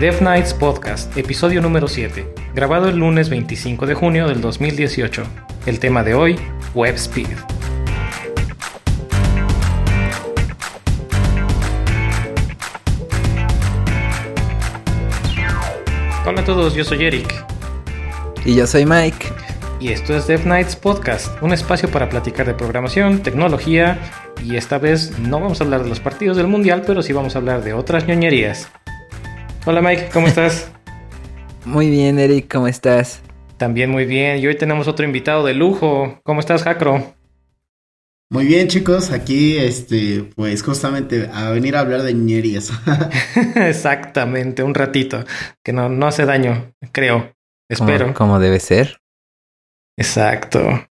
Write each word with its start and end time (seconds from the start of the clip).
Dev 0.00 0.22
Nights 0.22 0.54
Podcast, 0.54 1.16
episodio 1.16 1.60
número 1.60 1.88
7, 1.88 2.24
grabado 2.54 2.88
el 2.88 2.98
lunes 2.98 3.28
25 3.30 3.84
de 3.84 3.94
junio 3.94 4.28
del 4.28 4.40
2018. 4.40 5.24
El 5.66 5.80
tema 5.80 6.04
de 6.04 6.14
hoy, 6.14 6.38
Web 6.72 6.94
Speed. 6.94 7.26
Hola 16.24 16.42
a 16.42 16.44
todos, 16.44 16.76
yo 16.76 16.84
soy 16.84 17.04
Eric. 17.04 17.44
Y 18.44 18.54
yo 18.54 18.68
soy 18.68 18.86
Mike. 18.86 19.26
Y 19.80 19.88
esto 19.88 20.16
es 20.16 20.28
Dev 20.28 20.46
Nights 20.46 20.76
Podcast, 20.76 21.42
un 21.42 21.52
espacio 21.52 21.90
para 21.90 22.08
platicar 22.08 22.46
de 22.46 22.54
programación, 22.54 23.24
tecnología 23.24 23.98
y 24.44 24.54
esta 24.54 24.78
vez 24.78 25.18
no 25.18 25.40
vamos 25.40 25.60
a 25.60 25.64
hablar 25.64 25.82
de 25.82 25.88
los 25.88 25.98
partidos 25.98 26.36
del 26.36 26.46
mundial, 26.46 26.84
pero 26.86 27.02
sí 27.02 27.12
vamos 27.12 27.34
a 27.34 27.38
hablar 27.38 27.64
de 27.64 27.72
otras 27.72 28.06
ñoñerías. 28.06 28.70
Hola 29.68 29.82
Mike, 29.82 30.08
¿cómo 30.14 30.26
estás? 30.26 30.72
muy 31.66 31.90
bien, 31.90 32.18
Eric, 32.18 32.50
¿cómo 32.50 32.68
estás? 32.68 33.20
También 33.58 33.90
muy 33.90 34.06
bien. 34.06 34.38
Y 34.38 34.46
hoy 34.46 34.56
tenemos 34.56 34.88
otro 34.88 35.04
invitado 35.04 35.44
de 35.44 35.52
lujo. 35.52 36.18
¿Cómo 36.24 36.40
estás, 36.40 36.62
Jacro? 36.62 37.14
Muy 38.30 38.46
bien, 38.46 38.68
chicos. 38.68 39.10
Aquí, 39.10 39.58
este, 39.58 40.24
pues 40.34 40.62
justamente 40.62 41.28
a 41.30 41.50
venir 41.50 41.76
a 41.76 41.80
hablar 41.80 42.00
de 42.00 42.14
ñerías. 42.14 42.72
Exactamente, 43.56 44.62
un 44.62 44.74
ratito. 44.74 45.26
Que 45.62 45.74
no, 45.74 45.90
no 45.90 46.06
hace 46.06 46.24
daño, 46.24 46.72
creo. 46.90 47.34
Espero. 47.68 48.14
Como, 48.14 48.40
debe 48.40 48.60
ser. 48.60 49.02
Exacto. 49.98 50.88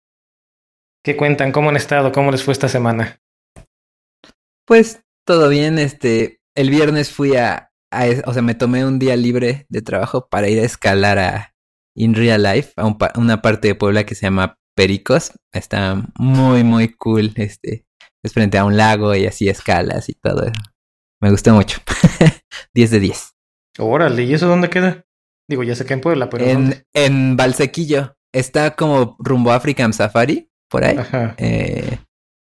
¿Qué 1.01 1.15
cuentan? 1.15 1.53
¿Cómo 1.53 1.69
han 1.69 1.77
estado? 1.77 2.11
¿Cómo 2.11 2.29
les 2.29 2.43
fue 2.43 2.51
esta 2.51 2.67
semana? 2.67 3.21
Pues 4.65 5.01
todo 5.25 5.47
bien. 5.47 5.79
Este, 5.79 6.41
el 6.55 6.69
viernes 6.69 7.09
fui 7.09 7.37
a, 7.37 7.64
o 8.25 8.33
sea, 8.33 8.41
me 8.41 8.55
tomé 8.55 8.85
un 8.85 8.99
día 8.99 9.15
libre 9.15 9.65
de 9.69 9.81
trabajo 9.81 10.27
para 10.27 10.49
ir 10.49 10.59
a 10.59 10.63
escalar 10.63 11.19
a 11.19 11.55
In 11.95 12.13
Real 12.13 12.43
Life, 12.43 12.73
a 12.77 12.93
una 13.17 13.41
parte 13.41 13.69
de 13.69 13.75
Puebla 13.75 14.05
que 14.05 14.15
se 14.15 14.23
llama 14.23 14.57
Pericos. 14.75 15.31
Está 15.53 16.05
muy, 16.17 16.63
muy 16.63 16.89
cool. 16.93 17.31
Este, 17.35 17.85
es 18.23 18.33
frente 18.33 18.57
a 18.57 18.65
un 18.65 18.77
lago 18.77 19.15
y 19.15 19.25
así 19.25 19.47
escalas 19.49 20.09
y 20.09 20.13
todo 20.13 20.43
eso. 20.43 20.61
Me 21.21 21.31
gustó 21.31 21.53
mucho. 21.53 21.79
10 22.73 22.91
de 22.91 22.99
10. 22.99 23.35
Órale, 23.79 24.23
¿y 24.23 24.33
eso 24.33 24.47
dónde 24.47 24.69
queda? 24.69 25.05
Digo, 25.47 25.63
ya 25.63 25.75
sé 25.75 25.85
que 25.85 25.93
en 25.93 26.01
Puebla, 26.01 26.29
pero. 26.29 26.45
En, 26.45 26.85
en 26.93 27.37
Valsequillo. 27.37 28.15
Está 28.33 28.75
como 28.75 29.15
rumbo 29.19 29.51
a 29.51 29.55
African 29.55 29.93
Safari, 29.93 30.49
por 30.69 30.83
ahí. 30.83 30.97
Ajá. 30.97 31.35
Eh, 31.37 31.99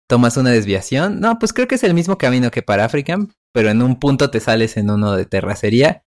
tomas 0.09 0.37
una 0.37 0.50
desviación. 0.50 1.20
No, 1.20 1.39
pues 1.39 1.53
creo 1.53 1.69
que 1.69 1.75
es 1.75 1.84
el 1.84 1.94
mismo 1.94 2.16
camino 2.16 2.50
que 2.50 2.62
para 2.62 2.84
African, 2.84 3.33
pero 3.53 3.70
en 3.70 3.83
un 3.83 3.98
punto 3.98 4.31
te 4.31 4.41
sales 4.41 4.77
en 4.77 4.91
uno 4.91 5.14
de 5.14 5.27
terracería 5.27 6.05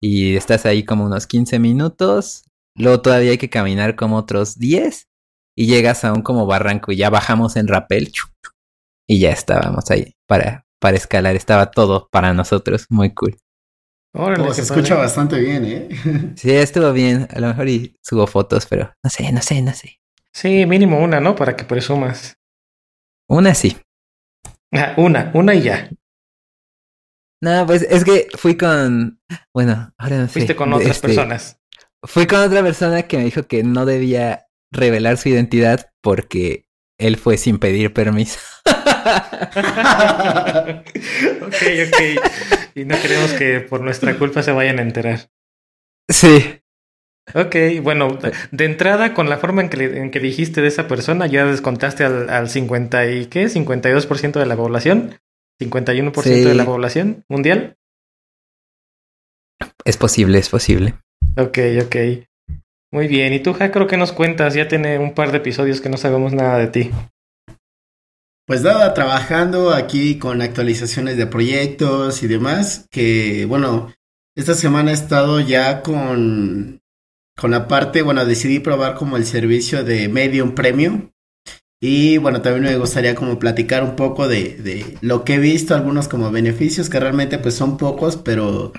y 0.00 0.36
estás 0.36 0.66
ahí 0.66 0.84
como 0.84 1.04
unos 1.04 1.26
15 1.26 1.58
minutos. 1.58 2.44
Luego 2.76 3.02
todavía 3.02 3.32
hay 3.32 3.38
que 3.38 3.50
caminar 3.50 3.96
como 3.96 4.16
otros 4.16 4.58
10 4.58 5.08
y 5.56 5.66
llegas 5.66 6.04
a 6.04 6.12
un 6.12 6.22
como 6.22 6.46
barranco 6.46 6.92
y 6.92 6.96
ya 6.96 7.10
bajamos 7.10 7.56
en 7.56 7.68
rapel 7.68 8.12
y 9.08 9.20
ya 9.20 9.30
estábamos 9.30 9.90
ahí 9.90 10.14
para, 10.26 10.66
para 10.80 10.96
escalar. 10.96 11.36
Estaba 11.36 11.70
todo 11.70 12.08
para 12.10 12.32
nosotros, 12.34 12.86
muy 12.90 13.14
cool. 13.14 13.36
se 14.52 14.62
escucha 14.62 14.94
bastante 14.96 15.38
bien, 15.38 15.64
¿eh? 15.64 15.88
sí, 16.36 16.50
estuvo 16.52 16.92
bien. 16.92 17.28
A 17.34 17.40
lo 17.40 17.48
mejor 17.48 17.68
y 17.68 17.96
subo 18.02 18.26
fotos, 18.26 18.66
pero 18.66 18.92
no 19.02 19.10
sé, 19.10 19.32
no 19.32 19.42
sé, 19.42 19.62
no 19.62 19.72
sé. 19.72 20.00
Sí, 20.32 20.66
mínimo 20.66 20.98
una, 21.02 21.20
¿no? 21.20 21.36
Para 21.36 21.56
que 21.56 21.64
presumas. 21.64 22.36
Una 23.28 23.54
sí. 23.54 23.76
Ah, 24.72 24.94
una, 24.96 25.30
una 25.34 25.54
y 25.54 25.62
ya. 25.62 25.88
No, 27.44 27.66
pues 27.66 27.82
es 27.82 28.04
que 28.04 28.28
fui 28.38 28.56
con. 28.56 29.20
Bueno, 29.52 29.92
ahora 29.98 30.16
no 30.16 30.26
sé. 30.28 30.32
Fuiste 30.32 30.56
con 30.56 30.72
otras 30.72 30.92
este, 30.92 31.08
personas. 31.08 31.60
Fui 32.02 32.26
con 32.26 32.38
otra 32.40 32.62
persona 32.62 33.02
que 33.02 33.18
me 33.18 33.24
dijo 33.24 33.46
que 33.46 33.62
no 33.62 33.84
debía 33.84 34.46
revelar 34.72 35.18
su 35.18 35.28
identidad 35.28 35.90
porque 36.00 36.70
él 36.98 37.18
fue 37.18 37.36
sin 37.36 37.58
pedir 37.58 37.92
permiso. 37.92 38.38
ok, 38.64 38.72
ok. 41.86 42.00
Y 42.76 42.86
no 42.86 42.98
queremos 42.98 43.32
que 43.34 43.60
por 43.60 43.82
nuestra 43.82 44.16
culpa 44.16 44.42
se 44.42 44.52
vayan 44.52 44.78
a 44.78 44.82
enterar. 44.82 45.28
Sí. 46.08 46.62
Ok, 47.34 47.56
bueno, 47.82 48.18
de 48.52 48.64
entrada, 48.64 49.12
con 49.12 49.28
la 49.28 49.36
forma 49.36 49.60
en 49.60 49.68
que, 49.68 49.84
en 49.98 50.10
que 50.10 50.20
dijiste 50.20 50.62
de 50.62 50.68
esa 50.68 50.88
persona, 50.88 51.26
ya 51.26 51.44
descontaste 51.44 52.04
al, 52.04 52.30
al 52.30 52.48
50 52.48 53.10
y 53.10 53.26
qué, 53.26 53.48
52% 53.48 54.32
de 54.32 54.46
la 54.46 54.56
población. 54.56 55.18
51% 55.60 56.22
de 56.22 56.54
la 56.54 56.64
población 56.64 57.24
mundial. 57.28 57.76
Es 59.84 59.96
posible, 59.96 60.38
es 60.38 60.48
posible. 60.48 60.94
Ok, 61.36 61.58
ok. 61.84 61.96
Muy 62.92 63.08
bien. 63.08 63.32
¿Y 63.32 63.40
tú, 63.40 63.52
Jacro, 63.52 63.86
qué 63.86 63.96
nos 63.96 64.12
cuentas? 64.12 64.54
Ya 64.54 64.68
tiene 64.68 64.98
un 64.98 65.14
par 65.14 65.32
de 65.32 65.38
episodios 65.38 65.80
que 65.80 65.88
no 65.88 65.96
sabemos 65.96 66.32
nada 66.32 66.58
de 66.58 66.68
ti. 66.68 66.90
Pues 68.46 68.62
nada, 68.62 68.92
trabajando 68.92 69.72
aquí 69.72 70.18
con 70.18 70.42
actualizaciones 70.42 71.16
de 71.16 71.26
proyectos 71.26 72.22
y 72.22 72.26
demás, 72.26 72.86
que 72.90 73.46
bueno, 73.46 73.94
esta 74.36 74.54
semana 74.54 74.90
he 74.90 74.94
estado 74.94 75.40
ya 75.40 75.80
con, 75.80 76.82
con 77.38 77.50
la 77.52 77.66
parte, 77.66 78.02
bueno, 78.02 78.26
decidí 78.26 78.58
probar 78.58 78.96
como 78.96 79.16
el 79.16 79.24
servicio 79.24 79.82
de 79.82 80.08
Medium 80.08 80.54
Premium, 80.54 81.10
y 81.86 82.16
bueno, 82.16 82.40
también 82.40 82.64
me 82.64 82.78
gustaría 82.78 83.14
como 83.14 83.38
platicar 83.38 83.84
un 83.84 83.94
poco 83.94 84.26
de, 84.26 84.56
de 84.56 84.96
lo 85.02 85.22
que 85.22 85.34
he 85.34 85.38
visto, 85.38 85.74
algunos 85.74 86.08
como 86.08 86.30
beneficios, 86.30 86.88
que 86.88 86.98
realmente 86.98 87.36
pues 87.36 87.56
son 87.56 87.76
pocos, 87.76 88.16
pero 88.16 88.72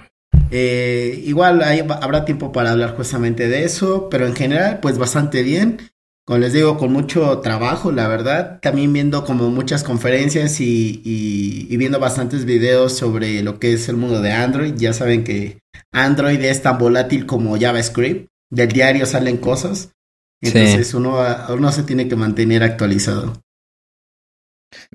eh, 0.49 1.21
igual 1.23 1.61
habrá 1.61 2.25
tiempo 2.25 2.51
para 2.51 2.71
hablar 2.71 2.95
justamente 2.97 3.47
de 3.47 3.63
eso, 3.63 4.09
pero 4.09 4.25
en 4.25 4.35
general 4.35 4.79
pues 4.81 4.97
bastante 4.97 5.43
bien. 5.43 5.77
Como 6.25 6.39
les 6.39 6.53
digo, 6.53 6.79
con 6.79 6.91
mucho 6.91 7.41
trabajo, 7.41 7.91
la 7.91 8.07
verdad. 8.07 8.57
También 8.59 8.91
viendo 8.91 9.23
como 9.23 9.51
muchas 9.51 9.83
conferencias 9.83 10.59
y, 10.59 10.99
y, 11.05 11.67
y, 11.69 11.77
viendo 11.77 11.99
bastantes 11.99 12.45
videos 12.45 12.97
sobre 12.97 13.43
lo 13.43 13.59
que 13.59 13.73
es 13.73 13.87
el 13.87 13.97
mundo 13.97 14.19
de 14.19 14.31
Android. 14.31 14.73
Ya 14.75 14.93
saben 14.93 15.23
que 15.23 15.59
Android 15.91 16.43
es 16.43 16.63
tan 16.63 16.79
volátil 16.79 17.27
como 17.27 17.59
JavaScript. 17.59 18.29
Del 18.49 18.69
diario 18.69 19.05
salen 19.05 19.37
cosas. 19.37 19.91
Entonces 20.47 20.93
uno, 20.93 21.17
uno 21.49 21.71
se 21.71 21.83
tiene 21.83 22.07
que 22.07 22.15
mantener 22.15 22.63
actualizado. 22.63 23.41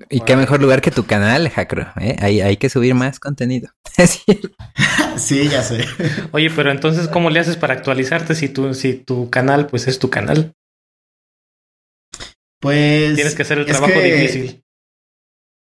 Y 0.09 0.21
qué 0.21 0.35
mejor 0.35 0.61
lugar 0.61 0.81
que 0.81 0.91
tu 0.91 1.05
canal, 1.05 1.49
Jacro. 1.49 1.87
¿eh? 1.99 2.15
Hay, 2.19 2.41
hay 2.41 2.57
que 2.57 2.69
subir 2.69 2.93
más 2.93 3.19
contenido. 3.19 3.69
sí, 5.17 5.47
ya 5.49 5.63
sé. 5.63 5.85
Oye, 6.31 6.49
pero 6.55 6.71
entonces, 6.71 7.07
¿cómo 7.07 7.29
le 7.29 7.39
haces 7.39 7.57
para 7.57 7.73
actualizarte 7.73 8.35
si 8.35 8.49
tu, 8.49 8.73
si 8.73 8.93
tu 8.93 9.29
canal, 9.29 9.67
pues 9.67 9.87
es 9.87 9.99
tu 9.99 10.09
canal? 10.09 10.53
Pues. 12.59 13.15
Tienes 13.15 13.35
que 13.35 13.41
hacer 13.41 13.59
el 13.59 13.65
trabajo 13.65 13.99
difícil. 13.99 14.63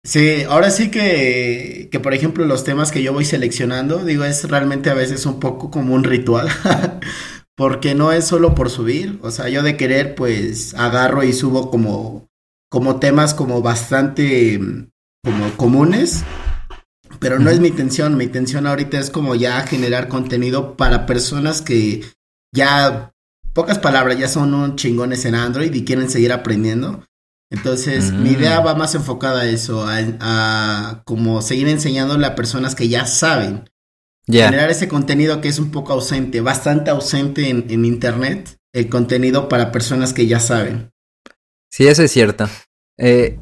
Sí, 0.03 0.43
ahora 0.47 0.69
sí 0.69 0.89
que, 0.89 1.89
que, 1.91 1.99
por 1.99 2.13
ejemplo, 2.13 2.45
los 2.45 2.63
temas 2.63 2.91
que 2.91 3.03
yo 3.03 3.11
voy 3.11 3.25
seleccionando, 3.25 4.05
digo, 4.05 4.23
es 4.23 4.49
realmente 4.49 4.89
a 4.89 4.93
veces 4.93 5.25
un 5.25 5.39
poco 5.39 5.69
como 5.69 5.93
un 5.93 6.03
ritual. 6.03 6.47
porque 7.57 7.95
no 7.95 8.11
es 8.11 8.25
solo 8.25 8.53
por 8.53 8.69
subir, 8.69 9.19
o 9.23 9.31
sea, 9.31 9.49
yo 9.49 9.63
de 9.63 9.75
querer 9.77 10.13
pues 10.13 10.75
agarro 10.75 11.23
y 11.23 11.33
subo 11.33 11.71
como 11.71 12.29
como 12.69 12.99
temas 12.99 13.33
como 13.33 13.63
bastante 13.63 14.61
como 15.23 15.57
comunes, 15.57 16.23
pero 17.19 17.39
no 17.39 17.49
es 17.49 17.59
mi 17.59 17.69
intención, 17.69 18.15
mi 18.15 18.25
intención 18.25 18.67
ahorita 18.67 18.99
es 18.99 19.09
como 19.09 19.33
ya 19.33 19.59
generar 19.65 20.07
contenido 20.07 20.77
para 20.77 21.07
personas 21.07 21.63
que 21.63 22.03
ya 22.53 23.11
pocas 23.53 23.79
palabras 23.79 24.19
ya 24.19 24.27
son 24.27 24.53
un 24.53 24.75
chingones 24.75 25.25
en 25.25 25.33
Android 25.33 25.73
y 25.73 25.83
quieren 25.83 26.11
seguir 26.11 26.31
aprendiendo. 26.31 27.05
Entonces, 27.49 28.11
mi 28.11 28.31
idea 28.31 28.59
mm. 28.59 28.67
va 28.67 28.75
más 28.75 28.93
enfocada 28.93 29.41
a 29.41 29.49
eso, 29.49 29.87
a, 29.87 29.97
a 30.19 31.03
como 31.05 31.41
seguir 31.41 31.69
enseñándole 31.69 32.27
a 32.27 32.35
personas 32.35 32.75
que 32.75 32.89
ya 32.89 33.05
saben 33.05 33.69
Generar 34.29 34.69
ese 34.69 34.87
contenido 34.87 35.39
que 35.39 35.47
es 35.47 35.57
un 35.57 35.71
poco 35.71 35.93
ausente, 35.93 36.41
bastante 36.41 36.91
ausente 36.91 37.49
en, 37.49 37.65
en, 37.69 37.85
Internet, 37.85 38.57
el 38.73 38.89
contenido 38.89 39.47
para 39.47 39.71
personas 39.71 40.13
que 40.13 40.27
ya 40.27 40.39
saben. 40.39 40.91
Sí, 41.71 41.87
eso 41.87 42.03
es 42.03 42.11
cierto. 42.11 42.49
Eh, 42.97 43.39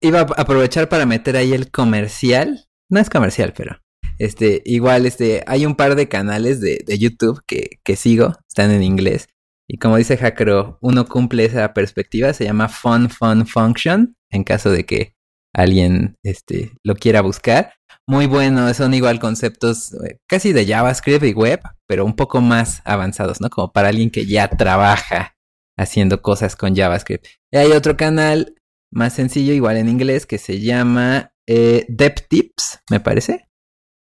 iba 0.00 0.20
a 0.20 0.22
aprovechar 0.22 0.88
para 0.88 1.06
meter 1.06 1.36
ahí 1.36 1.52
el 1.52 1.70
comercial. 1.70 2.66
No 2.90 2.98
es 2.98 3.08
comercial, 3.08 3.54
pero 3.56 3.80
este, 4.18 4.62
igual, 4.64 5.06
este, 5.06 5.44
hay 5.46 5.64
un 5.64 5.76
par 5.76 5.94
de 5.94 6.08
canales 6.08 6.60
de, 6.60 6.82
de 6.84 6.98
YouTube 6.98 7.42
que, 7.46 7.78
que 7.84 7.94
sigo, 7.94 8.34
están 8.48 8.72
en 8.72 8.82
inglés. 8.82 9.28
Y 9.68 9.78
como 9.78 9.96
dice 9.96 10.16
Hackero, 10.16 10.78
uno 10.80 11.06
cumple 11.06 11.44
esa 11.44 11.72
perspectiva, 11.72 12.32
se 12.32 12.44
llama 12.44 12.68
Fun 12.68 13.10
Fun 13.10 13.46
Function, 13.46 14.16
en 14.30 14.44
caso 14.44 14.70
de 14.70 14.86
que 14.86 15.14
alguien 15.54 16.16
este, 16.24 16.72
lo 16.82 16.94
quiera 16.94 17.20
buscar 17.20 17.75
muy 18.08 18.26
bueno, 18.26 18.72
son 18.72 18.94
igual 18.94 19.18
conceptos 19.18 19.92
eh, 19.94 20.18
casi 20.28 20.52
de 20.52 20.66
JavaScript 20.66 21.24
y 21.24 21.32
web, 21.32 21.60
pero 21.86 22.04
un 22.04 22.14
poco 22.14 22.40
más 22.40 22.80
avanzados, 22.84 23.40
¿no? 23.40 23.50
Como 23.50 23.72
para 23.72 23.88
alguien 23.88 24.10
que 24.10 24.26
ya 24.26 24.48
trabaja 24.48 25.34
haciendo 25.76 26.22
cosas 26.22 26.56
con 26.56 26.74
JavaScript. 26.74 27.26
Y 27.52 27.58
hay 27.58 27.72
otro 27.72 27.96
canal 27.96 28.54
más 28.92 29.14
sencillo, 29.14 29.52
igual 29.52 29.76
en 29.76 29.88
inglés, 29.88 30.26
que 30.26 30.38
se 30.38 30.60
llama 30.60 31.32
eh, 31.46 31.84
DevTips, 31.88 32.80
me 32.90 33.00
parece. 33.00 33.48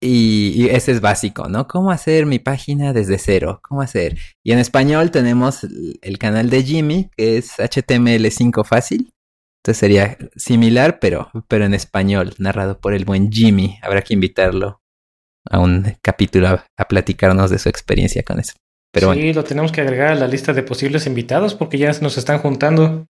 Y, 0.01 0.69
ese 0.69 0.93
es 0.93 1.01
básico, 1.01 1.49
¿no? 1.49 1.67
¿Cómo 1.67 1.91
hacer 1.91 2.25
mi 2.25 2.39
página 2.39 2.93
desde 2.93 3.17
cero? 3.17 3.59
¿Cómo 3.61 3.81
hacer? 3.81 4.17
Y 4.45 4.53
en 4.53 4.59
español 4.59 5.11
tenemos 5.11 5.67
el 6.01 6.17
canal 6.17 6.49
de 6.49 6.63
Jimmy, 6.63 7.09
que 7.17 7.37
es 7.37 7.57
HTML5 7.57 8.65
fácil. 8.65 9.11
Entonces 9.61 9.79
sería 9.79 10.17
similar, 10.35 10.99
pero, 10.99 11.29
pero 11.47 11.65
en 11.65 11.73
español, 11.73 12.33
narrado 12.37 12.79
por 12.79 12.93
el 12.93 13.05
buen 13.05 13.31
Jimmy. 13.31 13.77
Habrá 13.81 14.01
que 14.01 14.13
invitarlo 14.13 14.81
a 15.49 15.59
un 15.59 15.97
capítulo 16.01 16.47
a, 16.47 16.85
platicarnos 16.87 17.49
de 17.49 17.59
su 17.59 17.69
experiencia 17.69 18.23
con 18.23 18.39
eso. 18.39 18.53
Pero 18.91 19.13
sí, 19.13 19.33
lo 19.33 19.43
tenemos 19.43 19.71
que 19.71 19.81
agregar 19.81 20.13
a 20.13 20.15
la 20.15 20.27
lista 20.27 20.53
de 20.53 20.63
posibles 20.63 21.05
invitados 21.05 21.53
porque 21.53 21.77
ya 21.77 21.91
nos 22.01 22.17
están 22.17 22.39
juntando. 22.39 23.05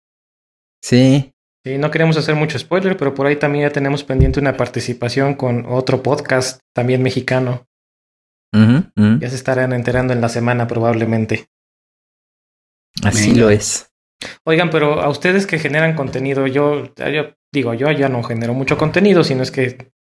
Sí, 0.82 1.32
Sí, 1.64 1.76
no 1.76 1.90
queremos 1.90 2.16
hacer 2.16 2.34
mucho 2.34 2.58
spoiler, 2.58 2.96
pero 2.96 3.14
por 3.14 3.26
ahí 3.26 3.36
también 3.36 3.64
ya 3.64 3.72
tenemos 3.72 4.04
pendiente 4.04 4.40
una 4.40 4.56
participación 4.56 5.34
con 5.34 5.66
otro 5.66 6.02
podcast, 6.02 6.60
también 6.74 7.02
mexicano. 7.02 7.66
Ya 8.52 9.28
se 9.28 9.36
estarán 9.36 9.72
enterando 9.72 10.14
en 10.14 10.20
la 10.20 10.28
semana 10.28 10.66
probablemente. 10.66 11.46
Así 13.04 13.34
lo 13.34 13.50
es. 13.50 13.92
Oigan, 14.44 14.70
pero 14.70 15.00
a 15.00 15.08
ustedes 15.08 15.46
que 15.46 15.58
generan 15.58 15.94
contenido, 15.94 16.46
yo, 16.46 16.92
digo, 17.52 17.74
yo 17.74 17.90
ya 17.92 18.08
no 18.08 18.22
genero 18.22 18.54
mucho 18.54 18.78
contenido, 18.78 19.22
sino 19.24 19.42
es 19.42 19.50
que 19.50 19.92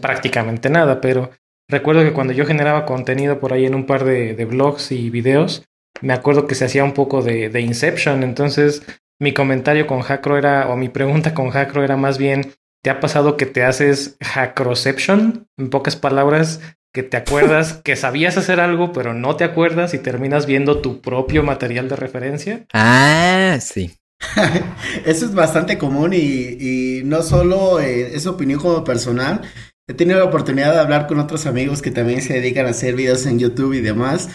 prácticamente 0.00 0.70
nada, 0.70 1.00
pero 1.00 1.30
recuerdo 1.68 2.02
que 2.02 2.12
cuando 2.12 2.32
yo 2.32 2.46
generaba 2.46 2.86
contenido 2.86 3.38
por 3.38 3.52
ahí 3.52 3.66
en 3.66 3.74
un 3.74 3.86
par 3.86 4.04
de, 4.04 4.34
de 4.34 4.44
blogs 4.44 4.92
y 4.92 5.10
videos, 5.10 5.64
me 6.00 6.12
acuerdo 6.12 6.46
que 6.46 6.54
se 6.54 6.64
hacía 6.64 6.84
un 6.84 6.92
poco 6.92 7.22
de, 7.22 7.48
de 7.48 7.60
Inception, 7.60 8.22
entonces 8.22 8.82
mi 9.20 9.32
comentario 9.32 9.86
con 9.86 10.00
Hackro 10.00 10.36
era, 10.36 10.68
o 10.68 10.76
mi 10.76 10.88
pregunta 10.88 11.34
con 11.34 11.50
Hackro 11.50 11.84
era 11.84 11.96
más 11.96 12.18
bien, 12.18 12.52
¿te 12.82 12.90
ha 12.90 13.00
pasado 13.00 13.36
que 13.36 13.46
te 13.46 13.64
haces 13.64 14.16
Hackroception? 14.22 15.48
En 15.58 15.70
pocas 15.70 15.96
palabras, 15.96 16.60
que 16.96 17.02
te 17.02 17.18
acuerdas 17.18 17.74
que 17.84 17.94
sabías 17.94 18.38
hacer 18.38 18.58
algo, 18.58 18.90
pero 18.90 19.12
no 19.12 19.36
te 19.36 19.44
acuerdas 19.44 19.92
y 19.92 19.98
terminas 19.98 20.46
viendo 20.46 20.80
tu 20.80 21.02
propio 21.02 21.42
material 21.42 21.90
de 21.90 21.96
referencia. 21.96 22.64
Ah, 22.72 23.58
sí. 23.60 23.90
Eso 25.04 25.26
es 25.26 25.34
bastante 25.34 25.76
común 25.76 26.14
y, 26.14 27.02
no 27.04 27.22
solo 27.22 27.80
eh, 27.80 28.16
es 28.16 28.26
opinión 28.26 28.60
como 28.60 28.82
personal. 28.82 29.42
He 29.86 29.92
tenido 29.92 30.18
la 30.18 30.24
oportunidad 30.24 30.72
de 30.72 30.80
hablar 30.80 31.06
con 31.06 31.20
otros 31.20 31.44
amigos 31.44 31.82
que 31.82 31.90
también 31.90 32.22
se 32.22 32.32
dedican 32.32 32.64
a 32.64 32.70
hacer 32.70 32.96
videos 32.96 33.26
en 33.26 33.38
YouTube 33.38 33.74
y 33.74 33.82
demás. 33.82 34.30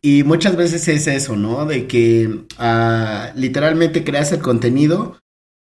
Y 0.00 0.22
muchas 0.22 0.54
veces 0.54 0.86
es 0.86 1.08
eso, 1.08 1.34
¿no? 1.34 1.66
De 1.66 1.88
que 1.88 2.44
ah, 2.58 3.32
literalmente 3.34 4.04
creas 4.04 4.30
el 4.30 4.38
contenido 4.38 5.18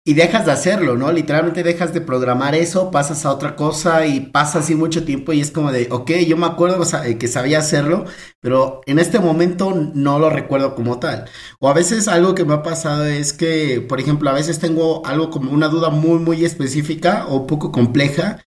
y 0.07 0.13
dejas 0.13 0.45
de 0.45 0.51
hacerlo, 0.51 0.95
¿no? 0.95 1.11
Literalmente 1.11 1.63
dejas 1.63 1.91
de 1.91 1.99
programar 1.99 2.53
eso, 2.53 2.91
pasas 2.91 3.25
a 3.25 3.31
otra 3.31 3.55
cosa 3.55 4.05
y 4.05 4.19
pasa 4.19 4.59
así 4.59 4.75
mucho 4.75 5.03
tiempo 5.03 5.33
y 5.33 5.41
es 5.41 5.49
como 5.49 5.71
de, 5.71 5.87
ok, 5.89 6.11
yo 6.27 6.37
me 6.37 6.45
acuerdo 6.45 6.83
que 7.17 7.27
sabía 7.27 7.57
hacerlo, 7.57 8.05
pero 8.39 8.81
en 8.85 8.99
este 8.99 9.19
momento 9.19 9.73
no 9.95 10.19
lo 10.19 10.29
recuerdo 10.29 10.75
como 10.75 10.99
tal. 10.99 11.25
O 11.59 11.69
a 11.69 11.73
veces 11.73 12.07
algo 12.07 12.35
que 12.35 12.45
me 12.45 12.53
ha 12.53 12.61
pasado 12.61 13.03
es 13.05 13.33
que, 13.33 13.81
por 13.81 13.99
ejemplo, 13.99 14.29
a 14.29 14.33
veces 14.33 14.59
tengo 14.59 15.03
algo 15.07 15.31
como 15.31 15.51
una 15.51 15.69
duda 15.69 15.89
muy, 15.89 16.19
muy 16.19 16.45
específica 16.45 17.25
o 17.27 17.47
poco 17.47 17.71
compleja 17.71 18.43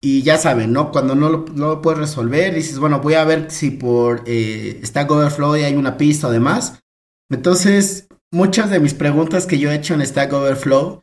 y 0.00 0.22
ya 0.22 0.38
saben, 0.38 0.72
¿no? 0.72 0.92
Cuando 0.92 1.14
no 1.14 1.28
lo, 1.28 1.82
puedes 1.82 2.00
resolver, 2.00 2.54
dices, 2.54 2.78
bueno, 2.78 3.00
voy 3.00 3.14
a 3.14 3.24
ver 3.24 3.50
si 3.50 3.70
por 3.70 4.22
eh, 4.26 4.80
Stack 4.82 5.10
Overflow 5.10 5.52
hay 5.54 5.74
una 5.74 5.98
pista 5.98 6.28
o 6.28 6.30
demás. 6.30 6.80
Entonces, 7.28 8.05
muchas 8.32 8.70
de 8.70 8.80
mis 8.80 8.94
preguntas 8.94 9.46
que 9.46 9.58
yo 9.58 9.70
he 9.70 9.74
hecho 9.74 9.94
en 9.94 10.04
Stack 10.04 10.32
Overflow, 10.32 11.02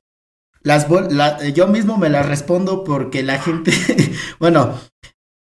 las 0.62 0.88
yo 1.54 1.68
mismo 1.68 1.98
me 1.98 2.10
las 2.10 2.26
respondo 2.26 2.84
porque 2.84 3.22
la 3.22 3.40
gente, 3.40 3.74
bueno, 4.40 4.80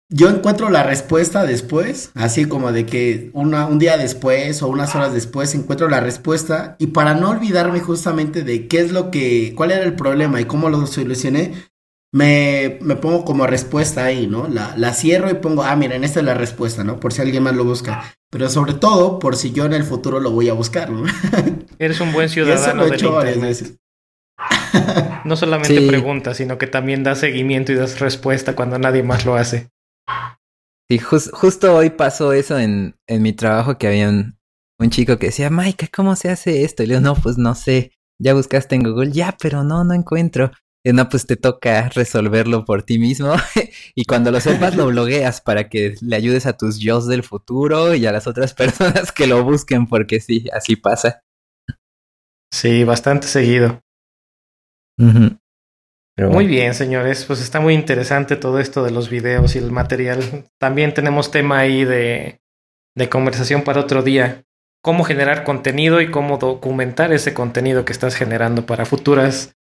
yo 0.10 0.30
encuentro 0.30 0.70
la 0.70 0.84
respuesta 0.84 1.46
después, 1.46 2.12
así 2.14 2.46
como 2.46 2.72
de 2.72 2.86
que 2.86 3.32
una, 3.34 3.66
un 3.66 3.80
día 3.80 3.98
después 3.98 4.62
o 4.62 4.68
unas 4.68 4.96
horas 4.96 5.14
después 5.14 5.54
encuentro 5.56 5.90
la 5.90 6.00
respuesta 6.00 6.76
y 6.80 6.88
para 6.88 7.16
no 7.16 7.32
olvidarme 7.32 7.80
justamente 7.80 8.44
de 8.44 8.68
qué 8.68 8.80
es 8.80 8.92
lo 8.92 9.10
que, 9.10 9.54
cuál 9.56 9.72
era 9.72 9.84
el 9.84 9.96
problema 9.96 10.40
y 10.42 10.46
cómo 10.46 10.70
lo 10.70 10.86
solucioné, 10.86 11.54
me, 12.16 12.78
me, 12.80 12.96
pongo 12.96 13.26
como 13.26 13.46
respuesta 13.46 14.06
ahí, 14.06 14.26
¿no? 14.26 14.48
La, 14.48 14.74
la, 14.78 14.94
cierro 14.94 15.30
y 15.30 15.34
pongo, 15.34 15.64
ah, 15.64 15.76
miren, 15.76 16.06
esta 16.06 16.22
es 16.22 16.26
la 16.26 16.34
respuesta, 16.34 16.82
¿no? 16.86 16.98
Por 16.98 17.12
si 17.12 17.22
alguien 17.22 17.44
más 17.44 17.54
lo 17.54 17.66
busca. 17.66 18.16
Pero 18.32 18.48
sobre 18.48 18.74
todo, 18.74 19.20
por 19.20 19.36
si 19.36 19.52
yo 19.52 19.66
en 19.66 19.74
el 19.74 19.84
futuro 19.84 20.22
lo 20.22 20.32
voy 20.32 20.48
a 20.48 20.54
buscar, 20.54 20.90
¿no? 20.90 21.04
Eres 21.78 22.00
un 22.00 22.14
buen 22.14 22.30
ciudadano 22.30 22.88
internet. 22.88 23.78
No 25.26 25.36
solamente 25.36 25.88
preguntas, 25.88 26.38
sino 26.38 26.58
que 26.58 26.68
también 26.68 27.04
das 27.04 27.20
seguimiento 27.20 27.74
y 27.74 27.76
das 27.76 28.00
respuesta 28.00 28.56
cuando 28.56 28.80
nadie 28.80 29.04
más 29.04 29.26
lo 29.26 29.36
hace. 29.36 29.70
Sí, 30.90 31.00
justo 31.00 31.76
hoy 31.76 31.90
pasó 31.90 32.32
eso 32.32 32.60
en, 32.60 32.96
en 33.08 33.24
mi 33.24 33.34
trabajo 33.34 33.78
que 33.78 33.88
había 33.88 34.08
un, 34.08 34.38
un, 34.80 34.90
chico 34.90 35.18
que 35.18 35.28
decía, 35.28 35.50
Mike, 35.50 35.90
¿cómo 35.94 36.16
se 36.16 36.30
hace 36.30 36.64
esto? 36.64 36.84
Y 36.84 36.86
le 36.86 36.94
digo, 36.94 37.02
no, 37.02 37.16
pues 37.16 37.38
no 37.38 37.56
sé. 37.56 37.92
Ya 38.22 38.34
buscaste 38.34 38.76
en 38.76 38.84
Google, 38.84 39.12
ya, 39.12 39.36
pero 39.42 39.66
no, 39.66 39.84
no 39.84 39.94
encuentro 39.94 40.52
no, 40.94 41.10
pues 41.10 41.26
te 41.26 41.36
toca 41.36 41.90
resolverlo 41.90 42.64
por 42.64 42.84
ti 42.84 43.00
mismo. 43.00 43.34
y 43.96 44.06
cuando 44.06 44.30
lo 44.30 44.40
sepas, 44.40 44.76
lo 44.76 44.88
blogueas 44.88 45.42
para 45.42 45.68
que 45.68 45.96
le 46.02 46.16
ayudes 46.16 46.46
a 46.46 46.58
tus 46.58 46.78
yo 46.78 47.02
del 47.02 47.24
futuro 47.24 47.96
y 47.96 48.06
a 48.06 48.12
las 48.12 48.28
otras 48.28 48.54
personas 48.56 49.12
que 49.12 49.26
lo 49.26 49.44
busquen, 49.44 49.88
porque 49.88 50.20
sí, 50.20 50.46
así 50.54 50.76
pasa. 50.76 51.24
Sí, 52.54 52.84
bastante 52.84 53.28
seguido. 53.28 53.82
Muy 56.18 56.48
bien, 56.48 56.74
señores. 56.74 57.26
Pues 57.26 57.42
está 57.42 57.60
muy 57.60 57.74
interesante 57.74 58.36
todo 58.36 58.60
esto 58.60 58.84
de 58.84 58.92
los 58.92 59.10
videos 59.10 59.56
y 59.56 59.60
el 59.60 59.72
material. 59.72 60.48
También 60.60 60.94
tenemos 60.94 61.32
tema 61.32 61.58
ahí 61.60 61.84
de, 61.84 62.42
de 62.96 63.10
conversación 63.10 63.64
para 63.64 63.82
otro 63.82 64.04
día. 64.04 64.44
Cómo 64.84 65.04
generar 65.04 65.44
contenido 65.44 66.00
y 66.00 66.12
cómo 66.12 66.38
documentar 66.38 67.12
ese 67.12 67.34
contenido 67.34 67.86
que 67.86 67.92
estás 67.92 68.16
generando 68.16 68.68
para 68.68 68.86
futuras 68.86 69.56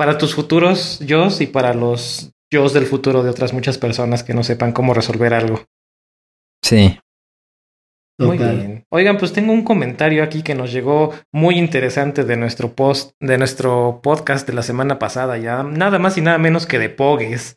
para 0.00 0.16
tus 0.16 0.34
futuros 0.34 0.98
yo 1.00 1.28
y 1.40 1.46
para 1.46 1.74
los 1.74 2.32
yo 2.50 2.66
del 2.70 2.86
futuro 2.86 3.22
de 3.22 3.28
otras 3.28 3.52
muchas 3.52 3.76
personas 3.76 4.24
que 4.24 4.32
no 4.32 4.42
sepan 4.42 4.72
cómo 4.72 4.94
resolver 4.94 5.34
algo. 5.34 5.62
Sí. 6.64 6.98
Muy 8.18 8.38
bien. 8.38 8.84
Oigan, 8.88 9.18
pues 9.18 9.34
tengo 9.34 9.52
un 9.52 9.62
comentario 9.62 10.24
aquí 10.24 10.42
que 10.42 10.54
nos 10.54 10.72
llegó 10.72 11.12
muy 11.34 11.58
interesante 11.58 12.24
de 12.24 12.38
nuestro 12.38 12.72
post, 12.72 13.10
de 13.20 13.36
nuestro 13.36 14.00
podcast 14.02 14.46
de 14.46 14.54
la 14.54 14.62
semana 14.62 14.98
pasada, 14.98 15.36
ya 15.36 15.64
nada 15.64 15.98
más 15.98 16.16
y 16.16 16.22
nada 16.22 16.38
menos 16.38 16.64
que 16.64 16.78
de 16.78 16.88
Pogues. 16.88 17.54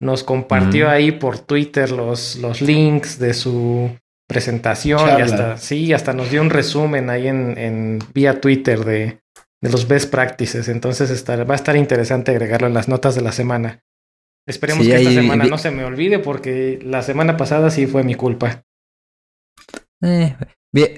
Nos 0.00 0.22
compartió 0.22 0.86
mm. 0.86 0.90
ahí 0.90 1.10
por 1.10 1.40
Twitter 1.40 1.90
los, 1.90 2.36
los 2.36 2.62
links 2.62 3.18
de 3.18 3.34
su 3.34 3.90
presentación 4.28 5.18
y 5.18 5.22
hasta, 5.22 5.56
sí, 5.56 5.92
hasta 5.92 6.12
nos 6.12 6.30
dio 6.30 6.42
un 6.42 6.50
resumen 6.50 7.10
ahí 7.10 7.26
en, 7.26 7.58
en 7.58 7.98
vía 8.14 8.40
Twitter 8.40 8.84
de, 8.84 9.21
de 9.62 9.70
los 9.70 9.88
best 9.88 10.10
practices. 10.10 10.68
Entonces 10.68 11.24
va 11.28 11.52
a 11.52 11.56
estar 11.56 11.76
interesante 11.76 12.32
agregarlo 12.32 12.66
en 12.66 12.74
las 12.74 12.88
notas 12.88 13.14
de 13.14 13.22
la 13.22 13.32
semana. 13.32 13.82
Esperemos 14.46 14.84
que 14.84 14.94
esta 14.94 15.12
semana 15.12 15.44
no 15.44 15.56
se 15.56 15.70
me 15.70 15.84
olvide 15.84 16.18
porque 16.18 16.80
la 16.82 17.02
semana 17.02 17.36
pasada 17.36 17.70
sí 17.70 17.86
fue 17.86 18.02
mi 18.02 18.16
culpa. 18.16 18.64
Eh, 20.02 20.36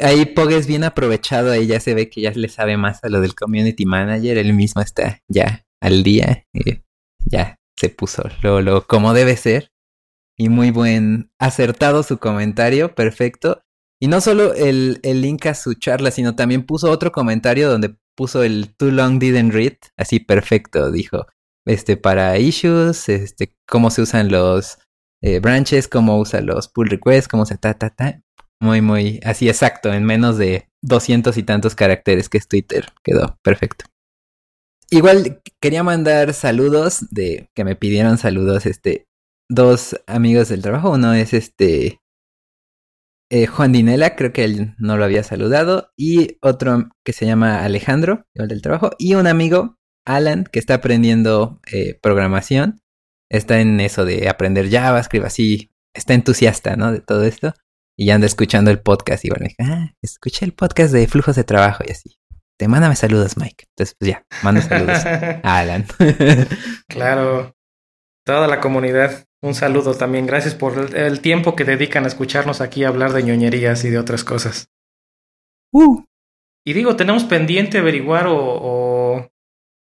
ahí 0.00 0.24
Pogues 0.24 0.66
bien 0.66 0.82
aprovechado, 0.82 1.52
ahí 1.52 1.66
ya 1.66 1.78
se 1.78 1.94
ve 1.94 2.08
que 2.08 2.22
ya 2.22 2.30
le 2.30 2.48
sabe 2.48 2.78
más 2.78 3.04
a 3.04 3.10
lo 3.10 3.20
del 3.20 3.34
community 3.34 3.84
manager, 3.84 4.38
él 4.38 4.54
mismo 4.54 4.80
está 4.80 5.20
ya 5.28 5.66
al 5.82 6.02
día, 6.02 6.46
ya 7.26 7.58
se 7.76 7.90
puso 7.90 8.22
lo, 8.42 8.62
lo 8.62 8.86
como 8.86 9.12
debe 9.12 9.36
ser. 9.36 9.70
Y 10.36 10.48
muy 10.48 10.70
buen, 10.70 11.30
acertado 11.38 12.02
su 12.02 12.18
comentario, 12.18 12.94
perfecto. 12.94 13.62
Y 14.00 14.08
no 14.08 14.20
solo 14.20 14.52
el, 14.54 14.98
el 15.04 15.20
link 15.20 15.46
a 15.46 15.54
su 15.54 15.74
charla, 15.74 16.10
sino 16.10 16.34
también 16.34 16.66
puso 16.66 16.90
otro 16.90 17.12
comentario 17.12 17.68
donde 17.68 17.94
puso 18.14 18.42
el 18.42 18.74
too 18.76 18.90
long 18.90 19.18
didn't 19.18 19.52
read, 19.52 19.76
así 19.96 20.20
perfecto, 20.20 20.90
dijo. 20.90 21.26
Este, 21.66 21.96
para 21.96 22.38
issues, 22.38 23.08
este, 23.08 23.56
cómo 23.66 23.90
se 23.90 24.02
usan 24.02 24.30
los 24.30 24.78
eh, 25.22 25.40
branches, 25.40 25.88
cómo 25.88 26.18
usan 26.18 26.46
los 26.46 26.68
pull 26.68 26.90
requests, 26.90 27.28
cómo 27.28 27.46
se 27.46 27.56
ta, 27.56 27.74
ta, 27.74 27.90
ta. 27.90 28.20
Muy, 28.60 28.80
muy, 28.80 29.20
así 29.24 29.48
exacto, 29.48 29.92
en 29.92 30.04
menos 30.04 30.38
de 30.38 30.68
doscientos 30.82 31.36
y 31.38 31.42
tantos 31.42 31.74
caracteres 31.74 32.28
que 32.28 32.38
es 32.38 32.48
Twitter. 32.48 32.92
Quedó 33.02 33.38
perfecto. 33.42 33.86
Igual 34.90 35.42
quería 35.60 35.82
mandar 35.82 36.34
saludos 36.34 37.06
de 37.10 37.48
que 37.54 37.64
me 37.64 37.74
pidieron 37.74 38.18
saludos, 38.18 38.66
este, 38.66 39.06
dos 39.48 40.00
amigos 40.06 40.48
del 40.48 40.62
trabajo. 40.62 40.90
Uno 40.90 41.14
es 41.14 41.32
este 41.32 42.00
eh, 43.30 43.46
Juan 43.46 43.72
Dinela, 43.72 44.16
creo 44.16 44.32
que 44.32 44.44
él 44.44 44.74
no 44.78 44.96
lo 44.96 45.04
había 45.04 45.22
saludado, 45.22 45.92
y 45.96 46.38
otro 46.40 46.90
que 47.04 47.12
se 47.12 47.26
llama 47.26 47.64
Alejandro, 47.64 48.26
igual 48.34 48.48
del 48.48 48.62
trabajo, 48.62 48.90
y 48.98 49.14
un 49.14 49.26
amigo, 49.26 49.78
Alan, 50.04 50.44
que 50.44 50.58
está 50.58 50.74
aprendiendo 50.74 51.60
eh, 51.72 51.98
programación, 52.00 52.80
está 53.30 53.60
en 53.60 53.80
eso 53.80 54.04
de 54.04 54.28
aprender 54.28 54.70
JavaScript, 54.70 55.26
así, 55.26 55.72
está 55.94 56.14
entusiasta, 56.14 56.76
¿no? 56.76 56.92
De 56.92 57.00
todo 57.00 57.24
esto, 57.24 57.54
y 57.96 58.10
anda 58.10 58.26
escuchando 58.26 58.70
el 58.70 58.80
podcast, 58.80 59.24
y 59.24 59.30
bueno, 59.30 59.46
dije, 59.46 59.56
ah, 59.62 59.94
escuché 60.02 60.44
el 60.44 60.52
podcast 60.52 60.92
de 60.92 61.06
flujos 61.06 61.36
de 61.36 61.44
trabajo 61.44 61.84
y 61.86 61.92
así. 61.92 62.18
Te 62.56 62.68
mándame 62.68 62.94
saludos, 62.94 63.36
Mike. 63.36 63.64
Entonces, 63.70 63.96
pues 63.98 64.10
ya, 64.12 64.26
mando 64.42 64.62
saludos 64.62 65.04
a 65.04 65.40
Alan. 65.58 65.86
claro. 66.88 67.56
Toda 68.24 68.46
la 68.46 68.60
comunidad 68.60 69.26
Un 69.44 69.54
saludo 69.54 69.94
también. 69.94 70.26
Gracias 70.26 70.54
por 70.54 70.96
el, 70.96 71.20
tiempo 71.20 71.54
que 71.54 71.66
dedican 71.66 72.04
a 72.04 72.08
escucharnos 72.08 72.62
aquí 72.62 72.82
a 72.82 72.88
hablar 72.88 73.12
de 73.12 73.24
ñoñerías 73.24 73.84
y 73.84 73.90
de 73.90 73.98
otras 73.98 74.24
cosas. 74.24 74.70
Uh. 75.70 76.02
Y 76.64 76.72
digo, 76.72 76.96
tenemos 76.96 77.24
pendiente 77.24 77.76
averiguar 77.76 78.24
o, 78.26 79.28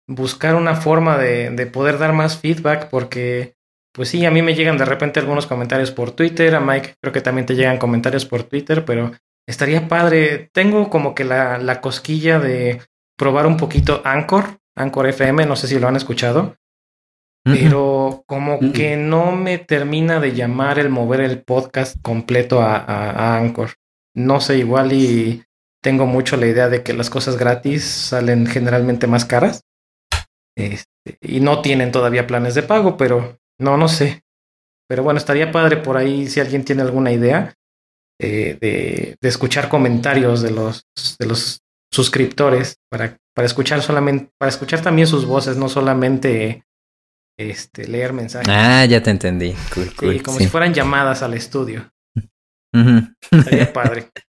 buscar 0.08 0.56
una 0.56 0.76
forma 0.76 1.20
de, 1.20 1.52
de, 1.52 1.68
poder 1.68 2.00
dar 2.00 2.12
más 2.12 2.40
feedback 2.40 2.90
porque, 2.90 3.54
pues 3.94 4.10
sí, 4.10 4.26
a 4.26 4.32
mí 4.32 4.42
me 4.42 4.56
llegan 4.56 4.80
de 4.80 4.86
repente 4.86 5.20
algunos 5.20 5.46
comentarios 5.46 5.92
por 5.92 6.10
Twitter, 6.10 6.56
a 6.56 6.60
Mike 6.60 6.96
creo 7.00 7.14
que 7.14 7.22
también 7.22 7.46
te 7.46 7.54
llegan 7.54 7.78
comentarios 7.78 8.26
por 8.26 8.42
Twitter, 8.42 8.84
pero 8.84 9.12
estaría 9.48 9.88
padre. 9.88 10.50
Tengo 10.54 10.90
como 10.90 11.14
que 11.14 11.24
la, 11.24 11.60
la 11.60 11.82
cosquilla 11.82 12.40
de 12.40 12.82
probar 13.16 13.46
un 13.46 13.58
poquito 13.58 14.02
Anchor, 14.06 14.58
Anchor 14.76 15.08
FM, 15.08 15.46
no 15.46 15.56
sé 15.56 15.68
si 15.68 15.78
lo 15.78 15.88
han 15.88 15.98
escuchado, 15.98 16.58
pero 17.44 18.24
como 18.28 18.60
que 18.72 18.98
no 18.98 19.32
me 19.32 19.58
termina 19.58 20.20
de 20.20 20.34
llamar 20.34 20.78
el 20.78 20.90
mover 20.90 21.22
el 21.22 21.42
podcast 21.42 21.98
completo 22.02 22.62
a, 22.62 22.78
a, 22.78 23.38
Anchor. 23.38 23.72
No 24.16 24.42
sé, 24.42 24.58
igual 24.60 24.94
y 24.94 25.44
tengo 25.82 26.06
mucho 26.06 26.38
la 26.38 26.48
idea 26.48 26.70
de 26.70 26.84
que 26.84 26.94
las 26.94 27.10
cosas 27.10 27.38
gratis 27.38 27.84
salen 27.84 28.46
generalmente 28.46 29.08
más 29.08 29.26
caras. 29.26 29.64
Este, 30.56 31.18
y 31.22 31.40
no 31.40 31.62
tienen 31.62 31.92
todavía 31.92 32.28
planes 32.28 32.54
de 32.54 32.64
pago, 32.64 32.98
pero 32.98 33.40
no, 33.60 33.78
no 33.78 33.88
sé. 33.88 34.22
Pero 34.88 35.04
bueno, 35.04 35.18
estaría 35.18 35.52
padre 35.52 35.78
por 35.78 35.98
ahí 35.98 36.28
si 36.28 36.40
alguien 36.40 36.64
tiene 36.64 36.82
alguna 36.84 37.12
idea 37.12 37.56
eh, 38.20 38.58
de, 38.60 39.16
de, 39.20 39.30
escuchar 39.30 39.70
comentarios 39.70 40.42
de 40.42 40.52
los, 40.52 40.84
de 41.18 41.26
los 41.26 41.62
suscriptores 41.92 42.76
para, 42.90 43.18
para 43.34 43.46
escuchar 43.46 43.82
solamente, 43.82 44.30
para 44.38 44.50
escuchar 44.50 44.82
también 44.82 45.08
sus 45.08 45.26
voces, 45.26 45.58
no 45.58 45.70
solamente 45.70 46.66
este, 47.38 47.88
leer 47.88 48.14
mensajes. 48.14 48.48
Ah, 48.50 48.86
ya 48.86 49.02
te 49.02 49.10
entendí. 49.10 49.56
como 50.24 50.38
si 50.38 50.48
fueran 50.48 50.74
llamadas 50.74 51.24
al 51.24 51.34
estudio. 51.34 51.92
Estaría 53.32 53.72
padre. 53.74 54.10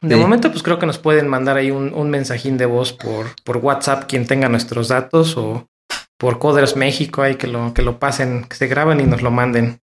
De 0.00 0.14
momento, 0.14 0.50
pues 0.52 0.62
creo 0.62 0.78
que 0.78 0.86
nos 0.86 0.98
pueden 0.98 1.26
mandar 1.26 1.56
ahí 1.56 1.72
un, 1.72 1.92
un 1.92 2.08
mensajín 2.08 2.56
de 2.56 2.66
voz 2.66 2.92
por, 2.92 3.34
por 3.42 3.56
WhatsApp, 3.56 4.04
quien 4.08 4.28
tenga 4.28 4.48
nuestros 4.48 4.86
datos, 4.86 5.36
o 5.36 5.68
por 6.16 6.38
Coders 6.38 6.76
México, 6.76 7.22
ahí 7.22 7.34
que 7.34 7.48
lo, 7.48 7.74
que 7.74 7.82
lo 7.82 7.98
pasen, 7.98 8.44
que 8.44 8.54
se 8.54 8.68
graben 8.68 9.00
y 9.00 9.04
nos 9.04 9.22
lo 9.22 9.32
manden. 9.32 9.80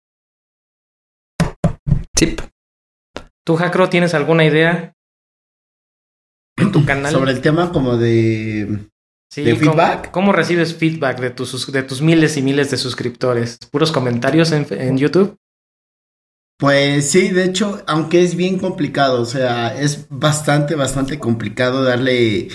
Sí. 2.16 2.36
¿Tú, 3.46 3.56
Jacro, 3.56 3.90
tienes 3.90 4.16
alguna 4.16 4.46
idea 4.46 4.96
en 6.58 6.72
tu 6.72 6.84
canal? 6.88 7.12
Sobre 7.12 7.32
el 7.32 7.42
tema 7.42 7.72
como 7.72 7.96
de 7.96 8.90
Sí, 9.30 9.44
feedback? 9.56 10.10
¿cómo, 10.10 10.32
recibes 10.32 10.76
feedback 10.76 11.20
de 11.20 11.30
tus, 11.30 11.72
de 11.72 11.84
tus 11.84 12.02
miles 12.02 12.36
y 12.38 12.42
miles 12.42 12.72
de 12.72 12.78
suscriptores? 12.78 13.60
¿Puros 13.72 13.92
comentarios 13.92 14.52
en, 14.52 14.66
en, 14.72 14.98
YouTube? 14.98 15.38
Pues 16.58 17.12
sí, 17.12 17.30
de 17.30 17.46
hecho, 17.46 17.84
aunque 17.86 18.24
es 18.24 18.36
bien 18.36 18.58
complicado, 18.58 19.22
o 19.22 19.26
sea, 19.26 19.80
es 19.80 20.08
bastante, 20.10 20.74
bastante 20.74 21.20
complicado 21.20 21.84
darle 21.84 22.50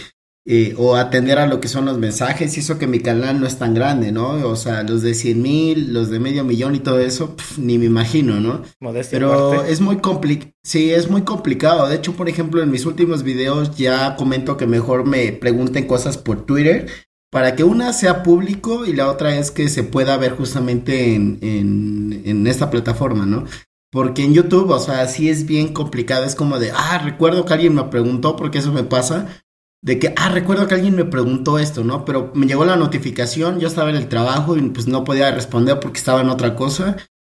eh, 0.46 0.74
o 0.76 0.96
atender 0.96 1.38
a 1.38 1.46
lo 1.46 1.58
que 1.58 1.68
son 1.68 1.86
los 1.86 1.96
mensajes 1.96 2.54
y 2.56 2.60
eso 2.60 2.78
que 2.78 2.86
mi 2.86 3.00
canal 3.00 3.40
no 3.40 3.46
es 3.46 3.58
tan 3.58 3.72
grande, 3.72 4.12
¿no? 4.12 4.46
O 4.46 4.56
sea, 4.56 4.82
los 4.82 5.00
de 5.00 5.14
100 5.14 5.40
mil, 5.40 5.94
los 5.94 6.10
de 6.10 6.20
medio 6.20 6.44
millón 6.44 6.74
y 6.74 6.80
todo 6.80 6.98
eso, 6.98 7.34
ni 7.56 7.78
me 7.78 7.86
imagino, 7.86 8.40
¿no? 8.40 8.62
Pero 9.10 9.64
es 9.64 9.80
muy 9.80 9.96
complicado, 9.98 10.52
sí, 10.62 10.90
es 10.90 11.08
muy 11.08 11.22
complicado. 11.22 11.88
De 11.88 11.96
hecho, 11.96 12.12
por 12.12 12.28
ejemplo, 12.28 12.62
en 12.62 12.70
mis 12.70 12.84
últimos 12.84 13.22
videos 13.22 13.74
ya 13.76 14.16
comento 14.16 14.58
que 14.58 14.66
mejor 14.66 15.06
me 15.06 15.32
pregunten 15.32 15.86
cosas 15.86 16.18
por 16.18 16.44
Twitter 16.44 16.88
para 17.30 17.56
que 17.56 17.64
una 17.64 17.92
sea 17.92 18.22
público 18.22 18.84
y 18.84 18.92
la 18.92 19.10
otra 19.10 19.36
es 19.36 19.50
que 19.50 19.68
se 19.68 19.82
pueda 19.82 20.16
ver 20.18 20.36
justamente 20.36 21.14
en, 21.14 21.38
en, 21.40 22.22
en 22.26 22.46
esta 22.46 22.70
plataforma, 22.70 23.24
¿no? 23.26 23.44
Porque 23.90 24.24
en 24.24 24.34
YouTube, 24.34 24.70
o 24.70 24.78
sea, 24.78 25.06
sí 25.08 25.28
es 25.28 25.46
bien 25.46 25.72
complicado, 25.72 26.24
es 26.24 26.34
como 26.34 26.58
de, 26.58 26.70
ah, 26.72 27.00
recuerdo 27.02 27.44
que 27.44 27.54
alguien 27.54 27.74
me 27.74 27.84
preguntó 27.84 28.36
porque 28.36 28.58
eso 28.58 28.72
me 28.72 28.82
pasa, 28.84 29.43
de 29.84 29.98
que, 29.98 30.14
ah, 30.16 30.30
recuerdo 30.30 30.66
que 30.66 30.74
alguien 30.74 30.96
me 30.96 31.04
preguntó 31.04 31.58
esto, 31.58 31.84
¿no? 31.84 32.06
Pero 32.06 32.32
me 32.34 32.46
llegó 32.46 32.64
la 32.64 32.76
notificación, 32.76 33.60
yo 33.60 33.68
estaba 33.68 33.90
en 33.90 33.96
el 33.96 34.08
trabajo 34.08 34.56
y 34.56 34.62
pues 34.70 34.86
no 34.86 35.04
podía 35.04 35.30
responder 35.30 35.78
porque 35.78 35.98
estaba 35.98 36.22
en 36.22 36.30
otra 36.30 36.56
cosa. 36.56 36.96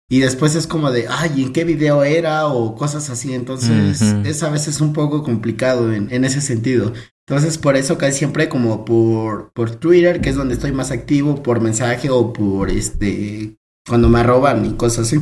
Y 0.07 0.19
después 0.19 0.53
es 0.53 0.67
como 0.67 0.91
de, 0.91 1.07
ay, 1.09 1.41
¿en 1.41 1.53
qué 1.53 1.63
video 1.63 2.03
era? 2.03 2.45
O 2.45 2.75
cosas 2.75 3.09
así. 3.09 3.33
Entonces, 3.33 3.99
es 3.99 4.43
a 4.43 4.51
veces 4.51 4.79
un 4.79 4.93
poco 4.93 5.23
complicado 5.23 5.91
en, 5.91 6.13
en, 6.13 6.23
ese 6.23 6.39
sentido. 6.39 6.93
Entonces, 7.27 7.57
por 7.57 7.75
eso 7.75 7.97
casi 7.97 8.19
siempre 8.19 8.47
como 8.47 8.85
por, 8.85 9.51
por 9.53 9.71
Twitter, 9.77 10.21
que 10.21 10.29
es 10.29 10.35
donde 10.35 10.53
estoy 10.53 10.71
más 10.71 10.91
activo, 10.91 11.41
por 11.41 11.61
mensaje 11.61 12.11
o 12.11 12.31
por 12.31 12.69
este, 12.69 13.57
cuando 13.87 14.07
me 14.07 14.21
roban 14.21 14.63
y 14.67 14.73
cosas 14.73 15.07
así. 15.07 15.19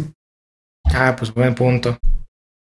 Ah, 0.94 1.15
pues 1.18 1.34
buen 1.34 1.56
punto. 1.56 1.98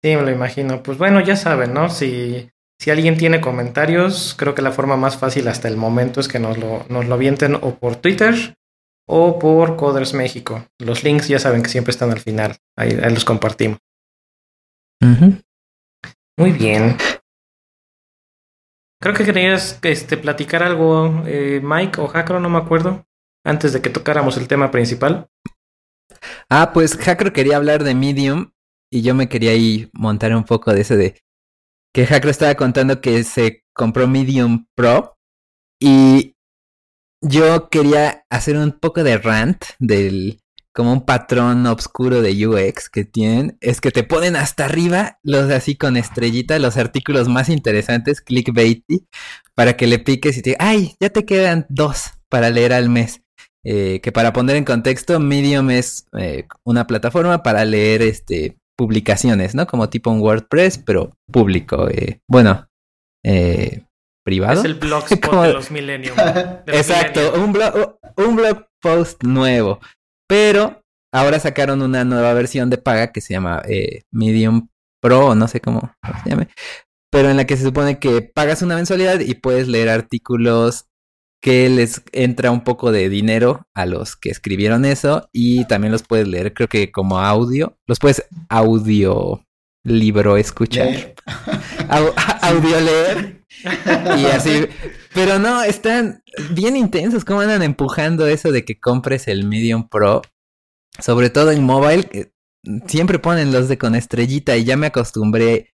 Sí, 0.03 0.15
me 0.15 0.21
lo 0.21 0.29
imagino. 0.29 0.83
Pues 0.83 0.99
bueno, 0.99 1.21
ya 1.21 1.35
saben, 1.35 1.73
¿no? 1.73 1.89
Si 1.89 2.52
si 2.83 2.91
alguien 2.91 3.15
tiene 3.15 3.39
comentarios, 3.39 4.35
creo 4.37 4.55
que 4.55 4.61
la 4.61 4.73
forma 4.73 4.97
más 4.97 5.15
fácil 5.15 5.47
hasta 5.47 5.69
el 5.69 5.77
momento 5.77 6.19
es 6.19 6.27
que 6.27 6.37
nos 6.37 6.57
lo, 6.57 6.85
nos 6.89 7.05
lo 7.05 7.13
avienten 7.13 7.55
o 7.55 7.75
por 7.75 7.95
Twitter 7.95 8.57
o 9.07 9.39
por 9.39 9.77
Coders 9.77 10.13
México. 10.13 10.67
Los 10.79 11.01
links 11.01 11.29
ya 11.29 11.39
saben 11.39 11.63
que 11.63 11.69
siempre 11.69 11.91
están 11.91 12.11
al 12.11 12.19
final. 12.19 12.57
Ahí, 12.75 12.91
los 12.91 13.23
compartimos. 13.23 13.79
Muy 14.99 16.51
bien. 16.51 16.97
Creo 19.01 19.15
que 19.15 19.23
querías 19.23 19.79
este, 19.81 20.17
platicar 20.17 20.61
algo, 20.61 21.23
eh, 21.25 21.61
Mike 21.63 22.01
o 22.01 22.09
Hackro, 22.09 22.41
no 22.41 22.49
me 22.49 22.57
acuerdo, 22.57 23.05
antes 23.45 23.71
de 23.71 23.81
que 23.81 23.91
tocáramos 23.91 24.35
el 24.35 24.49
tema 24.49 24.71
principal. 24.71 25.29
Ah, 26.49 26.71
pues 26.73 26.97
Hackro 26.97 27.31
quería 27.31 27.55
hablar 27.55 27.85
de 27.85 27.95
Medium 27.95 28.51
y 28.91 29.03
yo 29.03 29.15
me 29.15 29.29
quería 29.29 29.51
ahí 29.51 29.89
montar 29.93 30.35
un 30.35 30.43
poco 30.43 30.73
de 30.73 30.81
ese 30.81 30.97
de 30.97 31.23
que 31.93 32.07
Hackro 32.07 32.31
estaba 32.31 32.55
contando 32.55 33.01
que 33.01 33.23
se 33.23 33.63
compró 33.73 34.07
Medium 34.07 34.65
Pro 34.75 35.15
y 35.79 36.35
yo 37.21 37.69
quería 37.69 38.25
hacer 38.29 38.57
un 38.57 38.71
poco 38.71 39.03
de 39.03 39.17
rant 39.17 39.63
del 39.79 40.39
como 40.73 40.91
un 40.91 41.05
patrón 41.05 41.67
oscuro 41.67 42.23
de 42.23 42.47
UX 42.47 42.89
que 42.89 43.05
tienen. 43.05 43.57
Es 43.61 43.79
que 43.79 43.91
te 43.91 44.03
ponen 44.03 44.35
hasta 44.35 44.65
arriba 44.65 45.19
los 45.21 45.51
así 45.51 45.75
con 45.75 45.97
estrellita 45.97 46.57
los 46.57 46.77
artículos 46.77 47.27
más 47.29 47.49
interesantes 47.49 48.21
clickbaity 48.21 49.07
para 49.53 49.77
que 49.77 49.85
le 49.85 49.99
piques 49.99 50.37
y 50.37 50.41
te 50.41 50.55
ay 50.59 50.95
ya 50.99 51.11
te 51.11 51.25
quedan 51.25 51.67
dos 51.69 52.13
para 52.27 52.49
leer 52.49 52.73
al 52.73 52.89
mes 52.89 53.21
eh, 53.63 54.01
que 54.01 54.11
para 54.11 54.33
poner 54.33 54.55
en 54.55 54.65
contexto 54.65 55.19
Medium 55.19 55.69
es 55.69 56.07
eh, 56.17 56.47
una 56.63 56.87
plataforma 56.87 57.43
para 57.43 57.65
leer 57.65 58.01
este 58.01 58.57
publicaciones, 58.83 59.55
¿no? 59.55 59.65
Como 59.65 59.89
tipo 59.89 60.11
un 60.11 60.19
WordPress, 60.19 60.77
pero 60.77 61.15
público. 61.31 61.87
Eh, 61.89 62.19
bueno, 62.27 62.67
eh, 63.23 63.85
privado. 64.25 64.59
Es 64.59 64.65
el 64.65 64.73
blogspot 64.73 65.41
de 65.43 65.53
los 65.53 65.71
millennials. 65.71 66.17
Exacto, 66.67 67.33
Un, 67.41 67.53
blog, 67.53 67.97
un 68.17 68.35
blog 68.35 68.65
post 68.81 69.23
nuevo. 69.23 69.79
Pero 70.27 70.81
ahora 71.13 71.39
sacaron 71.39 71.81
una 71.81 72.03
nueva 72.03 72.33
versión 72.33 72.69
de 72.69 72.77
paga 72.77 73.13
que 73.13 73.21
se 73.21 73.33
llama 73.33 73.61
eh, 73.69 74.01
Medium 74.11 74.67
Pro, 75.01 75.33
no 75.33 75.47
sé 75.47 75.61
cómo 75.61 75.93
se 76.25 76.29
llame. 76.29 76.49
Pero 77.09 77.29
en 77.29 77.37
la 77.37 77.45
que 77.45 77.55
se 77.55 77.63
supone 77.63 77.99
que 77.99 78.21
pagas 78.21 78.63
una 78.63 78.75
mensualidad 78.75 79.21
y 79.21 79.35
puedes 79.35 79.69
leer 79.69 79.87
artículos 79.87 80.89
que 81.43 81.67
les 81.67 82.01
entra 82.13 82.51
un 82.51 82.63
poco 82.63 82.93
de 82.93 83.09
dinero 83.09 83.67
a 83.73 83.85
los 83.85 84.15
que 84.15 84.29
escribieron 84.29 84.85
eso 84.85 85.27
y 85.33 85.65
también 85.65 85.91
los 85.91 86.03
puedes 86.03 86.25
leer, 86.25 86.53
creo 86.53 86.69
que 86.69 86.89
como 86.89 87.19
audio, 87.19 87.77
los 87.85 87.99
puedes 87.99 88.25
audio 88.47 89.45
libro 89.83 90.37
escuchar, 90.37 91.13
audio 91.89 92.79
leer. 92.79 93.43
Y 94.17 94.25
así, 94.27 94.67
pero 95.13 95.37
no, 95.37 95.63
están 95.63 96.23
bien 96.51 96.77
intensos, 96.77 97.25
cómo 97.25 97.41
andan 97.41 97.61
empujando 97.61 98.25
eso 98.25 98.53
de 98.53 98.63
que 98.63 98.79
compres 98.79 99.27
el 99.27 99.43
Medium 99.43 99.89
Pro, 99.89 100.21
sobre 100.97 101.29
todo 101.29 101.51
en 101.51 101.65
mobile, 101.65 102.31
siempre 102.87 103.19
ponen 103.19 103.51
los 103.51 103.67
de 103.67 103.77
con 103.77 103.95
estrellita 103.95 104.55
y 104.55 104.63
ya 104.63 104.77
me 104.77 104.87
acostumbré 104.87 105.72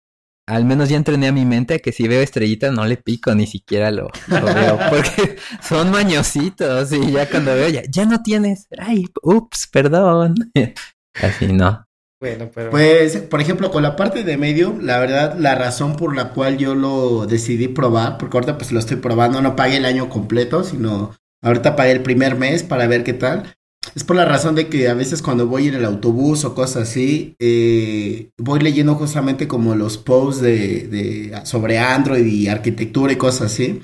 al 0.46 0.64
menos 0.64 0.88
ya 0.88 0.96
entrené 0.96 1.26
a 1.26 1.32
mi 1.32 1.44
mente 1.44 1.80
que 1.80 1.92
si 1.92 2.06
veo 2.06 2.22
estrellitas 2.22 2.72
no 2.72 2.86
le 2.86 2.96
pico, 2.96 3.34
ni 3.34 3.46
siquiera 3.46 3.90
lo, 3.90 4.10
veo, 4.28 4.78
porque 4.90 5.36
son 5.60 5.90
mañositos 5.90 6.92
y 6.92 7.12
ya 7.12 7.28
cuando 7.28 7.54
veo 7.54 7.68
ya, 7.68 7.82
ya 7.88 8.04
no 8.06 8.22
tienes, 8.22 8.68
ay, 8.78 9.06
ups, 9.22 9.68
perdón. 9.72 10.34
Así 11.14 11.52
no. 11.52 11.84
Bueno, 12.20 12.50
pero... 12.54 12.70
Pues, 12.70 13.16
por 13.18 13.40
ejemplo, 13.40 13.70
con 13.70 13.82
la 13.82 13.96
parte 13.96 14.22
de 14.22 14.36
medio, 14.36 14.76
la 14.80 14.98
verdad, 14.98 15.36
la 15.38 15.54
razón 15.54 15.96
por 15.96 16.14
la 16.14 16.30
cual 16.30 16.56
yo 16.56 16.74
lo 16.74 17.26
decidí 17.26 17.68
probar, 17.68 18.16
porque 18.16 18.36
ahorita 18.36 18.56
pues 18.56 18.72
lo 18.72 18.78
estoy 18.78 18.96
probando, 18.96 19.42
no 19.42 19.56
pagué 19.56 19.76
el 19.76 19.84
año 19.84 20.08
completo, 20.08 20.64
sino 20.64 21.14
ahorita 21.42 21.76
pagué 21.76 21.92
el 21.92 22.02
primer 22.02 22.36
mes 22.36 22.62
para 22.62 22.86
ver 22.86 23.04
qué 23.04 23.12
tal. 23.12 23.55
Es 23.94 24.04
por 24.04 24.16
la 24.16 24.24
razón 24.24 24.54
de 24.54 24.68
que 24.68 24.88
a 24.88 24.94
veces 24.94 25.22
cuando 25.22 25.46
voy 25.46 25.68
en 25.68 25.74
el 25.74 25.84
autobús 25.84 26.44
o 26.44 26.54
cosas 26.54 26.88
así, 26.88 27.34
eh, 27.38 28.30
voy 28.38 28.60
leyendo 28.60 28.94
justamente 28.94 29.48
como 29.48 29.74
los 29.74 29.98
posts 29.98 30.42
de, 30.42 31.38
sobre 31.44 31.78
Android 31.78 32.26
y 32.26 32.48
arquitectura 32.48 33.12
y 33.12 33.16
cosas 33.16 33.52
así. 33.52 33.82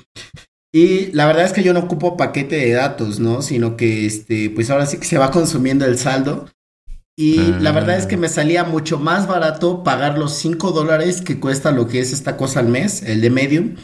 Y 0.75 1.11
la 1.11 1.27
verdad 1.27 1.45
es 1.45 1.53
que 1.53 1.63
yo 1.63 1.73
no 1.73 1.81
ocupo 1.81 2.17
paquete 2.17 2.55
de 2.55 2.71
datos, 2.71 3.19
¿no? 3.19 3.41
Sino 3.43 3.77
que, 3.77 4.05
este, 4.07 4.49
pues 4.49 4.69
ahora 4.71 4.87
sí 4.87 4.97
que 4.97 5.05
se 5.05 5.19
va 5.19 5.31
consumiendo 5.31 5.85
el 5.85 5.99
saldo. 5.99 6.49
Y 7.15 7.37
la 7.59 7.71
verdad 7.71 7.95
es 7.97 8.07
que 8.07 8.17
me 8.17 8.27
salía 8.27 8.63
mucho 8.63 8.97
más 8.97 9.27
barato 9.27 9.83
pagar 9.83 10.17
los 10.17 10.33
5 10.33 10.71
dólares 10.71 11.21
que 11.21 11.39
cuesta 11.39 11.71
lo 11.71 11.87
que 11.87 11.99
es 11.99 12.11
esta 12.11 12.37
cosa 12.37 12.59
al 12.59 12.69
mes, 12.69 13.03
el 13.03 13.21
de 13.21 13.29
Medium, 13.29 13.75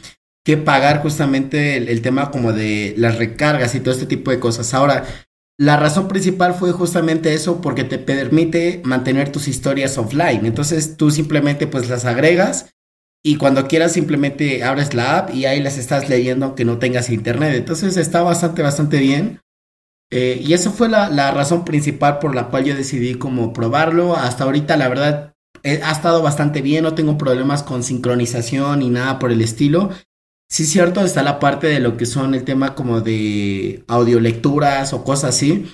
que 0.43 0.57
pagar 0.57 1.03
justamente 1.03 1.77
el, 1.77 2.01
tema 2.01 2.31
como 2.31 2.53
de 2.53 2.95
las 2.97 3.19
recargas 3.19 3.75
y 3.75 3.81
todo 3.81 3.93
este 3.93 4.07
tipo 4.07 4.31
de 4.31 4.39
cosas. 4.39 4.73
Ahora, 4.73 5.05
la 5.59 5.75
razón 5.75 6.07
principal 6.07 6.53
fue 6.53 6.71
justamente 6.71 7.33
eso 7.33 7.59
porque 7.59 7.83
te 7.83 7.99
permite 7.99 8.81
mantener 8.85 9.29
tus 9.29 9.49
historias 9.49 9.97
offline. 9.97 10.45
Entonces 10.45 10.95
tú 10.95 11.11
simplemente 11.11 11.67
pues 11.67 11.89
las 11.89 12.05
agregas 12.05 12.69
y 13.21 13.35
cuando 13.35 13.67
quieras 13.67 13.91
simplemente 13.91 14.63
abres 14.63 14.93
la 14.93 15.17
app 15.17 15.35
y 15.35 15.45
ahí 15.45 15.61
las 15.61 15.77
estás 15.77 16.07
leyendo 16.07 16.45
aunque 16.45 16.63
no 16.63 16.79
tengas 16.79 17.09
internet. 17.09 17.55
Entonces 17.55 17.97
está 17.97 18.21
bastante, 18.21 18.61
bastante 18.61 18.99
bien. 18.99 19.41
Eh, 20.11 20.41
y 20.41 20.53
eso 20.53 20.71
fue 20.71 20.87
la, 20.87 21.09
la, 21.09 21.31
razón 21.31 21.65
principal 21.65 22.19
por 22.19 22.33
la 22.33 22.47
cual 22.47 22.63
yo 22.63 22.73
decidí 22.73 23.15
como 23.15 23.51
probarlo. 23.51 24.15
Hasta 24.15 24.45
ahorita 24.45 24.77
la 24.77 24.87
verdad 24.87 25.33
eh, 25.63 25.81
ha 25.83 25.91
estado 25.91 26.21
bastante 26.21 26.61
bien, 26.61 26.85
no 26.85 26.95
tengo 26.95 27.17
problemas 27.17 27.63
con 27.63 27.83
sincronización 27.83 28.79
ni 28.79 28.89
nada 28.89 29.19
por 29.19 29.29
el 29.29 29.41
estilo. 29.41 29.89
Sí, 30.51 30.65
cierto, 30.65 31.01
está 31.01 31.21
la 31.21 31.39
parte 31.39 31.67
de 31.67 31.79
lo 31.79 31.95
que 31.95 32.07
son 32.07 32.33
el 32.33 32.43
tema 32.43 32.73
como 32.73 33.01
de 33.01 33.83
audiolecturas 33.87 34.93
o 34.93 35.03
cosas 35.03 35.35
así. 35.35 35.67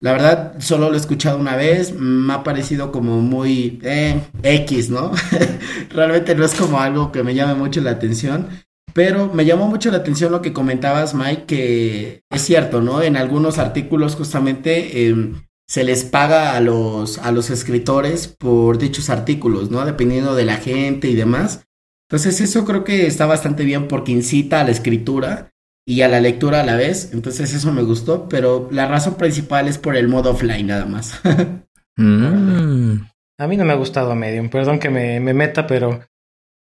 La 0.00 0.12
verdad, 0.12 0.54
solo 0.60 0.90
lo 0.90 0.94
he 0.94 0.98
escuchado 0.98 1.38
una 1.38 1.56
vez, 1.56 1.92
me 1.92 2.32
ha 2.34 2.44
parecido 2.44 2.92
como 2.92 3.20
muy 3.20 3.80
eh, 3.82 4.20
X, 4.42 4.90
¿no? 4.90 5.12
Realmente 5.90 6.34
no 6.34 6.44
es 6.44 6.54
como 6.54 6.78
algo 6.78 7.10
que 7.10 7.24
me 7.24 7.34
llame 7.34 7.54
mucho 7.54 7.80
la 7.80 7.92
atención. 7.92 8.48
Pero 8.92 9.32
me 9.32 9.44
llamó 9.44 9.66
mucho 9.66 9.90
la 9.90 9.98
atención 9.98 10.30
lo 10.30 10.42
que 10.42 10.52
comentabas, 10.52 11.14
Mike, 11.14 11.44
que 11.46 12.22
es 12.30 12.42
cierto, 12.42 12.80
¿no? 12.80 13.02
En 13.02 13.16
algunos 13.16 13.58
artículos 13.58 14.14
justamente 14.14 15.08
em, 15.08 15.42
se 15.66 15.84
les 15.84 16.04
paga 16.04 16.56
a 16.56 16.60
los, 16.60 17.18
a 17.18 17.32
los 17.32 17.50
escritores 17.50 18.28
por 18.28 18.78
dichos 18.78 19.10
artículos, 19.10 19.70
¿no? 19.70 19.84
Dependiendo 19.84 20.34
de 20.34 20.44
la 20.44 20.56
gente 20.56 21.08
y 21.08 21.14
demás. 21.14 21.67
Entonces 22.08 22.40
eso 22.40 22.64
creo 22.64 22.84
que 22.84 23.06
está 23.06 23.26
bastante 23.26 23.64
bien 23.64 23.86
porque 23.86 24.12
incita 24.12 24.60
a 24.60 24.64
la 24.64 24.70
escritura 24.70 25.50
y 25.86 26.02
a 26.02 26.08
la 26.08 26.20
lectura 26.20 26.60
a 26.60 26.64
la 26.64 26.76
vez. 26.76 27.10
Entonces 27.12 27.52
eso 27.52 27.72
me 27.72 27.82
gustó, 27.82 28.28
pero 28.28 28.68
la 28.72 28.86
razón 28.86 29.16
principal 29.16 29.68
es 29.68 29.76
por 29.78 29.96
el 29.96 30.08
modo 30.08 30.30
offline 30.30 30.66
nada 30.66 30.86
más. 30.86 31.20
Mm. 32.00 33.00
A 33.40 33.48
mí 33.48 33.56
no 33.56 33.64
me 33.64 33.72
ha 33.72 33.74
gustado 33.74 34.14
Medium, 34.14 34.50
perdón 34.50 34.78
que 34.78 34.88
me, 34.88 35.18
me 35.18 35.34
meta, 35.34 35.66
pero 35.66 36.00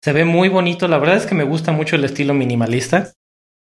se 0.04 0.12
ve 0.12 0.26
muy 0.26 0.50
bonito. 0.50 0.88
La 0.88 0.98
verdad 0.98 1.18
es 1.18 1.28
que 1.28 1.36
me 1.36 1.44
gusta 1.44 1.72
mucho 1.72 1.96
el 1.96 2.04
estilo 2.06 2.34
minimalista. 2.34 3.14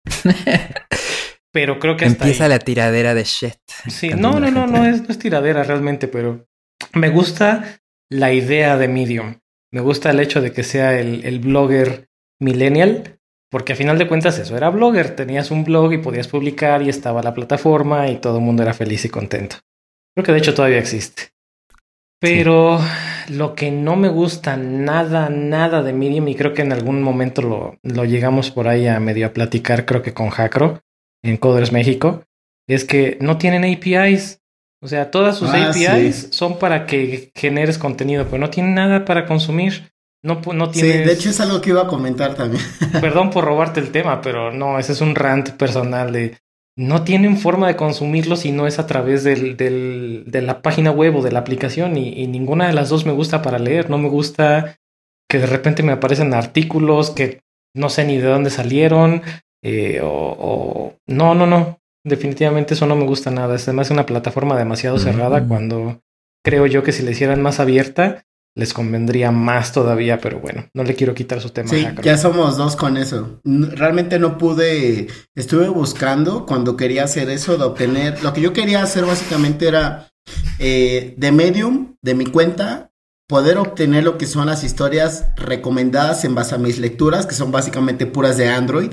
pero 1.51 1.79
creo 1.79 1.97
que 1.97 2.05
empieza 2.05 2.47
la 2.47 2.59
tiradera 2.59 3.13
de 3.13 3.23
shit. 3.23 3.57
Sí, 3.87 4.09
no, 4.09 4.39
no, 4.39 4.51
no, 4.51 4.67
no 4.67 4.85
es, 4.85 5.01
no 5.01 5.07
es 5.07 5.17
tiradera 5.17 5.63
realmente, 5.63 6.07
pero 6.07 6.45
me 6.93 7.09
gusta 7.09 7.79
la 8.11 8.33
idea 8.33 8.77
de 8.77 8.87
Medium. 8.87 9.39
Me 9.71 9.81
gusta 9.81 10.11
el 10.11 10.19
hecho 10.19 10.41
de 10.41 10.51
que 10.51 10.63
sea 10.63 10.99
el, 10.99 11.25
el 11.25 11.39
blogger 11.39 12.07
millennial, 12.39 13.19
porque 13.49 13.73
a 13.73 13.75
final 13.75 13.97
de 13.97 14.07
cuentas 14.07 14.37
eso 14.39 14.55
era 14.57 14.69
blogger. 14.69 15.15
Tenías 15.15 15.51
un 15.51 15.63
blog 15.63 15.93
y 15.93 15.97
podías 15.97 16.27
publicar 16.27 16.81
y 16.81 16.89
estaba 16.89 17.23
la 17.23 17.33
plataforma 17.33 18.09
y 18.09 18.17
todo 18.17 18.37
el 18.37 18.43
mundo 18.43 18.63
era 18.63 18.73
feliz 18.73 19.05
y 19.05 19.09
contento. 19.09 19.57
Creo 20.15 20.25
que 20.25 20.31
de 20.31 20.37
hecho 20.39 20.53
todavía 20.53 20.79
existe. 20.79 21.35
Pero 22.19 22.79
lo 23.29 23.55
que 23.55 23.71
no 23.71 23.95
me 23.95 24.09
gusta 24.09 24.57
nada, 24.57 25.29
nada 25.29 25.83
de 25.83 25.93
Medium, 25.93 26.27
y 26.27 26.35
creo 26.35 26.53
que 26.53 26.61
en 26.61 26.71
algún 26.71 27.03
momento 27.03 27.41
lo, 27.41 27.77
lo 27.83 28.05
llegamos 28.05 28.51
por 28.51 28.67
ahí 28.67 28.87
a 28.87 28.99
medio 28.99 29.27
a 29.27 29.33
platicar, 29.33 29.85
creo 29.85 30.01
que 30.01 30.13
con 30.13 30.29
Jacro 30.29 30.81
en 31.23 31.37
Coders 31.37 31.71
México, 31.71 32.23
es 32.67 32.85
que 32.85 33.17
no 33.19 33.37
tienen 33.37 33.63
APIs. 33.63 34.41
O 34.85 34.87
sea, 34.87 35.09
todas 35.09 35.35
sus 35.35 35.49
ah, 35.49 35.71
APIs 35.71 36.27
son 36.29 36.59
para 36.59 36.85
que 36.85 37.31
generes 37.33 37.79
contenido, 37.79 38.25
pero 38.25 38.37
no 38.37 38.51
tienen 38.51 38.75
nada 38.75 39.03
para 39.03 39.25
consumir. 39.25 39.91
No, 40.23 40.41
no 40.53 40.71
Sí, 40.71 40.83
de 40.83 41.11
hecho 41.11 41.31
es 41.31 41.39
algo 41.39 41.59
que 41.59 41.71
iba 41.71 41.81
a 41.81 41.87
comentar 41.87 42.35
también. 42.35 42.63
Perdón 43.01 43.31
por 43.31 43.45
robarte 43.45 43.79
el 43.79 43.89
tema, 43.89 44.21
pero 44.21 44.51
no, 44.51 44.77
ese 44.77 44.91
es 44.91 45.01
un 45.01 45.15
rant 45.15 45.49
personal 45.53 46.13
de 46.13 46.37
no 46.77 47.03
tienen 47.03 47.37
forma 47.37 47.67
de 47.67 47.75
consumirlo 47.75 48.35
si 48.35 48.51
no 48.51 48.67
es 48.67 48.77
a 48.77 48.85
través 48.85 49.23
del, 49.23 49.57
del, 49.57 50.25
de 50.27 50.43
la 50.43 50.61
página 50.61 50.91
web 50.91 51.15
o 51.15 51.23
de 51.23 51.31
la 51.31 51.39
aplicación 51.39 51.97
y, 51.97 52.27
ninguna 52.27 52.67
de 52.67 52.73
las 52.73 52.89
dos 52.89 53.07
me 53.07 53.11
gusta 53.11 53.41
para 53.41 53.57
leer. 53.57 53.89
No 53.89 53.97
me 53.97 54.09
gusta 54.09 54.77
que 55.27 55.39
de 55.39 55.47
repente 55.47 55.81
me 55.81 55.93
aparecen 55.93 56.31
artículos 56.35 57.09
que 57.09 57.41
no 57.73 57.89
sé 57.89 58.05
ni 58.05 58.17
de 58.17 58.27
dónde 58.27 58.51
salieron 58.51 59.23
eh, 59.63 59.99
o, 60.03 60.93
no, 61.07 61.33
no, 61.33 61.47
no. 61.47 61.79
Definitivamente 62.05 62.75
eso 62.75 62.85
no 62.85 62.95
me 62.95 63.05
gusta 63.05 63.31
nada. 63.31 63.55
Es 63.55 63.67
además 63.67 63.89
una 63.89 64.05
plataforma 64.05 64.57
demasiado 64.57 64.97
cerrada 64.99 65.45
cuando 65.47 66.01
creo 66.43 66.67
yo 66.67 66.83
que 66.83 66.91
si 66.91 67.03
la 67.03 67.11
hicieran 67.11 67.41
más 67.41 67.59
abierta 67.59 68.25
les 68.55 68.73
convendría 68.73 69.31
más 69.31 69.73
todavía, 69.73 70.21
pero 70.21 70.39
bueno, 70.39 70.69
no 70.73 70.83
le 70.83 70.95
quiero 70.95 71.13
quitar 71.13 71.41
su 71.41 71.49
tema. 71.49 71.67
Sí, 71.67 71.85
ya 72.01 72.17
somos 72.17 72.55
dos 72.55 72.77
con 72.77 72.95
eso. 72.95 73.41
Realmente 73.43 74.17
no 74.17 74.37
pude, 74.37 75.07
estuve 75.35 75.67
buscando 75.67 76.45
cuando 76.45 76.77
quería 76.77 77.03
hacer 77.03 77.29
eso, 77.29 77.57
de 77.57 77.65
obtener, 77.65 78.23
lo 78.23 78.31
que 78.31 78.39
yo 78.39 78.53
quería 78.53 78.81
hacer 78.81 79.03
básicamente 79.03 79.67
era 79.67 80.07
eh, 80.59 81.15
de 81.17 81.31
Medium, 81.33 81.95
de 82.01 82.15
mi 82.15 82.25
cuenta, 82.25 82.91
poder 83.27 83.57
obtener 83.57 84.05
lo 84.05 84.17
que 84.17 84.25
son 84.25 84.45
las 84.45 84.63
historias 84.63 85.25
recomendadas 85.35 86.23
en 86.23 86.33
base 86.33 86.55
a 86.55 86.59
mis 86.59 86.79
lecturas, 86.79 87.25
que 87.25 87.35
son 87.35 87.51
básicamente 87.51 88.05
puras 88.05 88.37
de 88.37 88.47
Android, 88.47 88.91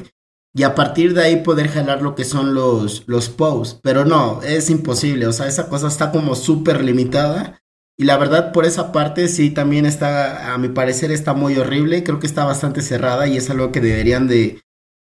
y 0.55 0.65
a 0.65 0.75
partir 0.75 1.15
de 1.15 1.23
ahí 1.23 1.37
poder 1.43 1.69
jalar 1.69 2.03
lo 2.03 2.15
que 2.15 2.25
son 2.25 2.55
los, 2.55 3.05
los 3.07 3.29
posts. 3.29 3.81
Pero 3.83 4.05
no, 4.05 4.43
es 4.43 4.69
imposible, 4.71 5.27
o 5.27 5.33
sea, 5.33 5.47
esa 5.47 5.69
cosa 5.69 5.89
está 5.89 6.11
como 6.11 6.35
súper 6.35 6.85
limitada. 6.85 7.59
Y 7.99 8.05
la 8.05 8.17
verdad, 8.17 8.53
por 8.53 8.65
esa 8.65 8.91
parte, 8.93 9.29
sí, 9.29 9.51
también 9.51 9.87
está, 9.87 10.53
a 10.53 10.59
mi 10.59 10.69
parecer, 10.69 11.13
está 11.13 11.35
muy 11.35 11.57
horrible. 11.57 12.03
Creo 12.05 12.19
que 12.19 12.27
está 12.27 12.45
bastante 12.45 12.83
cerrada 12.83 13.27
y 13.27 13.37
es 13.37 13.49
algo 13.51 13.71
que 13.71 13.81
deberían 13.81 14.29
de, 14.29 14.61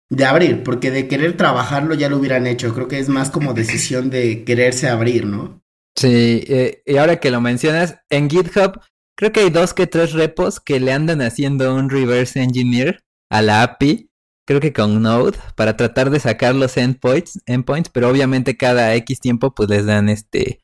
de 0.10 0.26
abrir, 0.26 0.63
porque 0.63 0.91
de 0.91 1.08
querer 1.08 1.38
trabajarlo 1.38 1.96
ya 1.96 2.10
lo 2.10 2.17
hubieran 2.17 2.48
hecho. 2.48 2.74
Creo 2.74 2.88
que 2.88 3.00
es 3.00 3.10
más 3.10 3.30
como 3.30 3.54
decisión 3.54 4.10
de 4.10 4.43
quererse 4.43 4.89
abrir, 4.89 5.26
¿no? 5.26 5.62
Sí, 5.96 6.43
eh, 6.48 6.82
y 6.86 6.98
ahora 6.98 7.19
que 7.19 7.32
lo 7.32 7.41
mencionas, 7.41 8.00
en 8.10 8.30
GitHub 8.30 8.80
creo 9.15 9.32
que 9.32 9.41
hay 9.41 9.50
dos 9.52 9.74
que 9.74 9.88
tres 9.88 10.13
repos 10.13 10.60
que 10.60 10.80
le 10.80 10.91
andan 10.91 11.22
haciendo 11.22 11.74
un 11.76 11.89
reverse 11.89 12.41
engineer 12.41 13.04
a 13.30 13.41
la 13.41 13.62
API, 13.62 14.10
creo 14.45 14.60
que 14.60 14.73
con 14.73 15.01
Node, 15.01 15.38
para 15.56 15.77
tratar 15.77 16.10
de 16.10 16.19
sacar 16.19 16.56
los 16.56 16.77
endpoints, 16.77 17.41
endpoints 17.45 17.89
pero 17.89 18.10
obviamente 18.10 18.58
cada 18.58 18.93
X 18.95 19.19
tiempo 19.19 19.53
pues 19.53 19.69
les 19.69 19.86
dan 19.86 20.10
este, 20.10 20.60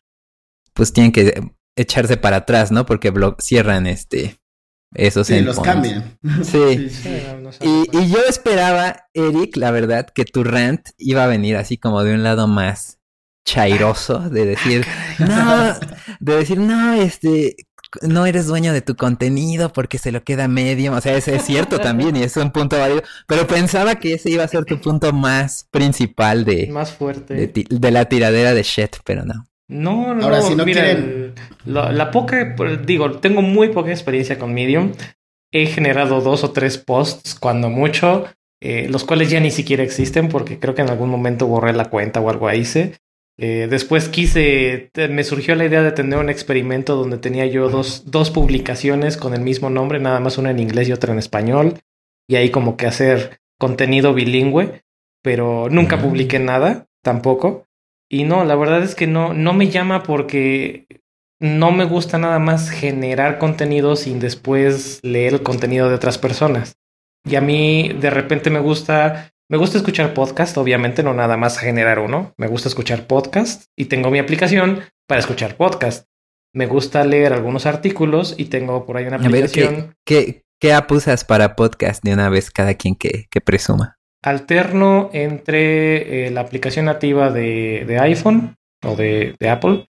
pues 0.73 0.93
tienen 0.93 1.11
que 1.11 1.41
echarse 1.75 2.17
para 2.17 2.37
atrás, 2.37 2.71
¿no? 2.71 2.85
Porque 2.85 3.13
cierran 3.39 3.87
este 3.87 4.39
esos 4.93 5.27
sí, 5.27 5.39
los 5.41 5.59
cambian. 5.59 6.17
Sí. 6.43 6.89
y, 7.61 8.09
yo 8.09 8.19
esperaba, 8.27 9.07
Eric, 9.13 9.55
la 9.55 9.71
verdad, 9.71 10.07
que 10.07 10.25
tu 10.25 10.43
rant 10.43 10.89
iba 10.97 11.23
a 11.23 11.27
venir 11.27 11.57
así 11.57 11.77
como 11.77 12.03
de 12.03 12.15
un 12.15 12.23
lado 12.23 12.47
más 12.47 12.99
chairoso, 13.45 14.29
de 14.29 14.45
decir, 14.45 14.85
no, 15.19 15.73
de 16.19 16.35
decir, 16.35 16.59
no, 16.59 16.93
este, 16.93 17.55
no 18.01 18.25
eres 18.25 18.47
dueño 18.47 18.73
de 18.73 18.81
tu 18.81 18.95
contenido 18.95 19.71
porque 19.73 19.97
se 19.97 20.11
lo 20.11 20.23
queda 20.23 20.47
medio. 20.47 20.93
O 20.93 21.01
sea, 21.01 21.15
ese 21.15 21.35
es 21.35 21.43
cierto 21.43 21.79
también 21.81 22.15
y 22.15 22.23
es 22.23 22.37
un 22.37 22.51
punto 22.51 22.77
válido. 22.77 23.03
Pero 23.27 23.47
pensaba 23.47 23.95
que 23.95 24.13
ese 24.13 24.29
iba 24.29 24.43
a 24.43 24.47
ser 24.47 24.65
tu 24.65 24.79
punto 24.81 25.13
más 25.13 25.67
principal 25.71 26.45
de... 26.45 26.67
Más 26.67 26.91
fuerte. 26.91 27.33
De, 27.33 27.65
de 27.69 27.91
la 27.91 28.05
tiradera 28.05 28.53
de 28.53 28.63
shit, 28.63 28.97
pero 29.03 29.25
no. 29.25 29.49
No, 29.69 30.15
no, 30.15 30.23
Ahora, 30.23 30.41
si 30.41 30.55
no 30.55 30.65
mira, 30.65 30.83
la, 31.65 32.09
poca, 32.09 32.55
digo, 32.83 33.19
tengo 33.19 33.43
muy 33.43 33.69
poca 33.69 33.91
experiencia 33.91 34.39
con 34.39 34.51
Medium. 34.51 34.93
He 35.51 35.67
generado 35.67 36.21
dos 36.21 36.43
o 36.43 36.51
tres 36.51 36.79
posts, 36.79 37.35
cuando 37.35 37.69
mucho, 37.69 38.25
eh, 38.61 38.87
los 38.89 39.03
cuales 39.03 39.29
ya 39.29 39.39
ni 39.39 39.51
siquiera 39.51 39.83
existen 39.83 40.27
porque 40.27 40.59
creo 40.59 40.73
que 40.73 40.81
en 40.81 40.89
algún 40.89 41.09
momento 41.09 41.45
borré 41.45 41.73
la 41.73 41.85
cuenta 41.85 42.19
o 42.19 42.31
algo 42.31 42.51
hice. 42.51 42.97
Eh, 43.41 43.67
después 43.69 44.09
quise, 44.09 44.91
me 45.09 45.23
surgió 45.23 45.55
la 45.55 45.63
idea 45.63 45.81
de 45.81 45.93
tener 45.93 46.19
un 46.19 46.29
experimento 46.29 46.97
donde 46.97 47.17
tenía 47.17 47.45
yo 47.45 47.69
dos, 47.69 48.11
dos 48.11 48.31
publicaciones 48.31 49.15
con 49.15 49.33
el 49.33 49.39
mismo 49.39 49.69
nombre, 49.69 49.99
nada 49.99 50.19
más 50.19 50.37
una 50.37 50.51
en 50.51 50.59
inglés 50.59 50.89
y 50.89 50.91
otra 50.91 51.13
en 51.13 51.19
español, 51.19 51.79
y 52.27 52.35
ahí 52.35 52.49
como 52.49 52.75
que 52.75 52.85
hacer 52.85 53.39
contenido 53.57 54.13
bilingüe, 54.13 54.81
pero 55.23 55.69
nunca 55.69 56.01
publiqué 56.01 56.39
nada 56.39 56.87
tampoco. 57.01 57.65
Y 58.09 58.25
no, 58.25 58.43
la 58.43 58.55
verdad 58.55 58.83
es 58.83 58.93
que 58.93 59.07
no, 59.07 59.33
no 59.33 59.53
me 59.53 59.69
llama 59.69 60.03
porque 60.03 60.87
no 61.39 61.71
me 61.71 61.85
gusta 61.85 62.17
nada 62.17 62.39
más 62.39 62.69
generar 62.69 63.37
contenido 63.37 63.95
sin 63.95 64.19
después 64.19 64.99
leer 65.01 65.35
el 65.35 65.43
contenido 65.43 65.87
de 65.87 65.95
otras 65.95 66.17
personas. 66.17 66.75
Y 67.23 67.35
a 67.35 67.41
mí 67.41 67.93
de 67.99 68.09
repente 68.09 68.49
me 68.49 68.59
gusta, 68.59 69.31
me 69.49 69.57
gusta 69.57 69.77
escuchar 69.77 70.13
podcast, 70.13 70.57
obviamente 70.57 71.01
no 71.01 71.13
nada 71.13 71.35
más 71.35 71.57
generar 71.57 71.99
uno, 71.99 72.33
me 72.37 72.47
gusta 72.47 72.69
escuchar 72.69 73.07
podcast 73.07 73.65
y 73.75 73.85
tengo 73.85 74.11
mi 74.11 74.19
aplicación 74.19 74.81
para 75.07 75.19
escuchar 75.19 75.57
podcast. 75.57 76.05
Me 76.53 76.67
gusta 76.67 77.03
leer 77.03 77.33
algunos 77.33 77.65
artículos 77.65 78.35
y 78.37 78.45
tengo 78.45 78.85
por 78.85 78.97
ahí 78.97 79.05
una 79.05 79.17
aplicación. 79.17 79.95
¿qué, 80.05 80.43
qué, 80.59 80.73
app 80.73 80.91
usas 80.91 81.23
para 81.23 81.55
podcast 81.55 82.03
de 82.03 82.13
una 82.13 82.29
vez 82.29 82.51
cada 82.51 82.75
quien 82.75 82.95
que, 82.95 83.27
que 83.29 83.41
presuma? 83.41 83.99
alterno 84.21 85.09
entre 85.13 86.27
eh, 86.27 86.31
la 86.31 86.41
aplicación 86.41 86.85
nativa 86.85 87.31
de, 87.31 87.97
iPhone 88.01 88.55
o 88.83 88.95
de, 88.95 89.35
Apple 89.49 89.87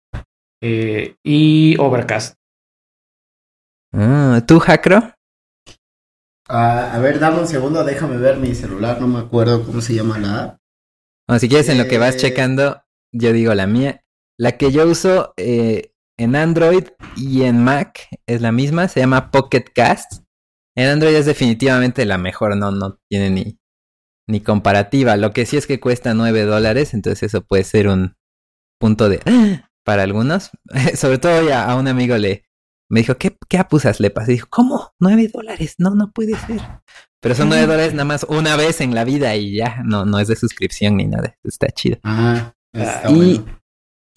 eh, 0.62 1.16
y 1.22 1.76
Overcast. 1.78 2.36
Ah, 3.92 4.42
¿Tú, 4.46 4.58
Hackro? 4.58 5.12
Ah, 6.48 6.92
a 6.94 6.98
ver, 6.98 7.18
dame 7.18 7.40
un 7.40 7.48
segundo, 7.48 7.84
déjame 7.84 8.16
ver 8.18 8.36
mi 8.36 8.54
celular, 8.54 9.00
no 9.00 9.06
me 9.08 9.20
acuerdo 9.20 9.64
cómo 9.64 9.80
se 9.80 9.94
llama 9.94 10.18
la 10.18 10.42
app. 10.44 10.58
O 11.28 11.38
si 11.38 11.48
quieres, 11.48 11.68
en 11.70 11.78
lo 11.78 11.86
que 11.88 11.98
vas 11.98 12.16
Eh. 12.16 12.18
checando, 12.18 12.82
yo 13.12 13.32
digo 13.32 13.54
la 13.54 13.66
mía. 13.66 14.02
La 14.38 14.58
que 14.58 14.72
yo 14.72 14.86
uso 14.86 15.32
eh, 15.36 15.92
en 16.18 16.36
Android 16.36 16.84
y 17.16 17.42
en 17.44 17.64
Mac 17.64 18.08
es 18.26 18.42
la 18.42 18.52
misma, 18.52 18.88
se 18.88 19.00
llama 19.00 19.30
Pocket 19.30 19.64
Cast. 19.74 20.22
En 20.76 20.88
Android 20.88 21.14
es 21.14 21.24
definitivamente 21.26 22.04
la 22.04 22.18
mejor, 22.18 22.56
no, 22.56 22.72
no 22.72 22.98
tiene 23.08 23.30
ni, 23.30 23.58
ni 24.28 24.40
comparativa. 24.40 25.16
Lo 25.16 25.32
que 25.32 25.46
sí 25.46 25.56
es 25.56 25.66
que 25.66 25.80
cuesta 25.80 26.12
9 26.12 26.42
dólares, 26.42 26.92
entonces 26.92 27.22
eso 27.22 27.42
puede 27.42 27.64
ser 27.64 27.88
un 27.88 28.16
punto 28.78 29.08
de 29.08 29.20
para 29.84 30.02
algunos. 30.02 30.50
Sobre 30.94 31.18
todo 31.18 31.48
ya 31.48 31.64
a 31.70 31.76
un 31.76 31.88
amigo 31.88 32.18
le 32.18 32.44
me 32.90 33.00
dijo, 33.00 33.16
¿qué, 33.16 33.36
qué 33.48 33.58
app 33.58 33.72
usas, 33.72 34.00
Lepas? 34.00 34.28
Y 34.28 34.32
dijo, 34.32 34.48
¿cómo? 34.50 34.92
9 35.00 35.30
dólares, 35.32 35.74
no, 35.78 35.94
no 35.94 36.12
puede 36.12 36.36
ser. 36.36 36.60
Pero 37.20 37.34
son 37.34 37.48
9 37.48 37.66
dólares 37.66 37.92
nada 37.94 38.04
más 38.04 38.24
una 38.28 38.56
vez 38.56 38.80
en 38.80 38.94
la 38.94 39.04
vida 39.04 39.34
y 39.36 39.56
ya, 39.56 39.82
no, 39.84 40.04
no 40.04 40.18
es 40.18 40.28
de 40.28 40.36
suscripción 40.36 40.96
ni 40.96 41.06
nada, 41.06 41.36
está 41.42 41.68
chido. 41.68 41.98
Ah, 42.04 42.52
está 42.72 43.10
y- 43.10 43.14
bueno. 43.38 43.60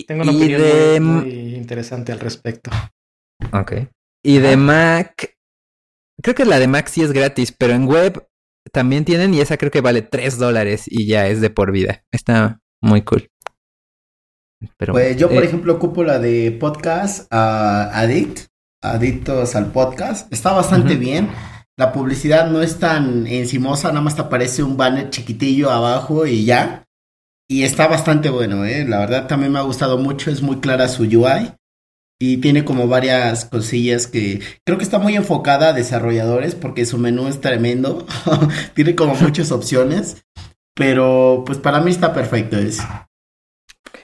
Tengo 0.07 0.23
una 0.23 0.31
Y 0.31 0.35
opinión 0.35 0.61
de- 0.61 0.99
muy, 0.99 1.55
interesante 1.55 2.11
al 2.11 2.19
respecto. 2.19 2.69
Ok. 3.51 3.73
Y 4.23 4.37
de 4.39 4.57
Mac, 4.57 5.35
creo 6.21 6.35
que 6.35 6.45
la 6.45 6.59
de 6.59 6.67
Mac 6.67 6.87
sí 6.87 7.01
es 7.01 7.11
gratis, 7.13 7.51
pero 7.57 7.73
en 7.73 7.87
web 7.87 8.27
también 8.71 9.05
tienen 9.05 9.33
y 9.33 9.39
esa 9.39 9.57
creo 9.57 9.71
que 9.71 9.81
vale 9.81 10.01
3 10.03 10.37
dólares 10.37 10.83
y 10.85 11.07
ya 11.07 11.27
es 11.27 11.41
de 11.41 11.49
por 11.49 11.71
vida. 11.71 12.03
Está 12.11 12.59
muy 12.81 13.01
cool. 13.03 13.27
Pero, 14.77 14.93
Pues 14.93 15.15
yo, 15.17 15.29
por 15.29 15.43
eh, 15.43 15.45
ejemplo, 15.47 15.73
ocupo 15.75 16.03
la 16.03 16.19
de 16.19 16.51
podcast 16.59 17.27
ah, 17.31 17.89
Addict, 17.93 18.47
Adictos 18.81 19.55
al 19.55 19.71
Podcast. 19.71 20.31
Está 20.31 20.53
bastante 20.53 20.95
bien. 20.95 21.29
La 21.77 21.91
publicidad 21.91 22.49
no 22.49 22.61
es 22.61 22.79
tan 22.79 23.27
encimosa, 23.27 23.89
nada 23.89 24.01
más 24.01 24.15
te 24.15 24.21
aparece 24.21 24.63
un 24.63 24.77
banner 24.77 25.09
chiquitillo 25.09 25.69
abajo 25.69 26.25
y 26.25 26.45
ya. 26.45 26.85
Y 27.47 27.63
está 27.63 27.87
bastante 27.87 28.29
bueno, 28.29 28.65
¿eh? 28.65 28.85
La 28.85 28.99
verdad 28.99 29.27
también 29.27 29.51
me 29.51 29.59
ha 29.59 29.63
gustado 29.63 29.97
mucho, 29.97 30.31
es 30.31 30.41
muy 30.41 30.57
clara 30.57 30.87
su 30.87 31.03
UI. 31.03 31.53
Y 32.19 32.37
tiene 32.37 32.65
como 32.65 32.87
varias 32.87 33.45
cosillas 33.45 34.07
que 34.07 34.41
creo 34.65 34.79
que 34.79 34.83
está 34.83 34.97
muy 34.97 35.15
enfocada 35.15 35.69
a 35.69 35.73
desarrolladores 35.73 36.55
porque 36.55 36.85
su 36.85 36.97
menú 36.97 37.27
es 37.27 37.41
tremendo. 37.41 38.07
tiene 38.73 38.95
como 38.95 39.13
muchas 39.21 39.51
opciones. 39.51 40.23
Pero 40.73 41.43
pues 41.45 41.57
para 41.57 41.79
mí 41.79 41.91
está 41.91 42.13
perfecto 42.13 42.57
eso. 42.57 42.83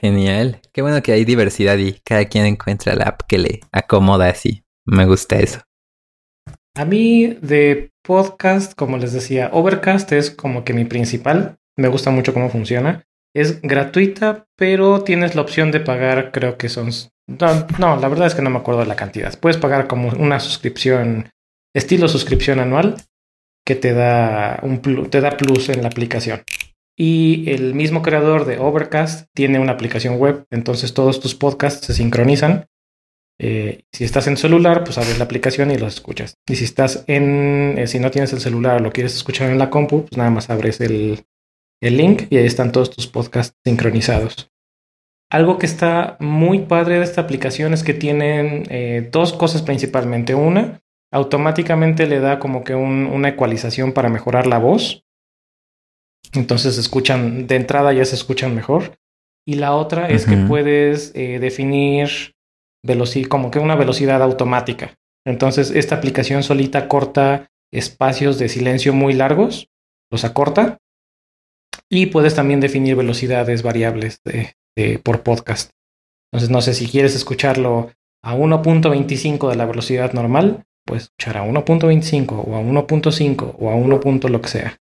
Genial. 0.00 0.60
Qué 0.72 0.82
bueno 0.82 1.02
que 1.02 1.12
hay 1.12 1.24
diversidad 1.24 1.76
y 1.78 2.00
cada 2.04 2.26
quien 2.26 2.46
encuentra 2.46 2.94
la 2.94 3.04
app 3.04 3.22
que 3.26 3.38
le 3.38 3.60
acomoda 3.72 4.28
así. 4.28 4.63
Me 4.86 5.06
gusta 5.06 5.38
eso. 5.38 5.60
A 6.76 6.84
mí 6.84 7.38
de 7.40 7.92
podcast, 8.02 8.74
como 8.74 8.98
les 8.98 9.12
decía, 9.12 9.48
Overcast 9.52 10.12
es 10.12 10.30
como 10.30 10.64
que 10.64 10.74
mi 10.74 10.84
principal. 10.84 11.56
Me 11.76 11.88
gusta 11.88 12.10
mucho 12.10 12.34
cómo 12.34 12.50
funciona. 12.50 13.04
Es 13.34 13.62
gratuita, 13.62 14.46
pero 14.56 15.02
tienes 15.02 15.34
la 15.34 15.42
opción 15.42 15.70
de 15.70 15.80
pagar, 15.80 16.32
creo 16.32 16.58
que 16.58 16.68
son... 16.68 16.90
No, 17.78 17.96
la 17.96 18.08
verdad 18.08 18.26
es 18.26 18.34
que 18.34 18.42
no 18.42 18.50
me 18.50 18.58
acuerdo 18.58 18.80
de 18.80 18.86
la 18.86 18.96
cantidad. 18.96 19.38
Puedes 19.38 19.56
pagar 19.56 19.86
como 19.86 20.08
una 20.10 20.38
suscripción, 20.40 21.30
estilo 21.74 22.06
suscripción 22.08 22.60
anual, 22.60 22.96
que 23.64 23.74
te 23.74 23.94
da, 23.94 24.60
un 24.62 24.82
te 25.08 25.20
da 25.20 25.36
plus 25.36 25.68
en 25.70 25.82
la 25.82 25.88
aplicación. 25.88 26.42
Y 26.96 27.50
el 27.50 27.74
mismo 27.74 28.02
creador 28.02 28.44
de 28.44 28.58
Overcast 28.58 29.26
tiene 29.34 29.58
una 29.58 29.72
aplicación 29.72 30.16
web, 30.18 30.44
entonces 30.50 30.94
todos 30.94 31.18
tus 31.18 31.34
podcasts 31.34 31.86
se 31.86 31.94
sincronizan 31.94 32.66
eh, 33.38 33.82
si 33.92 34.04
estás 34.04 34.26
en 34.26 34.36
celular, 34.36 34.84
pues 34.84 34.96
abres 34.98 35.18
la 35.18 35.24
aplicación 35.24 35.70
y 35.70 35.76
los 35.78 35.94
escuchas. 35.94 36.34
Y 36.48 36.56
si 36.56 36.64
estás 36.64 37.04
en, 37.08 37.74
eh, 37.78 37.86
si 37.86 37.98
no 37.98 38.10
tienes 38.10 38.32
el 38.32 38.40
celular 38.40 38.76
o 38.76 38.80
lo 38.80 38.92
quieres 38.92 39.14
escuchar 39.14 39.50
en 39.50 39.58
la 39.58 39.70
compu, 39.70 40.02
pues 40.06 40.16
nada 40.16 40.30
más 40.30 40.50
abres 40.50 40.80
el, 40.80 41.24
el 41.82 41.96
link 41.96 42.22
y 42.30 42.36
ahí 42.36 42.46
están 42.46 42.72
todos 42.72 42.90
tus 42.90 43.06
podcasts 43.06 43.56
sincronizados. 43.64 44.50
Algo 45.30 45.58
que 45.58 45.66
está 45.66 46.16
muy 46.20 46.60
padre 46.60 46.98
de 46.98 47.04
esta 47.04 47.22
aplicación 47.22 47.72
es 47.72 47.82
que 47.82 47.94
tienen 47.94 48.64
eh, 48.70 49.08
dos 49.10 49.32
cosas 49.32 49.62
principalmente. 49.62 50.34
Una, 50.36 50.80
automáticamente 51.12 52.06
le 52.06 52.20
da 52.20 52.38
como 52.38 52.62
que 52.62 52.74
un- 52.76 53.06
una 53.06 53.30
ecualización 53.30 53.92
para 53.92 54.08
mejorar 54.10 54.46
la 54.46 54.58
voz. 54.58 55.04
Entonces 56.34 56.74
se 56.74 56.80
escuchan, 56.80 57.46
de 57.46 57.56
entrada 57.56 57.92
ya 57.92 58.04
se 58.04 58.14
escuchan 58.14 58.54
mejor. 58.54 58.96
Y 59.46 59.54
la 59.54 59.74
otra 59.74 60.08
es 60.08 60.24
que 60.24 60.36
puedes 60.48 61.12
eh, 61.14 61.38
definir 61.38 62.33
veloci- 62.84 63.26
como 63.28 63.50
que 63.50 63.58
una 63.58 63.74
velocidad 63.76 64.22
automática. 64.22 64.94
Entonces, 65.26 65.70
esta 65.70 65.94
aplicación 65.96 66.42
solita 66.42 66.86
corta 66.88 67.48
espacios 67.72 68.38
de 68.38 68.48
silencio 68.48 68.92
muy 68.92 69.14
largos, 69.14 69.68
los 70.12 70.24
acorta, 70.24 70.78
y 71.90 72.06
puedes 72.06 72.34
también 72.34 72.60
definir 72.60 72.94
velocidades 72.96 73.62
variables 73.62 74.20
de- 74.24 74.54
de- 74.76 74.98
por 74.98 75.22
podcast. 75.22 75.70
Entonces, 76.32 76.50
no 76.50 76.60
sé 76.60 76.74
si 76.74 76.86
quieres 76.88 77.14
escucharlo 77.14 77.90
a 78.22 78.34
1.25 78.34 79.48
de 79.50 79.56
la 79.56 79.66
velocidad 79.66 80.12
normal, 80.12 80.64
puedes 80.86 81.04
escuchar 81.04 81.36
a 81.38 81.44
1.25 81.44 82.44
o 82.46 82.56
a 82.56 82.60
1.5 82.60 83.56
o 83.58 83.70
a 83.70 83.74
1. 83.74 84.00
punto 84.00 84.28
lo 84.28 84.40
que 84.40 84.48
sea. 84.48 84.76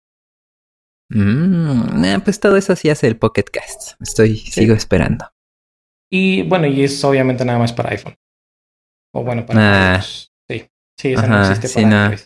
Mm, 1.10 2.04
eh, 2.04 2.20
pues 2.22 2.38
todo 2.40 2.56
eso 2.56 2.76
sí 2.76 2.90
hace 2.90 3.06
el 3.06 3.16
Pocket 3.16 3.44
Cast. 3.44 4.00
Estoy, 4.00 4.36
sigo 4.36 4.74
esperando. 4.74 5.24
Y 6.10 6.42
bueno, 6.42 6.66
y 6.66 6.84
es 6.84 7.02
obviamente 7.04 7.44
nada 7.44 7.58
más 7.58 7.72
para 7.72 7.90
iPhone. 7.90 8.14
O 9.14 9.22
bueno, 9.24 9.44
para 9.46 9.96
Ah. 9.96 10.02
Sí, 10.02 10.66
sí, 10.98 11.12
esa 11.12 11.26
no 11.26 11.40
existe 11.40 11.68
sí, 11.68 11.74
para 11.74 11.88
no. 11.88 11.96
Android. 11.96 12.20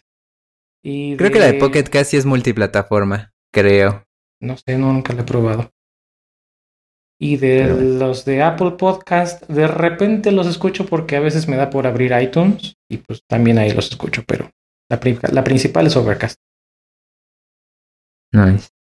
Y 0.85 1.17
Creo 1.17 1.31
que 1.31 1.39
la 1.39 1.47
de 1.47 1.55
Pocket 1.55 1.85
Cast 1.85 2.11
sí 2.11 2.17
es 2.17 2.25
multiplataforma, 2.27 3.33
creo. 3.53 4.05
No 4.41 4.57
sé, 4.57 4.77
no, 4.77 4.93
nunca 4.93 5.13
lo 5.13 5.23
he 5.23 5.25
probado. 5.25 5.71
Y 7.21 7.37
de 7.37 7.63
Pero 7.69 7.81
los 7.81 8.25
de 8.25 8.43
Apple 8.43 8.73
Podcast, 8.73 9.45
de 9.49 9.69
repente 9.69 10.33
los 10.33 10.49
escucho 10.49 10.87
porque 10.87 11.15
a 11.15 11.21
veces 11.21 11.47
me 11.47 11.57
da 11.57 11.71
por 11.71 11.87
abrir 11.87 12.13
iTunes 12.21 12.75
y 12.91 12.97
pues 12.97 13.23
también 13.29 13.59
ahí 13.59 13.71
los 13.71 13.91
escucho, 13.91 14.25
pero 14.27 14.51
la, 14.91 14.99
pri- 14.99 15.21
la 15.31 15.45
principal 15.45 15.87
es 15.87 15.95
Overcast. 15.97 16.41
Nice. 18.33 18.71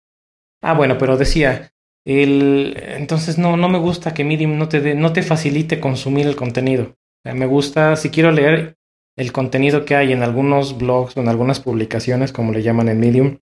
Ah, 0.63 0.75
bueno, 0.75 0.97
pero 0.99 1.17
decía, 1.17 1.73
el, 2.05 2.77
entonces 2.79 3.39
no, 3.39 3.57
no 3.57 3.69
me 3.69 3.79
gusta 3.79 4.15
que 4.15 4.25
Medium 4.25 4.59
no 4.59 4.69
te, 4.69 4.95
no 4.95 5.13
te 5.13 5.23
facilite 5.23 5.81
consumir 5.81 6.27
el 6.27 6.37
contenido. 6.37 6.85
O 6.85 7.23
sea, 7.25 7.35
me 7.35 7.47
gusta, 7.47 7.97
si 7.97 8.11
quiero 8.11 8.33
leer 8.33 8.77
el 9.17 9.33
contenido 9.33 9.85
que 9.85 9.95
hay 9.95 10.13
en 10.13 10.23
algunos 10.23 10.79
blogs 10.79 11.17
o 11.17 11.21
en 11.21 11.29
algunas 11.29 11.61
publicaciones, 11.61 12.33
como 12.33 12.53
le 12.53 12.63
llaman 12.63 12.89
en 12.89 13.01
Medium, 13.01 13.39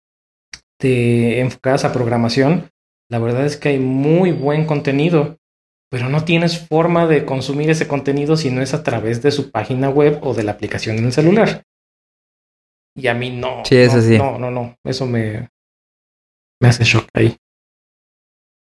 de, 0.80 1.40
enfocadas 1.40 1.84
a 1.84 1.92
programación, 1.92 2.70
la 3.10 3.18
verdad 3.18 3.46
es 3.46 3.56
que 3.56 3.70
hay 3.70 3.78
muy 3.78 4.32
buen 4.32 4.66
contenido, 4.66 5.38
pero 5.90 6.08
no 6.08 6.24
tienes 6.24 6.66
forma 6.66 7.06
de 7.06 7.24
consumir 7.24 7.70
ese 7.70 7.88
contenido 7.88 8.36
si 8.36 8.50
no 8.50 8.62
es 8.62 8.74
a 8.74 8.82
través 8.82 9.22
de 9.22 9.30
su 9.30 9.50
página 9.50 9.88
web 9.88 10.18
o 10.22 10.34
de 10.34 10.44
la 10.44 10.52
aplicación 10.52 10.98
en 10.98 11.06
el 11.06 11.12
celular. 11.12 11.64
Y 12.96 13.06
a 13.06 13.14
mí 13.14 13.30
no. 13.30 13.62
Sí, 13.64 13.76
eso 13.76 13.96
no, 13.96 14.02
sí. 14.02 14.18
No, 14.18 14.38
no, 14.38 14.50
no. 14.50 14.76
Eso 14.84 15.06
me, 15.06 15.48
me 16.60 16.68
hace 16.68 16.84
shock 16.84 17.08
ahí. 17.14 17.36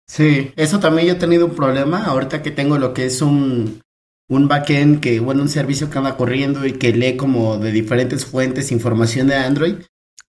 Sí, 0.07 0.51
eso 0.55 0.79
también 0.79 1.07
yo 1.07 1.13
he 1.13 1.17
tenido 1.17 1.45
un 1.45 1.55
problema 1.55 2.05
ahorita 2.05 2.41
que 2.41 2.51
tengo 2.51 2.77
lo 2.77 2.93
que 2.93 3.05
es 3.05 3.21
un, 3.21 3.81
un 4.29 4.47
backend 4.47 4.99
que, 4.99 5.19
bueno, 5.19 5.41
un 5.41 5.49
servicio 5.49 5.89
que 5.89 5.97
anda 5.97 6.17
corriendo 6.17 6.65
y 6.65 6.73
que 6.73 6.93
lee 6.93 7.17
como 7.17 7.57
de 7.57 7.71
diferentes 7.71 8.25
fuentes 8.25 8.71
información 8.71 9.27
de 9.27 9.35
Android. 9.35 9.75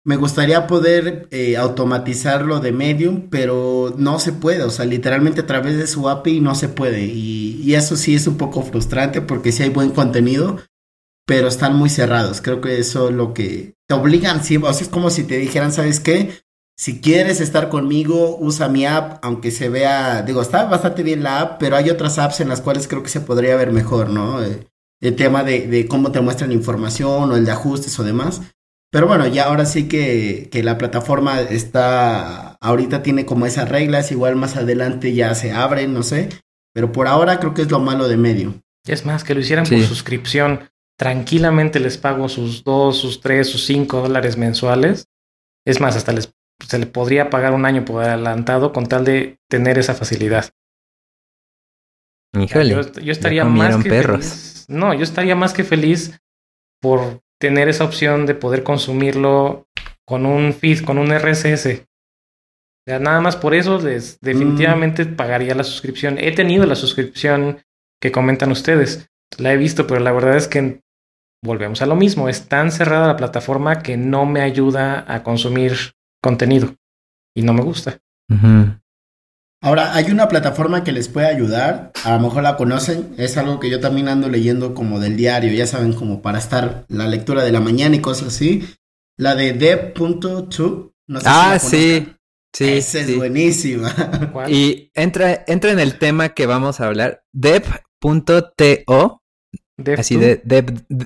Me 0.05 0.17
gustaría 0.17 0.67
poder 0.67 1.27
eh, 1.31 1.55
automatizarlo 1.55 2.59
de 2.59 2.73
Medium, 2.73 3.29
pero 3.29 3.93
no 3.97 4.19
se 4.19 4.33
puede, 4.33 4.63
o 4.63 4.69
sea, 4.69 4.86
literalmente 4.86 5.41
a 5.41 5.47
través 5.47 5.77
de 5.77 5.88
su 5.88 6.09
API 6.09 6.41
no 6.41 6.55
se 6.55 6.69
puede. 6.69 7.05
Y, 7.05 7.62
y 7.63 7.75
eso 7.75 7.95
sí 7.95 8.13
es 8.15 8.27
un 8.27 8.38
poco 8.38 8.63
frustrante 8.63 9.21
porque 9.21 9.51
sí 9.53 9.63
hay 9.63 9.69
buen 9.69 9.91
contenido, 9.91 10.59
pero 11.25 11.47
están 11.47 11.75
muy 11.75 11.89
cerrados. 11.89 12.41
Creo 12.41 12.62
que 12.62 12.79
eso 12.79 13.09
es 13.09 13.15
lo 13.15 13.33
que 13.33 13.75
te 13.88 13.95
obligan, 13.95 14.43
sí, 14.43 14.57
o 14.57 14.73
sea, 14.73 14.83
es 14.83 14.89
como 14.89 15.09
si 15.09 15.23
te 15.23 15.38
dijeran, 15.38 15.71
¿sabes 15.71 15.99
qué? 15.99 16.42
Si 16.75 17.01
quieres 17.01 17.39
estar 17.39 17.69
conmigo, 17.69 18.38
usa 18.39 18.67
mi 18.67 18.86
app, 18.86 19.23
aunque 19.23 19.51
se 19.51 19.69
vea, 19.69 20.23
digo, 20.23 20.41
está 20.41 20.65
bastante 20.65 21.03
bien 21.03 21.21
la 21.23 21.39
app, 21.41 21.59
pero 21.59 21.75
hay 21.75 21.89
otras 21.89 22.17
apps 22.17 22.39
en 22.41 22.49
las 22.49 22.62
cuales 22.62 22.88
creo 22.88 23.03
que 23.03 23.09
se 23.09 23.21
podría 23.21 23.55
ver 23.55 23.71
mejor, 23.71 24.09
¿no? 24.09 24.43
Eh, 24.43 24.65
el 25.01 25.15
tema 25.15 25.43
de, 25.43 25.67
de 25.67 25.88
cómo 25.88 26.12
te 26.12 26.21
muestran 26.21 26.51
información 26.51 27.31
o 27.31 27.36
el 27.36 27.45
de 27.45 27.51
ajustes 27.51 27.97
o 27.99 28.03
demás. 28.03 28.41
Pero 28.91 29.07
bueno, 29.07 29.27
ya 29.27 29.45
ahora 29.45 29.65
sí 29.65 29.88
que, 29.88 30.49
que 30.51 30.63
la 30.63 30.77
plataforma 30.77 31.41
está, 31.41 32.53
ahorita 32.62 33.03
tiene 33.03 33.25
como 33.25 33.45
esas 33.45 33.69
reglas, 33.69 34.12
igual 34.12 34.36
más 34.36 34.55
adelante 34.55 35.13
ya 35.13 35.33
se 35.36 35.51
abren, 35.51 35.93
no 35.93 36.03
sé. 36.03 36.29
Pero 36.73 36.91
por 36.91 37.07
ahora 37.07 37.39
creo 37.39 37.53
que 37.53 37.62
es 37.63 37.71
lo 37.71 37.79
malo 37.79 38.07
de 38.07 38.17
medio. 38.17 38.55
Es 38.86 39.05
más, 39.05 39.23
que 39.23 39.33
lo 39.36 39.41
hicieran 39.41 39.65
Sí. 39.65 39.75
por 39.77 39.86
suscripción. 39.86 40.69
Tranquilamente 40.97 41.79
les 41.79 41.97
pago 41.97 42.29
sus 42.29 42.63
dos, 42.63 42.97
sus 42.97 43.19
tres, 43.21 43.47
sus 43.47 43.65
cinco 43.65 44.01
dólares 44.01 44.38
mensuales. 44.38 45.05
Es 45.65 45.79
más, 45.81 45.95
hasta 45.95 46.13
les 46.13 46.31
se 46.67 46.80
le 46.80 46.86
podría 46.86 47.30
pagar 47.30 47.54
un 47.54 47.65
año 47.65 47.86
por 47.86 48.04
adelantado 48.04 48.73
con 48.73 48.88
tal 48.88 49.06
de 49.06 49.39
tener 49.49 49.78
esa 49.78 49.93
facilidad. 49.93 50.49
Híjole. 52.39 52.69
Yo, 52.69 52.82
yo 52.93 53.12
estaría 53.12 53.45
más 53.45 53.84
que 53.84 53.89
perros. 53.89 54.26
feliz. 54.26 54.65
No, 54.69 54.93
yo 54.93 55.04
estaría 55.04 55.36
más 55.36 55.54
que 55.54 55.63
feliz 55.63 56.19
por 56.82 57.21
tener 57.39 57.69
esa 57.69 57.84
opción 57.84 58.26
de 58.26 58.36
poder 58.36 58.63
consumirlo 58.63 59.67
con 60.06 60.26
un 60.26 60.54
feed, 60.54 60.84
con 60.84 60.97
un 60.97 61.12
RSS. 61.13 61.65
O 62.86 62.89
sea, 62.89 62.99
nada 62.99 63.21
más 63.21 63.36
por 63.36 63.54
eso 63.54 63.80
les 63.80 64.19
definitivamente 64.19 65.06
pagaría 65.06 65.56
la 65.56 65.63
suscripción. 65.63 66.17
He 66.17 66.34
tenido 66.34 66.65
la 66.65 66.76
suscripción 66.76 67.62
que 68.02 68.12
comentan 68.12 68.52
ustedes. 68.52 69.10
La 69.38 69.54
he 69.54 69.58
visto, 69.58 69.88
pero 69.88 70.02
la 70.02 70.12
verdad 70.12 70.36
es 70.36 70.47
que 70.47 70.82
volvemos 71.43 71.82
a 71.82 71.86
lo 71.86 71.95
mismo. 71.95 72.28
Es 72.28 72.49
tan 72.49 72.71
cerrada 72.71 73.08
la 73.08 73.17
plataforma 73.17 73.82
que 73.82 73.95
no 73.95 74.26
me 74.26 74.41
ayuda 74.41 75.06
a 75.08 75.23
consumir 75.23 75.93
contenido. 76.23 76.75
Y 77.36 77.41
no 77.43 77.53
me 77.53 77.62
gusta. 77.62 77.99
Ahora, 79.62 79.93
hay 79.95 80.12
una 80.12 80.27
plataforma 80.27 80.83
que 80.83 80.91
les 80.91 81.07
puede 81.07 81.27
ayudar, 81.27 81.91
a 82.03 82.13
lo 82.15 82.19
mejor 82.19 82.43
la 82.43 82.57
conocen, 82.57 83.13
es 83.17 83.38
algo 83.38 83.59
que 83.59 83.69
yo 83.69 83.79
también 83.79 84.07
ando 84.09 84.27
leyendo 84.27 84.73
como 84.73 84.99
del 84.99 85.15
diario, 85.15 85.53
ya 85.53 85.67
saben, 85.67 85.93
como 85.93 86.21
para 86.21 86.38
estar 86.39 86.86
la 86.89 87.07
lectura 87.07 87.43
de 87.43 87.51
la 87.51 87.62
mañana 87.62 87.95
y 87.95 88.01
cosas 88.01 88.29
así. 88.29 88.67
La 89.17 89.36
de 89.36 89.53
dev.to, 89.53 90.93
no 91.07 91.19
sé 91.21 91.25
Ah, 91.29 91.57
si 91.59 91.65
la 91.65 92.03
sí. 92.03 92.13
Sí, 92.55 92.65
Esa 92.65 92.99
es 92.99 93.07
sí. 93.07 93.15
buenísima. 93.15 93.91
¿Cuál? 94.33 94.51
Y 94.51 94.91
entra, 94.93 95.43
entra 95.47 95.71
en 95.71 95.79
el 95.79 95.97
tema 95.97 96.29
que 96.29 96.45
vamos 96.45 96.79
a 96.81 96.88
hablar. 96.88 97.23
Dev.to, 97.31 98.51
Dev 99.77 99.99
así 99.99 100.15
to? 100.15 100.19
de 100.21 100.41
dev, 100.43 100.65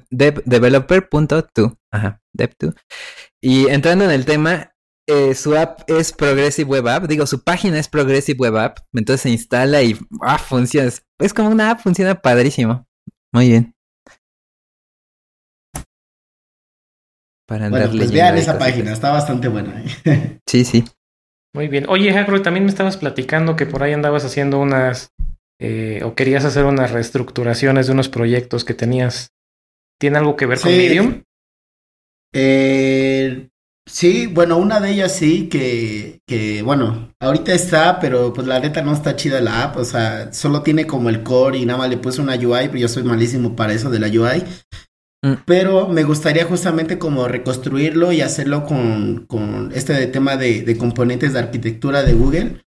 dev 0.10 0.44
developer.to. 0.46 1.78
Ajá, 1.92 2.22
dev2. 2.38 2.76
Y 3.42 3.68
entrando 3.68 4.04
en 4.06 4.12
el 4.12 4.26
tema, 4.26 4.74
eh, 5.08 5.34
su 5.36 5.56
app 5.56 5.82
es 5.90 6.12
Progressive 6.12 6.70
Web 6.70 6.88
App. 6.88 7.06
Digo, 7.06 7.26
su 7.26 7.44
página 7.44 7.80
es 7.80 7.88
Progressive 7.88 8.38
Web 8.40 8.58
App. 8.58 8.80
Entonces 8.94 9.22
se 9.22 9.30
instala 9.30 9.82
y 9.82 9.98
ah, 10.22 10.38
funciona. 10.38 10.90
Es- 11.20 11.34
como 11.34 11.50
una 11.50 11.72
app, 11.72 11.80
funciona 11.82 12.16
padrísimo. 12.22 12.86
Muy 13.34 13.48
bien. 13.50 13.74
Para 17.48 17.68
andar 17.68 17.84
Bueno, 17.88 17.98
pues 17.98 18.12
vean 18.12 18.38
esa 18.38 18.60
página, 18.60 18.92
está 18.92 19.12
bastante 19.12 19.48
buena. 19.48 19.82
¿eh? 20.06 20.40
Sí, 20.48 20.66
sí. 20.66 20.84
Muy 21.56 21.68
bien. 21.70 21.86
Oye, 21.90 22.12
Hackroy, 22.14 22.42
también 22.44 22.66
me 22.66 22.70
estabas 22.70 22.98
platicando 22.98 23.56
que 23.56 23.66
por 23.66 23.84
ahí 23.84 23.94
andabas 23.94 24.26
haciendo 24.26 24.60
unas, 24.60 25.12
eh, 25.60 26.02
o 26.04 26.14
querías 26.14 26.46
hacer 26.46 26.66
unas 26.66 26.92
reestructuraciones 26.92 27.88
de 27.88 27.94
unos 27.94 28.10
proyectos 28.10 28.64
que 28.66 28.74
tenías. 28.74 29.30
¿Tiene 30.00 30.18
algo 30.20 30.36
que 30.36 30.46
ver 30.46 30.60
con. 30.60 30.72
Medium? 30.72 31.24
Eh, 32.34 33.50
sí, 33.88 34.28
bueno, 34.28 34.58
una 34.58 34.80
de 34.80 34.92
ellas 34.92 35.16
sí, 35.16 35.50
que, 35.50 36.20
que, 36.28 36.62
bueno, 36.62 37.12
ahorita 37.20 37.54
está, 37.54 38.00
pero 38.00 38.34
pues 38.34 38.46
la 38.46 38.60
neta 38.60 38.84
no 38.84 38.94
está 38.94 39.16
chida 39.16 39.42
la 39.42 39.64
app, 39.64 39.78
o 39.78 39.86
sea, 39.86 40.32
solo 40.34 40.62
tiene 40.62 40.86
como 40.86 41.10
el 41.10 41.24
core 41.24 41.58
y 41.58 41.66
nada 41.66 41.80
más 41.80 41.90
le 41.90 41.98
puse 41.98 42.22
una 42.22 42.36
UI, 42.36 42.68
pero 42.68 42.78
yo 42.78 42.88
soy 42.88 43.04
malísimo 43.04 43.56
para 43.56 43.74
eso 43.74 43.90
de 43.90 44.00
la 44.00 44.08
UI. 44.08 44.44
Mm. 45.24 45.44
Pero 45.46 45.88
me 45.88 46.04
gustaría 46.04 46.46
justamente 46.46 47.00
como 47.00 47.28
reconstruirlo 47.28 48.12
y 48.12 48.22
hacerlo 48.22 48.66
con, 48.66 49.26
con 49.26 49.72
este 49.74 49.94
de 49.94 50.08
tema 50.08 50.38
de, 50.38 50.62
de 50.62 50.78
componentes 50.78 51.34
de 51.34 51.40
arquitectura 51.40 52.04
de 52.04 52.14
Google. 52.14 52.62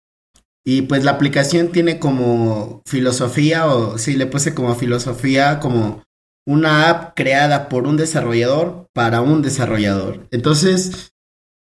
Y 0.66 0.84
pues 0.84 1.04
la 1.04 1.12
aplicación 1.12 1.70
tiene 1.70 1.98
como 1.98 2.82
filosofía, 2.86 3.68
o 3.68 3.98
sí, 3.98 4.16
le 4.16 4.26
puse 4.26 4.54
como 4.54 4.76
filosofía, 4.76 5.60
como 5.60 6.04
una 6.48 6.90
app 6.90 7.14
creada 7.14 7.68
por 7.68 7.86
un 7.86 7.98
desarrollador 7.98 8.88
para 8.94 9.22
un 9.22 9.42
desarrollador. 9.42 10.28
Entonces, 10.32 11.12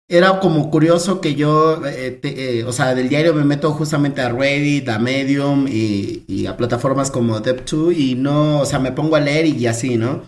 era 0.09 0.39
como 0.39 0.69
curioso 0.69 1.21
que 1.21 1.33
yo, 1.33 1.81
eh, 1.87 2.19
eh, 2.21 2.63
o 2.67 2.73
sea, 2.73 2.93
del 2.93 3.07
diario 3.07 3.33
me 3.33 3.45
meto 3.45 3.71
justamente 3.71 4.21
a 4.21 4.29
Reddit, 4.29 4.87
a 4.89 4.99
Medium 4.99 5.65
y, 5.67 6.25
y 6.27 6.45
a 6.45 6.57
plataformas 6.57 7.09
como 7.09 7.41
Dev2 7.41 7.97
y 7.97 8.15
no, 8.15 8.59
o 8.59 8.65
sea, 8.65 8.79
me 8.79 8.91
pongo 8.91 9.15
a 9.15 9.21
leer 9.21 9.45
y 9.45 9.65
así, 9.65 9.95
¿no? 9.97 10.23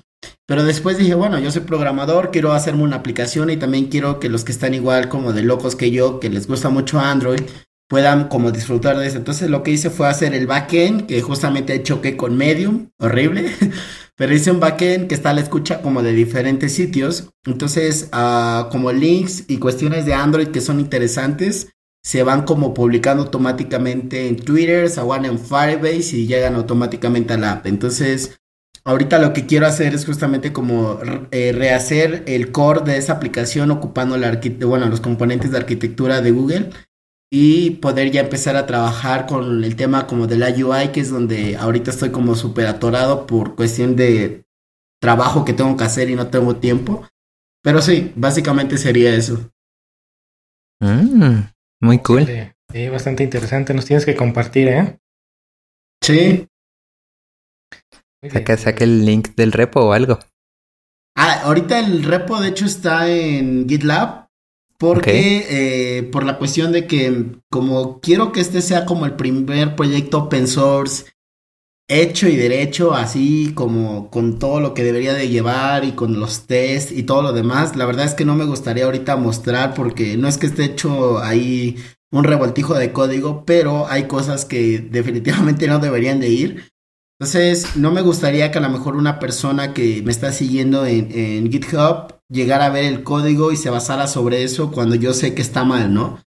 Pero 0.48 0.64
después 0.64 0.98
dije, 0.98 1.14
bueno, 1.14 1.38
yo 1.40 1.52
soy 1.52 1.64
programador, 1.64 2.32
quiero 2.32 2.54
hacerme 2.54 2.84
una 2.84 2.96
aplicación 2.96 3.50
y 3.50 3.58
también 3.58 3.88
quiero 3.88 4.20
que 4.20 4.30
los 4.30 4.46
que 4.46 4.54
están 4.54 4.74
igual 4.74 5.10
como 5.10 5.34
de 5.34 5.44
locos 5.44 5.76
que 5.76 5.92
yo, 5.92 6.22
que 6.22 6.30
les 6.30 6.48
gusta 6.48 6.70
mucho 6.70 7.00
Android, 7.00 7.42
puedan 7.88 8.28
como 8.28 8.52
disfrutar 8.52 8.98
de 8.98 9.08
eso. 9.08 9.18
Entonces 9.18 9.50
lo 9.50 9.64
que 9.64 9.72
hice 9.72 9.90
fue 9.90 10.08
hacer 10.08 10.34
el 10.34 10.48
backend, 10.48 11.06
que 11.08 11.22
justamente 11.22 11.82
choqué 11.84 12.18
con 12.18 12.38
Medium, 12.38 12.90
horrible, 13.00 13.46
pero 14.16 14.34
hice 14.34 14.52
un 14.52 14.60
backend 14.60 15.08
que 15.08 15.16
está 15.16 15.32
a 15.32 15.34
la 15.34 15.42
escucha 15.42 15.82
como 15.82 16.04
de 16.04 16.14
diferentes 16.14 16.74
sitios. 16.74 17.30
Entonces, 17.46 18.10
ah, 18.12 18.70
como 18.72 18.92
links 18.92 19.46
y 19.48 19.58
cuestiones 19.58 20.06
de 20.06 20.14
Android 20.14 20.50
que 20.50 20.62
son 20.62 20.80
interesantes, 20.80 21.70
se 22.04 22.24
van 22.24 22.44
como 22.44 22.74
publicando 22.74 23.24
automáticamente 23.24 24.28
en 24.28 24.38
Twitter, 24.38 24.90
se 24.90 25.02
van 25.02 25.26
en 25.26 25.40
Firebase 25.40 26.16
y 26.16 26.28
llegan 26.28 26.56
automáticamente 26.56 27.34
a 27.34 27.38
la 27.38 27.52
app. 27.54 27.68
Entonces, 27.68 28.38
ahorita 28.86 29.20
lo 29.20 29.34
que 29.34 29.46
quiero 29.46 29.68
hacer 29.68 29.94
es 29.94 30.06
justamente 30.06 30.54
como 30.54 31.00
eh, 31.32 31.52
rehacer 31.54 32.24
el 32.26 32.54
core 32.54 32.82
de 32.86 32.98
esa 32.98 33.14
aplicación 33.14 33.72
ocupando 33.72 34.16
la 34.18 34.40
bueno, 34.62 34.88
los 34.88 35.02
componentes 35.02 35.52
de 35.52 35.58
arquitectura 35.58 36.22
de 36.22 36.32
Google 36.32 36.70
y 37.30 37.72
poder 37.72 38.12
ya 38.12 38.22
empezar 38.22 38.56
a 38.56 38.66
trabajar 38.66 39.26
con 39.26 39.64
el 39.64 39.76
tema 39.76 40.08
como 40.08 40.28
de 40.28 40.38
la 40.38 40.50
UI, 40.50 40.92
que 40.92 41.02
es 41.02 41.10
donde 41.10 41.58
ahorita 41.58 41.92
estoy 41.92 42.12
como 42.12 42.36
súper 42.36 42.68
atorado 42.68 43.28
por 43.28 43.56
cuestión 43.56 43.96
de 43.96 44.46
trabajo 45.02 45.44
que 45.44 45.54
tengo 45.54 45.76
que 45.76 45.84
hacer 45.84 46.10
y 46.10 46.16
no 46.16 46.28
tengo 46.28 46.56
tiempo. 46.56 47.08
Pero 47.62 47.82
sí, 47.82 48.14
básicamente 48.16 48.78
sería 48.78 49.14
eso. 49.14 49.52
Mm, 50.80 51.42
muy 51.82 52.00
cool. 52.00 52.26
Sí, 52.26 52.40
sí, 52.72 52.90
bastante 52.90 53.24
interesante. 53.24 53.74
Nos 53.74 53.86
tienes 53.86 54.06
que 54.06 54.16
compartir, 54.16 54.70
¿eh? 54.70 55.00
Sí. 56.02 56.48
Saca, 58.32 58.58
saca 58.58 58.84
el 58.84 59.06
link 59.06 59.36
del 59.36 59.52
repo 59.52 59.82
o 59.82 59.94
algo. 59.94 60.20
Ah, 61.16 61.42
ahorita 61.44 61.80
el 61.80 62.04
repo 62.04 62.40
de 62.40 62.50
hecho 62.50 62.66
está 62.66 63.10
en 63.10 63.68
GitLab 63.68 64.27
porque 64.78 65.46
eh, 65.50 66.04
por 66.04 66.24
la 66.24 66.38
cuestión 66.38 66.72
de 66.72 66.88
que 66.88 67.26
como 67.50 68.00
quiero 68.00 68.32
que 68.32 68.42
este 68.42 68.62
sea 68.62 68.86
como 68.86 69.06
el 69.06 69.16
primer 69.16 69.76
proyecto 69.76 70.20
open 70.20 70.48
source 70.48 71.06
hecho 71.90 72.28
y 72.28 72.36
derecho, 72.36 72.94
así 72.94 73.54
como 73.54 74.10
con 74.10 74.40
todo 74.40 74.60
lo 74.60 74.74
que 74.74 74.84
debería 74.84 75.14
de 75.14 75.30
llevar 75.30 75.86
y 75.86 75.94
con 75.94 76.20
los 76.20 76.46
tests 76.46 76.92
y 76.92 77.04
todo 77.04 77.22
lo 77.22 77.32
demás, 77.32 77.76
la 77.76 77.86
verdad 77.86 78.06
es 78.06 78.14
que 78.14 78.26
no 78.26 78.36
me 78.36 78.46
gustaría 78.46 78.86
ahorita 78.86 79.16
mostrar 79.16 79.74
porque 79.74 80.18
no 80.18 80.28
es 80.28 80.38
que 80.38 80.48
esté 80.48 80.66
hecho 80.66 81.20
ahí 81.20 81.78
un 82.12 82.24
revoltijo 82.24 82.74
de 82.76 82.92
código, 82.92 83.44
pero 83.46 83.88
hay 83.88 84.04
cosas 84.04 84.46
que 84.46 84.80
definitivamente 84.80 85.68
no 85.68 85.80
deberían 85.80 86.20
de 86.20 86.30
ir. 86.30 86.72
Entonces, 87.20 87.76
no 87.76 87.92
me 87.92 88.02
gustaría 88.02 88.52
que 88.52 88.60
a 88.60 88.62
lo 88.62 88.70
mejor 88.70 88.96
una 88.96 89.20
persona 89.20 89.74
que 89.74 90.02
me 90.04 90.12
está 90.12 90.32
siguiendo 90.32 90.86
en, 90.86 91.12
en 91.12 91.52
GitHub 91.52 92.16
llegara 92.30 92.68
a 92.68 92.70
ver 92.70 92.86
el 92.86 93.04
código 93.04 93.52
y 93.52 93.58
se 93.58 93.70
basara 93.70 94.08
sobre 94.08 94.44
eso 94.44 94.72
cuando 94.72 94.96
yo 94.96 95.14
sé 95.14 95.34
que 95.34 95.42
está 95.42 95.64
mal, 95.64 95.94
¿no? 95.94 96.20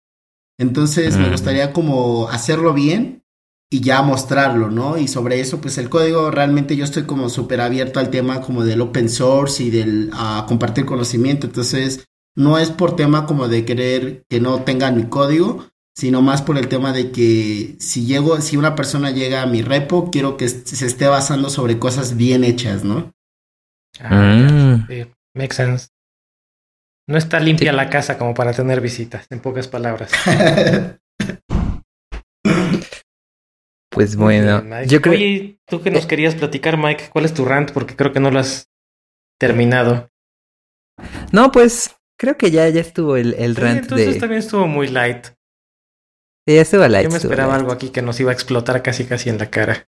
Entonces, 0.59 1.16
me 1.16 1.31
gustaría 1.31 1.72
como 1.72 2.29
hacerlo 2.29 2.74
bien 2.74 3.24
y 3.70 3.81
ya 3.81 4.03
mostrarlo, 4.03 4.68
¿no? 4.68 4.98
Y 4.98 5.09
sobre 5.09 5.40
eso, 5.40 5.61
pues 5.61 5.79
el 5.79 5.88
código 5.88 6.31
realmente 6.31 6.76
yo 6.76 6.85
estoy 6.85 7.05
como 7.05 7.31
súper 7.31 7.61
abierto 7.61 7.98
al 7.98 8.11
tema 8.11 8.42
como 8.42 8.64
del 8.64 8.83
open 8.83 9.09
source 9.09 9.62
y 9.62 9.70
del 9.70 10.11
ah, 10.12 10.44
compartir 10.48 10.85
conocimiento. 10.85 11.46
Entonces, 11.46 12.05
no 12.37 12.59
es 12.59 12.70
por 12.70 12.94
tema 12.94 13.26
como 13.26 13.48
de 13.48 13.64
querer 13.64 14.24
que 14.29 14.40
no 14.40 14.62
tengan 14.62 14.96
mi 14.96 15.05
código, 15.05 15.69
sino 16.01 16.23
más 16.23 16.41
por 16.41 16.57
el 16.57 16.67
tema 16.69 16.95
de 16.95 17.13
que 17.13 17.77
si 17.79 18.07
llego, 18.07 18.41
si 18.41 18.57
una 18.57 18.75
persona 18.75 19.11
llega 19.11 19.43
a 19.43 19.47
mi 19.47 19.61
repo, 19.61 20.11
quiero 20.11 20.39
que 20.39 20.49
se 20.49 20.87
esté 20.87 21.07
basando 21.09 21.51
sobre 21.51 21.79
cosas 21.79 22.17
bien 22.17 22.43
hechas, 22.43 22.85
¿no? 22.85 23.13
Ah, 24.01 24.35
Mm. 24.35 24.87
sí, 24.89 25.07
makes 25.37 25.57
sense. 25.57 25.89
No 27.07 27.19
está 27.19 27.39
limpia 27.39 27.73
Sí. 27.73 27.77
la 27.77 27.91
casa 27.91 28.17
como 28.17 28.33
para 28.33 28.53
tener 28.55 28.81
visitas, 28.81 29.27
en 29.31 29.41
pocas 29.41 29.69
palabras. 29.69 30.11
Pues 33.93 34.15
bueno, 34.17 34.63
Mike. 34.63 34.87
yo 34.87 35.01
creo 35.01 35.15
Oye, 35.15 35.59
tú 35.67 35.83
que 35.83 35.91
nos 35.91 36.07
querías 36.07 36.37
platicar, 36.37 36.79
Mike, 36.79 37.09
¿cuál 37.13 37.25
es 37.25 37.35
tu 37.35 37.45
rant? 37.45 37.73
Porque 37.73 37.97
creo 37.97 38.13
que 38.13 38.21
no 38.21 38.31
lo 38.31 38.39
has 38.39 38.71
terminado. 39.39 40.09
No, 41.33 41.51
pues 41.51 41.97
creo 42.17 42.37
que 42.37 42.53
ya, 42.53 42.69
ya 42.69 42.81
estuvo 42.81 43.17
el, 43.17 43.35
el 43.35 43.57
Sí, 43.57 43.61
rant 43.61 43.81
entonces 43.83 44.15
de. 44.15 44.21
también 44.21 44.39
estuvo 44.39 44.69
muy 44.69 44.87
light. 44.89 45.27
Ya 46.55 46.63
estuvo 46.63 46.87
light. 46.87 47.05
Yo 47.05 47.11
me 47.11 47.19
esperaba 47.19 47.55
algo 47.55 47.73
aquí 47.73 47.91
que 47.91 48.03
nos 48.03 48.19
iba 48.21 48.31
a 48.31 48.35
explotar 48.35 48.83
casi 48.83 49.05
casi 49.05 49.31
en 49.31 49.39
la 49.39 49.51
cara. 49.51 49.87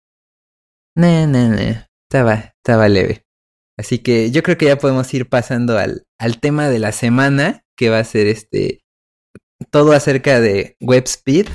No, 0.97 1.27
no, 1.27 1.49
no. 1.49 1.85
Estaba, 2.09 2.55
estaba 2.57 2.89
leve. 2.89 3.25
Así 3.79 3.99
que 3.99 4.31
yo 4.31 4.43
creo 4.43 4.59
que 4.59 4.67
ya 4.67 4.79
podemos 4.79 5.13
ir 5.15 5.29
pasando 5.29 5.79
al, 5.79 6.05
al 6.19 6.39
tema 6.39 6.69
de 6.69 6.79
la 6.79 6.93
semana, 6.93 7.65
que 7.77 7.89
va 7.89 7.99
a 7.99 8.05
ser 8.05 8.27
este 8.27 8.81
todo 9.71 9.93
acerca 9.93 10.41
de 10.41 10.77
WebSpeed. 10.81 11.47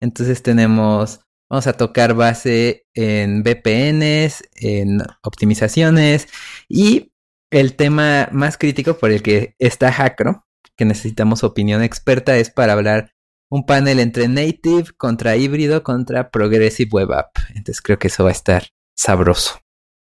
Entonces 0.00 0.42
tenemos, 0.42 1.20
vamos 1.50 1.66
a 1.66 1.72
tocar 1.72 2.14
base 2.14 2.86
en 2.94 3.42
VPNs, 3.42 4.42
en 4.54 5.02
optimizaciones 5.22 6.28
y 6.68 7.12
el 7.50 7.76
tema 7.76 8.28
más 8.32 8.58
crítico 8.58 8.98
por 8.98 9.10
el 9.10 9.22
que 9.22 9.54
está 9.58 9.92
Hackro, 9.92 10.46
que 10.76 10.84
necesitamos 10.84 11.44
opinión 11.44 11.82
experta, 11.82 12.36
es 12.36 12.50
para 12.50 12.74
hablar 12.74 13.12
un 13.50 13.64
panel 13.64 14.00
entre 14.00 14.28
native 14.28 14.86
contra 14.96 15.36
híbrido 15.36 15.82
contra 15.82 16.30
progressive 16.30 16.90
web 16.92 17.12
app. 17.12 17.36
Entonces 17.50 17.80
creo 17.80 17.98
que 17.98 18.08
eso 18.08 18.24
va 18.24 18.30
a 18.30 18.32
estar 18.32 18.68
sabroso. 18.96 19.60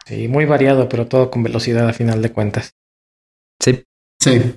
Sí, 0.06 0.28
muy 0.28 0.46
variado, 0.46 0.90
pero 0.90 1.08
todo 1.08 1.30
con 1.30 1.44
velocidad 1.44 1.88
a 1.88 1.94
final 1.94 2.22
de 2.22 2.32
cuentas. 2.32 2.74
Sí. 3.62 3.84
Sí. 4.22 4.56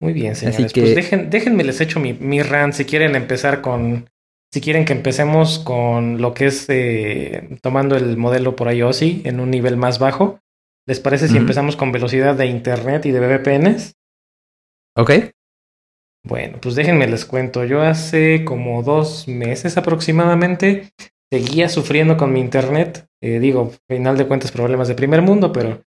Muy 0.00 0.12
bien, 0.12 0.36
señores. 0.36 0.72
Pues 0.72 0.94
dejen, 0.94 1.30
déjenme 1.30 1.64
les 1.64 1.80
echo 1.80 2.00
mi, 2.00 2.12
mi 2.12 2.42
rant 2.42 2.74
si 2.74 2.84
quieren 2.84 3.16
empezar 3.16 3.62
con. 3.62 4.10
Si 4.52 4.60
quieren 4.60 4.84
que 4.84 4.92
empecemos 4.92 5.58
con 5.58 6.20
lo 6.20 6.32
que 6.32 6.46
es 6.46 6.66
eh, 6.68 7.58
tomando 7.62 7.96
el 7.96 8.16
modelo 8.16 8.54
por 8.54 8.72
IOSI 8.72 9.22
en 9.24 9.40
un 9.40 9.50
nivel 9.50 9.76
más 9.76 9.98
bajo. 9.98 10.38
¿Les 10.86 11.00
parece 11.00 11.26
si 11.26 11.36
empezamos 11.36 11.74
con 11.74 11.90
velocidad 11.90 12.36
de 12.36 12.46
internet 12.46 13.06
y 13.06 13.10
de 13.10 13.18
VPNs? 13.18 13.94
Ok. 14.94 15.10
Bueno, 16.26 16.58
pues 16.60 16.74
déjenme 16.74 17.06
les 17.06 17.24
cuento. 17.24 17.64
Yo 17.64 17.82
hace 17.82 18.44
como 18.44 18.82
dos 18.82 19.28
meses 19.28 19.76
aproximadamente 19.76 20.90
seguía 21.30 21.68
sufriendo 21.68 22.16
con 22.16 22.32
mi 22.32 22.40
internet. 22.40 23.06
Eh, 23.22 23.38
digo, 23.38 23.72
final 23.88 24.16
de 24.16 24.26
cuentas 24.26 24.50
problemas 24.50 24.88
de 24.88 24.96
primer 24.96 25.22
mundo, 25.22 25.52
pero 25.52 25.82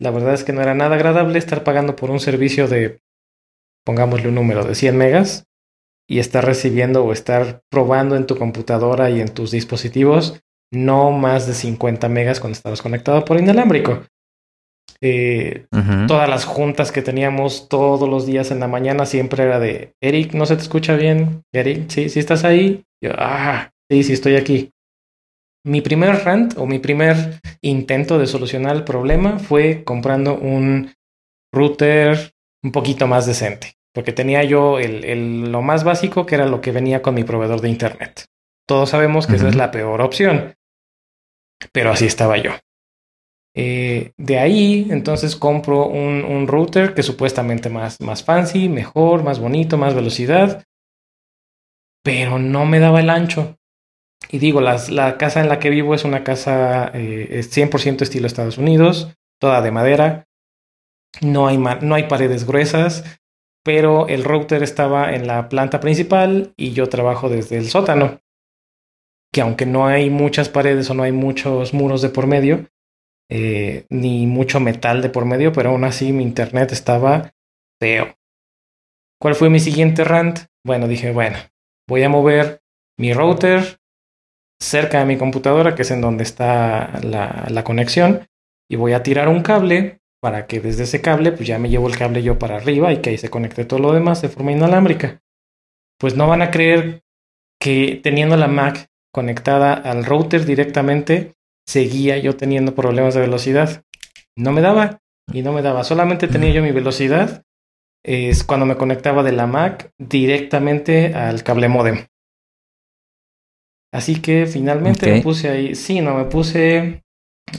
la 0.00 0.10
verdad 0.10 0.32
es 0.32 0.44
que 0.44 0.54
no 0.54 0.62
era 0.62 0.74
nada 0.74 0.94
agradable 0.94 1.38
estar 1.38 1.62
pagando 1.62 1.94
por 1.94 2.10
un 2.10 2.20
servicio 2.20 2.68
de, 2.68 3.02
pongámosle 3.84 4.28
un 4.28 4.36
número 4.36 4.64
de 4.64 4.74
100 4.74 4.96
megas 4.96 5.44
y 6.08 6.20
estar 6.20 6.44
recibiendo 6.44 7.04
o 7.04 7.12
estar 7.12 7.60
probando 7.70 8.16
en 8.16 8.26
tu 8.26 8.38
computadora 8.38 9.10
y 9.10 9.20
en 9.20 9.28
tus 9.28 9.50
dispositivos 9.50 10.42
no 10.72 11.10
más 11.10 11.46
de 11.46 11.52
50 11.52 12.08
megas 12.08 12.40
cuando 12.40 12.56
estabas 12.56 12.80
conectado 12.80 13.24
por 13.26 13.38
inalámbrico. 13.38 14.04
Eh, 15.04 15.66
todas 16.06 16.28
las 16.28 16.44
juntas 16.44 16.92
que 16.92 17.02
teníamos 17.02 17.68
todos 17.68 18.08
los 18.08 18.24
días 18.24 18.52
en 18.52 18.60
la 18.60 18.68
mañana 18.68 19.04
siempre 19.04 19.42
era 19.42 19.58
de 19.58 19.94
Eric, 20.00 20.32
¿no 20.34 20.46
se 20.46 20.54
te 20.54 20.62
escucha 20.62 20.94
bien? 20.94 21.42
Eric, 21.52 21.88
sí, 21.88 22.08
sí 22.08 22.20
estás 22.20 22.44
ahí. 22.44 22.84
Yo, 23.02 23.10
ah, 23.18 23.70
sí, 23.90 24.04
sí 24.04 24.12
estoy 24.12 24.36
aquí. 24.36 24.70
Mi 25.64 25.80
primer 25.80 26.24
rant 26.24 26.56
o 26.56 26.66
mi 26.66 26.78
primer 26.78 27.40
intento 27.62 28.18
de 28.18 28.28
solucionar 28.28 28.76
el 28.76 28.84
problema 28.84 29.40
fue 29.40 29.82
comprando 29.82 30.36
un 30.36 30.92
router 31.52 32.32
un 32.64 32.70
poquito 32.70 33.08
más 33.08 33.26
decente, 33.26 33.74
porque 33.92 34.12
tenía 34.12 34.44
yo 34.44 34.78
el, 34.78 35.50
lo 35.50 35.62
más 35.62 35.82
básico 35.82 36.26
que 36.26 36.36
era 36.36 36.46
lo 36.46 36.60
que 36.60 36.70
venía 36.70 37.02
con 37.02 37.14
mi 37.14 37.24
proveedor 37.24 37.60
de 37.60 37.68
internet. 37.68 38.26
Todos 38.68 38.90
sabemos 38.90 39.26
que 39.26 39.36
esa 39.36 39.48
es 39.48 39.56
la 39.56 39.72
peor 39.72 40.00
opción, 40.00 40.54
pero 41.72 41.90
así 41.90 42.06
estaba 42.06 42.38
yo. 42.38 42.52
Eh, 43.54 44.12
de 44.16 44.38
ahí, 44.38 44.86
entonces 44.90 45.36
compro 45.36 45.86
un, 45.86 46.24
un, 46.24 46.46
router 46.46 46.94
que 46.94 47.02
supuestamente 47.02 47.68
más, 47.68 48.00
más 48.00 48.24
fancy, 48.24 48.68
mejor, 48.68 49.22
más 49.22 49.40
bonito, 49.40 49.76
más 49.76 49.94
velocidad, 49.94 50.64
pero 52.02 52.38
no 52.38 52.64
me 52.64 52.80
daba 52.80 53.00
el 53.00 53.10
ancho. 53.10 53.58
Y 54.30 54.38
digo, 54.38 54.60
las, 54.60 54.88
la 54.88 55.18
casa 55.18 55.40
en 55.40 55.48
la 55.48 55.58
que 55.58 55.70
vivo 55.70 55.94
es 55.94 56.04
una 56.04 56.24
casa 56.24 56.90
eh, 56.94 57.42
100% 57.42 58.02
estilo 58.02 58.26
Estados 58.26 58.56
Unidos, 58.56 59.14
toda 59.38 59.60
de 59.60 59.70
madera, 59.70 60.26
no 61.20 61.46
hay, 61.46 61.58
no 61.58 61.94
hay 61.94 62.04
paredes 62.04 62.46
gruesas, 62.46 63.04
pero 63.64 64.08
el 64.08 64.24
router 64.24 64.62
estaba 64.62 65.14
en 65.14 65.26
la 65.26 65.48
planta 65.48 65.80
principal 65.80 66.54
y 66.56 66.72
yo 66.72 66.88
trabajo 66.88 67.28
desde 67.28 67.58
el 67.58 67.68
sótano, 67.68 68.20
que 69.32 69.40
aunque 69.40 69.66
no 69.66 69.86
hay 69.86 70.10
muchas 70.10 70.48
paredes 70.48 70.88
o 70.90 70.94
no 70.94 71.02
hay 71.02 71.12
muchos 71.12 71.74
muros 71.74 72.02
de 72.02 72.08
por 72.08 72.26
medio, 72.26 72.66
eh, 73.34 73.86
ni 73.88 74.26
mucho 74.26 74.60
metal 74.60 75.00
de 75.00 75.08
por 75.08 75.24
medio, 75.24 75.54
pero 75.54 75.70
aún 75.70 75.84
así 75.84 76.12
mi 76.12 76.22
internet 76.22 76.70
estaba 76.70 77.32
feo. 77.80 78.14
¿Cuál 79.18 79.34
fue 79.34 79.48
mi 79.48 79.58
siguiente 79.58 80.04
rant? 80.04 80.40
Bueno, 80.66 80.86
dije, 80.86 81.12
bueno, 81.12 81.38
voy 81.88 82.02
a 82.02 82.10
mover 82.10 82.60
mi 82.98 83.14
router 83.14 83.78
cerca 84.60 84.98
de 84.98 85.06
mi 85.06 85.16
computadora, 85.16 85.74
que 85.74 85.80
es 85.80 85.90
en 85.90 86.02
donde 86.02 86.24
está 86.24 87.00
la, 87.02 87.46
la 87.48 87.64
conexión, 87.64 88.26
y 88.70 88.76
voy 88.76 88.92
a 88.92 89.02
tirar 89.02 89.28
un 89.28 89.42
cable 89.42 90.02
para 90.20 90.46
que 90.46 90.60
desde 90.60 90.82
ese 90.82 91.00
cable, 91.00 91.32
pues 91.32 91.48
ya 91.48 91.58
me 91.58 91.70
llevo 91.70 91.88
el 91.88 91.96
cable 91.96 92.22
yo 92.22 92.38
para 92.38 92.56
arriba 92.56 92.92
y 92.92 92.98
que 92.98 93.10
ahí 93.10 93.18
se 93.18 93.30
conecte 93.30 93.64
todo 93.64 93.80
lo 93.80 93.94
demás 93.94 94.20
de 94.20 94.28
forma 94.28 94.52
inalámbrica. 94.52 95.22
Pues 95.98 96.16
no 96.16 96.28
van 96.28 96.42
a 96.42 96.50
creer 96.50 97.02
que 97.58 97.98
teniendo 98.02 98.36
la 98.36 98.46
Mac 98.46 98.88
conectada 99.10 99.72
al 99.72 100.04
router 100.04 100.44
directamente, 100.44 101.32
seguía 101.66 102.18
yo 102.18 102.36
teniendo 102.36 102.74
problemas 102.74 103.14
de 103.14 103.20
velocidad. 103.20 103.82
No 104.36 104.52
me 104.52 104.60
daba 104.60 105.00
y 105.32 105.42
no 105.42 105.52
me 105.52 105.62
daba. 105.62 105.84
Solamente 105.84 106.28
tenía 106.28 106.50
yo 106.50 106.62
mi 106.62 106.72
velocidad 106.72 107.42
es 108.04 108.44
cuando 108.44 108.66
me 108.66 108.76
conectaba 108.76 109.22
de 109.22 109.32
la 109.32 109.46
Mac 109.46 109.90
directamente 109.98 111.14
al 111.14 111.42
cable 111.42 111.68
modem. 111.68 112.06
Así 113.92 114.20
que 114.20 114.46
finalmente 114.46 115.12
me 115.12 115.20
puse 115.20 115.50
ahí, 115.50 115.74
sí, 115.74 116.00
no, 116.00 116.16
me 116.16 116.24
puse 116.24 117.02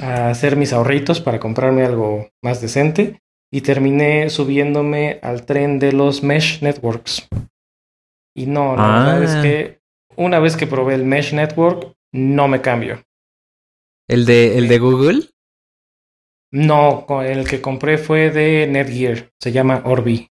a 0.02 0.30
hacer 0.30 0.56
mis 0.56 0.74
ahorritos 0.74 1.22
para 1.22 1.40
comprarme 1.40 1.86
algo 1.86 2.30
más 2.44 2.60
decente 2.60 3.22
y 3.52 3.62
terminé 3.62 4.30
subiéndome 4.30 5.20
al 5.22 5.46
tren 5.46 5.78
de 5.78 5.92
los 5.92 6.24
mesh 6.24 6.64
networks. 6.64 7.28
Y 8.36 8.48
no, 8.48 8.76
la 8.76 8.88
verdad 8.88 9.24
es 9.24 9.36
ah. 9.36 9.42
que 9.44 9.80
una 10.16 10.40
vez 10.40 10.58
que 10.58 10.66
probé 10.66 10.96
el 10.96 11.06
mesh 11.06 11.34
network, 11.34 11.94
no 12.12 12.48
me 12.48 12.62
cambio. 12.62 13.04
¿El 14.08 14.26
de, 14.26 14.58
el 14.58 14.68
de 14.68 14.80
Google? 14.80 15.30
No, 16.52 17.06
el 17.22 17.48
que 17.48 17.62
compré 17.62 17.98
fue 17.98 18.30
de 18.30 18.68
Netgear. 18.68 19.32
Se 19.40 19.52
llama 19.52 19.82
Orbi. 19.86 20.28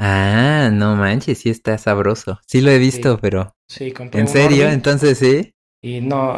Ah, 0.00 0.70
no 0.72 0.96
manches, 0.96 1.38
sí 1.38 1.50
está 1.50 1.76
sabroso. 1.76 2.40
Sí 2.46 2.60
lo 2.60 2.70
he 2.70 2.78
visto, 2.78 3.18
pero. 3.18 3.54
Sí, 3.68 3.92
compré. 3.92 4.20
¿En 4.20 4.28
serio? 4.28 4.68
Entonces 4.68 5.18
sí. 5.18 5.52
Y 5.82 6.00
no, 6.00 6.36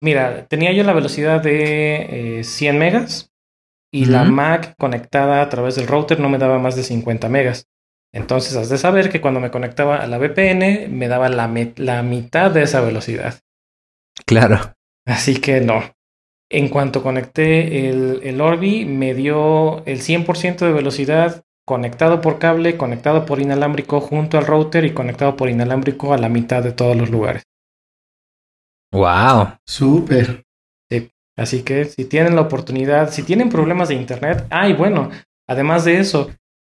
mira, 0.00 0.46
tenía 0.46 0.72
yo 0.72 0.84
la 0.84 0.92
velocidad 0.92 1.42
de 1.42 2.40
100 2.44 2.74
eh, 2.74 2.78
megas 2.78 3.32
y 3.92 4.06
la 4.06 4.24
Mac 4.24 4.74
conectada 4.78 5.42
a 5.42 5.48
través 5.48 5.76
del 5.76 5.86
router 5.88 6.20
no 6.20 6.28
me 6.28 6.38
daba 6.38 6.58
más 6.58 6.76
de 6.76 6.82
50 6.82 7.28
megas. 7.28 7.68
Entonces, 8.12 8.56
has 8.56 8.68
de 8.68 8.78
saber 8.78 9.10
que 9.10 9.20
cuando 9.20 9.38
me 9.38 9.52
conectaba 9.52 9.96
a 9.96 10.06
la 10.06 10.18
VPN 10.18 10.88
me 10.88 11.06
daba 11.08 11.28
la, 11.28 11.48
la 11.76 12.02
mitad 12.02 12.50
de 12.50 12.62
esa 12.62 12.80
velocidad. 12.80 13.40
Claro. 14.26 14.74
Así 15.06 15.40
que 15.40 15.60
no. 15.60 15.82
En 16.50 16.68
cuanto 16.68 17.02
conecté 17.02 17.88
el, 17.88 18.20
el 18.22 18.40
Orbi, 18.40 18.84
me 18.84 19.14
dio 19.14 19.84
el 19.86 20.00
100% 20.00 20.58
de 20.66 20.72
velocidad 20.72 21.44
conectado 21.66 22.20
por 22.20 22.40
cable, 22.40 22.76
conectado 22.76 23.24
por 23.24 23.40
inalámbrico 23.40 24.00
junto 24.00 24.38
al 24.38 24.46
router 24.46 24.84
y 24.84 24.92
conectado 24.92 25.36
por 25.36 25.48
inalámbrico 25.48 26.12
a 26.12 26.18
la 26.18 26.28
mitad 26.28 26.62
de 26.62 26.72
todos 26.72 26.96
los 26.96 27.10
lugares. 27.10 27.44
Wow. 28.92 29.54
Súper. 29.64 30.44
Sí. 30.90 31.10
Así 31.36 31.62
que 31.62 31.84
si 31.84 32.06
tienen 32.06 32.34
la 32.34 32.42
oportunidad, 32.42 33.10
si 33.10 33.22
tienen 33.22 33.48
problemas 33.48 33.88
de 33.88 33.94
internet, 33.94 34.46
ay, 34.50 34.72
bueno, 34.72 35.10
además 35.48 35.84
de 35.84 35.98
eso, 35.98 36.30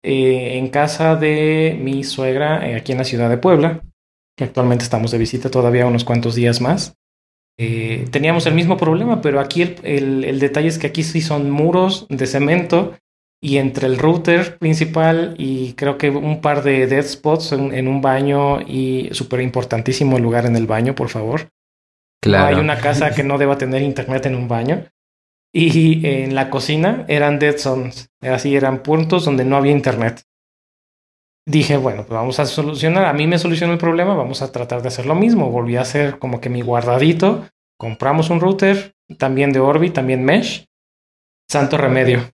eh, 0.04 0.58
en 0.58 0.68
casa 0.68 1.16
de 1.16 1.76
mi 1.80 2.04
suegra, 2.04 2.68
eh, 2.68 2.76
aquí 2.76 2.92
en 2.92 2.98
la 2.98 3.04
ciudad 3.04 3.28
de 3.28 3.38
Puebla, 3.38 3.82
que 4.36 4.44
actualmente 4.44 4.84
estamos 4.84 5.10
de 5.10 5.18
visita 5.18 5.50
todavía 5.50 5.86
unos 5.86 6.04
cuantos 6.04 6.34
días 6.34 6.60
más, 6.60 6.94
eh, 7.56 8.06
teníamos 8.10 8.46
el 8.46 8.54
mismo 8.54 8.76
problema, 8.76 9.20
pero 9.20 9.40
aquí 9.40 9.76
el, 9.82 10.38
detalle 10.40 10.68
es 10.68 10.78
que 10.78 10.88
aquí 10.88 11.02
sí 11.02 11.20
son 11.20 11.50
muros 11.50 12.06
de 12.08 12.26
cemento 12.26 12.96
y 13.40 13.58
entre 13.58 13.86
el 13.86 13.98
router 13.98 14.58
principal 14.58 15.34
y 15.38 15.74
creo 15.74 15.96
que 15.96 16.10
un 16.10 16.40
par 16.40 16.62
de 16.64 16.86
dead 16.86 17.04
spots 17.04 17.52
en, 17.52 17.88
un 17.88 18.00
baño 18.00 18.60
y 18.60 19.10
súper 19.12 19.40
importantísimo 19.40 20.18
lugar 20.18 20.46
en 20.46 20.56
el 20.56 20.66
baño, 20.66 20.94
por 20.94 21.08
favor. 21.08 21.48
Claro. 22.20 22.56
hay 22.56 22.62
una 22.62 22.78
casa 22.80 23.14
que 23.14 23.22
no 23.22 23.36
deba 23.36 23.58
tener 23.58 23.82
internet 23.82 24.26
en 24.26 24.34
un 24.34 24.48
baño. 24.48 24.86
Y 25.56 26.04
en 26.04 26.34
la 26.34 26.50
cocina 26.50 27.04
eran 27.06 27.38
dead 27.38 27.58
zones, 27.58 28.08
así 28.22 28.56
eran 28.56 28.82
puntos 28.82 29.24
donde 29.24 29.44
no 29.44 29.56
había 29.56 29.70
internet. 29.70 30.24
Dije, 31.46 31.76
bueno, 31.76 32.06
pues 32.06 32.18
vamos 32.18 32.40
a 32.40 32.46
solucionar. 32.46 33.04
A 33.04 33.12
mí 33.12 33.26
me 33.26 33.38
solucionó 33.38 33.74
el 33.74 33.78
problema, 33.78 34.14
vamos 34.14 34.40
a 34.40 34.50
tratar 34.50 34.80
de 34.80 34.88
hacer 34.88 35.06
lo 35.06 35.14
mismo. 35.14 35.50
Volví 35.50 35.76
a 35.76 35.82
hacer 35.82 36.18
como 36.18 36.40
que 36.40 36.48
mi 36.48 36.62
guardadito. 36.62 37.46
Compramos 37.78 38.30
un 38.30 38.40
router, 38.40 38.94
también 39.18 39.52
de 39.52 39.60
Orbi, 39.60 39.90
también 39.90 40.24
Mesh. 40.24 40.66
Santo 41.50 41.76
remedio. 41.76 42.30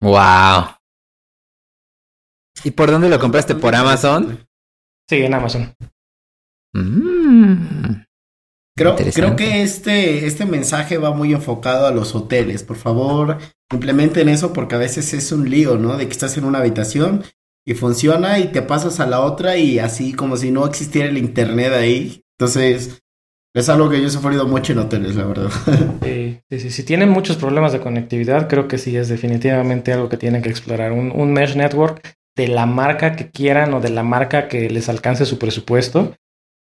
Wow. 0.00 0.76
¿Y 2.64 2.70
por 2.70 2.90
dónde 2.90 3.10
lo 3.10 3.20
compraste? 3.20 3.54
¿Por 3.54 3.74
Amazon? 3.74 4.46
Sí, 5.08 5.16
en 5.16 5.34
Amazon. 5.34 5.74
Mm. 6.72 8.02
Creo, 8.74 8.96
creo 8.96 9.36
que 9.36 9.62
este, 9.62 10.26
este 10.26 10.46
mensaje 10.46 10.96
va 10.96 11.12
muy 11.12 11.34
enfocado 11.34 11.86
a 11.86 11.90
los 11.90 12.14
hoteles. 12.14 12.62
Por 12.62 12.76
favor, 12.76 13.36
implementen 13.70 14.30
eso 14.30 14.54
porque 14.54 14.76
a 14.76 14.78
veces 14.78 15.12
es 15.12 15.30
un 15.32 15.50
lío, 15.50 15.76
¿no? 15.76 15.98
De 15.98 16.06
que 16.06 16.12
estás 16.12 16.38
en 16.38 16.44
una 16.44 16.60
habitación 16.60 17.22
y 17.66 17.74
funciona 17.74 18.38
y 18.38 18.48
te 18.48 18.62
pasas 18.62 19.00
a 19.00 19.06
la 19.06 19.20
otra 19.20 19.56
y 19.56 19.78
así 19.78 20.12
como 20.12 20.36
si 20.36 20.50
no 20.50 20.66
existiera 20.66 21.08
el 21.08 21.18
internet 21.18 21.72
ahí. 21.72 22.22
Entonces, 22.38 23.02
es 23.54 23.68
algo 23.68 23.90
que 23.90 24.00
yo 24.00 24.06
he 24.06 24.10
sufrido 24.10 24.46
mucho 24.46 24.72
en 24.72 24.78
hoteles, 24.80 25.14
la 25.14 25.24
verdad. 25.24 25.50
Sí, 26.02 26.40
sí, 26.58 26.70
Si 26.70 26.82
tienen 26.84 27.08
muchos 27.08 27.36
problemas 27.36 27.72
de 27.72 27.80
conectividad, 27.80 28.48
creo 28.48 28.66
que 28.66 28.78
sí 28.78 28.96
es 28.96 29.08
definitivamente 29.08 29.92
algo 29.92 30.08
que 30.08 30.16
tienen 30.16 30.42
que 30.42 30.48
explorar. 30.48 30.92
Un, 30.92 31.12
un 31.12 31.32
mesh 31.32 31.56
network 31.56 32.16
de 32.36 32.48
la 32.48 32.66
marca 32.66 33.14
que 33.14 33.30
quieran 33.30 33.74
o 33.74 33.80
de 33.80 33.90
la 33.90 34.02
marca 34.02 34.48
que 34.48 34.68
les 34.70 34.88
alcance 34.88 35.26
su 35.26 35.38
presupuesto. 35.38 36.14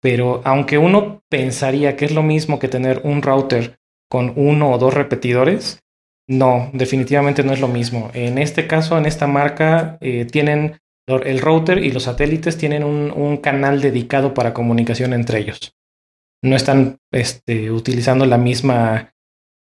Pero 0.02 0.42
aunque 0.46 0.78
uno 0.78 1.24
pensaría 1.30 1.96
que 1.96 2.06
es 2.06 2.12
lo 2.12 2.24
mismo 2.24 2.60
que 2.60 2.68
tener 2.68 3.02
un 3.04 3.22
router 3.22 3.80
con 4.10 4.34
uno 4.36 4.72
o 4.72 4.78
dos 4.78 4.94
repetidores, 4.94 5.80
no, 6.28 6.70
definitivamente 6.74 7.44
no 7.44 7.54
es 7.54 7.62
lo 7.62 7.70
mismo. 7.70 8.12
En 8.14 8.38
este 8.38 8.68
caso, 8.68 8.98
en 8.98 9.06
esta 9.06 9.28
marca, 9.28 9.98
eh, 10.02 10.26
tienen 10.26 10.80
el 11.08 11.40
router 11.40 11.78
y 11.78 11.92
los 11.92 12.04
satélites 12.04 12.58
tienen 12.58 12.84
un, 12.84 13.38
canal 13.38 13.80
dedicado 13.80 14.34
para 14.34 14.54
comunicación 14.54 15.14
entre 15.14 15.40
ellos. 15.40 15.74
No 16.44 16.56
están 16.56 16.98
este, 17.12 17.72
utilizando 17.72 18.26
la 18.26 18.38
misma 18.38 19.14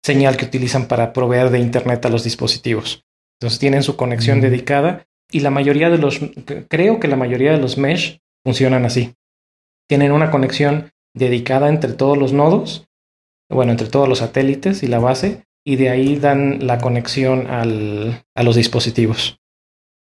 señal 0.03 0.35
que 0.35 0.45
utilizan 0.45 0.87
para 0.87 1.13
proveer 1.13 1.49
de 1.49 1.59
Internet 1.59 2.05
a 2.05 2.09
los 2.09 2.25
dispositivos. 2.25 3.05
Entonces 3.39 3.59
tienen 3.59 3.83
su 3.83 3.95
conexión 3.95 4.41
dedicada 4.41 5.07
y 5.31 5.39
la 5.39 5.49
mayoría 5.49 5.89
de 5.89 5.97
los, 5.97 6.19
creo 6.67 6.99
que 6.99 7.07
la 7.07 7.15
mayoría 7.15 7.51
de 7.51 7.59
los 7.59 7.77
mesh 7.77 8.19
funcionan 8.43 8.85
así. 8.85 9.15
Tienen 9.87 10.11
una 10.11 10.31
conexión 10.31 10.91
dedicada 11.15 11.69
entre 11.69 11.93
todos 11.93 12.17
los 12.17 12.33
nodos, 12.33 12.87
bueno, 13.49 13.71
entre 13.71 13.87
todos 13.87 14.09
los 14.09 14.19
satélites 14.19 14.83
y 14.83 14.87
la 14.87 14.99
base, 14.99 15.46
y 15.67 15.75
de 15.75 15.89
ahí 15.89 16.15
dan 16.15 16.65
la 16.65 16.77
conexión 16.77 17.47
al, 17.47 18.23
a 18.33 18.43
los 18.43 18.55
dispositivos. 18.55 19.37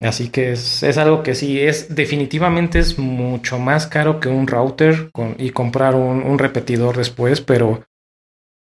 Así 0.00 0.28
que 0.28 0.50
es, 0.50 0.98
algo 0.98 1.22
que 1.22 1.36
sí, 1.36 1.60
es 1.60 1.94
definitivamente 1.94 2.80
es 2.80 2.98
mucho 2.98 3.60
más 3.60 3.86
caro 3.86 4.18
que 4.18 4.28
un 4.28 4.48
router 4.48 5.12
y 5.38 5.50
comprar 5.50 5.94
un, 5.94 6.24
un, 6.24 6.40
repetidor 6.40 6.96
después, 6.96 7.40
pero 7.42 7.84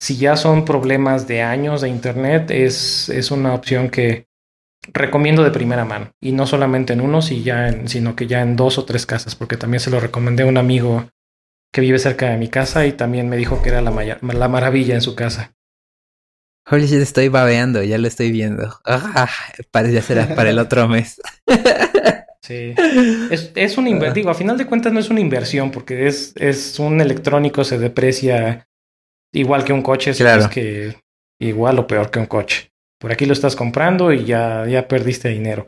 si 0.02 0.18
ya 0.18 0.36
son 0.36 0.66
problemas 0.66 1.26
de 1.26 1.42
años 1.42 1.80
de 1.80 1.88
internet, 1.88 2.52
es, 2.52 3.08
es 3.08 3.32
una 3.32 3.54
opción 3.54 3.90
que 3.90 4.26
recomiendo 4.92 5.42
de 5.46 5.52
primera 5.52 5.86
mano. 5.86 6.12
Y 6.20 6.34
no 6.34 6.46
solamente 6.48 6.92
en 6.92 7.00
uno, 7.00 7.22
sino 7.22 8.18
que 8.18 8.28
ya 8.28 8.42
en 8.42 8.58
dos 8.58 8.78
o 8.78 8.84
tres 8.84 9.06
casas, 9.06 9.36
porque 9.36 9.56
también 9.56 9.80
se 9.80 9.90
lo 9.90 10.02
recomendé 10.02 10.44
a 10.44 10.48
un 10.48 10.58
amigo 10.58 11.08
que 11.72 11.80
vive 11.80 11.98
cerca 11.98 12.30
de 12.30 12.38
mi 12.38 12.50
casa 12.50 12.86
y 12.86 12.92
también 12.92 13.30
me 13.30 13.38
dijo 13.38 13.62
que 13.62 13.70
era 13.70 13.80
la, 13.80 13.92
la 14.22 14.48
maravilla 14.50 14.96
en 14.96 15.02
su 15.02 15.16
casa. 15.16 15.54
Holy 16.72 16.86
shit, 16.86 17.02
estoy 17.02 17.30
babeando, 17.30 17.84
ya 17.84 17.98
lo 17.98 18.08
estoy 18.08 18.32
viendo. 18.32 18.80
Ah, 18.86 19.30
parece 19.72 20.02
ser 20.02 20.36
para 20.36 20.50
el 20.50 20.60
otro 20.60 20.88
mes. 20.88 21.22
Sí. 22.42 22.74
Es, 23.54 23.78
un 23.78 23.86
inversión. 23.86 24.12
Ah. 24.12 24.14
Digo, 24.16 24.30
a 24.32 24.34
final 24.34 24.58
de 24.58 24.66
cuentas 24.66 24.92
no 24.92 25.00
es 25.00 25.12
una 25.12 25.20
inversión, 25.20 25.70
porque 25.70 26.08
es, 26.08 26.34
es 26.36 26.80
un 26.80 27.00
electrónico, 27.00 27.64
se 27.64 27.78
deprecia 27.78 28.68
igual 29.32 29.64
que 29.64 29.72
un 29.72 29.84
coche, 29.84 30.14
claro. 30.16 30.44
es 30.44 30.48
que 30.48 30.96
igual 31.40 31.78
o 31.78 31.86
peor 31.86 32.10
que 32.10 32.18
un 32.18 32.26
coche. 32.26 32.72
Por 33.00 33.12
aquí 33.12 33.28
lo 33.28 33.34
estás 33.34 33.56
comprando 33.56 34.12
y 34.12 34.26
ya, 34.26 34.66
ya 34.68 34.88
perdiste 34.88 35.30
dinero. 35.30 35.68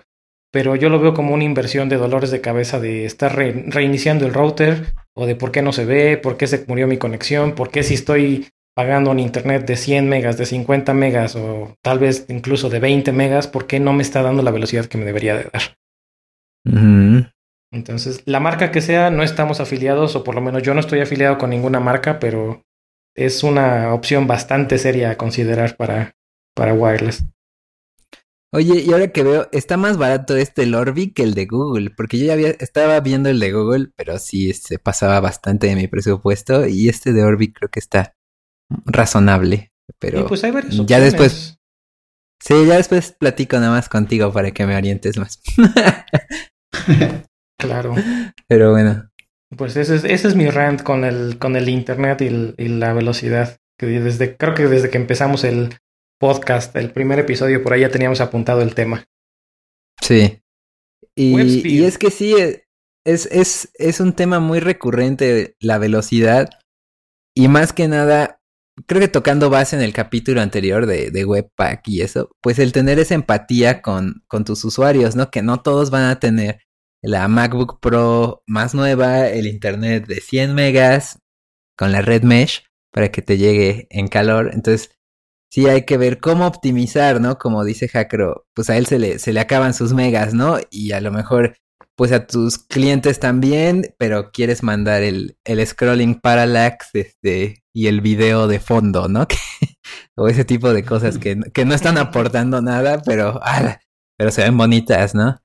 Pero 0.52 0.76
yo 0.76 0.90
lo 0.90 1.00
veo 1.00 1.14
como 1.14 1.36
una 1.36 1.44
inversión 1.44 1.88
de 1.88 1.98
dolores 1.98 2.32
de 2.32 2.42
cabeza 2.42 2.80
de 2.80 3.06
estar 3.06 3.36
reiniciando 3.36 4.26
el 4.26 4.34
router 4.34 4.96
o 5.14 5.28
de 5.28 5.36
por 5.36 5.52
qué 5.52 5.62
no 5.62 5.74
se 5.74 5.86
ve, 5.86 6.18
por 6.18 6.36
qué 6.36 6.48
se 6.48 6.66
murió 6.68 6.88
mi 6.88 6.98
conexión, 6.98 7.54
por 7.54 7.70
qué 7.70 7.84
si 7.84 7.94
estoy 7.94 8.50
pagando 8.76 9.12
un 9.12 9.20
internet 9.20 9.66
de 9.66 9.76
100 9.76 10.08
megas, 10.08 10.38
de 10.38 10.46
50 10.46 10.94
megas 10.94 11.36
o 11.36 11.76
tal 11.82 12.00
vez 12.00 12.26
incluso 12.30 12.70
de 12.70 12.80
20 12.80 13.12
megas, 13.12 13.48
¿por 13.48 13.68
qué 13.68 13.80
no 13.80 13.94
me 13.94 14.04
está 14.04 14.22
dando 14.22 14.44
la 14.44 14.52
velocidad 14.52 14.86
que 14.86 14.98
me 14.98 15.06
debería 15.06 15.36
de 15.36 15.50
dar? 15.52 15.62
Entonces, 17.72 18.24
la 18.26 18.40
marca 18.40 18.72
que 18.72 18.82
sea, 18.82 19.10
no 19.10 19.24
estamos 19.24 19.62
afiliados, 19.62 20.16
o 20.16 20.24
por 20.24 20.36
lo 20.36 20.42
menos 20.42 20.62
yo 20.62 20.74
no 20.74 20.82
estoy 20.82 21.00
afiliado 21.00 21.38
con 21.38 21.50
ninguna 21.50 21.80
marca, 21.80 22.20
pero 22.20 22.64
es 23.16 23.44
una 23.44 23.94
opción 23.94 24.28
bastante 24.28 24.78
seria 24.78 25.12
a 25.12 25.18
considerar 25.18 25.78
para, 25.78 26.16
para 26.54 26.74
wireless. 26.74 27.26
Oye, 28.54 28.82
y 28.82 28.92
ahora 28.92 29.14
que 29.14 29.24
veo, 29.24 29.48
está 29.54 29.78
más 29.78 29.98
barato 29.98 30.36
este 30.36 30.64
el 30.64 30.76
Orbi 30.76 31.14
que 31.14 31.24
el 31.24 31.34
de 31.34 31.46
Google, 31.46 31.92
porque 31.96 32.20
yo 32.20 32.26
ya 32.26 32.34
había, 32.34 32.50
estaba 32.50 33.00
viendo 33.00 33.30
el 33.30 33.40
de 33.40 33.54
Google, 33.54 33.92
pero 33.96 34.20
sí 34.20 34.52
se 34.52 34.78
pasaba 34.78 35.22
bastante 35.22 35.68
de 35.68 35.78
mi 35.78 35.88
presupuesto, 35.88 36.68
y 36.68 36.90
este 36.90 37.14
de 37.14 37.24
Orbi 37.24 37.54
creo 37.54 37.70
que 37.70 37.80
está 37.80 38.16
razonable. 38.86 39.72
Pero 40.00 40.28
pues 40.28 40.44
hay 40.44 40.54
ya 40.86 41.00
después. 41.00 41.60
Sí, 42.42 42.66
ya 42.66 42.78
después 42.78 43.16
platico 43.20 43.58
nada 43.58 43.72
más 43.72 43.88
contigo 43.88 44.34
para 44.34 44.52
que 44.52 44.66
me 44.66 44.76
orientes 44.76 45.18
más. 45.18 45.42
claro. 47.60 47.96
Pero 48.48 48.72
bueno. 48.72 49.10
Pues 49.56 49.76
ese 49.76 49.96
es, 49.96 50.04
ese 50.06 50.28
es 50.30 50.36
mi 50.36 50.50
rant 50.50 50.82
con 50.82 51.04
el, 51.04 51.38
con 51.38 51.56
el 51.56 51.70
internet 51.70 52.22
y, 52.22 52.68
la 52.68 52.94
velocidad. 52.94 53.58
Que 53.78 53.86
desde, 53.88 54.38
creo 54.38 54.56
que 54.56 54.68
desde 54.68 54.90
que 54.90 54.98
empezamos 54.98 55.44
el 55.44 55.76
podcast, 56.20 56.76
el 56.76 56.92
primer 56.92 57.20
episodio, 57.20 57.62
por 57.62 57.74
ahí 57.74 57.82
ya 57.82 57.92
teníamos 57.92 58.22
apuntado 58.22 58.62
el 58.62 58.74
tema. 58.74 59.06
Sí. 60.02 60.42
Y, 61.16 61.68
y 61.68 61.84
es 61.84 61.98
que 61.98 62.10
sí, 62.10 62.34
es, 63.06 63.26
es, 63.28 63.72
es 63.76 64.00
un 64.00 64.14
tema 64.14 64.40
muy 64.40 64.60
recurrente 64.60 65.56
la 65.60 65.78
velocidad. 65.78 66.50
Y 67.36 67.48
más 67.48 67.74
que 67.74 67.88
nada, 67.88 68.41
creo 68.88 69.02
que 69.02 69.08
tocando 69.08 69.50
base 69.50 69.76
en 69.76 69.82
el 69.82 69.94
capítulo 69.94 70.42
anterior 70.42 70.86
de, 70.86 71.12
de, 71.12 71.26
Webpack 71.26 71.88
y 71.88 72.02
eso, 72.02 72.30
pues 72.42 72.60
el 72.60 72.72
tener 72.72 73.00
esa 73.00 73.16
empatía 73.16 73.82
con, 73.82 74.24
con 74.28 74.46
tus 74.46 74.64
usuarios, 74.64 75.16
¿no? 75.16 75.30
Que 75.30 75.42
no 75.42 75.62
todos 75.62 75.90
van 75.90 76.06
a 76.06 76.20
tener 76.20 76.62
la 77.02 77.28
MacBook 77.28 77.80
Pro 77.80 78.44
más 78.48 78.74
nueva, 78.76 79.28
el 79.28 79.48
Internet 79.48 80.08
de 80.08 80.22
100 80.22 80.54
megas, 80.54 81.20
con 81.78 81.92
la 81.92 82.02
red 82.02 82.24
mesh, 82.24 82.64
para 82.92 83.10
que 83.12 83.22
te 83.22 83.38
llegue 83.38 83.88
en 83.90 84.08
calor. 84.08 84.52
Entonces, 84.54 84.92
sí 85.52 85.68
hay 85.68 85.86
que 85.86 85.98
ver 85.98 86.20
cómo 86.20 86.48
optimizar, 86.48 87.22
¿no? 87.22 87.38
Como 87.38 87.64
dice 87.64 87.88
Jacro, 87.88 88.46
pues 88.54 88.70
a 88.70 88.78
él 88.78 88.86
se 88.86 89.00
le, 89.00 89.20
se 89.20 89.34
le 89.34 89.40
acaban 89.40 89.74
sus 89.74 89.94
megas, 89.94 90.34
¿no? 90.34 90.58
Y 90.70 90.92
a 90.94 91.02
lo 91.02 91.12
mejor 91.12 91.56
pues 91.96 92.12
a 92.12 92.26
tus 92.26 92.58
clientes 92.58 93.20
también, 93.20 93.94
pero 94.00 94.32
quieres 94.32 94.64
mandar 94.64 95.04
el, 95.04 95.38
el 95.44 95.66
scrolling 95.66 96.20
parallax 96.20 96.90
este, 96.94 97.61
y 97.74 97.88
el 97.88 98.02
video 98.02 98.48
de 98.48 98.60
fondo, 98.60 99.08
¿no? 99.08 99.28
o 100.16 100.28
ese 100.28 100.46
tipo 100.46 100.74
de 100.74 100.84
cosas 100.84 101.18
que, 101.18 101.40
que 101.54 101.66
no 101.66 101.74
están 101.74 101.98
aportando 101.98 102.62
nada, 102.62 103.02
pero, 103.06 103.40
pero 104.18 104.32
se 104.32 104.44
ven 104.44 104.58
bonitas, 104.58 105.16
¿no? 105.16 105.42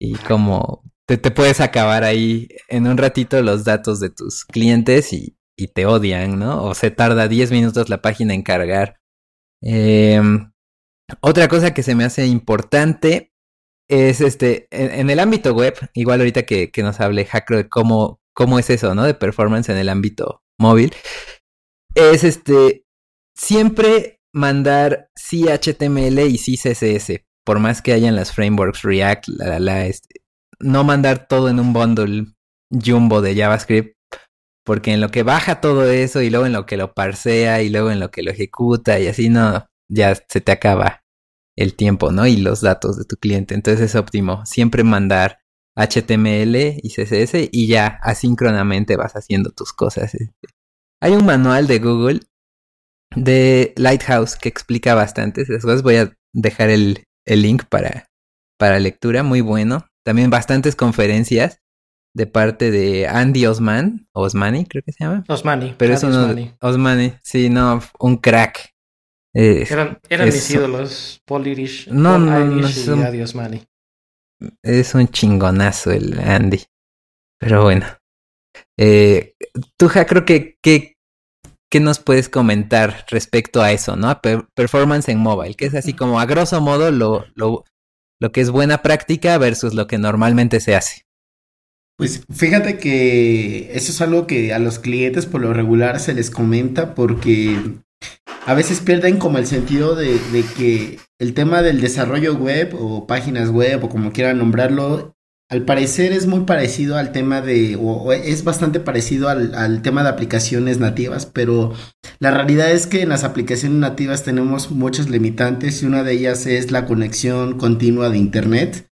Y 0.00 0.14
como 0.14 0.84
te, 1.06 1.16
te, 1.16 1.30
puedes 1.30 1.60
acabar 1.60 2.04
ahí 2.04 2.48
en 2.68 2.86
un 2.86 2.98
ratito 2.98 3.40
los 3.42 3.64
datos 3.64 4.00
de 4.00 4.10
tus 4.10 4.44
clientes 4.44 5.12
y, 5.12 5.36
y 5.56 5.68
te 5.68 5.86
odian, 5.86 6.38
¿no? 6.38 6.64
O 6.64 6.74
se 6.74 6.90
tarda 6.90 7.28
10 7.28 7.50
minutos 7.52 7.88
la 7.88 8.02
página 8.02 8.34
en 8.34 8.42
cargar. 8.42 9.00
Em, 9.62 10.52
otra 11.20 11.48
cosa 11.48 11.74
que 11.74 11.82
se 11.82 11.94
me 11.94 12.04
hace 12.04 12.26
importante 12.26 13.32
es 13.88 14.20
este, 14.20 14.68
en, 14.70 15.10
el 15.10 15.20
ámbito 15.20 15.54
web, 15.54 15.74
igual 15.94 16.20
ahorita 16.20 16.44
que, 16.44 16.70
que 16.70 16.82
nos 16.82 17.00
hable 17.00 17.26
Hackro 17.26 17.58
de 17.58 17.68
cómo, 17.68 18.20
cómo 18.34 18.58
es 18.58 18.70
eso, 18.70 18.94
¿no? 18.94 19.04
De 19.04 19.14
performance 19.14 19.68
en 19.68 19.78
el 19.78 19.88
ámbito 19.88 20.42
móvil, 20.58 20.94
es 21.94 22.24
este, 22.24 22.84
siempre 23.34 24.20
mandar 24.32 25.10
sí 25.14 25.46
HTML 25.48 26.18
y 26.20 26.38
sí 26.38 26.56
CSS, 26.56 27.24
por 27.44 27.58
más 27.58 27.82
que 27.82 27.92
hayan 27.92 28.16
las 28.16 28.32
frameworks 28.32 28.82
React, 28.82 29.28
la, 29.28 29.46
la, 29.46 29.60
la, 29.60 29.86
este, 29.86 30.22
no 30.60 30.84
mandar 30.84 31.26
todo 31.26 31.48
en 31.48 31.60
un 31.60 31.72
bundle 31.72 32.26
jumbo 32.70 33.20
de 33.20 33.36
JavaScript, 33.36 33.96
porque 34.64 34.92
en 34.92 35.00
lo 35.00 35.10
que 35.10 35.22
baja 35.22 35.60
todo 35.60 35.90
eso 35.90 36.22
y 36.22 36.30
luego 36.30 36.46
en 36.46 36.52
lo 36.52 36.66
que 36.66 36.76
lo 36.76 36.94
parsea 36.94 37.62
y 37.62 37.68
luego 37.68 37.90
en 37.90 38.00
lo 38.00 38.10
que 38.10 38.22
lo 38.22 38.30
ejecuta 38.30 39.00
y 39.00 39.08
así 39.08 39.28
no, 39.28 39.66
ya 39.88 40.14
se 40.14 40.40
te 40.40 40.52
acaba 40.52 41.02
el 41.56 41.74
tiempo, 41.74 42.12
¿no? 42.12 42.26
Y 42.26 42.36
los 42.36 42.60
datos 42.60 42.96
de 42.96 43.04
tu 43.04 43.16
cliente. 43.16 43.54
Entonces 43.54 43.90
es 43.90 43.94
óptimo 43.94 44.46
siempre 44.46 44.84
mandar 44.84 45.40
HTML 45.76 46.78
y 46.82 46.90
CSS 46.90 47.48
y 47.50 47.66
ya 47.66 47.98
asíncronamente 48.02 48.96
vas 48.96 49.14
haciendo 49.16 49.50
tus 49.50 49.72
cosas. 49.72 50.14
Este. 50.14 50.48
Hay 51.02 51.14
un 51.14 51.26
manual 51.26 51.66
de 51.66 51.80
Google 51.80 52.20
de 53.16 53.74
Lighthouse 53.76 54.36
que 54.36 54.48
explica 54.48 54.94
bastante 54.94 55.42
esas 55.42 55.62
cosas. 55.62 55.82
Voy 55.82 55.96
a 55.96 56.16
dejar 56.32 56.70
el, 56.70 57.04
el 57.26 57.42
link 57.42 57.64
para, 57.64 58.08
para 58.56 58.78
lectura, 58.78 59.24
muy 59.24 59.40
bueno. 59.40 59.84
También 60.04 60.30
bastantes 60.30 60.76
conferencias 60.76 61.60
de 62.14 62.28
parte 62.28 62.70
de 62.70 63.08
Andy 63.08 63.46
Osman, 63.46 64.06
Osmani 64.12 64.64
creo 64.64 64.84
que 64.84 64.92
se 64.92 65.02
llama. 65.02 65.24
Osmani. 65.26 65.74
Pero 65.76 65.94
es 65.94 66.04
uno, 66.04 66.36
Osmani, 66.60 67.14
sí, 67.20 67.50
no, 67.50 67.82
un 67.98 68.18
crack. 68.18 68.72
eran 69.34 69.98
eran 70.08 70.26
mis 70.26 70.50
ídolos, 70.50 71.20
Paul 71.26 71.48
Irish, 71.48 71.88
no, 71.88 72.16
no, 72.16 72.44
no, 72.44 72.64
es 72.64 72.86
un, 72.86 73.02
Adiós 73.02 73.34
Mani. 73.34 73.64
Es 74.62 74.94
un 74.94 75.08
chingonazo 75.08 75.90
el 75.90 76.20
Andy. 76.20 76.62
Pero 77.40 77.64
bueno. 77.64 77.86
Eh, 78.78 79.34
tú, 79.76 79.88
Ja, 79.88 80.06
creo 80.06 80.24
que, 80.24 80.56
que, 80.62 80.91
¿qué 81.72 81.80
nos 81.80 82.00
puedes 82.00 82.28
comentar 82.28 83.06
respecto 83.08 83.62
a 83.62 83.72
eso, 83.72 83.96
no? 83.96 84.20
Performance 84.54 85.08
en 85.08 85.18
mobile, 85.18 85.54
que 85.54 85.64
es 85.64 85.74
así 85.74 85.94
como 85.94 86.20
a 86.20 86.26
grosso 86.26 86.60
modo 86.60 86.90
lo, 86.90 87.24
lo, 87.34 87.64
lo 88.20 88.30
que 88.30 88.42
es 88.42 88.50
buena 88.50 88.82
práctica 88.82 89.38
versus 89.38 89.72
lo 89.72 89.86
que 89.86 89.96
normalmente 89.96 90.60
se 90.60 90.76
hace. 90.76 91.06
Pues 91.96 92.24
fíjate 92.30 92.76
que 92.76 93.70
eso 93.72 93.90
es 93.90 94.02
algo 94.02 94.26
que 94.26 94.52
a 94.52 94.58
los 94.58 94.80
clientes 94.80 95.24
por 95.24 95.40
lo 95.40 95.54
regular 95.54 95.98
se 95.98 96.12
les 96.12 96.30
comenta 96.30 96.94
porque 96.94 97.58
a 98.44 98.52
veces 98.52 98.80
pierden 98.80 99.16
como 99.16 99.38
el 99.38 99.46
sentido 99.46 99.94
de, 99.94 100.18
de, 100.30 100.44
que 100.54 100.98
el 101.18 101.32
tema 101.32 101.62
del 101.62 101.80
desarrollo 101.80 102.34
web 102.34 102.74
o 102.78 103.06
páginas 103.06 103.48
web 103.48 103.82
o 103.82 103.88
como 103.88 104.12
quieran 104.12 104.36
nombrarlo 104.36 105.14
al 105.52 105.66
parecer 105.66 106.12
es 106.12 106.26
muy 106.26 106.40
parecido 106.40 106.96
al 106.96 107.12
tema 107.12 107.42
de, 107.42 107.76
o, 107.78 108.10
es 108.14 108.42
bastante 108.42 108.80
parecido 108.80 109.28
al, 109.28 109.54
al, 109.54 109.82
tema 109.82 110.02
de 110.02 110.08
aplicaciones 110.08 110.78
nativas, 110.78 111.26
pero 111.26 111.74
la 112.20 112.30
realidad 112.30 112.70
es 112.70 112.86
que 112.86 113.02
en 113.02 113.10
las 113.10 113.22
aplicaciones 113.22 113.78
nativas 113.78 114.22
tenemos 114.22 114.70
muchos 114.70 115.10
limitantes 115.10 115.82
y 115.82 115.86
una 115.86 116.04
de 116.04 116.14
ellas 116.14 116.46
es 116.46 116.70
la 116.70 116.86
conexión 116.86 117.58
continua 117.58 118.08
de 118.08 118.16
Internet 118.16 118.88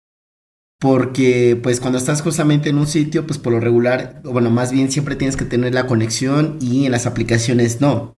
porque 0.80 1.60
pues 1.62 1.78
cuando 1.78 1.98
estás 1.98 2.22
justamente 2.22 2.70
en 2.70 2.78
un 2.78 2.86
sitio, 2.86 3.26
pues 3.26 3.38
por 3.38 3.52
lo 3.52 3.60
regular, 3.60 4.22
bueno, 4.24 4.48
más 4.48 4.72
bien 4.72 4.90
siempre 4.90 5.14
tienes 5.14 5.36
que 5.36 5.44
tener 5.44 5.74
la 5.74 5.86
conexión 5.86 6.56
y 6.62 6.86
en 6.86 6.92
las 6.92 7.04
aplicaciones 7.06 7.82
no. 7.82 8.16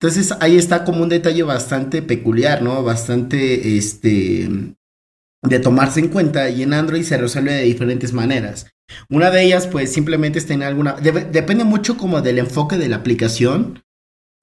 Entonces 0.00 0.34
ahí 0.40 0.56
está 0.56 0.84
como 0.84 1.04
un 1.04 1.08
detalle 1.08 1.44
bastante 1.44 2.02
peculiar, 2.02 2.62
¿no? 2.62 2.82
Bastante, 2.82 3.76
este, 3.78 4.74
de 5.42 5.60
tomarse 5.60 6.00
en 6.00 6.08
cuenta 6.08 6.48
y 6.50 6.62
en 6.62 6.72
Android 6.72 7.02
se 7.02 7.16
resuelve 7.16 7.52
de 7.52 7.62
diferentes 7.62 8.12
maneras. 8.12 8.66
Una 9.10 9.30
de 9.30 9.42
ellas 9.42 9.66
pues 9.66 9.92
simplemente 9.92 10.38
es 10.38 10.46
tener 10.46 10.68
alguna, 10.68 10.94
depende 10.94 11.64
mucho 11.64 11.96
como 11.96 12.22
del 12.22 12.38
enfoque 12.38 12.76
de 12.76 12.88
la 12.88 12.96
aplicación. 12.96 13.82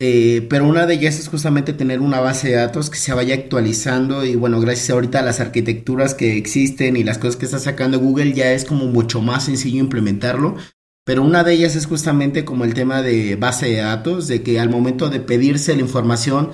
Eh, 0.01 0.47
pero 0.49 0.67
una 0.67 0.85
de 0.85 0.95
ellas 0.95 1.19
es 1.19 1.29
justamente 1.29 1.71
tener 1.71 2.01
una 2.01 2.19
base 2.19 2.49
de 2.49 2.55
datos 2.55 2.89
que 2.89 2.97
se 2.97 3.13
vaya 3.13 3.35
actualizando 3.35 4.25
y 4.25 4.35
bueno, 4.35 4.59
gracias 4.59 4.89
ahorita 4.89 5.19
a 5.19 5.23
las 5.23 5.39
arquitecturas 5.39 6.13
que 6.13 6.35
existen 6.35 6.97
y 6.97 7.03
las 7.03 7.19
cosas 7.19 7.37
que 7.37 7.45
está 7.45 7.59
sacando 7.59 7.99
Google 7.99 8.33
ya 8.33 8.51
es 8.51 8.65
como 8.65 8.85
mucho 8.87 9.21
más 9.21 9.45
sencillo 9.45 9.79
implementarlo. 9.79 10.57
Pero 11.05 11.21
una 11.23 11.43
de 11.43 11.53
ellas 11.53 11.75
es 11.75 11.85
justamente 11.85 12.45
como 12.45 12.63
el 12.63 12.73
tema 12.73 13.01
de 13.01 13.35
base 13.35 13.67
de 13.67 13.77
datos, 13.77 14.27
de 14.27 14.41
que 14.41 14.59
al 14.59 14.69
momento 14.69 15.09
de 15.09 15.19
pedirse 15.19 15.75
la 15.75 15.81
información, 15.81 16.51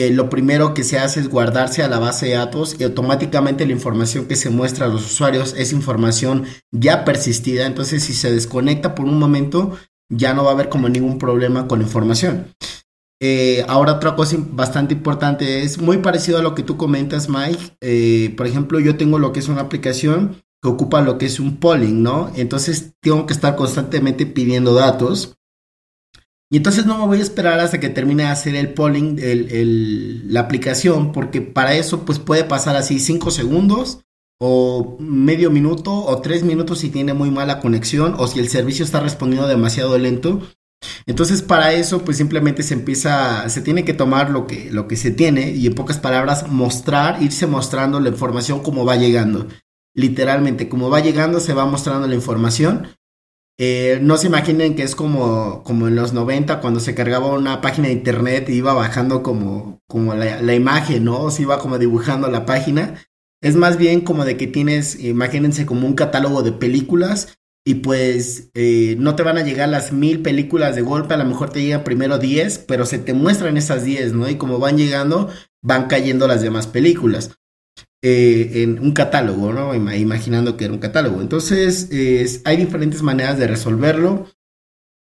eh, 0.00 0.10
lo 0.10 0.30
primero 0.30 0.74
que 0.74 0.84
se 0.84 0.98
hace 0.98 1.20
es 1.20 1.28
guardarse 1.28 1.82
a 1.82 1.88
la 1.88 1.98
base 1.98 2.26
de 2.26 2.34
datos 2.34 2.76
y 2.78 2.84
automáticamente 2.84 3.66
la 3.66 3.72
información 3.72 4.26
que 4.26 4.36
se 4.36 4.50
muestra 4.50 4.86
a 4.86 4.88
los 4.88 5.04
usuarios 5.04 5.54
es 5.56 5.72
información 5.72 6.44
ya 6.70 7.04
persistida. 7.04 7.66
Entonces, 7.66 8.02
si 8.04 8.14
se 8.14 8.32
desconecta 8.32 8.94
por 8.94 9.06
un 9.06 9.18
momento, 9.18 9.76
ya 10.10 10.34
no 10.34 10.44
va 10.44 10.50
a 10.50 10.54
haber 10.54 10.68
como 10.68 10.88
ningún 10.88 11.18
problema 11.18 11.68
con 11.68 11.80
la 11.80 11.84
información. 11.84 12.52
Eh, 13.22 13.64
ahora 13.68 13.94
otra 13.94 14.16
cosa 14.16 14.36
bastante 14.38 14.94
importante 14.94 15.62
es 15.62 15.78
muy 15.78 15.98
parecido 15.98 16.38
a 16.38 16.42
lo 16.42 16.54
que 16.54 16.62
tú 16.62 16.76
comentas, 16.76 17.28
Mike. 17.28 17.76
Eh, 17.80 18.34
por 18.36 18.46
ejemplo, 18.46 18.80
yo 18.80 18.96
tengo 18.96 19.18
lo 19.18 19.32
que 19.32 19.40
es 19.40 19.48
una 19.48 19.60
aplicación 19.60 20.42
que 20.62 20.68
ocupa 20.68 21.00
lo 21.00 21.18
que 21.18 21.26
es 21.26 21.40
un 21.40 21.56
polling, 21.56 22.02
¿no? 22.02 22.30
Entonces 22.34 22.92
tengo 23.00 23.26
que 23.26 23.32
estar 23.32 23.56
constantemente 23.56 24.26
pidiendo 24.26 24.74
datos. 24.74 25.36
Y 26.52 26.56
entonces 26.56 26.84
no 26.84 26.98
me 26.98 27.06
voy 27.06 27.18
a 27.18 27.22
esperar 27.22 27.60
hasta 27.60 27.78
que 27.78 27.90
termine 27.90 28.24
de 28.24 28.30
hacer 28.30 28.56
el 28.56 28.74
polling, 28.74 29.16
la 30.26 30.40
aplicación, 30.40 31.12
porque 31.12 31.40
para 31.40 31.74
eso 31.74 32.04
pues 32.04 32.18
puede 32.18 32.42
pasar 32.42 32.74
así 32.74 32.98
5 32.98 33.30
segundos 33.30 34.00
o 34.40 34.96
medio 34.98 35.50
minuto 35.50 35.94
o 35.94 36.20
3 36.20 36.42
minutos 36.42 36.80
si 36.80 36.90
tiene 36.90 37.14
muy 37.14 37.30
mala 37.30 37.60
conexión 37.60 38.16
o 38.18 38.26
si 38.26 38.40
el 38.40 38.48
servicio 38.48 38.84
está 38.84 38.98
respondiendo 38.98 39.46
demasiado 39.46 39.96
lento. 39.96 40.40
Entonces 41.06 41.42
para 41.42 41.72
eso 41.72 42.04
pues 42.04 42.16
simplemente 42.16 42.64
se 42.64 42.74
empieza, 42.74 43.48
se 43.48 43.62
tiene 43.62 43.84
que 43.84 43.94
tomar 43.94 44.30
lo 44.30 44.48
que, 44.48 44.72
lo 44.72 44.88
que 44.88 44.96
se 44.96 45.12
tiene 45.12 45.52
y 45.52 45.68
en 45.68 45.74
pocas 45.76 45.98
palabras 45.98 46.48
mostrar, 46.48 47.22
irse 47.22 47.46
mostrando 47.46 48.00
la 48.00 48.08
información 48.08 48.60
como 48.60 48.84
va 48.84 48.96
llegando. 48.96 49.46
Literalmente, 49.94 50.68
como 50.68 50.90
va 50.90 50.98
llegando 50.98 51.38
se 51.38 51.54
va 51.54 51.64
mostrando 51.64 52.08
la 52.08 52.14
información. 52.16 52.88
Eh, 53.62 53.98
no 54.00 54.16
se 54.16 54.28
imaginen 54.28 54.74
que 54.74 54.82
es 54.82 54.94
como, 54.94 55.62
como 55.64 55.86
en 55.86 55.94
los 55.94 56.14
90 56.14 56.62
cuando 56.62 56.80
se 56.80 56.94
cargaba 56.94 57.26
una 57.26 57.60
página 57.60 57.88
de 57.88 57.92
internet 57.92 58.48
y 58.48 58.54
iba 58.54 58.72
bajando 58.72 59.22
como, 59.22 59.82
como 59.86 60.14
la, 60.14 60.40
la 60.40 60.54
imagen, 60.54 61.04
¿no? 61.04 61.30
Se 61.30 61.42
iba 61.42 61.58
como 61.58 61.76
dibujando 61.78 62.30
la 62.30 62.46
página. 62.46 62.94
Es 63.42 63.56
más 63.56 63.76
bien 63.76 64.00
como 64.00 64.24
de 64.24 64.38
que 64.38 64.46
tienes, 64.46 64.98
imagínense 65.04 65.66
como 65.66 65.86
un 65.86 65.92
catálogo 65.92 66.42
de 66.42 66.52
películas 66.52 67.36
y 67.62 67.74
pues 67.74 68.48
eh, 68.54 68.96
no 68.98 69.14
te 69.14 69.24
van 69.24 69.36
a 69.36 69.44
llegar 69.44 69.68
las 69.68 69.92
mil 69.92 70.22
películas 70.22 70.74
de 70.74 70.80
golpe, 70.80 71.12
a 71.12 71.18
lo 71.18 71.26
mejor 71.26 71.50
te 71.50 71.60
llegan 71.60 71.84
primero 71.84 72.18
10, 72.18 72.60
pero 72.60 72.86
se 72.86 72.98
te 72.98 73.12
muestran 73.12 73.58
esas 73.58 73.84
10, 73.84 74.14
¿no? 74.14 74.26
Y 74.30 74.36
como 74.36 74.58
van 74.58 74.78
llegando, 74.78 75.28
van 75.62 75.86
cayendo 75.86 76.26
las 76.26 76.40
demás 76.40 76.66
películas. 76.66 77.32
Eh, 78.02 78.62
en 78.62 78.78
un 78.78 78.92
catálogo, 78.92 79.52
¿no? 79.52 79.74
Imaginando 79.74 80.56
que 80.56 80.64
era 80.64 80.72
un 80.72 80.80
catálogo. 80.80 81.20
Entonces, 81.20 81.90
hay 82.44 82.56
diferentes 82.56 83.02
maneras 83.02 83.38
de 83.38 83.46
resolverlo, 83.46 84.26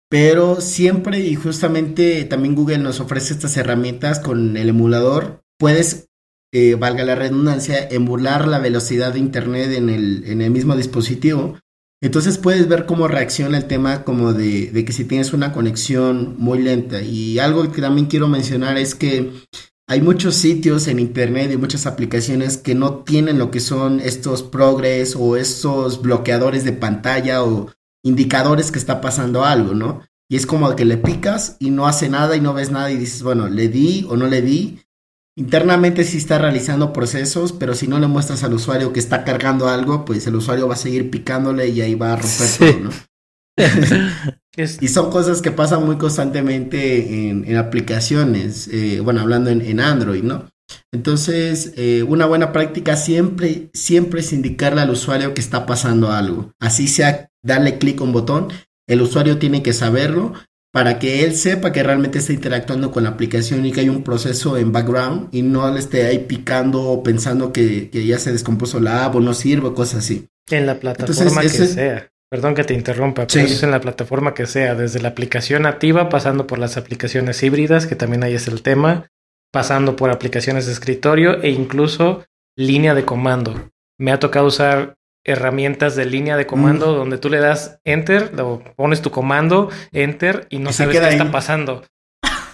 pero 0.10 0.62
siempre 0.62 1.20
y 1.20 1.36
justamente 1.36 2.26
también 2.26 2.56
Google 2.56 2.80
nos 2.80 3.00
ofrece 3.00 3.34
estas 3.34 3.56
herramientas 3.56 4.20
con 4.20 4.58
el 4.58 4.70
emulador. 4.70 5.44
Puedes, 5.60 6.10
eh, 6.52 6.74
valga 6.74 7.04
la 7.04 7.14
redundancia, 7.14 7.88
emular 7.88 8.48
la 8.48 8.58
velocidad 8.58 9.14
de 9.14 9.20
Internet 9.20 9.74
en 9.74 9.90
el, 9.90 10.24
en 10.26 10.42
el 10.42 10.50
mismo 10.50 10.76
dispositivo 10.76 11.60
entonces 12.02 12.38
puedes 12.38 12.68
ver 12.68 12.86
cómo 12.86 13.08
reacciona 13.08 13.58
el 13.58 13.66
tema 13.66 14.04
como 14.04 14.34
de, 14.34 14.86
que 14.86 14.94
si 14.94 15.06
tienes 15.06 15.34
una 15.34 15.52
conexión 15.52 16.36
muy 16.38 16.62
lenta. 16.62 17.02
Y 17.02 17.40
algo 17.40 17.72
que 17.72 17.82
también 17.82 18.08
quiero 18.08 18.28
mencionar 18.28 18.78
es 18.78 18.94
que 18.94 19.32
hay 19.90 20.02
muchos 20.02 20.36
sitios 20.36 20.90
en 20.90 21.00
internet 21.00 21.50
y 21.52 21.58
muchas 21.58 21.86
aplicaciones 21.86 22.58
que 22.58 22.76
no 22.76 23.04
tienen 23.06 23.40
lo 23.40 23.52
que 23.52 23.62
son 23.62 24.02
estos 24.02 24.44
progress 24.44 25.16
o 25.18 25.38
estos 25.38 26.02
bloqueadores 26.02 26.66
de 26.66 26.74
pantalla 26.74 27.42
o 27.42 27.72
indicadores 28.04 28.70
que 28.70 28.80
está 28.80 29.00
pasando 29.00 29.46
algo, 29.46 29.74
¿no? 29.74 30.02
Y 30.30 30.36
es 30.36 30.46
como 30.46 30.76
que 30.76 30.84
le 30.84 30.98
picas 30.98 31.56
y 31.60 31.70
no 31.70 31.88
hace 31.88 32.10
nada 32.10 32.36
y 32.36 32.42
no 32.42 32.54
ves 32.54 32.70
nada 32.70 32.92
y 32.92 32.98
dices, 32.98 33.24
bueno, 33.24 33.48
le 33.48 33.70
di 33.70 34.06
o 34.10 34.18
no 34.18 34.28
le 34.28 34.42
di. 34.42 34.82
Internamente 35.38 36.04
sí 36.04 36.18
está 36.18 36.38
realizando 36.38 36.92
procesos, 36.92 37.54
pero 37.54 37.74
si 37.74 37.88
no 37.88 37.98
le 37.98 38.08
muestras 38.08 38.44
al 38.44 38.54
usuario 38.54 38.92
que 38.92 39.00
está 39.00 39.24
cargando 39.24 39.70
algo, 39.70 40.04
pues 40.04 40.28
el 40.28 40.36
usuario 40.36 40.68
va 40.68 40.74
a 40.74 40.78
seguir 40.78 41.10
picándole 41.10 41.70
y 41.70 41.80
ahí 41.80 41.96
va 41.96 42.12
a 42.12 42.16
romper 42.18 42.48
todo, 42.60 42.80
¿no? 42.80 42.90
y 44.82 44.88
son 44.88 45.12
cosas 45.12 45.42
que 45.42 45.52
pasan 45.52 45.86
muy 45.86 45.98
constantemente 45.98 47.30
en, 47.30 47.58
aplicaciones, 47.58 48.68
eh, 48.72 49.00
bueno, 49.02 49.22
hablando 49.22 49.50
en, 49.50 49.80
Android, 49.80 50.24
¿no? 50.24 50.50
Entonces, 50.92 51.74
eh, 51.78 52.04
una 52.04 52.26
buena 52.26 52.52
práctica 52.52 52.98
siempre, 52.98 53.70
siempre 53.74 54.20
es 54.20 54.34
indicarle 54.34 54.82
al 54.82 54.90
usuario 54.90 55.34
que 55.34 55.42
está 55.42 55.66
pasando 55.66 56.12
algo. 56.12 56.52
Así 56.60 56.88
sea 56.88 57.30
darle 57.44 57.78
clic 57.78 58.02
a 58.02 58.04
un 58.04 58.12
botón, 58.12 58.50
el 58.88 59.02
usuario 59.02 59.38
tiene 59.38 59.64
que 59.64 59.74
saberlo 59.74 60.34
para 60.74 61.00
que 61.00 61.24
él 61.24 61.36
sepa 61.36 61.72
que 61.72 61.82
realmente 61.82 62.20
está 62.20 62.34
interactuando 62.34 62.92
con 62.92 63.04
la 63.04 63.10
aplicación 63.10 63.66
y 63.66 63.72
que 63.72 63.82
hay 63.82 63.90
un 63.90 64.04
proceso 64.04 64.58
en 64.58 64.72
background 64.72 65.30
y 65.32 65.42
no 65.42 65.72
le 65.72 65.80
esté 65.80 66.06
ahí 66.06 66.20
picando 66.20 66.84
o 66.84 67.04
pensando 67.04 67.52
que, 67.52 67.90
ya 67.92 68.20
se 68.20 68.32
descompuso 68.32 68.80
la 68.80 69.06
app 69.06 69.16
o 69.16 69.20
no 69.20 69.34
sirve, 69.34 69.74
cosas 69.74 70.00
así. 70.00 70.28
En 70.50 70.66
la 70.66 70.80
plataforma 70.80 71.42
que 71.42 71.50
sea. 71.50 72.12
Perdón 72.30 72.56
que 72.56 72.66
te 72.66 72.74
interrumpa, 72.74 73.26
pero 73.26 73.46
es 73.46 73.64
en 73.64 73.72
la 73.72 73.80
plataforma 73.80 74.34
que 74.34 74.48
sea, 74.48 74.76
desde 74.76 75.00
la 75.00 75.10
aplicación 75.10 75.62
nativa, 75.62 76.10
pasando 76.10 76.46
por 76.46 76.60
las 76.60 76.76
aplicaciones 76.76 77.42
híbridas, 77.42 77.88
que 77.88 77.96
también 77.96 78.24
ahí 78.24 78.34
es 78.34 78.50
el 78.50 78.62
tema, 78.64 79.08
pasando 79.54 79.96
por 79.96 80.10
aplicaciones 80.10 80.66
de 80.66 80.74
escritorio 80.74 81.42
e 81.42 81.52
incluso 81.52 82.26
línea 82.58 82.94
de 82.96 83.06
comando. 83.06 83.70
Me 83.98 84.12
ha 84.12 84.20
tocado 84.20 84.48
usar 84.48 84.96
herramientas 85.26 85.96
de 85.96 86.06
línea 86.06 86.38
de 86.38 86.48
comando 86.48 86.94
donde 86.94 87.18
tú 87.18 87.30
le 87.30 87.40
das 87.40 87.80
enter, 87.86 88.32
o 88.40 88.62
pones 88.76 89.02
tu 89.02 89.10
comando, 89.10 89.70
enter 89.92 90.48
y 90.50 90.60
no 90.60 90.74
sabes 90.74 91.00
qué 91.00 91.08
está 91.08 91.32
pasando. 91.32 91.84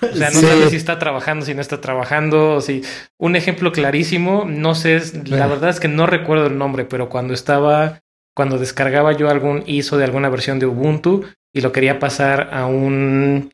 O 0.02 0.16
sea, 0.16 0.30
no 0.34 0.40
sabes 0.40 0.70
si 0.70 0.76
está 0.76 1.00
trabajando, 1.00 1.46
si 1.46 1.56
no 1.56 1.62
está 1.62 1.82
trabajando, 1.82 2.62
si 2.62 2.84
un 3.18 3.36
ejemplo 3.36 3.72
clarísimo, 3.72 4.46
no 4.48 4.76
sé, 4.76 5.02
la 5.26 5.48
verdad 5.48 5.72
es 5.72 5.80
que 5.80 5.88
no 5.88 6.06
recuerdo 6.06 6.48
el 6.48 6.58
nombre, 6.58 6.86
pero 6.86 7.10
cuando 7.10 7.34
estaba 7.34 8.03
cuando 8.36 8.58
descargaba 8.58 9.14
yo 9.14 9.30
algún 9.30 9.64
ISO 9.66 9.98
de 9.98 10.06
alguna 10.06 10.30
versión 10.30 10.60
de 10.60 10.66
Ubuntu 10.66 11.26
y 11.54 11.62
lo 11.62 11.72
quería 11.72 12.00
pasar 12.00 12.50
a 12.52 12.66
un 12.66 13.52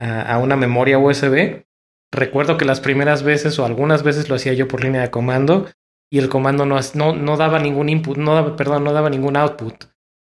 a 0.00 0.38
una 0.38 0.56
memoria 0.56 0.98
USB, 0.98 1.64
recuerdo 2.12 2.56
que 2.56 2.64
las 2.64 2.80
primeras 2.80 3.22
veces 3.22 3.58
o 3.60 3.64
algunas 3.64 4.02
veces 4.02 4.28
lo 4.28 4.34
hacía 4.34 4.52
yo 4.52 4.66
por 4.66 4.82
línea 4.82 5.00
de 5.00 5.10
comando 5.10 5.68
y 6.12 6.18
el 6.18 6.28
comando 6.28 6.66
no, 6.66 6.78
no, 6.94 7.14
no 7.14 7.36
daba 7.36 7.60
ningún 7.60 7.88
input, 7.88 8.18
no 8.18 8.34
daba, 8.34 8.56
perdón, 8.56 8.84
no 8.84 8.92
daba 8.92 9.10
ningún 9.10 9.36
output. 9.36 9.84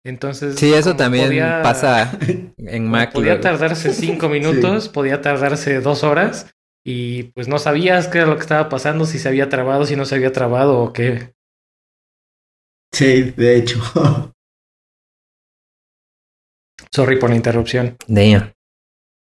Entonces. 0.04 0.56
Sí, 0.56 0.74
eso 0.74 0.96
también 0.96 1.40
pasa 1.64 2.18
en 2.58 2.88
Mac. 2.88 3.14
Podía 3.14 3.40
tardarse 3.40 3.94
cinco 3.94 4.30
minutos, 4.30 4.90
podía 4.90 5.22
tardarse 5.22 5.80
dos 5.80 6.04
horas 6.04 6.52
y 6.86 7.24
pues 7.34 7.48
no 7.48 7.60
sabías 7.60 8.08
qué 8.08 8.20
era 8.20 8.28
lo 8.28 8.36
que 8.36 8.42
estaba 8.42 8.70
pasando, 8.70 9.06
si 9.06 9.20
se 9.20 9.30
había 9.30 9.50
trabado, 9.50 9.86
si 9.86 9.96
no 9.96 10.06
se 10.06 10.16
había 10.16 10.32
trabado 10.32 10.80
o 10.80 10.94
qué. 10.94 11.34
Sí, 12.94 13.32
de 13.32 13.58
hecho. 13.58 13.80
Sorry 16.94 17.18
por 17.18 17.30
la 17.30 17.38
interrupción. 17.38 17.96
Damn. 18.08 18.54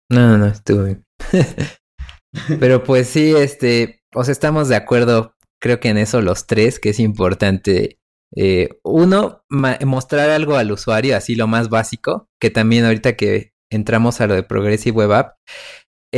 No, 0.10 0.30
no, 0.30 0.38
no, 0.38 0.48
estuvo 0.48 0.84
bien. 0.84 1.06
Pero 2.60 2.84
pues 2.84 3.08
sí, 3.08 3.34
este, 3.34 4.02
o 4.14 4.24
sea, 4.24 4.34
estamos 4.34 4.68
de 4.68 4.76
acuerdo 4.76 5.36
creo 5.66 5.80
que 5.80 5.90
en 5.90 5.98
eso 5.98 6.22
los 6.22 6.46
tres, 6.46 6.80
que 6.80 6.90
es 6.90 7.00
importante. 7.00 7.98
Eh, 8.36 8.70
uno, 8.84 9.44
mostrar 9.50 10.30
algo 10.30 10.58
al 10.58 10.72
usuario, 10.72 11.18
así 11.18 11.34
lo 11.34 11.48
más 11.48 11.70
básico, 11.70 12.30
que 12.40 12.52
también 12.52 12.86
ahorita 12.86 13.16
que 13.16 13.54
entramos 13.72 14.22
a 14.22 14.28
lo 14.28 14.36
de 14.36 14.44
Progressive 14.44 14.96
Web 14.96 15.14
App, 15.14 15.38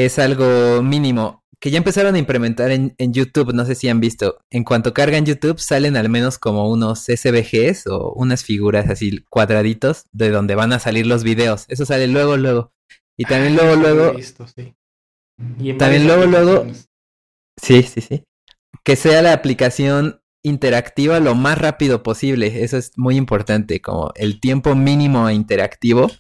es 0.06 0.20
algo 0.20 0.84
mínimo 0.84 1.44
que 1.60 1.72
ya 1.72 1.80
empezaron 1.80 2.14
a 2.14 2.20
implementar 2.20 2.70
en, 2.70 2.94
en, 3.00 3.14
YouTube, 3.14 3.52
no 3.54 3.66
sé 3.66 3.74
si 3.74 3.90
han 3.90 4.00
visto. 4.00 4.38
En 4.52 4.64
cuanto 4.64 4.94
cargan 4.94 5.26
YouTube, 5.26 5.60
salen 5.60 5.98
al 5.98 6.08
menos 6.08 6.38
como 6.38 6.70
unos 6.70 7.06
SVGs 7.06 7.88
o 7.88 8.14
unas 8.14 8.44
figuras 8.44 8.90
así 8.90 9.24
cuadraditos 9.30 10.06
de 10.12 10.30
donde 10.30 10.54
van 10.54 10.72
a 10.72 10.80
salir 10.80 11.08
los 11.08 11.24
videos. 11.24 11.66
Eso 11.68 11.86
sale 11.86 12.08
luego, 12.08 12.38
luego. 12.38 12.74
Y 13.18 13.26
también 13.26 13.56
luego, 13.56 13.76
luego. 13.76 14.14
Visto, 14.14 14.46
sí. 14.48 14.76
también 15.80 16.06
luego, 16.06 16.26
luego. 16.26 16.68
Sí, 17.60 17.82
sí, 17.82 18.02
sí. 18.02 18.24
Que 18.84 18.96
sea 18.96 19.24
la 19.24 19.34
aplicación 19.34 20.22
interactiva 20.44 21.20
lo 21.20 21.34
más 21.34 21.58
rápido 21.58 22.04
posible. 22.04 22.64
Eso 22.64 22.78
es 22.78 22.92
muy 22.98 23.16
importante, 23.16 23.82
como 23.82 24.12
el 24.16 24.40
tiempo 24.40 24.76
mínimo 24.76 25.28
interactivo. 25.32 26.12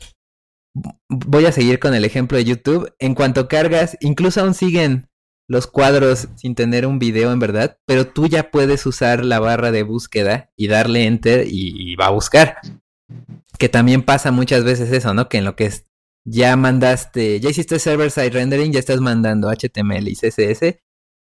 Voy 1.09 1.45
a 1.45 1.51
seguir 1.51 1.80
con 1.80 1.93
el 1.93 2.05
ejemplo 2.05 2.38
de 2.38 2.45
YouTube. 2.45 2.93
En 2.99 3.15
cuanto 3.15 3.47
cargas, 3.47 3.97
incluso 4.01 4.41
aún 4.41 4.53
siguen 4.53 5.09
los 5.47 5.67
cuadros 5.67 6.28
sin 6.36 6.55
tener 6.55 6.86
un 6.86 6.99
video 6.99 7.32
en 7.32 7.39
verdad, 7.39 7.80
pero 7.86 8.05
tú 8.05 8.28
ya 8.28 8.51
puedes 8.51 8.86
usar 8.86 9.23
la 9.23 9.39
barra 9.39 9.71
de 9.71 9.84
búsqueda 9.84 10.51
y 10.57 10.67
darle 10.67 11.05
enter 11.05 11.45
y, 11.47 11.95
va 11.95 12.07
a 12.07 12.11
buscar. 12.11 12.57
Que 13.57 13.69
también 13.69 14.03
pasa 14.03 14.32
muchas 14.32 14.63
veces 14.63 14.91
eso, 14.91 15.13
¿no? 15.13 15.30
Que 15.30 15.38
en 15.38 15.45
lo 15.45 15.55
que 15.55 15.65
es, 15.65 15.86
ya 16.25 16.55
mandaste, 16.57 17.39
ya 17.39 17.49
hiciste 17.49 17.80
server 17.80 18.11
side 18.11 18.32
rendering, 18.32 18.73
ya 18.73 18.80
estás 18.80 18.99
mandando 18.99 19.49
HTML 19.49 20.09
y 20.09 20.15
CSS, 20.15 20.80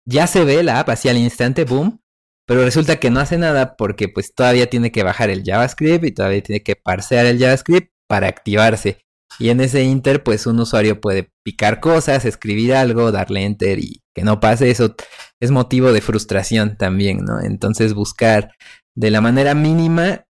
ya 0.05 0.27
se 0.27 0.45
ve 0.45 0.61
la 0.63 0.79
app 0.79 0.89
así 0.89 1.09
al 1.09 1.17
instante, 1.17 1.65
boom, 1.65 2.01
pero 2.45 2.63
resulta 2.63 2.97
que 2.97 3.09
no 3.09 3.19
hace 3.19 3.37
nada 3.37 3.75
porque 3.75 4.07
pues 4.07 4.33
todavía 4.35 4.69
tiene 4.69 4.91
que 4.91 5.03
bajar 5.03 5.31
el 5.31 5.43
JavaScript 5.43 6.05
y 6.05 6.11
todavía 6.11 6.43
tiene 6.43 6.61
que 6.61 6.75
parsear 6.75 7.25
el 7.25 7.39
JavaScript 7.39 7.91
para 8.07 8.27
activarse. 8.27 9.05
Y 9.39 9.49
en 9.49 9.61
ese 9.61 9.83
inter, 9.83 10.23
pues 10.23 10.45
un 10.45 10.59
usuario 10.59 10.99
puede 10.99 11.31
picar 11.43 11.79
cosas, 11.79 12.25
escribir 12.25 12.73
algo, 12.73 13.11
darle 13.11 13.45
enter 13.45 13.79
y 13.79 14.01
que 14.13 14.23
no 14.23 14.39
pase 14.39 14.69
eso 14.69 14.95
es 15.39 15.51
motivo 15.51 15.91
de 15.91 16.01
frustración 16.01 16.77
también, 16.77 17.25
¿no? 17.25 17.41
Entonces 17.41 17.93
buscar 17.93 18.51
de 18.95 19.09
la 19.11 19.21
manera 19.21 19.55
mínima, 19.55 20.25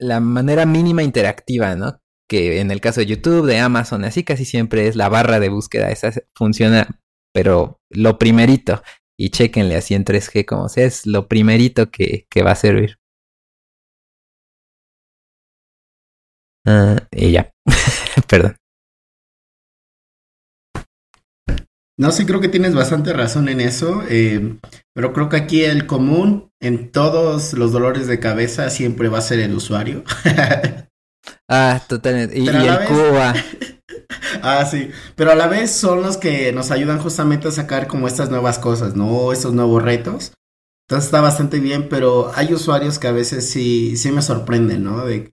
la 0.00 0.20
manera 0.20 0.66
mínima 0.66 1.02
interactiva, 1.02 1.76
¿no? 1.76 2.00
Que 2.28 2.60
en 2.60 2.70
el 2.70 2.80
caso 2.80 3.00
de 3.00 3.06
YouTube, 3.06 3.46
de 3.46 3.58
Amazon, 3.58 4.04
así 4.04 4.24
casi 4.24 4.44
siempre 4.44 4.88
es 4.88 4.96
la 4.96 5.08
barra 5.08 5.40
de 5.40 5.48
búsqueda, 5.48 5.90
esa 5.90 6.12
funciona, 6.34 7.00
pero 7.32 7.80
lo 7.90 8.18
primerito, 8.18 8.82
y 9.18 9.30
chequenle 9.30 9.76
así 9.76 9.94
en 9.94 10.04
3G 10.04 10.44
como 10.44 10.68
sea, 10.68 10.86
es 10.86 11.06
lo 11.06 11.28
primerito 11.28 11.90
que, 11.90 12.26
que 12.30 12.42
va 12.42 12.52
a 12.52 12.56
servir. 12.56 12.98
Uh, 16.66 16.98
y 17.12 17.32
ya. 17.32 17.50
Perdón. 18.28 18.56
No, 21.98 22.12
sí, 22.12 22.26
creo 22.26 22.40
que 22.40 22.48
tienes 22.48 22.74
bastante 22.74 23.12
razón 23.12 23.48
en 23.48 23.60
eso, 23.60 24.02
eh, 24.08 24.56
pero 24.94 25.12
creo 25.12 25.28
que 25.28 25.36
aquí 25.36 25.64
el 25.64 25.86
común 25.86 26.52
en 26.60 26.92
todos 26.92 27.54
los 27.54 27.72
dolores 27.72 28.06
de 28.06 28.20
cabeza 28.20 28.70
siempre 28.70 29.08
va 29.08 29.18
a 29.18 29.22
ser 29.22 29.40
el 29.40 29.52
usuario. 29.52 30.04
ah, 31.50 31.82
totalmente. 31.88 32.38
Y, 32.38 32.44
y 32.44 32.48
el 32.48 32.84
Cuba. 32.84 33.34
ah, 34.42 34.64
sí, 34.64 34.90
pero 35.16 35.32
a 35.32 35.34
la 35.34 35.48
vez 35.48 35.72
son 35.72 36.02
los 36.02 36.16
que 36.18 36.52
nos 36.52 36.70
ayudan 36.70 37.00
justamente 37.00 37.48
a 37.48 37.52
sacar 37.52 37.88
como 37.88 38.06
estas 38.06 38.30
nuevas 38.30 38.60
cosas, 38.60 38.94
¿no? 38.94 39.32
Estos 39.32 39.52
nuevos 39.52 39.82
retos. 39.82 40.32
Entonces 40.86 41.06
está 41.06 41.20
bastante 41.20 41.58
bien, 41.58 41.88
pero 41.88 42.30
hay 42.36 42.54
usuarios 42.54 43.00
que 43.00 43.08
a 43.08 43.12
veces 43.12 43.50
sí, 43.50 43.96
sí 43.96 44.12
me 44.12 44.22
sorprenden, 44.22 44.84
¿no? 44.84 45.04
De 45.04 45.32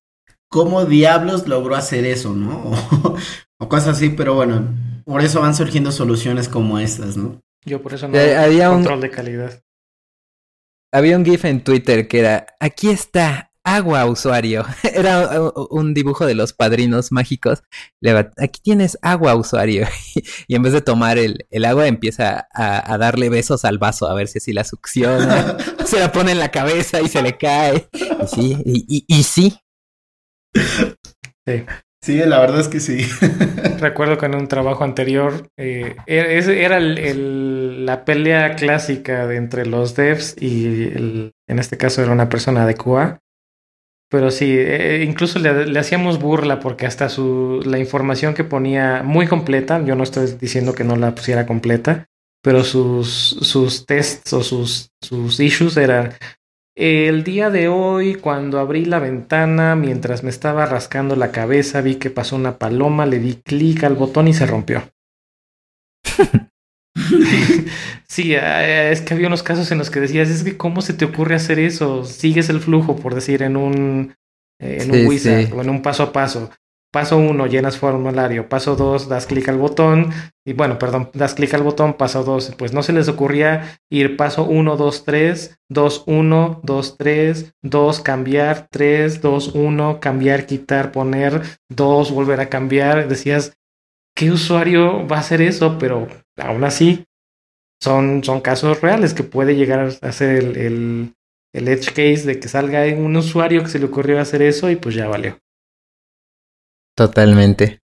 cómo 0.50 0.86
diablos 0.86 1.48
logró 1.48 1.76
hacer 1.76 2.06
eso, 2.06 2.34
¿no? 2.34 2.72
o 3.60 3.70
cosas 3.70 3.98
así, 3.98 4.10
pero 4.10 4.36
bueno, 4.36 4.68
por 5.06 5.22
eso 5.22 5.42
van 5.42 5.56
surgiendo 5.56 5.92
soluciones 5.92 6.50
como 6.50 6.80
estas, 6.80 7.18
¿no? 7.18 7.42
Yo 7.66 7.82
por 7.82 7.94
eso 7.94 8.08
no 8.08 8.18
eh, 8.18 8.38
había 8.38 8.70
control 8.70 9.02
de 9.02 9.12
calidad. 9.12 9.64
Había 10.92 11.18
un 11.18 11.26
GIF 11.26 11.46
en 11.46 11.64
Twitter 11.64 12.08
que 12.08 12.20
era, 12.20 12.46
aquí 12.60 12.90
está, 12.90 13.52
agua 13.66 14.06
usuario. 14.06 14.64
Era 14.84 15.42
un 15.70 15.94
dibujo 15.94 16.26
de 16.26 16.36
los 16.36 16.54
padrinos 16.54 17.12
mágicos. 17.12 17.64
Aquí 18.38 18.62
tienes 18.64 18.98
agua 19.02 19.36
usuario. 19.36 19.88
y 20.48 20.56
en 20.56 20.62
vez 20.62 20.72
de 20.72 20.82
tomar 20.82 21.18
el, 21.18 21.46
el 21.50 21.66
agua 21.66 21.88
empieza 21.88 22.48
a, 22.54 22.94
a, 22.94 22.98
darle 22.98 23.30
besos 23.30 23.66
al 23.66 23.78
vaso 23.78 24.08
a 24.08 24.14
ver 24.14 24.28
si 24.28 24.38
así 24.38 24.54
la 24.54 24.64
succiona. 24.64 25.58
se 25.86 26.00
la 26.00 26.12
pone 26.12 26.32
en 26.32 26.40
la 26.40 26.52
cabeza 26.52 27.02
y 27.02 27.10
se 27.10 27.22
le 27.22 27.38
cae. 27.38 27.90
Y 27.92 28.28
sí, 28.28 28.58
y, 28.66 28.86
y, 28.88 29.06
y 29.08 29.24
sí, 29.24 29.58
Sí. 31.48 31.64
Sí, 32.06 32.18
la 32.20 32.40
verdad 32.40 32.60
es 32.60 32.68
que 32.68 32.80
sí. 32.80 33.00
Recuerdo 33.80 34.20
que 34.20 34.28
en 34.28 34.36
un 34.36 34.48
trabajo 34.48 34.84
anterior 34.84 35.50
eh, 35.58 35.96
era 36.06 36.78
el, 36.78 37.84
la 37.84 38.06
pelea 38.06 38.56
clásica 38.56 39.26
de 39.26 39.38
entre 39.38 39.66
los 39.66 39.96
devs 39.96 40.36
y 40.40 40.84
el, 40.84 41.32
en 41.50 41.58
este 41.58 41.78
caso 41.78 42.04
era 42.04 42.12
una 42.12 42.30
persona 42.30 42.68
de 42.68 42.76
QA. 42.76 43.20
Pero 44.12 44.30
sí, 44.30 44.56
eh, 44.56 45.04
incluso 45.04 45.40
le, 45.40 45.66
le, 45.66 45.80
hacíamos 45.80 46.20
burla 46.20 46.60
porque 46.60 46.86
hasta 46.86 47.10
su, 47.10 47.64
la 47.66 47.80
información 47.80 48.36
que 48.36 48.44
ponía 48.44 49.02
muy 49.04 49.26
completa, 49.26 49.84
yo 49.84 49.96
no 49.96 50.04
estoy 50.04 50.28
diciendo 50.40 50.76
que 50.76 50.84
no 50.84 50.96
la 50.96 51.16
pusiera 51.16 51.48
completa, 51.48 52.06
pero 52.44 52.64
sus, 52.64 53.40
sus 53.42 53.88
tests 53.88 54.32
o 54.34 54.44
sus, 54.44 54.92
sus 55.02 55.40
issues 55.40 55.76
eran 55.78 56.14
el 56.76 57.24
día 57.24 57.50
de 57.50 57.70
hoy, 57.70 58.16
cuando 58.16 58.60
abrí 58.60 58.84
la 58.86 59.00
ventana, 59.00 59.76
mientras 59.76 60.24
me 60.24 60.30
estaba 60.30 60.66
rascando 60.66 61.16
la 61.16 61.32
cabeza, 61.32 61.82
vi 61.82 61.96
que 61.96 62.10
pasó 62.10 62.36
una 62.36 62.58
paloma, 62.58 63.06
le 63.06 63.20
di 63.20 63.36
clic 63.36 63.84
al 63.86 63.96
botón 63.96 64.28
y 64.28 64.34
se 64.34 64.46
rompió. 64.46 64.84
sí, 68.08 68.34
eh, 68.36 68.92
es 68.92 69.02
que 69.02 69.14
había 69.14 69.28
unos 69.28 69.44
casos 69.44 69.72
en 69.72 69.78
los 69.78 69.90
que 69.90 70.02
decías, 70.02 70.30
es 70.30 70.44
que 70.44 70.58
cómo 70.58 70.82
se 70.82 70.94
te 70.94 71.06
ocurre 71.06 71.36
hacer 71.36 71.60
eso, 71.60 72.04
sigues 72.04 72.50
el 72.50 72.60
flujo, 72.60 72.98
por 72.98 73.16
decir, 73.16 73.42
en 73.42 73.56
un, 73.56 74.16
eh, 74.60 74.80
en 74.82 74.92
un 74.92 75.08
wizard 75.08 75.54
o 75.54 75.62
en 75.62 75.70
un 75.70 75.82
paso 75.82 76.04
a 76.04 76.12
paso. 76.12 76.52
Paso 76.96 77.18
1, 77.18 77.48
llenas 77.48 77.78
formulario. 77.78 78.48
Paso 78.48 78.78
2, 78.78 79.10
das 79.10 79.26
clic 79.26 79.50
al 79.50 79.58
botón. 79.58 80.14
Y 80.46 80.54
bueno, 80.54 80.80
perdón, 80.80 81.10
das 81.14 81.34
clic 81.34 81.54
al 81.54 81.62
botón. 81.62 81.96
Paso 81.96 82.24
2, 82.24 82.56
pues 82.58 82.72
no 82.72 82.84
se 82.84 82.94
les 82.94 83.10
ocurría 83.10 83.78
ir 83.92 84.16
paso 84.16 84.46
1, 84.46 84.78
2, 84.78 85.04
3, 85.04 85.60
2, 85.68 86.04
1, 86.06 86.62
2, 86.64 86.98
3, 86.98 87.54
2, 87.64 88.00
cambiar, 88.00 88.70
3, 88.72 89.22
2, 89.22 89.56
1, 89.56 90.00
cambiar, 90.00 90.46
quitar, 90.46 90.94
poner, 90.94 91.42
2, 91.68 92.12
volver 92.14 92.40
a 92.40 92.48
cambiar. 92.48 93.10
Decías, 93.10 93.58
¿qué 94.16 94.32
usuario 94.32 95.06
va 95.06 95.18
a 95.18 95.20
hacer 95.20 95.42
eso? 95.42 95.78
Pero 95.78 96.08
aún 96.38 96.64
así, 96.64 97.04
son, 97.84 98.24
son 98.24 98.40
casos 98.40 98.80
reales 98.80 99.14
que 99.14 99.24
puede 99.24 99.58
llegar 99.58 99.90
a 100.02 100.12
ser 100.14 100.38
el, 100.38 100.56
el, 100.56 101.14
el 101.54 101.68
edge 101.68 101.88
case 101.88 102.24
de 102.26 102.40
que 102.40 102.48
salga 102.48 102.86
un 102.86 103.18
usuario 103.18 103.64
que 103.64 103.70
se 103.70 103.80
le 103.80 103.86
ocurrió 103.88 104.22
hacer 104.22 104.42
eso 104.42 104.70
y 104.70 104.78
pues 104.78 104.96
ya 104.96 105.10
valió. 105.10 105.38
Totalmente. 106.96 107.82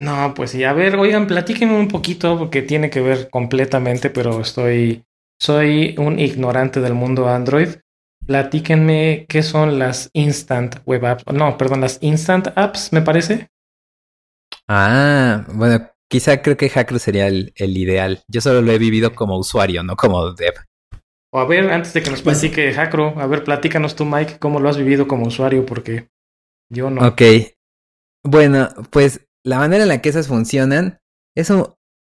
No, 0.00 0.34
pues 0.34 0.50
sí, 0.50 0.64
a 0.64 0.74
ver, 0.74 0.96
oigan, 0.96 1.26
platíquenme 1.26 1.78
un 1.78 1.88
poquito 1.88 2.38
porque 2.38 2.62
tiene 2.62 2.90
que 2.90 3.00
ver 3.00 3.30
completamente, 3.30 4.10
pero 4.10 4.40
estoy, 4.40 5.04
soy 5.40 5.94
un 5.98 6.18
ignorante 6.18 6.80
del 6.80 6.94
mundo 6.94 7.28
Android. 7.28 7.68
Platíquenme 8.26 9.24
qué 9.28 9.42
son 9.42 9.78
las 9.78 10.10
Instant 10.12 10.76
Web 10.84 11.06
Apps, 11.06 11.24
no, 11.32 11.56
perdón, 11.56 11.80
las 11.80 11.98
Instant 12.02 12.48
Apps, 12.56 12.92
me 12.92 13.00
parece. 13.00 13.48
Ah, 14.68 15.46
bueno, 15.54 15.88
quizá 16.10 16.42
creo 16.42 16.56
que 16.56 16.68
Hackro 16.68 16.98
sería 16.98 17.28
el, 17.28 17.52
el 17.56 17.76
ideal. 17.78 18.22
Yo 18.28 18.40
solo 18.40 18.60
lo 18.60 18.72
he 18.72 18.78
vivido 18.78 19.14
como 19.14 19.38
usuario, 19.38 19.82
no 19.82 19.96
como 19.96 20.32
dev. 20.32 20.54
O 21.32 21.38
a 21.38 21.46
ver, 21.46 21.70
antes 21.70 21.94
de 21.94 22.02
que 22.02 22.10
nos 22.10 22.22
pues 22.22 22.40
platique 22.40 22.72
Hackro, 22.72 23.14
a 23.18 23.26
ver, 23.26 23.44
platícanos 23.44 23.94
tú, 23.96 24.04
Mike, 24.04 24.38
cómo 24.38 24.60
lo 24.60 24.68
has 24.68 24.76
vivido 24.76 25.06
como 25.06 25.26
usuario, 25.26 25.64
porque 25.64 26.08
yo 26.70 26.90
no. 26.90 27.06
Ok. 27.06 27.22
Bueno, 28.24 28.68
pues 28.90 29.26
la 29.44 29.58
manera 29.58 29.84
en 29.84 29.88
la 29.88 30.02
que 30.02 30.08
esas 30.08 30.26
funcionan 30.26 30.98
es 31.36 31.52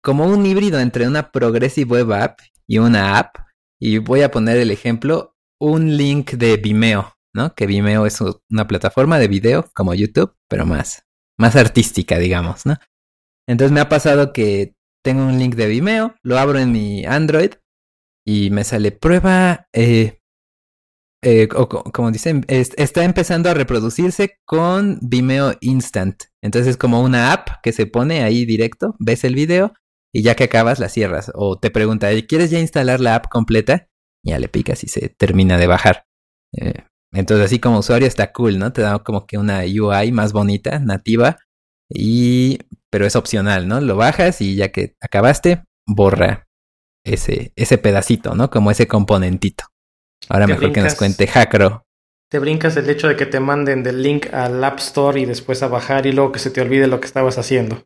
como 0.02 0.26
un 0.26 0.44
híbrido 0.46 0.80
entre 0.80 1.06
una 1.06 1.30
Progressive 1.30 1.90
Web 1.90 2.12
App 2.12 2.40
y 2.66 2.78
una 2.78 3.18
app. 3.18 3.36
Y 3.80 3.98
voy 3.98 4.22
a 4.22 4.30
poner 4.30 4.58
el 4.58 4.70
ejemplo, 4.70 5.36
un 5.60 5.96
link 5.96 6.32
de 6.32 6.56
Vimeo, 6.56 7.14
¿no? 7.34 7.54
Que 7.54 7.66
Vimeo 7.66 8.06
es 8.06 8.18
una 8.50 8.66
plataforma 8.66 9.18
de 9.18 9.28
video 9.28 9.70
como 9.74 9.94
YouTube, 9.94 10.34
pero 10.48 10.66
más, 10.66 11.06
más 11.38 11.56
artística, 11.56 12.18
digamos, 12.18 12.66
¿no? 12.66 12.76
Entonces 13.48 13.72
me 13.72 13.80
ha 13.80 13.88
pasado 13.88 14.32
que 14.32 14.74
tengo 15.02 15.24
un 15.24 15.38
link 15.38 15.54
de 15.54 15.66
Vimeo, 15.66 16.14
lo 16.22 16.38
abro 16.38 16.58
en 16.58 16.72
mi 16.72 17.04
Android 17.04 17.52
y 18.26 18.50
me 18.50 18.64
sale 18.64 18.92
prueba 18.92 19.66
eh, 19.72 20.19
eh, 21.22 21.48
o, 21.54 21.68
como 21.68 22.10
dicen, 22.10 22.44
está 22.48 23.04
empezando 23.04 23.50
a 23.50 23.54
reproducirse 23.54 24.38
con 24.46 24.98
Vimeo 25.02 25.54
Instant. 25.60 26.24
Entonces 26.42 26.70
es 26.70 26.76
como 26.76 27.02
una 27.02 27.32
app 27.32 27.60
que 27.62 27.72
se 27.72 27.86
pone 27.86 28.22
ahí 28.22 28.46
directo, 28.46 28.96
ves 28.98 29.24
el 29.24 29.34
video 29.34 29.74
y 30.12 30.22
ya 30.22 30.34
que 30.34 30.44
acabas 30.44 30.78
la 30.78 30.88
cierras. 30.88 31.30
O 31.34 31.58
te 31.58 31.70
pregunta, 31.70 32.08
¿quieres 32.26 32.50
ya 32.50 32.58
instalar 32.58 33.00
la 33.00 33.16
app 33.16 33.28
completa? 33.28 33.88
Ya 34.24 34.38
le 34.38 34.48
picas 34.48 34.82
y 34.84 34.88
se 34.88 35.10
termina 35.10 35.58
de 35.58 35.66
bajar. 35.66 36.06
Eh, 36.56 36.84
entonces 37.12 37.46
así 37.46 37.58
como 37.58 37.78
usuario 37.78 38.08
está 38.08 38.32
cool, 38.32 38.58
¿no? 38.58 38.72
Te 38.72 38.82
da 38.82 38.98
como 39.00 39.26
que 39.26 39.36
una 39.38 39.60
UI 39.60 40.12
más 40.12 40.32
bonita, 40.32 40.78
nativa. 40.78 41.38
Y 41.88 42.58
pero 42.90 43.06
es 43.06 43.16
opcional, 43.16 43.68
¿no? 43.68 43.80
Lo 43.80 43.96
bajas 43.96 44.40
y 44.40 44.56
ya 44.56 44.72
que 44.72 44.96
acabaste, 45.00 45.64
borra 45.86 46.48
ese, 47.04 47.52
ese 47.56 47.78
pedacito, 47.78 48.34
¿no? 48.34 48.50
Como 48.50 48.70
ese 48.70 48.86
componentito. 48.86 49.64
Ahora 50.30 50.46
mejor 50.46 50.72
que 50.72 50.80
nos 50.80 50.94
cuente 50.94 51.26
Hackro. 51.26 51.84
Te 52.30 52.38
brincas 52.38 52.76
el 52.76 52.88
hecho 52.88 53.08
de 53.08 53.16
que 53.16 53.26
te 53.26 53.40
manden 53.40 53.82
del 53.82 54.02
link 54.02 54.32
al 54.32 54.62
App 54.62 54.78
Store 54.78 55.20
y 55.20 55.24
después 55.26 55.62
a 55.64 55.68
bajar 55.68 56.06
y 56.06 56.12
luego 56.12 56.30
que 56.30 56.38
se 56.38 56.50
te 56.50 56.60
olvide 56.60 56.86
lo 56.86 57.00
que 57.00 57.06
estabas 57.06 57.36
haciendo. 57.38 57.84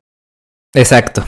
Exacto. 0.74 1.24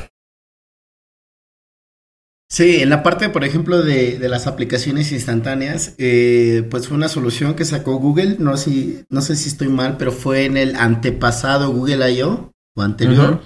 Sí, 2.50 2.82
en 2.82 2.90
la 2.90 3.02
parte, 3.02 3.30
por 3.30 3.42
ejemplo, 3.44 3.82
de, 3.82 4.18
de 4.18 4.28
las 4.28 4.46
aplicaciones 4.46 5.10
instantáneas, 5.10 5.94
eh, 5.98 6.66
pues 6.70 6.86
fue 6.86 6.96
una 6.96 7.08
solución 7.08 7.54
que 7.54 7.64
sacó 7.64 7.96
Google, 7.96 8.36
no, 8.38 8.56
si, 8.56 9.04
no 9.08 9.20
sé 9.22 9.34
si 9.34 9.48
estoy 9.48 9.68
mal, 9.68 9.96
pero 9.96 10.12
fue 10.12 10.44
en 10.44 10.56
el 10.56 10.76
antepasado 10.76 11.72
Google 11.72 12.12
I.O. 12.12 12.52
o 12.76 12.82
anterior. 12.82 13.42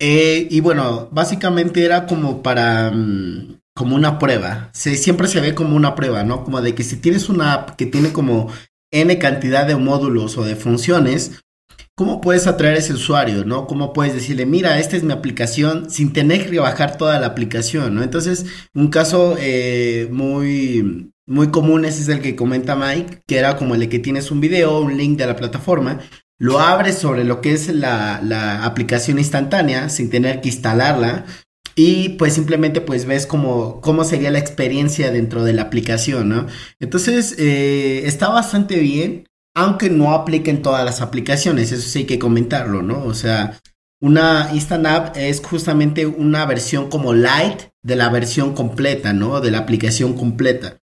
eh, 0.00 0.46
y 0.50 0.60
bueno, 0.60 1.08
básicamente 1.10 1.84
era 1.84 2.06
como 2.06 2.42
para, 2.42 2.90
mm, 2.90 3.57
como 3.78 3.94
una 3.94 4.18
prueba. 4.18 4.70
Se, 4.72 4.96
siempre 4.96 5.28
se 5.28 5.40
ve 5.40 5.54
como 5.54 5.76
una 5.76 5.94
prueba, 5.94 6.24
¿no? 6.24 6.42
Como 6.42 6.60
de 6.60 6.74
que 6.74 6.82
si 6.82 6.96
tienes 6.96 7.28
una 7.28 7.54
app 7.54 7.70
que 7.76 7.86
tiene 7.86 8.12
como 8.12 8.52
N 8.90 9.16
cantidad 9.18 9.66
de 9.68 9.76
módulos 9.76 10.36
o 10.36 10.44
de 10.44 10.56
funciones, 10.56 11.40
¿Cómo 11.94 12.20
puedes 12.20 12.46
atraer 12.46 12.76
a 12.76 12.78
ese 12.78 12.92
usuario, 12.92 13.44
no? 13.44 13.66
¿Cómo 13.66 13.92
puedes 13.92 14.14
decirle, 14.14 14.46
mira, 14.46 14.78
esta 14.78 14.96
es 14.96 15.02
mi 15.02 15.12
aplicación 15.12 15.90
sin 15.90 16.12
tener 16.12 16.48
que 16.48 16.60
bajar 16.60 16.96
toda 16.96 17.18
la 17.18 17.26
aplicación, 17.26 17.96
¿no? 17.96 18.04
Entonces, 18.04 18.46
un 18.72 18.86
caso 18.86 19.34
eh, 19.36 20.06
muy, 20.12 21.10
muy 21.26 21.48
común 21.48 21.84
ese 21.84 22.02
es 22.02 22.08
el 22.08 22.20
que 22.20 22.36
comenta 22.36 22.76
Mike, 22.76 23.22
que 23.26 23.38
era 23.38 23.56
como 23.56 23.74
el 23.74 23.80
de 23.80 23.88
que 23.88 23.98
tienes 23.98 24.30
un 24.30 24.40
video, 24.40 24.78
un 24.78 24.96
link 24.96 25.18
de 25.18 25.26
la 25.26 25.34
plataforma, 25.34 25.98
lo 26.38 26.60
abres 26.60 26.98
sobre 26.98 27.24
lo 27.24 27.40
que 27.40 27.52
es 27.52 27.66
la, 27.66 28.20
la 28.22 28.64
aplicación 28.64 29.18
instantánea 29.18 29.88
sin 29.88 30.08
tener 30.08 30.40
que 30.40 30.50
instalarla 30.50 31.24
y 31.78 32.10
pues 32.10 32.34
simplemente 32.34 32.80
pues 32.80 33.06
ves 33.06 33.24
cómo 33.26 34.04
sería 34.04 34.32
la 34.32 34.40
experiencia 34.40 35.12
dentro 35.12 35.44
de 35.44 35.52
la 35.52 35.62
aplicación, 35.62 36.28
¿no? 36.28 36.46
Entonces, 36.80 37.36
eh, 37.38 38.02
está 38.04 38.28
bastante 38.28 38.80
bien 38.80 39.28
aunque 39.54 39.90
no 39.90 40.12
aplique 40.12 40.50
en 40.50 40.62
todas 40.62 40.84
las 40.84 41.00
aplicaciones, 41.00 41.72
eso 41.72 41.88
sí 41.88 42.00
hay 42.00 42.04
que 42.04 42.20
comentarlo, 42.20 42.80
¿no? 42.80 43.02
O 43.04 43.12
sea, 43.12 43.58
una 44.00 44.50
Instant 44.54 44.86
App 44.86 45.16
es 45.16 45.40
justamente 45.44 46.06
una 46.06 46.46
versión 46.46 46.88
como 46.88 47.12
light 47.12 47.62
de 47.82 47.96
la 47.96 48.08
versión 48.08 48.54
completa, 48.54 49.12
¿no? 49.12 49.40
De 49.40 49.50
la 49.50 49.58
aplicación 49.58 50.14
completa. 50.14 50.78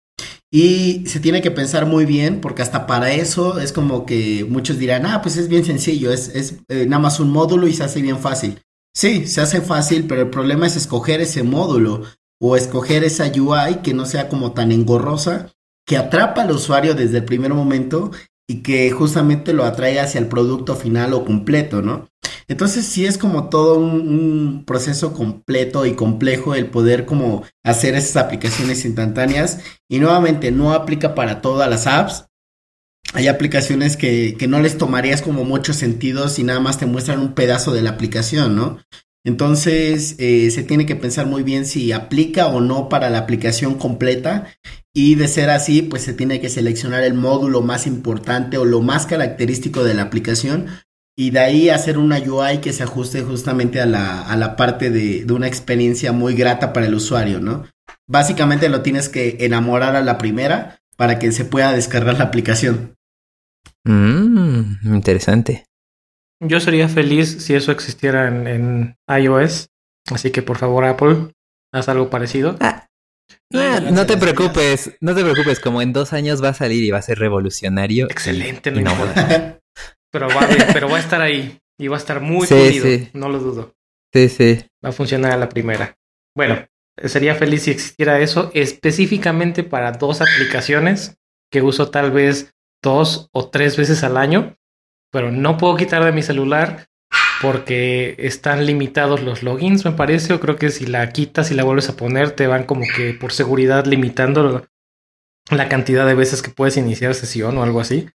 Y 0.50 1.04
se 1.06 1.20
tiene 1.20 1.40
que 1.40 1.52
pensar 1.52 1.86
muy 1.86 2.04
bien, 2.04 2.40
porque 2.40 2.62
hasta 2.62 2.88
para 2.88 3.12
eso 3.12 3.60
es 3.60 3.72
como 3.72 4.06
que 4.06 4.44
muchos 4.48 4.76
dirán, 4.76 5.06
ah, 5.06 5.22
pues 5.22 5.36
es 5.36 5.48
bien 5.48 5.64
sencillo, 5.64 6.12
es, 6.12 6.28
es 6.34 6.56
eh, 6.68 6.86
nada 6.88 7.00
más 7.00 7.20
un 7.20 7.30
módulo 7.30 7.68
y 7.68 7.74
se 7.74 7.84
hace 7.84 8.02
bien 8.02 8.18
fácil. 8.18 8.60
Sí, 8.94 9.26
se 9.26 9.40
hace 9.40 9.60
fácil, 9.60 10.06
pero 10.06 10.22
el 10.22 10.30
problema 10.30 10.66
es 10.66 10.76
escoger 10.76 11.20
ese 11.20 11.42
módulo 11.42 12.02
o 12.40 12.56
escoger 12.56 13.02
esa 13.04 13.26
UI 13.26 13.76
que 13.82 13.92
no 13.92 14.06
sea 14.06 14.28
como 14.28 14.52
tan 14.52 14.70
engorrosa, 14.70 15.50
que 15.86 15.96
atrapa 15.96 16.42
al 16.42 16.52
usuario 16.52 16.94
desde 16.94 17.18
el 17.18 17.24
primer 17.24 17.52
momento 17.52 18.12
y 18.48 18.62
que 18.62 18.90
justamente 18.90 19.52
lo 19.52 19.64
atrae 19.64 19.98
hacia 19.98 20.20
el 20.20 20.28
producto 20.28 20.76
final 20.76 21.12
o 21.14 21.24
completo, 21.24 21.82
¿no? 21.82 22.08
Entonces 22.46 22.84
sí 22.84 23.06
es 23.06 23.16
como 23.16 23.48
todo 23.48 23.78
un, 23.78 24.64
proceso 24.66 25.12
completo 25.12 25.86
y 25.86 25.94
complejo 25.94 26.54
el 26.54 26.66
poder 26.66 27.06
como 27.06 27.42
hacer 27.64 27.94
esas 27.94 28.16
aplicaciones 28.22 28.84
instantáneas 28.84 29.60
y 29.88 29.98
nuevamente 29.98 30.50
no 30.50 30.72
aplica 30.72 31.14
para 31.14 31.40
todas 31.40 31.68
las 31.68 31.86
apps. 31.86 32.26
Hay 33.12 33.28
aplicaciones 33.28 33.96
que, 33.96 34.36
que 34.38 34.48
no 34.48 34.60
les 34.60 34.78
tomarías 34.78 35.22
como 35.22 35.44
mucho 35.44 35.72
sentido 35.72 36.28
si 36.28 36.42
nada 36.42 36.60
más 36.60 36.78
te 36.78 36.86
muestran 36.86 37.20
un 37.20 37.34
pedazo 37.34 37.72
de 37.72 37.82
la 37.82 37.90
aplicación, 37.90 38.56
¿no? 38.56 38.78
Entonces 39.24 40.16
eh, 40.18 40.50
se 40.50 40.62
tiene 40.62 40.84
que 40.84 40.96
pensar 40.96 41.26
muy 41.26 41.42
bien 41.42 41.64
si 41.64 41.92
aplica 41.92 42.46
o 42.46 42.60
no 42.60 42.90
para 42.90 43.08
la 43.08 43.18
aplicación 43.18 43.74
completa 43.74 44.46
y 44.92 45.14
de 45.14 45.28
ser 45.28 45.48
así 45.48 45.80
pues 45.80 46.02
se 46.02 46.12
tiene 46.12 46.40
que 46.40 46.50
seleccionar 46.50 47.02
el 47.04 47.14
módulo 47.14 47.62
más 47.62 47.86
importante 47.86 48.58
o 48.58 48.66
lo 48.66 48.82
más 48.82 49.06
característico 49.06 49.82
de 49.82 49.94
la 49.94 50.02
aplicación 50.02 50.66
y 51.16 51.30
de 51.30 51.38
ahí 51.38 51.68
hacer 51.70 51.96
una 51.96 52.18
UI 52.18 52.58
que 52.58 52.74
se 52.74 52.82
ajuste 52.82 53.22
justamente 53.22 53.80
a 53.80 53.86
la, 53.86 54.22
a 54.22 54.36
la 54.36 54.56
parte 54.56 54.90
de, 54.90 55.24
de 55.24 55.32
una 55.32 55.46
experiencia 55.46 56.12
muy 56.12 56.34
grata 56.34 56.72
para 56.72 56.86
el 56.86 56.94
usuario, 56.94 57.40
¿no? 57.40 57.64
Básicamente 58.06 58.68
lo 58.68 58.82
tienes 58.82 59.08
que 59.08 59.38
enamorar 59.40 59.96
a 59.96 60.02
la 60.02 60.18
primera 60.18 60.80
para 60.96 61.18
que 61.18 61.32
se 61.32 61.44
pueda 61.44 61.72
descargar 61.72 62.18
la 62.18 62.24
aplicación. 62.24 62.96
Mm, 63.84 64.94
interesante. 64.94 65.66
Yo 66.40 66.60
sería 66.60 66.88
feliz 66.88 67.44
si 67.44 67.54
eso 67.54 67.72
existiera 67.72 68.28
en, 68.28 68.96
iOS. 69.08 69.68
Así 70.10 70.30
que 70.30 70.42
por 70.42 70.58
favor, 70.58 70.84
Apple, 70.84 71.32
haz 71.72 71.88
algo 71.88 72.10
parecido. 72.10 72.56
Ah, 72.60 72.88
ah, 73.54 73.80
no 73.80 74.06
te 74.06 74.16
preocupes, 74.16 74.96
no 75.00 75.14
te 75.14 75.22
preocupes, 75.22 75.60
como 75.60 75.80
en 75.80 75.92
dos 75.92 76.12
años 76.12 76.42
va 76.42 76.50
a 76.50 76.54
salir 76.54 76.84
y 76.84 76.90
va 76.90 76.98
a 76.98 77.02
ser 77.02 77.18
revolucionario. 77.18 78.06
Excelente, 78.10 78.70
no, 78.70 78.92
pero, 80.12 80.28
va, 80.28 80.48
pero 80.72 80.88
va 80.90 80.98
a 80.98 81.00
estar 81.00 81.22
ahí 81.22 81.58
y 81.78 81.88
va 81.88 81.96
a 81.96 81.98
estar 81.98 82.20
muy 82.20 82.46
sí, 82.46 83.08
no 83.14 83.28
lo 83.28 83.38
dudo. 83.38 83.74
Sí, 84.12 84.28
sí. 84.28 84.66
Va 84.84 84.90
a 84.90 84.92
funcionar 84.92 85.32
a 85.32 85.36
la 85.36 85.48
primera. 85.48 85.96
Bueno, 86.36 86.66
sería 86.96 87.34
feliz 87.34 87.62
si 87.62 87.70
existiera 87.70 88.20
eso 88.20 88.50
específicamente 88.54 89.64
para 89.64 89.92
dos 89.92 90.20
aplicaciones 90.20 91.16
que 91.50 91.62
uso 91.62 91.90
tal 91.90 92.10
vez 92.10 92.54
dos 92.82 93.28
o 93.32 93.48
tres 93.48 93.76
veces 93.76 94.04
al 94.04 94.16
año 94.16 94.56
pero 95.10 95.30
no 95.30 95.56
puedo 95.56 95.76
quitar 95.76 96.04
de 96.04 96.12
mi 96.12 96.22
celular 96.22 96.88
porque 97.40 98.16
están 98.18 98.66
limitados 98.66 99.22
los 99.22 99.42
logins, 99.42 99.84
me 99.84 99.92
parece, 99.92 100.32
o 100.32 100.40
creo 100.40 100.56
que 100.56 100.70
si 100.70 100.86
la 100.86 101.08
quitas 101.10 101.50
y 101.50 101.54
la 101.54 101.64
vuelves 101.64 101.88
a 101.88 101.96
poner, 101.96 102.30
te 102.30 102.46
van 102.46 102.64
como 102.64 102.84
que 102.96 103.14
por 103.14 103.32
seguridad 103.32 103.86
limitando 103.86 104.66
la 105.50 105.68
cantidad 105.68 106.06
de 106.06 106.14
veces 106.14 106.42
que 106.42 106.50
puedes 106.50 106.76
iniciar 106.76 107.14
sesión 107.14 107.58
o 107.58 107.62
algo 107.62 107.80
así. 107.80 108.08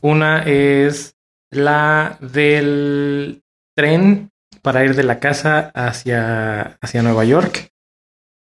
Una 0.00 0.42
es 0.44 1.16
la 1.50 2.18
del 2.20 3.42
tren 3.76 4.30
para 4.62 4.84
ir 4.84 4.94
de 4.94 5.02
la 5.02 5.18
casa 5.18 5.70
hacia, 5.74 6.78
hacia 6.80 7.02
Nueva 7.02 7.24
York, 7.24 7.72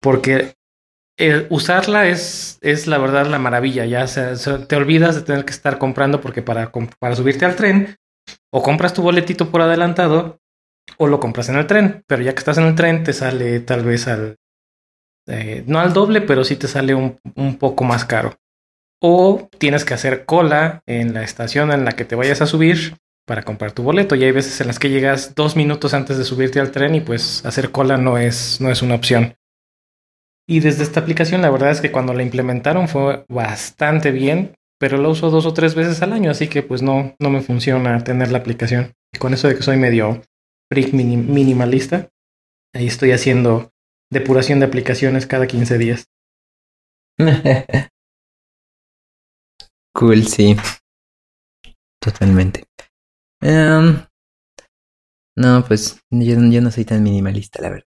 porque 0.05 0.55
usarla 1.49 2.05
es, 2.05 2.59
es 2.61 2.85
la 2.85 2.99
verdad 2.99 3.25
la 3.25 3.39
maravilla. 3.39 3.85
Ya 3.85 4.05
te 4.05 4.75
olvidas 4.75 5.15
de 5.15 5.23
tener 5.23 5.45
que 5.45 5.51
estar 5.51 5.79
comprando 5.79 6.21
porque 6.21 6.43
para, 6.43 6.71
para 6.99 7.15
subirte 7.15 7.43
al 7.43 7.55
tren 7.55 7.95
o 8.53 8.61
compras 8.61 8.93
tu 8.93 9.01
boletito 9.01 9.49
por 9.49 9.63
adelantado 9.63 10.41
o 10.97 11.07
lo 11.07 11.19
compras 11.19 11.49
en 11.49 11.55
el 11.55 11.65
tren. 11.65 12.03
Pero 12.05 12.21
ya 12.21 12.33
que 12.33 12.37
estás 12.37 12.59
en 12.59 12.65
el 12.65 12.75
tren 12.75 13.03
te 13.03 13.13
sale 13.13 13.59
tal 13.61 13.83
vez 13.83 14.07
al... 14.07 14.35
Eh, 15.27 15.63
no 15.65 15.79
al 15.79 15.91
doble, 15.91 16.21
pero 16.21 16.43
sí 16.43 16.55
te 16.55 16.67
sale 16.67 16.93
un, 16.93 17.19
un 17.33 17.57
poco 17.57 17.83
más 17.83 18.05
caro. 18.05 18.35
O 19.01 19.49
tienes 19.57 19.85
que 19.85 19.95
hacer 19.95 20.25
cola 20.25 20.83
en 20.85 21.15
la 21.15 21.23
estación 21.23 21.71
en 21.71 21.83
la 21.83 21.93
que 21.93 22.05
te 22.05 22.13
vayas 22.13 22.41
a 22.41 22.45
subir 22.45 22.97
para 23.25 23.41
comprar 23.41 23.71
tu 23.71 23.81
boleto. 23.81 24.13
Y 24.13 24.23
hay 24.23 24.31
veces 24.31 24.61
en 24.61 24.67
las 24.67 24.77
que 24.77 24.91
llegas 24.91 25.33
dos 25.33 25.55
minutos 25.55 25.95
antes 25.95 26.19
de 26.19 26.25
subirte 26.25 26.59
al 26.59 26.69
tren 26.69 26.93
y 26.93 27.01
pues 27.01 27.43
hacer 27.43 27.71
cola 27.71 27.97
no 27.97 28.19
es, 28.19 28.61
no 28.61 28.69
es 28.69 28.83
una 28.83 28.93
opción. 28.93 29.35
Y 30.47 30.59
desde 30.59 30.83
esta 30.83 30.99
aplicación 30.99 31.41
la 31.41 31.49
verdad 31.49 31.71
es 31.71 31.81
que 31.81 31.91
cuando 31.91 32.13
la 32.13 32.23
implementaron 32.23 32.87
fue 32.87 33.25
bastante 33.27 34.11
bien, 34.11 34.55
pero 34.79 34.97
la 34.97 35.09
uso 35.09 35.29
dos 35.31 35.45
o 35.45 35.53
tres 35.53 35.73
veces 35.73 36.01
al 36.01 36.13
año, 36.13 36.29
así 36.29 36.47
que 36.47 36.61
pues 36.61 36.81
no, 36.81 37.15
no 37.19 37.29
me 37.29 37.41
funciona 37.41 38.03
tener 38.03 38.31
la 38.31 38.39
aplicación. 38.39 38.93
Y 39.13 39.17
con 39.17 39.33
eso 39.33 39.47
de 39.47 39.55
que 39.55 39.63
soy 39.63 39.77
medio 39.77 40.21
freak 40.71 40.93
minimalista, 40.93 42.09
ahí 42.73 42.87
estoy 42.87 43.11
haciendo 43.11 43.71
depuración 44.11 44.59
de 44.59 44.65
aplicaciones 44.65 45.25
cada 45.25 45.47
15 45.47 45.77
días. 45.77 46.05
cool, 49.93 50.27
sí. 50.27 50.55
Totalmente. 52.01 52.65
Em, 53.41 54.05
no, 55.37 55.63
pues 55.65 55.99
yo, 56.11 56.35
yo 56.51 56.61
no 56.61 56.71
soy 56.71 56.85
tan 56.85 57.01
minimalista, 57.01 57.61
la 57.61 57.69
verdad. 57.69 57.87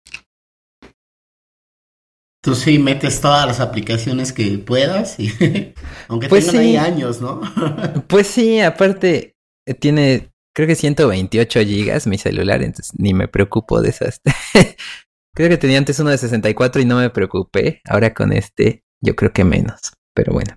Tú 2.44 2.54
sí 2.54 2.78
metes 2.78 3.22
todas 3.22 3.46
las 3.46 3.58
aplicaciones 3.58 4.34
que 4.34 4.58
puedas, 4.58 5.18
y 5.18 5.32
aunque 6.08 6.28
pues 6.28 6.46
tengan 6.46 6.60
ahí 6.60 6.76
años, 6.76 7.22
¿no? 7.22 7.40
pues 8.06 8.26
sí, 8.26 8.60
aparte 8.60 9.34
eh, 9.66 9.72
tiene, 9.72 10.30
creo 10.54 10.68
que 10.68 10.74
128 10.74 11.60
gigas 11.60 12.06
mi 12.06 12.18
celular, 12.18 12.62
entonces 12.62 12.92
ni 12.98 13.14
me 13.14 13.28
preocupo 13.28 13.80
de 13.80 13.88
esas. 13.88 14.20
creo 15.34 15.48
que 15.48 15.56
tenía 15.56 15.78
antes 15.78 15.98
uno 16.00 16.10
de 16.10 16.18
64 16.18 16.82
y 16.82 16.84
no 16.84 16.98
me 16.98 17.08
preocupé. 17.08 17.80
Ahora 17.88 18.12
con 18.12 18.30
este, 18.34 18.84
yo 19.00 19.16
creo 19.16 19.32
que 19.32 19.44
menos, 19.44 19.94
pero 20.12 20.34
bueno. 20.34 20.54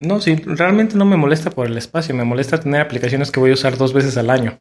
No, 0.00 0.20
sí, 0.20 0.34
realmente 0.34 0.96
no 0.96 1.06
me 1.06 1.16
molesta 1.16 1.48
por 1.48 1.66
el 1.66 1.78
espacio, 1.78 2.14
me 2.14 2.24
molesta 2.24 2.60
tener 2.60 2.82
aplicaciones 2.82 3.30
que 3.30 3.40
voy 3.40 3.52
a 3.52 3.54
usar 3.54 3.78
dos 3.78 3.94
veces 3.94 4.18
al 4.18 4.28
año. 4.28 4.58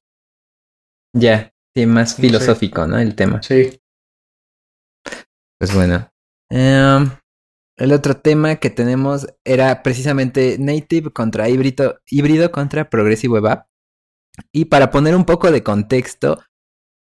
Ya, 1.13 1.51
sí, 1.76 1.86
más 1.86 2.15
filosófico, 2.15 2.88
¿no? 2.88 2.97
El 2.97 3.13
tema. 3.13 3.43
Sí. 3.43 3.78
Pues 5.59 5.76
bueno, 5.76 6.11
Em, 6.51 7.09
el 7.77 7.93
otro 7.93 8.17
tema 8.17 8.57
que 8.57 8.69
tenemos 8.69 9.25
era 9.45 9.83
precisamente 9.83 10.57
native 10.59 11.11
contra 11.11 11.49
híbrido, 11.49 11.99
híbrido 12.09 12.51
contra 12.51 12.89
progressive 12.89 13.33
web 13.33 13.47
app. 13.47 13.67
Y 14.51 14.65
para 14.65 14.91
poner 14.91 15.15
un 15.15 15.25
poco 15.25 15.49
de 15.49 15.63
contexto, 15.63 16.43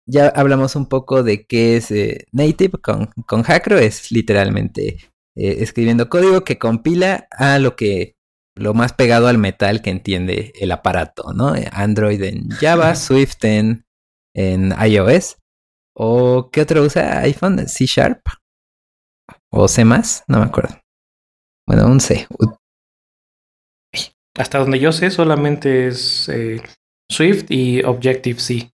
ya 0.07 0.27
hablamos 0.27 0.75
un 0.75 0.87
poco 0.87 1.21
de 1.21 1.45
qué 1.45 1.75
es 1.75 1.91
eh, 1.91 2.25
native 2.31 2.79
con, 2.81 3.07
con 3.27 3.43
Hackro, 3.43 3.77
es 3.77 4.11
literalmente 4.11 5.11
eh, 5.35 5.57
escribiendo 5.59 6.09
código 6.09 6.43
que 6.43 6.57
compila 6.57 7.27
a 7.31 7.59
lo 7.59 7.75
que 7.75 8.15
lo 8.55 8.73
más 8.73 8.93
pegado 8.93 9.27
al 9.27 9.37
metal 9.37 9.81
que 9.81 9.89
entiende 9.89 10.53
el 10.59 10.71
aparato, 10.71 11.33
¿no? 11.33 11.53
Android 11.71 12.21
en 12.23 12.49
Java, 12.49 12.95
Swift 12.95 13.43
en, 13.43 13.85
en 14.33 14.73
iOS. 14.81 15.37
¿O 15.93 16.49
qué 16.51 16.61
otro 16.61 16.83
usa 16.83 17.19
iPhone? 17.19 17.67
¿C 17.67 17.85
Sharp? 17.85 18.21
¿O 19.51 19.67
C 19.67 19.85
más? 19.85 20.23
No 20.27 20.39
me 20.39 20.45
acuerdo. 20.45 20.79
Bueno, 21.67 21.87
un 21.87 21.99
C. 21.99 22.27
Hasta 24.37 24.59
donde 24.59 24.79
yo 24.79 24.91
sé, 24.91 25.11
solamente 25.11 25.87
es 25.87 26.29
eh, 26.29 26.61
Swift 27.09 27.45
y 27.49 27.83
Objective-C. 27.83 28.71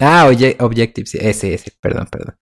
Ah, 0.00 0.30
Objective-C, 0.58 1.28
ese, 1.28 1.54
ese, 1.54 1.72
perdón, 1.80 2.08
perdón. 2.10 2.36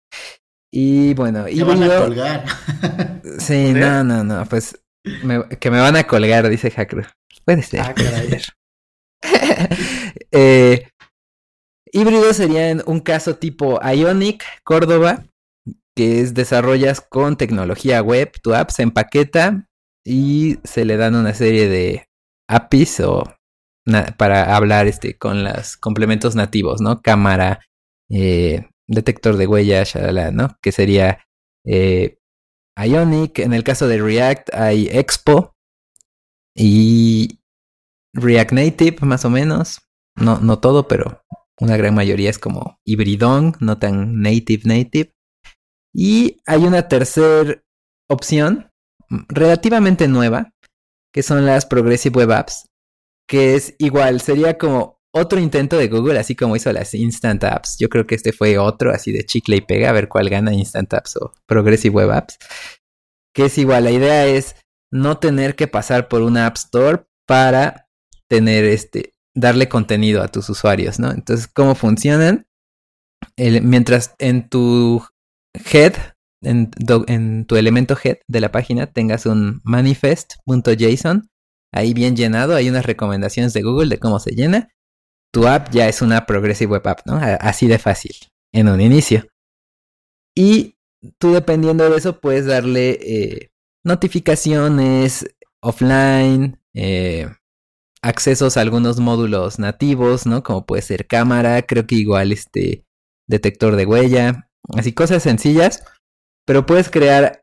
Y 0.72 1.14
bueno, 1.14 1.48
y 1.48 1.60
van 1.62 1.82
a 1.84 1.98
colgar. 2.00 2.44
sí, 3.38 3.72
no, 3.72 4.02
no, 4.02 4.24
no, 4.24 4.44
pues 4.46 4.78
que 5.60 5.70
me 5.70 5.80
van 5.80 5.96
a 5.96 6.04
colgar, 6.04 6.48
dice 6.48 6.70
Hacker. 6.70 7.08
Puede 7.44 7.62
ser. 7.62 7.80
Ah, 7.80 7.94
eh, 10.32 10.88
híbrido 11.92 12.34
sería 12.34 12.70
en 12.70 12.82
un 12.86 13.00
caso 13.00 13.36
tipo 13.36 13.80
Ionic, 13.80 14.44
Córdoba, 14.64 15.24
que 15.96 16.20
es 16.20 16.34
desarrollas 16.34 17.00
con 17.00 17.36
tecnología 17.36 18.02
web, 18.02 18.30
tu 18.42 18.54
app 18.54 18.70
se 18.70 18.82
empaqueta 18.82 19.66
y 20.04 20.58
se 20.62 20.84
le 20.84 20.96
dan 20.96 21.14
una 21.16 21.34
serie 21.34 21.68
de 21.68 22.08
APIs 22.48 23.00
o 23.00 23.24
para 24.18 24.56
hablar 24.56 24.86
este 24.86 25.16
con 25.16 25.44
los 25.44 25.76
complementos 25.76 26.34
nativos, 26.34 26.80
¿no? 26.80 27.00
Cámara, 27.00 27.60
eh, 28.10 28.68
detector 28.86 29.36
de 29.36 29.46
huellas, 29.46 29.94
¿no? 30.32 30.58
Que 30.60 30.72
sería 30.72 31.24
eh, 31.64 32.18
Ionic. 32.76 33.38
En 33.38 33.54
el 33.54 33.64
caso 33.64 33.88
de 33.88 34.02
React 34.02 34.54
hay 34.54 34.88
Expo 34.88 35.56
y 36.54 37.40
React 38.12 38.52
Native, 38.52 38.96
más 39.02 39.24
o 39.24 39.30
menos. 39.30 39.82
No, 40.16 40.40
no 40.40 40.58
todo, 40.58 40.88
pero 40.88 41.22
una 41.58 41.76
gran 41.76 41.94
mayoría 41.94 42.30
es 42.30 42.38
como 42.38 42.80
hibridón, 42.84 43.54
no 43.60 43.78
tan 43.78 44.20
native 44.20 44.62
native. 44.64 45.15
Y 45.98 46.42
hay 46.44 46.62
una 46.62 46.88
tercera 46.88 47.62
opción 48.10 48.70
relativamente 49.08 50.08
nueva, 50.08 50.52
que 51.10 51.22
son 51.22 51.46
las 51.46 51.64
Progressive 51.64 52.14
Web 52.18 52.32
Apps, 52.32 52.68
que 53.26 53.54
es 53.54 53.74
igual, 53.78 54.20
sería 54.20 54.58
como 54.58 55.00
otro 55.10 55.40
intento 55.40 55.78
de 55.78 55.88
Google, 55.88 56.18
así 56.18 56.36
como 56.36 56.54
hizo 56.54 56.70
las 56.70 56.92
Instant 56.92 57.42
Apps. 57.44 57.78
Yo 57.78 57.88
creo 57.88 58.06
que 58.06 58.14
este 58.14 58.34
fue 58.34 58.58
otro, 58.58 58.92
así 58.92 59.10
de 59.10 59.24
chicle 59.24 59.56
y 59.56 59.60
pega, 59.62 59.88
a 59.88 59.92
ver 59.92 60.08
cuál 60.08 60.28
gana 60.28 60.52
Instant 60.52 60.92
Apps 60.92 61.16
o 61.16 61.32
Progressive 61.46 61.94
Web 61.94 62.10
Apps. 62.10 62.36
Que 63.32 63.46
es 63.46 63.56
igual, 63.56 63.84
la 63.84 63.90
idea 63.90 64.26
es 64.26 64.54
no 64.92 65.16
tener 65.16 65.56
que 65.56 65.66
pasar 65.66 66.08
por 66.08 66.20
una 66.20 66.44
App 66.44 66.56
Store 66.56 67.06
para 67.26 67.88
tener 68.28 68.66
este, 68.66 69.14
darle 69.34 69.70
contenido 69.70 70.22
a 70.22 70.28
tus 70.28 70.50
usuarios, 70.50 70.98
¿no? 70.98 71.10
Entonces, 71.10 71.46
¿cómo 71.46 71.74
funcionan? 71.74 72.46
mientras 73.38 74.14
en 74.18 74.48
tu 74.48 75.02
head, 75.72 75.94
en, 76.42 77.44
tu 77.46 77.56
elemento 77.56 77.96
head 78.02 78.18
de 78.28 78.40
la 78.40 78.52
página 78.52 78.86
tengas 78.86 79.26
un 79.26 79.60
manifest.json 79.64 81.28
ahí 81.72 81.94
bien 81.94 82.16
llenado, 82.16 82.54
hay 82.54 82.68
unas 82.68 82.86
recomendaciones 82.86 83.52
de 83.52 83.62
Google 83.62 83.88
de 83.88 83.98
cómo 83.98 84.18
se 84.18 84.34
llena. 84.34 84.70
Tu 85.32 85.46
app 85.46 85.70
ya 85.70 85.88
es 85.88 86.00
una 86.00 86.24
Progressive 86.24 86.72
Web 86.72 86.88
App, 86.88 87.00
¿no? 87.04 87.20
Así 87.40 87.66
de 87.66 87.78
fácil, 87.78 88.16
en 88.52 88.68
un 88.68 88.80
inicio. 88.80 89.26
Y 90.34 90.76
tú 91.18 91.32
dependiendo 91.32 91.88
de 91.90 91.96
eso 91.96 92.20
puedes 92.20 92.46
darle 92.46 92.98
eh, 93.02 93.50
notificaciones 93.84 95.26
offline, 95.60 96.58
eh, 96.74 97.28
accesos 98.02 98.56
a 98.56 98.60
algunos 98.60 99.00
módulos 99.00 99.58
nativos, 99.58 100.26
¿no? 100.26 100.42
Como 100.42 100.64
puede 100.64 100.82
ser 100.82 101.06
cámara, 101.06 101.62
creo 101.62 101.86
que 101.86 101.96
igual 101.96 102.32
este 102.32 102.84
detector 103.26 103.76
de 103.76 103.86
huella, 103.86 104.45
así 104.76 104.92
cosas 104.92 105.22
sencillas, 105.22 105.84
pero 106.46 106.66
puedes 106.66 106.90
crear 106.90 107.42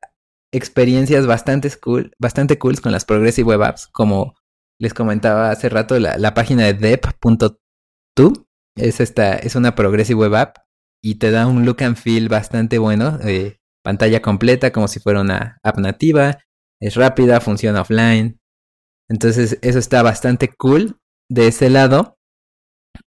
experiencias 0.51 1.26
bastante 1.26 1.69
cool, 1.80 2.13
bastante 2.19 2.57
cool 2.59 2.80
con 2.80 2.91
las 2.91 3.05
Progressive 3.05 3.47
Web 3.49 3.63
Apps, 3.63 3.88
como 3.88 4.36
les 4.80 4.93
comentaba 4.93 5.49
hace 5.49 5.69
rato, 5.69 5.99
la, 5.99 6.34
página 6.34 6.65
de 6.65 6.74
dep.to 6.74 8.34
es 8.76 8.99
esta, 8.99 9.36
es 9.36 9.55
una 9.55 9.76
Progressive 9.76 10.19
Web 10.19 10.36
App 10.36 10.57
y 11.03 11.15
te 11.15 11.32
da 11.32 11.47
un 11.47 11.65
look 11.65 11.84
and 11.84 11.95
feel 11.95 12.30
bastante 12.30 12.78
bueno, 12.78 13.19
eh, 13.24 13.59
pantalla 13.84 14.21
completa 14.21 14.71
como 14.71 14.88
si 14.88 14.99
fuera 14.99 15.21
una 15.21 15.57
app 15.63 15.78
nativa, 15.80 16.39
es 16.82 16.95
rápida, 16.95 17.39
funciona 17.39 17.82
offline, 17.82 18.39
entonces 19.09 19.59
eso 19.61 19.80
está 19.80 20.01
bastante 20.01 20.53
cool 20.57 20.99
de 21.30 21.47
ese 21.47 21.69
lado. 21.69 22.17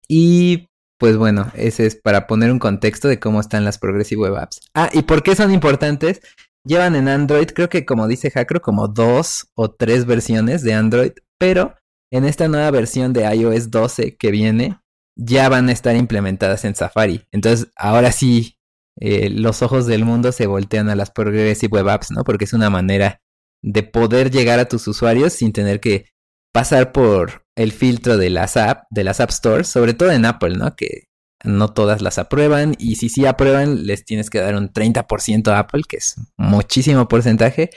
Y 0.07 0.67
pues 0.97 1.17
bueno, 1.17 1.51
ese 1.55 1.85
es 1.85 1.95
para 1.95 2.27
poner 2.27 2.51
un 2.51 2.59
contexto 2.59 3.07
de 3.07 3.19
cómo 3.19 3.39
están 3.39 3.65
las 3.65 3.77
Progressive 3.77 4.21
Web 4.21 4.37
Apps. 4.37 4.59
Ah, 4.73 4.89
¿y 4.93 5.01
por 5.03 5.23
qué 5.23 5.35
son 5.35 5.51
importantes? 5.51 6.21
Llevan 6.63 6.95
en 6.95 7.07
Android, 7.07 7.47
creo 7.47 7.69
que 7.69 7.85
como 7.85 8.07
dice 8.07 8.31
Hackro, 8.31 8.61
como 8.61 8.87
dos 8.87 9.47
o 9.55 9.71
tres 9.71 10.05
versiones 10.05 10.63
de 10.63 10.73
Android, 10.73 11.11
pero 11.37 11.75
en 12.11 12.25
esta 12.25 12.47
nueva 12.47 12.71
versión 12.71 13.13
de 13.13 13.23
iOS 13.35 13.71
12 13.71 14.15
que 14.17 14.31
viene, 14.31 14.79
ya 15.17 15.49
van 15.49 15.69
a 15.69 15.71
estar 15.71 15.95
implementadas 15.95 16.65
en 16.65 16.75
Safari. 16.75 17.25
Entonces, 17.31 17.71
ahora 17.75 18.11
sí, 18.11 18.57
eh, 18.99 19.29
los 19.29 19.61
ojos 19.61 19.85
del 19.85 20.05
mundo 20.05 20.31
se 20.31 20.47
voltean 20.47 20.89
a 20.89 20.95
las 20.95 21.11
Progressive 21.11 21.71
Web 21.71 21.89
Apps, 21.89 22.11
¿no? 22.11 22.23
Porque 22.23 22.45
es 22.45 22.53
una 22.53 22.69
manera 22.69 23.21
de 23.61 23.83
poder 23.83 24.31
llegar 24.31 24.59
a 24.59 24.65
tus 24.65 24.87
usuarios 24.87 25.33
sin 25.33 25.51
tener 25.51 25.79
que 25.79 26.05
pasar 26.53 26.91
por 26.91 27.44
el 27.55 27.71
filtro 27.71 28.17
de 28.17 28.29
las 28.29 28.57
app, 28.57 28.85
de 28.89 29.03
las 29.03 29.19
App 29.19 29.31
Stores, 29.31 29.67
sobre 29.67 29.93
todo 29.93 30.11
en 30.11 30.25
Apple, 30.25 30.57
¿no? 30.57 30.75
Que 30.75 31.05
no 31.43 31.73
todas 31.73 32.01
las 32.01 32.17
aprueban 32.17 32.75
y 32.77 32.95
si 32.95 33.09
sí 33.09 33.25
aprueban 33.25 33.85
les 33.85 34.03
tienes 34.03 34.29
que 34.29 34.39
dar 34.39 34.55
un 34.55 34.71
30% 34.71 35.47
a 35.49 35.59
Apple, 35.59 35.83
que 35.87 35.97
es 35.97 36.15
muchísimo 36.37 37.07
porcentaje. 37.07 37.69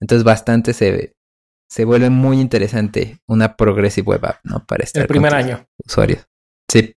Entonces 0.00 0.24
bastante 0.24 0.72
se, 0.72 1.14
se 1.68 1.84
vuelve 1.84 2.10
muy 2.10 2.40
interesante 2.40 3.18
una 3.26 3.56
Progressive 3.56 4.06
Web 4.06 4.26
App, 4.26 4.38
¿no? 4.44 4.64
Para 4.66 4.84
estar 4.84 5.02
el 5.02 5.08
primer 5.08 5.34
año. 5.34 5.66
Usuarios. 5.84 6.26
Sí. 6.70 6.94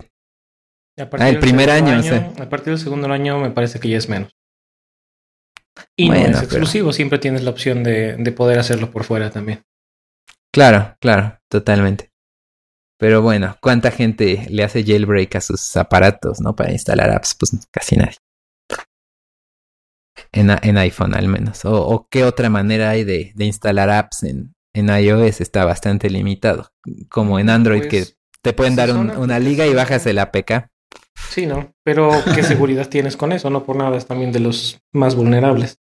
Ah, 0.99 1.29
el 1.29 1.39
primer 1.39 1.71
año, 1.71 2.01
A 2.41 2.49
partir 2.49 2.73
del 2.73 2.79
segundo 2.79 3.11
año 3.13 3.39
me 3.39 3.51
parece 3.51 3.79
que 3.79 3.89
ya 3.89 3.99
es 3.99 4.09
menos. 4.09 4.33
Y 5.95 6.09
no 6.09 6.15
es 6.15 6.43
exclusivo, 6.43 6.93
siempre 6.93 7.19
tienes 7.19 7.43
la 7.43 7.51
opción 7.51 7.85
de, 7.85 8.17
de 8.17 8.33
poder 8.33 8.59
hacerlo 8.59 8.91
por 8.91 9.05
fuera 9.05 9.31
también. 9.31 9.63
Claro, 10.51 10.97
claro, 11.01 11.39
totalmente. 11.51 12.11
Pero 12.99 13.21
bueno, 13.21 13.57
¿cuánta 13.61 13.91
gente 13.91 14.47
le 14.49 14.65
hace 14.65 14.85
jailbreak 14.85 15.37
a 15.37 15.41
sus 15.41 15.77
aparatos, 15.77 16.41
no? 16.41 16.57
Para 16.57 16.73
instalar 16.73 17.11
apps, 17.11 17.35
pues 17.39 17.57
casi 17.71 17.97
nadie. 17.97 18.17
En, 20.33 20.51
en 20.51 20.79
iPhone 20.79 21.15
al 21.15 21.29
menos. 21.29 21.61
O, 21.65 22.09
qué 22.11 22.25
otra 22.25 22.49
manera 22.49 22.91
hay 22.91 23.05
de, 23.05 23.33
de 23.35 23.45
instalar 23.45 23.91
apps 23.91 24.23
en, 24.23 24.55
en, 24.75 24.89
iOS 24.89 25.41
está 25.41 25.65
bastante 25.65 26.09
limitado. 26.09 26.73
Como 27.11 27.39
en 27.39 27.51
Android 27.51 27.83
que 27.83 27.99
pues, 27.99 28.19
te 28.41 28.53
pueden 28.55 28.77
dar 28.77 28.93
una 28.93 29.39
liga 29.39 29.67
y 29.67 29.75
bajas 29.75 30.07
el 30.07 30.19
APK. 30.19 30.71
Sí, 31.31 31.47
¿no? 31.47 31.75
Pero 31.83 32.11
¿qué 32.35 32.43
seguridad 32.43 32.89
tienes 32.89 33.17
con 33.17 33.33
eso? 33.33 33.51
No 33.51 33.65
por 33.65 33.77
nada 33.77 33.97
es 33.97 34.07
también 34.07 34.33
de 34.33 34.41
los 34.41 34.81
más 34.93 35.15
vulnerables. 35.15 35.81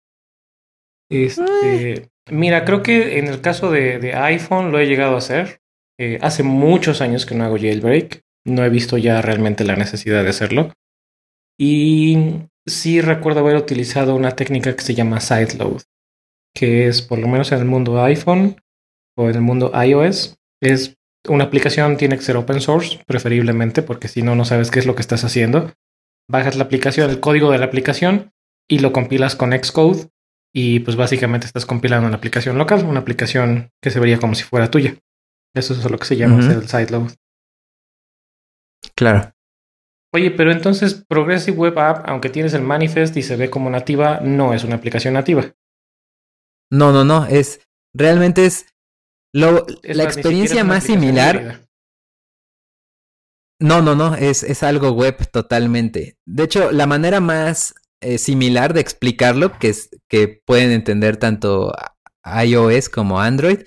Este, 1.10 2.10
mira, 2.30 2.66
creo 2.66 2.84
que 2.84 3.18
en 3.18 3.28
el 3.28 3.42
caso 3.42 3.72
de, 3.72 3.98
de 3.98 4.14
iPhone 4.14 4.72
lo 4.72 4.80
he 4.80 4.86
llegado 4.86 5.16
a 5.16 5.20
hacer. 5.20 5.62
Eh, 6.00 6.18
hace 6.22 6.44
muchos 6.44 7.02
años 7.02 7.26
que 7.26 7.36
no 7.36 7.44
hago 7.44 7.58
jailbreak. 7.58 8.22
No 8.46 8.64
he 8.64 8.70
visto 8.70 8.98
ya 8.98 9.22
realmente 9.22 9.66
la 9.66 9.76
necesidad 9.76 10.24
de 10.24 10.30
hacerlo. 10.30 10.74
Y 11.60 12.18
sí 12.66 13.02
recuerdo 13.02 13.42
haber 13.42 13.58
utilizado 13.58 14.16
una 14.16 14.32
técnica 14.32 14.74
que 14.76 14.82
se 14.82 14.96
llama 14.96 15.20
sideload, 15.20 15.82
que 16.56 16.88
es 16.88 17.02
por 17.02 17.20
lo 17.20 17.28
menos 17.28 17.52
en 17.52 17.60
el 17.60 17.66
mundo 17.66 18.02
iPhone 18.02 18.56
o 19.18 19.30
en 19.30 19.36
el 19.36 19.42
mundo 19.42 19.74
iOS, 19.74 20.38
es 20.62 20.96
una 21.28 21.44
aplicación 21.44 21.98
tiene 21.98 22.16
que 22.16 22.24
ser 22.24 22.38
open 22.38 22.62
source, 22.62 23.04
preferiblemente, 23.06 23.82
porque 23.82 24.08
si 24.08 24.22
no, 24.22 24.36
no 24.36 24.46
sabes 24.46 24.72
qué 24.72 24.80
es 24.80 24.86
lo 24.86 24.96
que 24.96 25.02
estás 25.02 25.26
haciendo. 25.26 25.74
Bajas 26.30 26.56
la 26.56 26.64
aplicación, 26.64 27.10
el 27.10 27.20
código 27.20 27.52
de 27.52 27.58
la 27.58 27.66
aplicación 27.66 28.32
y 28.70 28.80
lo 28.80 28.94
compilas 28.94 29.36
con 29.36 29.52
Xcode 29.52 30.08
y 30.54 30.80
pues 30.80 30.96
básicamente 30.96 31.46
estás 31.46 31.66
compilando 31.66 32.08
una 32.08 32.16
aplicación 32.16 32.58
local, 32.58 32.86
una 32.86 33.02
aplicación 33.02 33.72
que 33.82 33.90
se 33.90 34.00
vería 34.00 34.20
como 34.20 34.36
si 34.36 34.44
fuera 34.44 34.72
tuya. 34.72 34.96
Eso 35.56 35.74
es 35.74 35.90
lo 35.90 35.98
que 35.98 36.06
se 36.06 36.18
llama 36.18 36.40
el 36.40 36.68
sideload. 36.68 37.12
Claro. 38.96 39.32
Oye, 40.14 40.32
pero 40.32 40.52
entonces 40.52 41.06
Progressive 41.08 41.58
Web 41.58 41.78
App, 41.80 42.10
aunque 42.10 42.30
tienes 42.30 42.54
el 42.54 42.64
manifest 42.64 43.16
y 43.18 43.22
se 43.22 43.36
ve 43.36 43.50
como 43.50 43.70
nativa, 43.70 44.20
no 44.22 44.54
es 44.54 44.64
una 44.64 44.76
aplicación 44.76 45.14
nativa. 45.14 45.54
No, 46.72 46.92
no, 46.92 47.04
no. 47.04 47.26
Es 47.26 47.62
realmente 47.94 48.46
es, 48.46 48.68
lo, 49.34 49.66
la 49.84 50.04
experiencia 50.04 50.64
más 50.64 50.84
similar. 50.84 51.62
No, 53.62 53.82
no, 53.82 53.94
no, 53.94 54.16
es, 54.16 54.44
es 54.44 54.64
algo 54.64 54.92
web 54.92 55.30
totalmente. 55.32 56.18
De 56.26 56.44
hecho, 56.44 56.72
la 56.72 56.88
manera 56.88 57.20
más 57.20 57.76
eh, 58.02 58.18
similar 58.18 58.74
de 58.74 58.80
explicarlo, 58.82 59.60
que, 59.60 59.70
es, 59.70 59.90
que 60.08 60.42
pueden 60.46 60.72
entender 60.72 61.18
tanto 61.18 61.74
iOS 62.26 62.90
como 62.90 63.20
Android, 63.20 63.60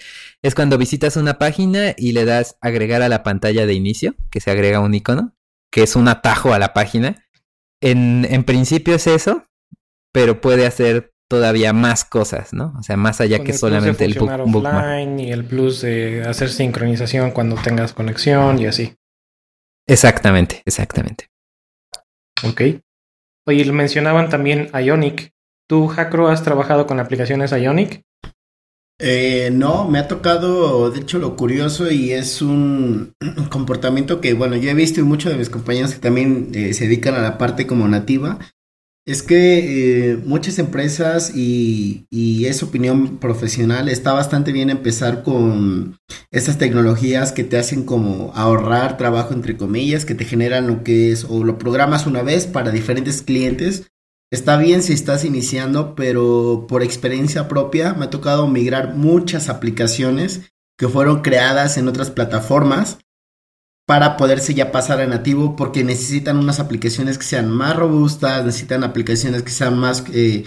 es 0.42 0.54
cuando 0.54 0.78
visitas 0.78 1.16
una 1.16 1.38
página 1.38 1.94
y 1.96 2.12
le 2.12 2.24
das 2.24 2.56
agregar 2.60 3.02
a 3.02 3.08
la 3.08 3.22
pantalla 3.22 3.66
de 3.66 3.74
inicio, 3.74 4.14
que 4.30 4.40
se 4.40 4.50
agrega 4.50 4.80
un 4.80 4.94
icono, 4.94 5.34
que 5.70 5.82
es 5.82 5.96
un 5.96 6.08
atajo 6.08 6.52
a 6.52 6.58
la 6.58 6.74
página. 6.74 7.24
En, 7.80 8.26
en 8.28 8.44
principio 8.44 8.96
es 8.96 9.06
eso, 9.06 9.46
pero 10.12 10.40
puede 10.40 10.66
hacer 10.66 11.12
todavía 11.32 11.72
más 11.72 12.04
cosas, 12.04 12.52
¿no? 12.52 12.74
O 12.78 12.82
sea, 12.82 12.98
más 12.98 13.22
allá 13.22 13.42
que 13.42 13.54
solamente 13.54 14.04
el 14.04 14.18
bookmark. 14.18 15.18
y 15.18 15.32
el 15.32 15.46
plus 15.46 15.80
de 15.80 16.24
hacer 16.28 16.50
sincronización 16.50 17.30
cuando 17.30 17.56
tengas 17.56 17.94
conexión 17.94 18.58
y 18.58 18.66
así. 18.66 18.96
Exactamente, 19.86 20.60
exactamente. 20.66 21.28
Ok. 22.44 22.60
Oye, 23.46 23.72
mencionaban 23.72 24.28
también 24.28 24.68
Ionic. 24.74 25.32
¿Tú, 25.66 25.88
Jacro, 25.88 26.28
has 26.28 26.42
trabajado 26.42 26.86
con 26.86 27.00
aplicaciones 27.00 27.50
Ionic? 27.52 28.02
Eh, 28.98 29.50
no, 29.52 29.88
me 29.88 29.98
ha 29.98 30.06
tocado, 30.06 30.90
de 30.90 31.00
hecho, 31.00 31.18
lo 31.18 31.36
curioso 31.36 31.90
y 31.90 32.12
es 32.12 32.40
un 32.40 33.14
comportamiento 33.50 34.20
que, 34.20 34.34
bueno, 34.34 34.56
yo 34.56 34.70
he 34.70 34.74
visto 34.74 35.00
y 35.00 35.04
muchos 35.04 35.32
de 35.32 35.38
mis 35.38 35.50
compañeros 35.50 35.92
que 35.92 36.00
también 36.00 36.50
eh, 36.54 36.72
se 36.72 36.84
dedican 36.84 37.14
a 37.14 37.22
la 37.22 37.38
parte 37.38 37.66
como 37.66 37.88
nativa, 37.88 38.38
es 39.04 39.24
que 39.24 40.12
eh, 40.12 40.16
muchas 40.16 40.60
empresas 40.60 41.32
y, 41.34 42.06
y, 42.08 42.46
es 42.46 42.62
opinión 42.62 43.18
profesional, 43.18 43.88
está 43.88 44.12
bastante 44.12 44.52
bien 44.52 44.70
empezar 44.70 45.24
con 45.24 45.96
estas 46.30 46.58
tecnologías 46.58 47.32
que 47.32 47.42
te 47.42 47.58
hacen 47.58 47.84
como 47.84 48.32
ahorrar 48.36 48.96
trabajo 48.98 49.34
entre 49.34 49.56
comillas, 49.56 50.04
que 50.04 50.14
te 50.14 50.24
generan 50.24 50.68
lo 50.68 50.84
que 50.84 51.10
es 51.10 51.24
o 51.24 51.42
lo 51.42 51.58
programas 51.58 52.06
una 52.06 52.22
vez 52.22 52.46
para 52.46 52.70
diferentes 52.70 53.22
clientes. 53.22 53.90
Está 54.32 54.56
bien 54.56 54.82
si 54.82 54.94
estás 54.94 55.26
iniciando, 55.26 55.94
pero 55.94 56.64
por 56.66 56.82
experiencia 56.82 57.48
propia 57.48 57.92
me 57.92 58.06
ha 58.06 58.10
tocado 58.10 58.48
migrar 58.48 58.94
muchas 58.94 59.50
aplicaciones 59.50 60.52
que 60.78 60.88
fueron 60.88 61.20
creadas 61.20 61.76
en 61.76 61.86
otras 61.86 62.10
plataformas 62.10 62.96
para 63.86 64.16
poderse 64.16 64.54
ya 64.54 64.72
pasar 64.72 65.02
a 65.02 65.06
nativo 65.06 65.54
porque 65.54 65.84
necesitan 65.84 66.38
unas 66.38 66.60
aplicaciones 66.60 67.18
que 67.18 67.24
sean 67.24 67.50
más 67.50 67.76
robustas, 67.76 68.42
necesitan 68.46 68.84
aplicaciones 68.84 69.42
que 69.42 69.50
sean 69.50 69.76
más 69.76 70.02
eh, 70.14 70.44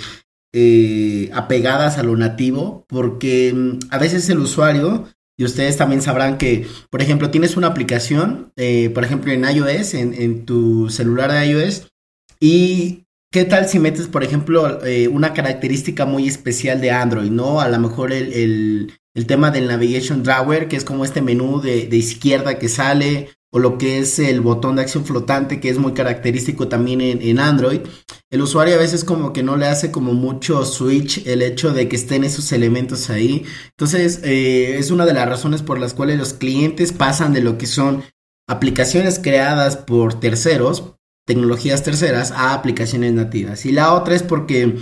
eh, 0.52 1.30
apegadas 1.32 2.00
a 2.00 2.04
lo 2.04 2.18
nativo 2.18 2.86
porque 2.90 3.54
mm, 3.54 3.80
a 3.92 4.00
veces 4.00 4.28
el 4.30 4.40
usuario, 4.40 5.08
y 5.38 5.46
ustedes 5.46 5.78
también 5.78 6.02
sabrán 6.02 6.40
que, 6.40 6.66
por 6.90 7.04
ejemplo, 7.04 7.30
tienes 7.30 7.56
una 7.56 7.68
aplicación, 7.68 8.52
eh, 8.56 8.90
por 8.90 9.04
ejemplo, 9.04 9.32
en 9.32 9.44
iOS, 9.44 9.94
en, 9.94 10.46
tu 10.46 10.90
celular 10.90 11.32
de 11.32 11.46
iOS, 11.46 11.92
y 12.40 13.05
¿Qué 13.36 13.44
tal 13.44 13.68
si 13.68 13.80
metes, 13.80 14.08
por 14.08 14.24
ejemplo, 14.24 14.80
una 15.12 15.34
característica 15.34 16.06
muy 16.06 16.26
especial 16.26 16.80
de 16.80 16.92
Android, 16.92 17.30
¿no? 17.30 17.60
A 17.60 17.68
lo 17.68 17.78
mejor 17.80 18.14
el, 18.14 18.94
el 19.14 19.26
tema 19.26 19.52
del 19.52 19.68
Navigation 19.68 20.24
Drawer, 20.24 20.70
que 20.70 20.78
es 20.78 20.86
como 20.86 21.04
este 21.04 21.22
menú 21.22 21.60
de, 21.60 21.94
izquierda 21.98 22.58
que 22.58 22.70
sale, 22.70 23.32
o 23.52 23.60
lo 23.60 23.78
que 23.78 24.00
es 24.00 24.20
el 24.20 24.40
botón 24.40 24.78
de 24.78 24.84
acción 24.84 25.04
flotante, 25.04 25.60
que 25.60 25.70
es 25.70 25.78
muy 25.78 25.92
característico 25.92 26.70
también 26.70 27.02
en, 27.02 27.40
Android. 27.42 27.82
El 28.30 28.42
usuario 28.42 28.76
a 28.76 28.78
veces 28.78 29.04
como 29.04 29.34
que 29.34 29.44
no 29.44 29.58
le 29.58 29.66
hace 29.66 29.92
como 29.92 30.14
mucho 30.14 30.64
switch 30.64 31.28
el 31.28 31.42
hecho 31.42 31.74
de 31.74 31.90
que 31.90 31.98
estén 31.98 32.24
esos 32.24 32.54
elementos 32.54 33.10
ahí. 33.10 33.44
Entonces, 33.72 34.22
eh, 34.24 34.78
es 34.80 34.92
una 34.92 35.06
de 35.06 35.14
las 35.14 35.28
razones 35.28 35.62
por 35.62 35.78
las 35.78 35.94
cuales 35.94 36.18
los 36.18 36.32
clientes 36.32 36.94
pasan 36.94 37.34
de 37.34 37.42
lo 37.42 37.58
que 37.58 37.68
son 37.68 38.02
aplicaciones 38.48 39.20
creadas 39.20 39.76
por 39.76 40.22
terceros, 40.22 40.96
tecnologías 41.26 41.84
terceras, 41.84 42.32
a 42.32 42.54
aplicaciones 42.54 43.14
nativas. 43.14 43.66
Y 43.66 43.72
la 43.72 43.94
otra 43.94 44.16
es 44.16 44.24
porque 44.24 44.78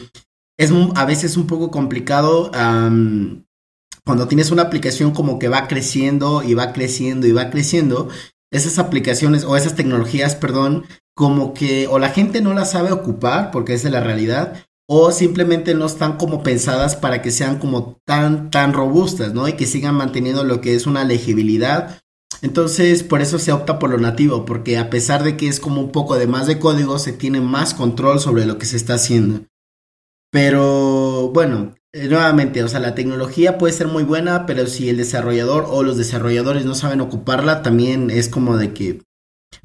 es 0.58 0.72
a 0.96 1.06
veces 1.06 1.38
un 1.38 1.48
poco 1.48 1.72
complicado 1.72 2.52
cuando 4.06 4.28
tienes 4.28 4.52
una 4.52 4.64
aplicación 4.64 5.12
como 5.12 5.40
que 5.40 5.48
va 5.48 5.68
creciendo 5.68 6.44
y 6.44 6.54
va 6.54 6.74
creciendo 6.74 7.26
y 7.26 7.32
va 7.32 7.50
creciendo, 7.50 8.10
esas 8.52 8.78
aplicaciones 8.78 9.46
o 9.46 9.56
esas 9.56 9.76
tecnologías, 9.76 10.36
perdón, 10.36 10.86
como 11.16 11.54
que 11.54 11.88
o 11.88 12.00
la 12.00 12.10
gente 12.10 12.42
no 12.42 12.54
las 12.54 12.72
sabe 12.72 12.92
ocupar 12.92 13.52
porque 13.52 13.74
es 13.74 13.84
de 13.84 13.90
la 13.90 14.02
realidad 14.02 14.66
o 14.88 15.12
simplemente 15.12 15.74
no 15.74 15.86
están 15.86 16.18
como 16.18 16.44
pensadas 16.44 16.96
para 16.96 17.22
que 17.22 17.32
sean 17.32 17.58
como 17.58 18.02
tan 18.06 18.52
tan 18.52 18.74
robustas, 18.74 19.34
¿no? 19.34 19.48
Y 19.48 19.54
que 19.54 19.66
sigan 19.66 19.96
manteniendo 19.96 20.44
lo 20.44 20.60
que 20.60 20.76
es 20.76 20.86
una 20.86 21.04
legibilidad. 21.04 22.02
Entonces, 22.44 23.04
por 23.04 23.22
eso 23.22 23.40
se 23.40 23.54
opta 23.54 23.80
por 23.80 23.90
lo 23.90 23.98
nativo, 23.98 24.44
porque 24.44 24.78
a 24.78 24.90
pesar 24.90 25.24
de 25.24 25.38
que 25.38 25.48
es 25.48 25.62
como 25.62 25.80
un 25.80 25.94
poco 25.94 26.18
de 26.18 26.28
más 26.28 26.46
de 26.46 26.60
código, 26.60 27.00
se 27.00 27.14
tiene 27.14 27.40
más 27.40 27.74
control 27.74 28.20
sobre 28.20 28.46
lo 28.46 28.58
que 28.58 28.66
se 28.66 28.76
está 28.76 28.96
haciendo. 28.96 29.46
Pero 30.30 31.32
bueno, 31.34 31.74
eh, 31.94 32.10
nuevamente, 32.10 32.62
o 32.62 32.68
sea, 32.68 32.82
la 32.82 32.96
tecnología 32.96 33.58
puede 33.58 33.72
ser 33.72 33.88
muy 33.88 34.04
buena, 34.04 34.46
pero 34.46 34.68
si 34.68 34.90
el 34.90 34.98
desarrollador 34.98 35.68
o 35.70 35.84
los 35.84 35.96
desarrolladores 35.96 36.66
no 36.66 36.76
saben 36.76 37.00
ocuparla, 37.00 37.62
también 37.62 38.10
es 38.10 38.28
como 38.28 38.58
de 38.58 38.74
que 38.74 39.02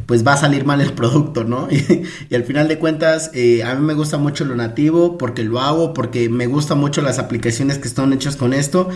pues 0.06 0.24
va 0.24 0.34
a 0.34 0.36
salir 0.36 0.64
mal 0.64 0.80
el 0.80 0.92
producto, 0.94 1.42
¿no? 1.42 1.66
Y, 1.72 2.32
al 2.32 2.44
final 2.44 2.68
de 2.68 2.78
cuentas, 2.78 3.32
eh, 3.34 3.64
a 3.64 3.74
mí 3.74 3.84
me 3.84 3.94
gusta 3.94 4.18
mucho 4.18 4.44
lo 4.44 4.54
nativo 4.54 5.18
porque 5.18 5.42
lo 5.42 5.58
hago, 5.58 5.94
porque 5.94 6.28
me 6.28 6.46
gustan 6.46 6.78
mucho 6.78 7.02
las 7.02 7.18
aplicaciones 7.18 7.78
que 7.78 7.88
están 7.88 8.12
hechas 8.12 8.36
con 8.36 8.54
esto 8.54 8.88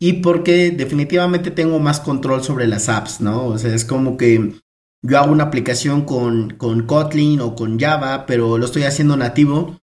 y 0.00 0.14
porque 0.14 0.70
definitivamente 0.70 1.50
tengo 1.50 1.78
más 1.78 2.00
control 2.00 2.42
sobre 2.42 2.66
las 2.66 2.88
apps, 2.88 3.20
¿no? 3.20 3.46
O 3.46 3.58
sea, 3.58 3.74
es 3.74 3.84
como 3.84 4.16
que 4.16 4.54
yo 5.02 5.18
hago 5.18 5.30
una 5.30 5.44
aplicación 5.44 6.02
con, 6.02 6.54
con 6.56 6.86
Kotlin 6.86 7.40
o 7.40 7.54
con 7.54 7.78
Java, 7.78 8.24
pero 8.26 8.56
lo 8.56 8.64
estoy 8.64 8.84
haciendo 8.84 9.16
nativo 9.16 9.78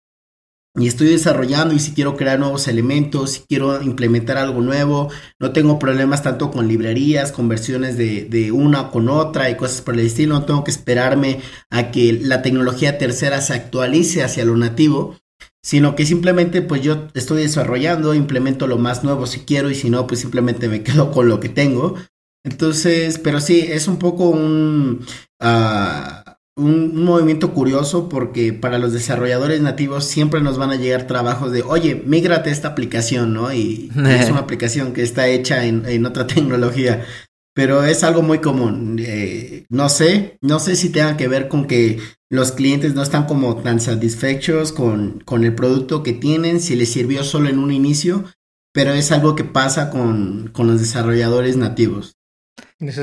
y 0.76 0.88
estoy 0.88 1.08
desarrollando 1.08 1.74
y 1.74 1.80
si 1.80 1.94
quiero 1.94 2.16
crear 2.16 2.40
nuevos 2.40 2.68
elementos, 2.68 3.32
si 3.32 3.42
quiero 3.48 3.82
implementar 3.82 4.38
algo 4.38 4.62
nuevo, 4.62 5.10
no 5.40 5.52
tengo 5.52 5.78
problemas 5.78 6.24
tanto 6.24 6.50
con 6.50 6.68
librerías, 6.68 7.32
con 7.32 7.48
versiones 7.48 7.96
de, 7.98 8.26
de, 8.26 8.52
una 8.52 8.90
con 8.90 9.10
otra 9.10 9.50
y 9.50 9.56
cosas 9.56 9.82
por 9.82 9.96
el 9.96 10.06
estilo, 10.06 10.36
no 10.36 10.46
tengo 10.46 10.64
que 10.64 10.72
esperarme 10.72 11.42
a 11.70 11.92
que 11.92 12.14
la 12.14 12.42
tecnología 12.42 12.98
tercera 12.98 13.42
se 13.42 13.54
actualice 13.54 14.24
hacia 14.24 14.46
lo 14.46 14.56
nativo, 14.56 15.16
sino 15.64 15.96
que 15.96 16.06
simplemente 16.06 16.62
pues 16.62 16.82
yo 16.82 17.08
estoy 17.14 17.44
desarrollando, 17.44 18.14
implemento 18.14 18.68
lo 18.68 18.78
más 18.78 19.04
nuevo 19.04 19.26
si 19.26 19.42
quiero 19.42 19.70
y 19.70 19.76
si 19.76 19.90
no 19.90 20.08
pues 20.08 20.20
simplemente 20.22 20.68
me 20.68 20.84
quedo 20.84 21.12
con 21.12 21.28
lo 21.28 21.40
que 21.40 21.50
tengo. 21.50 21.96
Entonces, 22.44 23.20
pero 23.20 23.42
sí, 23.42 23.60
es 23.60 23.88
un 23.88 23.98
poco 23.98 24.30
un... 24.30 25.06
Uh, 25.44 26.28
un, 26.58 27.04
movimiento 27.04 27.54
curioso 27.54 28.10
porque 28.10 28.52
para 28.52 28.80
los 28.80 28.92
desarrolladores 28.92 29.62
nativos 29.62 30.06
siempre 30.06 30.42
nos 30.42 30.58
van 30.58 30.72
a 30.72 30.76
llegar 30.76 31.08
trabajos 31.08 31.52
de, 31.52 31.62
oye, 31.62 32.02
migrate 32.06 32.50
esta 32.50 32.70
aplicación, 32.70 33.34
¿no? 33.34 33.54
Y, 33.54 33.92
es 34.10 34.30
una 34.30 34.40
aplicación 34.42 34.92
que 34.92 35.04
está 35.04 35.28
hecha 35.28 35.66
en, 35.66 36.06
otra 36.06 36.28
tecnología. 36.28 37.06
Pero 37.54 37.84
es 37.84 38.04
algo 38.04 38.22
muy 38.22 38.40
común. 38.40 38.98
Eh, 39.00 39.66
no 39.70 39.90
sé, 39.90 40.38
no 40.42 40.60
sé 40.60 40.76
si 40.76 40.90
tenga 40.90 41.18
que 41.18 41.28
ver 41.28 41.48
con 41.48 41.66
que 41.66 42.00
los 42.30 42.52
clientes 42.52 42.94
no 42.94 43.02
están 43.04 43.26
como 43.26 43.56
tan 43.62 43.80
satisfechos 43.80 44.72
con, 44.72 45.22
con 45.22 45.44
el 45.44 45.56
producto 45.56 46.04
que 46.04 46.14
tienen, 46.14 46.60
si 46.60 46.76
les 46.76 46.92
sirvió 46.92 47.24
solo 47.24 47.50
en 47.50 47.60
un 47.60 47.72
inicio, 47.72 48.26
pero 48.74 48.94
es 48.94 49.12
algo 49.12 49.36
que 49.36 49.44
pasa 49.44 49.90
con, 49.90 50.50
con 50.54 50.68
los 50.68 50.80
desarrolladores 50.80 51.58
nativos. 51.58 52.18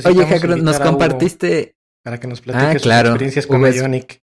Oye, 0.04 0.26
Jacro, 0.26 0.56
nos 0.56 0.78
compartiste 0.78 1.76
para 2.04 2.20
que 2.20 2.28
nos 2.28 2.40
platiques 2.40 2.82
sus 2.82 2.92
experiencias 2.92 3.46
con 3.46 3.62
Ionic. 3.62 4.22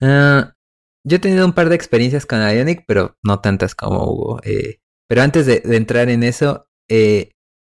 Ah, 0.00 0.54
yo 1.04 1.16
he 1.16 1.20
tenido 1.20 1.46
un 1.46 1.54
par 1.54 1.68
de 1.70 1.74
experiencias 1.74 2.26
con 2.26 2.40
Ionic, 2.40 2.84
pero 2.86 3.16
no 3.22 3.40
tantas 3.40 3.74
como 3.74 4.04
Hugo. 4.04 4.40
Eh, 4.44 4.80
pero 5.08 5.22
antes 5.22 5.46
de, 5.46 5.62
entrar 5.64 6.10
en 6.10 6.22
eso, 6.22 6.68
eh, 6.88 7.30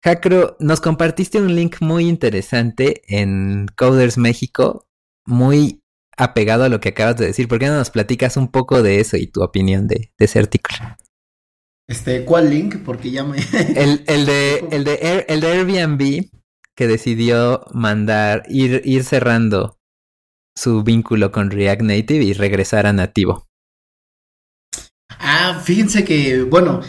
Jacro, 0.03 0.57
nos 0.59 0.81
compartiste 0.81 1.39
un 1.39 1.55
link 1.55 1.77
muy 1.81 2.09
interesante 2.09 3.03
en 3.07 3.67
Coders 3.77 4.17
México, 4.17 4.88
muy 5.29 5.81
apegado 6.17 6.63
a 6.65 6.69
lo 6.69 6.79
que 6.79 6.89
acabas 6.89 7.15
de 7.17 7.27
decir. 7.27 7.47
¿Por 7.47 7.59
qué 7.59 7.67
no 7.67 7.77
nos 7.77 7.91
platicas 7.91 8.35
un 8.35 8.49
poco 8.49 8.83
de 8.83 8.99
eso 8.99 9.15
y 9.15 9.27
tu 9.27 9.41
opinión 9.41 9.87
de, 9.87 10.11
ese 10.17 10.39
artículo? 10.39 10.77
Este, 11.87 12.25
¿cuál 12.25 12.49
link? 12.49 12.77
Porque 12.83 13.11
ya 13.11 13.23
me... 13.23 13.37
el, 13.75 14.03
el, 14.07 14.25
de, 14.25 14.67
el, 14.71 14.83
de 14.83 15.25
el 15.27 15.39
de 15.39 15.47
Airbnb 15.47 16.29
que 16.75 16.87
decidió 16.87 17.65
mandar, 17.73 18.43
ir, 18.49 18.81
ir 18.85 19.03
cerrando 19.03 19.77
su 20.55 20.83
vínculo 20.83 21.31
con 21.31 21.51
React 21.51 21.81
Native 21.81 22.23
y 22.23 22.33
regresar 22.33 22.85
a 22.85 22.93
nativo. 22.93 23.47
Ah, 25.09 25.61
fíjense 25.63 26.03
que, 26.03 26.43
bueno, 26.43 26.81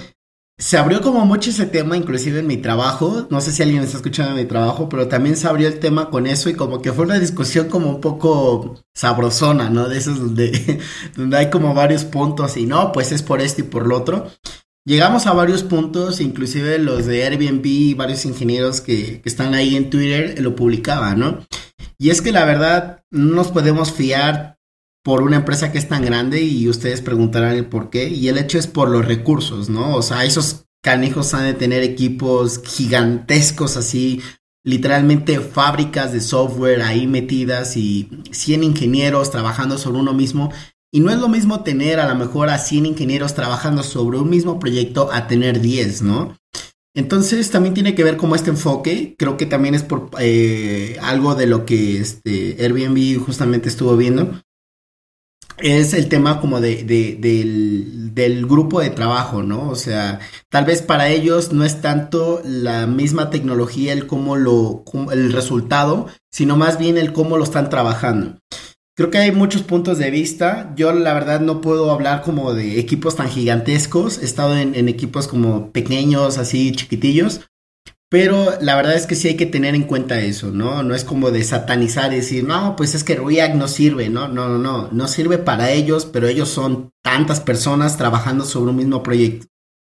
se 0.61 0.77
abrió 0.77 1.01
como 1.01 1.25
mucho 1.25 1.49
ese 1.49 1.65
tema, 1.65 1.97
inclusive 1.97 2.41
en 2.41 2.47
mi 2.47 2.59
trabajo. 2.59 3.27
No 3.31 3.41
sé 3.41 3.51
si 3.51 3.63
alguien 3.63 3.83
está 3.83 3.97
escuchando 3.97 4.35
mi 4.35 4.45
trabajo, 4.45 4.91
pero 4.91 5.09
también 5.09 5.39
se 5.39 5.49
abrió 5.49 5.67
el 5.67 5.81
tema 5.81 6.11
con 6.11 6.27
eso 6.27 6.51
y 6.51 6.55
como 6.55 6.83
que 6.83 6.93
fue 6.93 7.07
una 7.07 7.19
discusión 7.19 7.69
como 7.69 7.89
un 7.89 8.01
poco 8.03 8.79
sabrosona, 8.95 9.71
¿no? 9.71 9.89
De 9.89 9.97
esos 9.97 10.19
donde, 10.19 10.79
donde 11.17 11.39
hay 11.39 11.49
como 11.49 11.73
varios 11.73 12.05
puntos 12.05 12.59
y 12.59 12.67
no, 12.67 12.93
pues 12.93 13.11
es 13.11 13.23
por 13.23 13.41
esto 13.41 13.63
y 13.63 13.65
por 13.65 13.87
lo 13.87 13.97
otro. 13.97 14.27
Llegamos 14.87 15.27
a 15.27 15.33
varios 15.33 15.63
puntos, 15.63 16.21
inclusive 16.21 16.79
los 16.79 17.07
de 17.07 17.25
Airbnb 17.25 17.65
y 17.65 17.95
varios 17.95 18.27
ingenieros 18.27 18.83
que, 18.83 19.23
están 19.25 19.55
ahí 19.55 19.77
en 19.77 19.89
Twitter 19.89 20.39
lo 20.43 20.55
publicaban, 20.55 21.21
¿no? 21.21 21.47
Y 21.99 22.11
es 22.11 22.21
que 22.21 22.33
la 22.33 22.45
verdad, 22.45 23.03
no 23.11 23.35
nos 23.35 23.51
podemos 23.51 23.93
fiar 23.93 24.59
por 25.03 25.23
una 25.23 25.37
empresa 25.37 25.73
que 25.73 25.79
es 25.79 25.89
tan 25.89 26.05
grande 26.05 26.43
y 26.43 26.69
ustedes 26.69 27.01
preguntarán 27.01 27.57
el 27.57 27.67
por 27.67 27.91
qué. 27.91 28.09
Y 28.09 28.29
el 28.29 28.39
hecho 28.39 28.59
es 28.59 28.67
por 28.67 28.89
los 28.89 29.07
recursos, 29.07 29.69
¿no? 29.69 29.95
O 29.95 30.03
sea, 30.03 30.25
esos 30.25 30.67
canijos 30.83 31.35
han 31.35 31.45
de 31.45 31.55
tener 31.55 31.83
equipos 31.83 32.63
gigantescos 32.65 33.77
así, 33.77 34.21
literalmente 34.65 35.41
fábricas 35.41 36.13
de 36.13 36.21
software 36.21 36.83
ahí 36.83 37.07
metidas 37.07 37.77
y 37.77 38.09
100 38.31 38.65
ingenieros 38.65 39.31
trabajando 39.31 39.79
sobre 39.79 40.01
uno 40.01 40.13
mismo. 40.13 40.53
Y 40.93 41.01
no 41.01 41.11
es 41.11 41.19
lo 41.19 41.29
mismo 41.29 41.63
tener 41.63 42.01
a 42.01 42.09
lo 42.09 42.17
mejor 42.17 42.49
a 42.49 42.59
100 42.59 42.87
ingenieros 42.87 43.35
trabajando 43.35 43.83
sobre 43.83 44.19
un 44.19 44.29
mismo 44.29 44.59
proyecto 44.59 45.11
a 45.13 45.29
tener 45.29 45.61
10, 45.61 46.03
¿no? 46.03 46.37
Entonces 46.95 47.51
también 47.51 47.75
tiene 47.75 47.95
que 47.95 48.03
ver 48.03 48.17
como 48.17 48.35
este 48.35 48.51
enfoque, 48.51 49.15
creo 49.17 49.37
que 49.37 49.47
también 49.47 49.77
es 49.77 49.85
por 49.85 50.11
eh, 50.19 50.99
algo 51.01 51.37
de 51.37 51.47
lo 51.47 51.65
que 51.65 52.01
este 52.01 52.57
Airbnb 52.59 53.25
justamente 53.25 53.69
estuvo 53.69 53.97
viendo, 53.97 54.43
es 55.63 55.95
el 55.95 56.09
tema 56.09 56.41
como 56.41 56.61
de, 56.61 56.85
del, 56.85 58.15
del, 58.15 58.47
grupo 58.47 58.81
de 58.81 58.91
trabajo, 58.91 59.43
¿no? 59.43 59.69
O 59.69 59.77
sea, 59.77 60.21
tal 60.49 60.65
vez 60.65 60.83
para 60.83 61.09
ellos 61.09 61.53
no 61.53 61.65
es 61.65 61.81
tanto 61.81 62.43
la 62.45 62.87
misma 62.87 63.31
tecnología 63.31 63.93
el 63.93 64.07
cómo 64.07 64.37
lo, 64.37 64.85
el 65.13 65.33
resultado, 65.33 66.07
sino 66.31 66.57
más 66.57 66.79
bien 66.79 66.99
el 66.99 67.13
cómo 67.13 67.37
lo 67.37 67.45
están 67.45 67.71
trabajando. 67.71 68.39
Creo 68.97 69.11
que 69.11 69.19
hay 69.19 69.33
muchos 69.33 69.63
puntos 69.63 69.99
de 69.99 70.11
vista. 70.11 70.73
Yo 70.77 70.93
la 70.93 71.15
verdad 71.15 71.41
no 71.41 71.61
puedo 71.61 71.91
hablar 71.91 72.23
como 72.23 72.53
de 72.53 72.79
equipos 72.79 73.17
tan 73.17 73.29
gigantescos. 73.29 74.19
He 74.19 74.25
estado 74.25 74.57
en 74.57 74.89
equipos 74.89 75.27
como 75.27 75.71
pequeños, 75.73 76.37
así 76.37 76.73
chiquitillos. 76.73 77.41
Pero 78.11 78.59
la 78.61 78.75
verdad 78.75 78.97
es 78.97 79.07
que 79.07 79.15
sí 79.15 79.29
hay 79.29 79.37
que 79.37 79.47
tener 79.47 79.77
en 79.77 79.85
cuenta 79.85 80.21
eso, 80.21 80.51
¿no? 80.51 80.83
No 80.83 80.97
es 80.97 81.05
como 81.05 81.31
de 81.31 81.45
satanizar 81.45 82.13
y 82.13 82.17
decir, 82.17 82.43
no, 82.43 82.75
pues 82.75 82.97
es 82.97 83.05
que 83.05 83.15
React 83.15 83.55
no 83.55 83.69
sirve, 83.69 84.11
¿no? 84.11 84.27
No, 84.27 84.49
no, 84.49 84.59
no, 84.59 84.89
no 84.91 85.09
sirve 85.09 85.39
para 85.39 85.71
ellos, 85.71 86.07
pero 86.07 86.27
ellos 86.27 86.49
son 86.49 86.91
tantas 87.05 87.39
personas 87.41 87.97
trabajando 87.97 88.45
sobre 88.45 88.73
un 88.73 88.79
mismo 88.79 89.05
proyecto. 89.05 89.47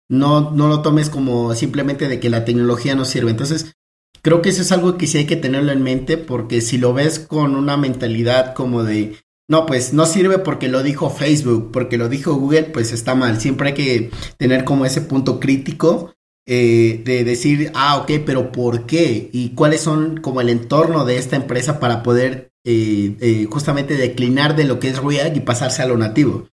No, 0.10 0.52
no 0.52 0.70
lo 0.70 0.82
tomes 0.82 1.10
como 1.10 1.54
simplemente 1.56 2.08
de 2.08 2.22
que 2.22 2.30
la 2.30 2.46
tecnología 2.46 2.96
no 2.96 3.04
sirve. 3.04 3.32
Entonces, 3.32 3.74
creo 4.22 4.42
que 4.42 4.48
eso 4.48 4.62
es 4.62 4.72
algo 4.72 4.98
que 4.98 5.08
sí 5.08 5.18
hay 5.18 5.26
que 5.26 5.36
tenerlo 5.36 5.74
en 5.74 5.84
mente, 5.84 6.18
porque 6.18 6.62
si 6.62 6.78
lo 6.78 6.94
ves 6.94 7.20
con 7.20 7.54
una 7.54 7.76
mentalidad 7.76 8.54
como 8.54 8.86
de, 8.86 9.18
no, 9.50 9.66
pues 9.66 9.92
no 9.92 10.06
sirve 10.06 10.40
porque 10.40 10.70
lo 10.70 10.84
dijo 10.84 11.10
Facebook, 11.10 11.70
porque 11.74 11.98
lo 11.98 12.08
dijo 12.08 12.34
Google, 12.36 12.64
pues 12.64 12.94
está 12.94 13.14
mal. 13.14 13.42
Siempre 13.42 13.70
hay 13.70 13.74
que 13.74 14.12
tener 14.38 14.64
como 14.64 14.86
ese 14.86 15.02
punto 15.02 15.42
crítico 15.42 16.16
eh, 16.48 17.02
de 17.04 17.24
decir, 17.24 17.72
ah, 17.74 17.98
ok, 17.98 18.12
pero 18.26 18.52
¿por 18.52 18.86
qué? 18.86 19.30
Y 19.34 19.50
cuáles 19.50 19.82
son 19.82 20.18
como 20.18 20.42
el 20.42 20.50
entorno 20.50 21.04
de 21.04 21.18
esta 21.18 21.36
empresa 21.36 21.80
para 21.80 22.04
poder 22.04 22.52
eh, 22.64 23.16
eh, 23.20 23.48
justamente 23.50 23.96
declinar 23.96 24.56
de 24.56 24.66
lo 24.66 24.80
que 24.80 24.90
es 24.90 25.02
React 25.02 25.38
y 25.38 25.42
pasarse 25.42 25.82
a 25.82 25.88
lo 25.88 25.98
nativo. 25.98 26.48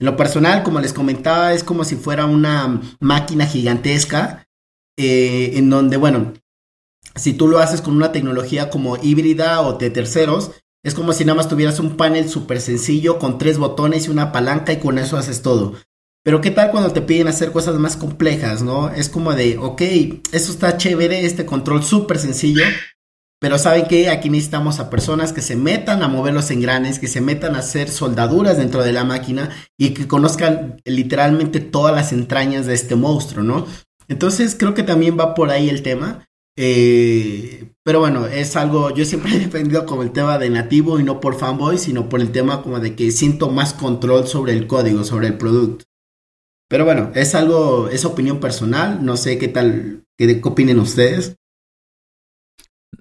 En 0.00 0.06
lo 0.06 0.16
personal, 0.16 0.64
como 0.64 0.80
les 0.80 0.92
comentaba, 0.92 1.52
es 1.52 1.62
como 1.62 1.84
si 1.84 1.94
fuera 1.94 2.26
una 2.26 2.80
máquina 3.00 3.46
gigantesca 3.46 4.44
en 4.96 5.70
donde, 5.70 5.96
bueno, 5.96 6.32
si 7.14 7.32
tú 7.32 7.46
lo 7.46 7.58
haces 7.58 7.80
con 7.80 7.94
una 7.94 8.10
tecnología 8.10 8.70
como 8.70 8.96
híbrida 8.96 9.60
o 9.60 9.78
de 9.78 9.90
terceros, 9.90 10.50
es 10.84 10.94
como 10.94 11.12
si 11.12 11.24
nada 11.24 11.36
más 11.36 11.48
tuvieras 11.48 11.78
un 11.80 11.96
panel 11.96 12.28
súper 12.28 12.60
sencillo 12.60 13.18
con 13.18 13.38
tres 13.38 13.58
botones 13.58 14.06
y 14.06 14.10
una 14.10 14.32
palanca 14.32 14.72
y 14.72 14.78
con 14.78 14.98
eso 14.98 15.16
haces 15.16 15.42
todo. 15.42 15.74
Pero 16.28 16.42
qué 16.42 16.50
tal 16.50 16.70
cuando 16.70 16.92
te 16.92 17.00
piden 17.00 17.26
hacer 17.28 17.52
cosas 17.52 17.76
más 17.76 17.96
complejas, 17.96 18.60
¿no? 18.60 18.90
Es 18.90 19.08
como 19.08 19.32
de, 19.32 19.56
ok, 19.56 19.80
eso 20.30 20.52
está 20.52 20.76
chévere, 20.76 21.24
este 21.24 21.46
control 21.46 21.82
súper 21.82 22.18
sencillo, 22.18 22.64
pero 23.40 23.56
¿saben 23.56 23.86
qué? 23.88 24.10
Aquí 24.10 24.28
necesitamos 24.28 24.78
a 24.78 24.90
personas 24.90 25.32
que 25.32 25.40
se 25.40 25.56
metan 25.56 26.02
a 26.02 26.08
mover 26.08 26.34
los 26.34 26.50
engranes, 26.50 26.98
que 26.98 27.08
se 27.08 27.22
metan 27.22 27.56
a 27.56 27.60
hacer 27.60 27.88
soldaduras 27.88 28.58
dentro 28.58 28.82
de 28.82 28.92
la 28.92 29.04
máquina 29.04 29.48
y 29.78 29.94
que 29.94 30.06
conozcan 30.06 30.82
literalmente 30.84 31.60
todas 31.60 31.96
las 31.96 32.12
entrañas 32.12 32.66
de 32.66 32.74
este 32.74 32.94
monstruo, 32.94 33.42
¿no? 33.42 33.66
Entonces 34.06 34.54
creo 34.54 34.74
que 34.74 34.82
también 34.82 35.18
va 35.18 35.34
por 35.34 35.48
ahí 35.48 35.70
el 35.70 35.80
tema. 35.80 36.28
Eh, 36.58 37.72
pero 37.82 38.00
bueno, 38.00 38.26
es 38.26 38.54
algo, 38.54 38.94
yo 38.94 39.06
siempre 39.06 39.32
he 39.34 39.38
defendido 39.38 39.86
como 39.86 40.02
el 40.02 40.10
tema 40.10 40.36
de 40.36 40.50
nativo 40.50 41.00
y 41.00 41.04
no 41.04 41.20
por 41.20 41.38
fanboy, 41.38 41.78
sino 41.78 42.10
por 42.10 42.20
el 42.20 42.32
tema 42.32 42.60
como 42.60 42.80
de 42.80 42.94
que 42.94 43.12
siento 43.12 43.48
más 43.48 43.72
control 43.72 44.28
sobre 44.28 44.52
el 44.52 44.66
código, 44.66 45.04
sobre 45.04 45.28
el 45.28 45.38
producto. 45.38 45.88
Pero 46.68 46.84
bueno, 46.84 47.10
es 47.14 47.34
algo, 47.34 47.88
es 47.88 48.04
opinión 48.04 48.40
personal, 48.40 49.04
no 49.04 49.16
sé 49.16 49.38
qué 49.38 49.48
tal, 49.48 50.04
qué, 50.18 50.40
opinen 50.44 50.78
ustedes. 50.78 51.36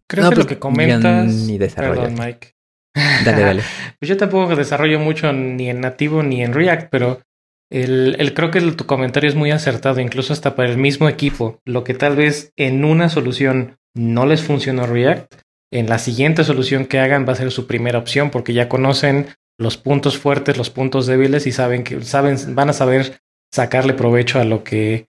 Creo 0.09 0.30
que 0.30 0.36
lo 0.36 0.41
pues, 0.43 0.47
que 0.47 0.59
comentas... 0.59 1.34
Ni 1.34 1.59
Perdón, 1.59 2.15
Mike. 2.18 2.53
Dale, 3.26 3.41
dale. 3.41 3.61
pues 3.99 4.09
yo 4.09 4.18
tampoco 4.18 4.55
desarrollo 4.55 4.99
mucho 4.99 5.32
ni 5.32 5.70
en 5.70 5.82
nativo 5.82 6.24
ni 6.24 6.41
en 6.41 6.53
React, 6.53 6.89
pero 6.89 7.22
el, 7.70 8.15
el, 8.18 8.34
creo 8.34 8.49
que 8.49 8.61
tu 8.72 8.86
comentario 8.86 9.30
es 9.30 9.36
muy 9.36 9.51
acertado, 9.51 9.99
incluso 9.99 10.34
hasta 10.34 10.55
para 10.55 10.70
el 10.70 10.78
mismo 10.78 11.07
equipo. 11.07 11.59
Lo 11.65 11.84
que 11.84 11.93
tal 11.93 12.15
vez 12.15 12.53
en 12.55 12.86
una 12.86 13.09
solución 13.09 13.78
no 13.93 14.26
les 14.26 14.41
funcionó 14.41 14.88
React, 14.88 15.34
en 15.72 15.89
la 15.89 15.99
siguiente 15.99 16.43
solución 16.43 16.86
que 16.86 16.99
hagan 16.99 17.28
va 17.28 17.34
a 17.34 17.36
ser 17.36 17.51
su 17.51 17.68
primera 17.68 17.99
opción 17.99 18.30
porque 18.30 18.53
ya 18.53 18.70
conocen 18.70 19.28
los 19.59 19.78
puntos 19.78 20.18
fuertes, 20.18 20.57
los 20.57 20.70
puntos 20.70 21.07
débiles 21.07 21.45
y 21.47 21.51
saben 21.51 21.84
que 21.84 22.01
saben, 22.03 22.38
van 22.55 22.70
a 22.70 22.74
saber 22.74 23.20
sacarle 23.52 23.93
provecho 23.93 24.39
a 24.39 24.43
lo 24.43 24.64
que 24.64 25.08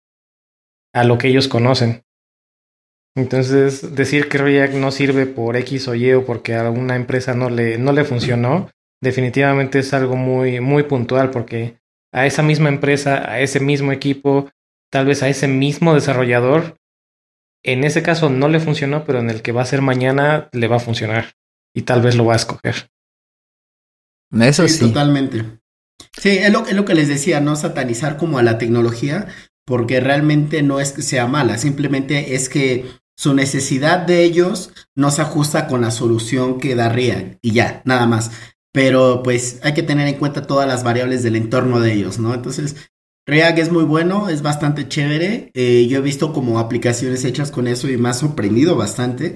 a 0.93 1.03
lo 1.03 1.17
que 1.17 1.27
ellos 1.27 1.47
conocen. 1.47 2.03
Entonces, 3.15 3.95
decir 3.95 4.27
que 4.27 4.37
React 4.37 4.73
no 4.75 4.91
sirve 4.91 5.25
por 5.25 5.55
X 5.57 5.87
o 5.87 5.95
Y 5.95 6.13
o 6.13 6.25
porque 6.25 6.55
a 6.55 6.69
una 6.69 6.95
empresa 6.95 7.33
no 7.33 7.49
le, 7.49 7.77
no 7.77 7.91
le 7.91 8.05
funcionó, 8.05 8.69
definitivamente 9.01 9.79
es 9.79 9.93
algo 9.93 10.15
muy, 10.15 10.59
muy 10.59 10.83
puntual 10.83 11.29
porque 11.29 11.77
a 12.11 12.25
esa 12.25 12.41
misma 12.41 12.69
empresa, 12.69 13.29
a 13.29 13.39
ese 13.39 13.59
mismo 13.59 13.91
equipo, 13.91 14.49
tal 14.91 15.05
vez 15.05 15.21
a 15.23 15.29
ese 15.29 15.47
mismo 15.47 15.93
desarrollador, 15.93 16.77
en 17.63 17.83
ese 17.83 18.03
caso 18.03 18.29
no 18.29 18.49
le 18.49 18.59
funcionó, 18.59 19.05
pero 19.05 19.19
en 19.19 19.29
el 19.29 19.41
que 19.41 19.51
va 19.51 19.61
a 19.61 19.65
ser 19.65 19.81
mañana 19.81 20.49
le 20.51 20.67
va 20.67 20.77
a 20.77 20.79
funcionar 20.79 21.33
y 21.73 21.83
tal 21.83 22.01
vez 22.01 22.15
lo 22.15 22.25
va 22.25 22.33
a 22.33 22.37
escoger. 22.37 22.89
Eso 24.31 24.67
sí. 24.67 24.87
Totalmente. 24.87 25.62
Sí, 26.17 26.29
es 26.29 26.51
lo, 26.51 26.85
que 26.85 26.95
les 26.95 27.07
decía, 27.07 27.39
no 27.39 27.55
satanizar 27.55 28.17
como 28.17 28.37
a 28.37 28.43
la 28.43 28.57
tecnología, 28.57 29.27
porque 29.65 29.99
realmente 29.99 30.61
no 30.61 30.79
es 30.79 30.91
que 30.91 31.01
sea 31.01 31.27
mala, 31.27 31.57
simplemente 31.57 32.35
es 32.35 32.49
que 32.49 32.85
su 33.17 33.33
necesidad 33.33 33.99
de 33.99 34.23
ellos 34.23 34.71
no 34.95 35.11
se 35.11 35.21
ajusta 35.21 35.67
con 35.67 35.81
la 35.81 35.91
solución 35.91 36.59
que 36.59 36.75
daría 36.75 37.37
y 37.41 37.51
ya, 37.51 37.81
nada 37.85 38.07
más. 38.07 38.31
Pero 38.71 39.21
pues 39.23 39.59
hay 39.63 39.73
que 39.73 39.83
tener 39.83 40.07
en 40.07 40.15
cuenta 40.15 40.47
todas 40.47 40.67
las 40.67 40.83
variables 40.83 41.21
del 41.23 41.35
entorno 41.35 41.79
de 41.79 41.93
ellos, 41.93 42.17
¿no? 42.17 42.33
Entonces, 42.33 42.75
React 43.25 43.59
es 43.59 43.71
muy 43.71 43.83
bueno, 43.83 44.29
es 44.29 44.41
bastante 44.41 44.87
chévere. 44.87 45.51
Eh, 45.53 45.87
yo 45.87 45.99
he 45.99 46.01
visto 46.01 46.33
como 46.33 46.59
aplicaciones 46.59 47.23
hechas 47.23 47.51
con 47.51 47.67
eso 47.67 47.89
y 47.89 47.97
me 47.97 48.09
ha 48.09 48.13
sorprendido 48.13 48.75
bastante 48.75 49.35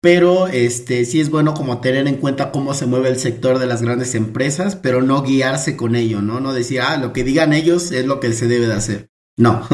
pero 0.00 0.46
este 0.46 1.04
sí 1.04 1.20
es 1.20 1.30
bueno 1.30 1.54
como 1.54 1.80
tener 1.80 2.06
en 2.06 2.16
cuenta 2.16 2.52
cómo 2.52 2.74
se 2.74 2.86
mueve 2.86 3.08
el 3.08 3.18
sector 3.18 3.58
de 3.58 3.66
las 3.66 3.82
grandes 3.82 4.14
empresas, 4.14 4.76
pero 4.76 5.02
no 5.02 5.22
guiarse 5.22 5.76
con 5.76 5.96
ello, 5.96 6.22
¿no? 6.22 6.40
No 6.40 6.52
decir, 6.52 6.80
ah, 6.80 6.96
lo 6.96 7.12
que 7.12 7.24
digan 7.24 7.52
ellos 7.52 7.90
es 7.90 8.06
lo 8.06 8.20
que 8.20 8.32
se 8.32 8.46
debe 8.46 8.66
de 8.66 8.74
hacer. 8.74 9.10
No. 9.36 9.66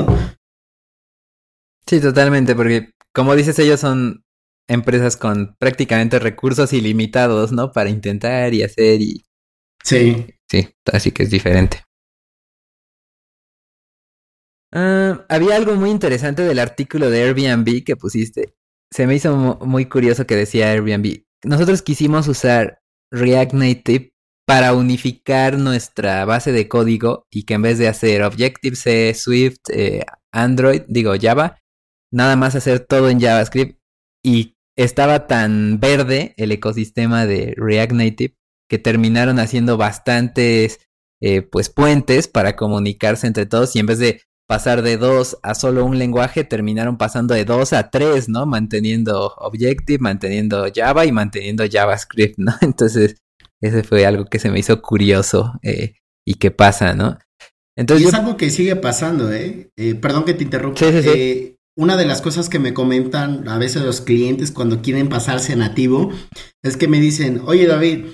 Sí, 1.87 2.01
totalmente, 2.01 2.55
porque 2.55 2.93
como 3.13 3.37
dices, 3.37 3.59
ellos 3.59 3.79
son 3.79 4.25
empresas 4.67 5.19
con 5.19 5.55
prácticamente 5.59 6.19
recursos 6.19 6.73
ilimitados, 6.73 7.53
¿no? 7.53 7.73
Para 7.73 7.91
intentar 7.91 8.55
y 8.55 8.63
hacer 8.63 9.03
y... 9.03 9.27
Sí. 9.83 10.27
Sí, 10.49 10.69
así 10.91 11.13
que 11.13 11.25
es 11.25 11.31
diferente. 11.31 11.85
Ah, 14.73 15.27
había 15.29 15.57
algo 15.57 15.75
muy 15.75 15.91
interesante 15.91 16.43
del 16.43 16.59
artículo 16.59 17.11
de 17.11 17.23
Airbnb 17.23 17.85
que 17.85 17.97
pusiste 17.97 18.55
se 18.91 19.07
me 19.07 19.15
hizo 19.15 19.59
muy 19.65 19.87
curioso 19.87 20.27
que 20.27 20.37
decía 20.37 20.71
Airbnb. 20.71 21.25
Nosotros 21.45 21.83
quisimos 21.83 22.29
usar 22.29 22.81
React 23.11 23.53
Native 23.55 24.15
para 24.47 24.75
unificar 24.75 25.59
nuestra 25.59 26.25
base 26.25 26.53
de 26.53 26.69
código 26.69 27.27
y 27.31 27.45
que 27.45 27.55
en 27.55 27.63
vez 27.63 27.79
de 27.79 27.89
hacer 27.89 28.23
Objective-C, 28.23 29.15
Swift, 29.15 29.59
eh, 29.73 30.05
Android, 30.33 30.83
digo 30.89 31.15
Java, 31.21 31.59
nada 32.13 32.37
más 32.37 32.55
hacer 32.55 32.81
todo 32.81 33.09
en 33.09 33.21
JavaScript 33.21 33.79
y 34.23 34.57
estaba 34.77 35.27
tan 35.27 35.81
verde 35.81 36.35
el 36.37 36.53
ecosistema 36.53 37.27
de 37.27 37.55
React 37.57 37.93
Native 37.93 38.37
que 38.69 38.79
terminaron 38.79 39.39
haciendo 39.39 39.77
bastantes 39.77 40.81
eh, 41.21 41.43
pues 41.43 41.71
puentes 41.71 42.29
para 42.29 42.57
comunicarse 42.57 43.27
entre 43.27 43.47
todos 43.47 43.75
y 43.77 43.79
en 43.79 43.87
vez 43.87 43.99
de 43.99 44.21
pasar 44.47 44.83
de 44.83 44.97
dos 44.97 45.39
a 45.43 45.55
solo 45.55 45.85
un 45.85 45.99
lenguaje, 45.99 46.45
terminaron 46.45 46.99
pasando 46.99 47.35
de 47.35 47.45
dos 47.45 47.73
a 47.73 47.91
tres, 47.91 48.29
¿no? 48.29 48.47
Manteniendo 48.47 49.35
Objective, 49.39 49.99
manteniendo 49.99 50.67
Java 50.75 51.07
y 51.07 51.13
manteniendo 51.13 51.65
JavaScript, 51.71 52.39
¿no? 52.39 52.53
Entonces, 52.61 53.17
ese 53.61 53.83
fue 53.83 54.07
algo 54.07 54.27
que 54.27 54.39
se 54.39 54.51
me 54.51 54.59
hizo 54.59 54.81
curioso 54.83 55.53
eh, 55.63 55.95
y 56.27 56.35
que 56.35 56.51
pasa, 56.51 56.95
¿no? 56.95 57.19
Entonces, 57.77 58.07
y 58.07 58.09
es 58.09 58.15
algo 58.15 58.37
que 58.37 58.51
sigue 58.51 58.77
pasando, 58.77 59.33
¿eh? 59.33 59.71
eh 59.77 59.95
perdón 59.95 60.25
que 60.25 60.35
te 60.35 60.45
interrumpa. 60.45 60.79
Sí, 60.79 60.93
sí, 60.93 61.03
sí. 61.03 61.09
Eh, 61.15 61.57
una 61.77 61.97
de 61.97 62.07
las 62.07 62.23
cosas 62.23 62.49
que 62.49 62.61
me 62.61 62.73
comentan 62.73 63.49
a 63.49 63.59
veces 63.59 63.83
los 63.83 64.01
clientes 64.01 64.53
cuando 64.53 64.81
quieren 64.81 65.09
pasarse 65.09 65.55
a 65.55 65.57
nativo 65.57 66.13
es 66.63 66.77
que 66.77 66.87
me 66.87 67.01
dicen, 67.01 67.43
oye 67.47 67.67
David, 67.67 68.07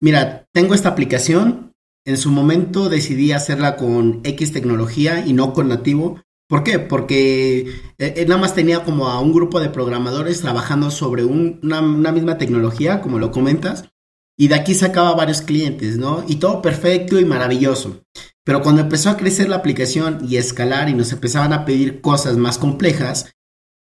mira, 0.00 0.46
tengo 0.54 0.74
esta 0.74 0.88
aplicación, 0.88 1.71
en 2.04 2.16
su 2.16 2.30
momento 2.30 2.88
decidí 2.88 3.32
hacerla 3.32 3.76
con 3.76 4.20
X 4.24 4.52
tecnología 4.52 5.24
y 5.26 5.32
no 5.32 5.52
con 5.52 5.68
nativo. 5.68 6.20
¿Por 6.48 6.64
qué? 6.64 6.78
Porque 6.78 7.60
eh, 7.60 7.68
eh, 7.98 8.24
nada 8.26 8.40
más 8.40 8.54
tenía 8.54 8.84
como 8.84 9.08
a 9.08 9.20
un 9.20 9.32
grupo 9.32 9.60
de 9.60 9.70
programadores 9.70 10.40
trabajando 10.40 10.90
sobre 10.90 11.24
una, 11.24 11.80
misma 12.12 12.38
tecnología, 12.38 13.00
como 13.00 13.18
lo 13.18 13.30
comentas, 13.30 13.88
y 14.36 14.48
de 14.48 14.56
aquí 14.56 14.74
sacaba 14.74 15.14
varios 15.14 15.42
clientes, 15.42 15.98
¿no? 15.98 16.24
Y 16.26 16.36
todo 16.36 16.60
perfecto 16.60 17.18
y 17.18 17.24
maravilloso. 17.24 18.02
Pero 18.44 18.62
cuando 18.62 18.82
empezó 18.82 19.10
a 19.10 19.16
crecer 19.16 19.48
la 19.48 19.56
aplicación 19.56 20.26
y 20.28 20.36
escalar 20.36 20.88
y 20.88 20.94
nos 20.94 21.12
empezaban 21.12 21.52
a 21.52 21.64
pedir 21.64 22.00
cosas 22.00 22.36
más 22.36 22.58
complejas, 22.58 23.32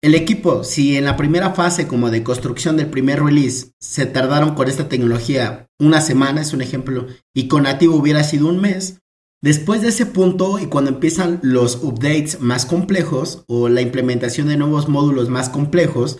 el 0.02 0.14
equipo, 0.14 0.64
si 0.64 0.98
en 0.98 1.06
la 1.06 1.18
primera 1.18 1.54
fase 1.54 1.88
como 1.88 2.12
de 2.12 2.24
construcción 2.24 2.78
del 2.78 2.90
primer 2.90 3.24
release 3.24 3.72
se 3.80 4.06
tardaron 4.06 4.54
con 4.54 4.68
esta 4.68 4.88
tecnología 4.88 5.68
una 5.80 6.02
semana, 6.02 6.42
es 6.42 6.54
un 6.54 6.62
ejemplo, 6.62 7.08
y 7.34 7.48
con 7.48 7.64
nativo 7.64 7.96
hubiera 7.96 8.24
sido 8.24 8.48
un 8.48 8.62
mes, 8.62 9.00
después 9.42 9.82
de 9.82 9.90
ese 9.90 10.06
punto 10.06 10.60
y 10.60 10.68
cuando 10.68 10.92
empiezan 10.92 11.40
los 11.42 11.84
updates 11.84 12.40
más 12.40 12.66
complejos 12.66 13.44
o 13.48 13.70
la 13.70 13.82
implementación 13.82 14.48
de 14.48 14.58
nuevos 14.58 14.88
módulos 14.88 15.30
más 15.30 15.50
complejos, 15.50 16.20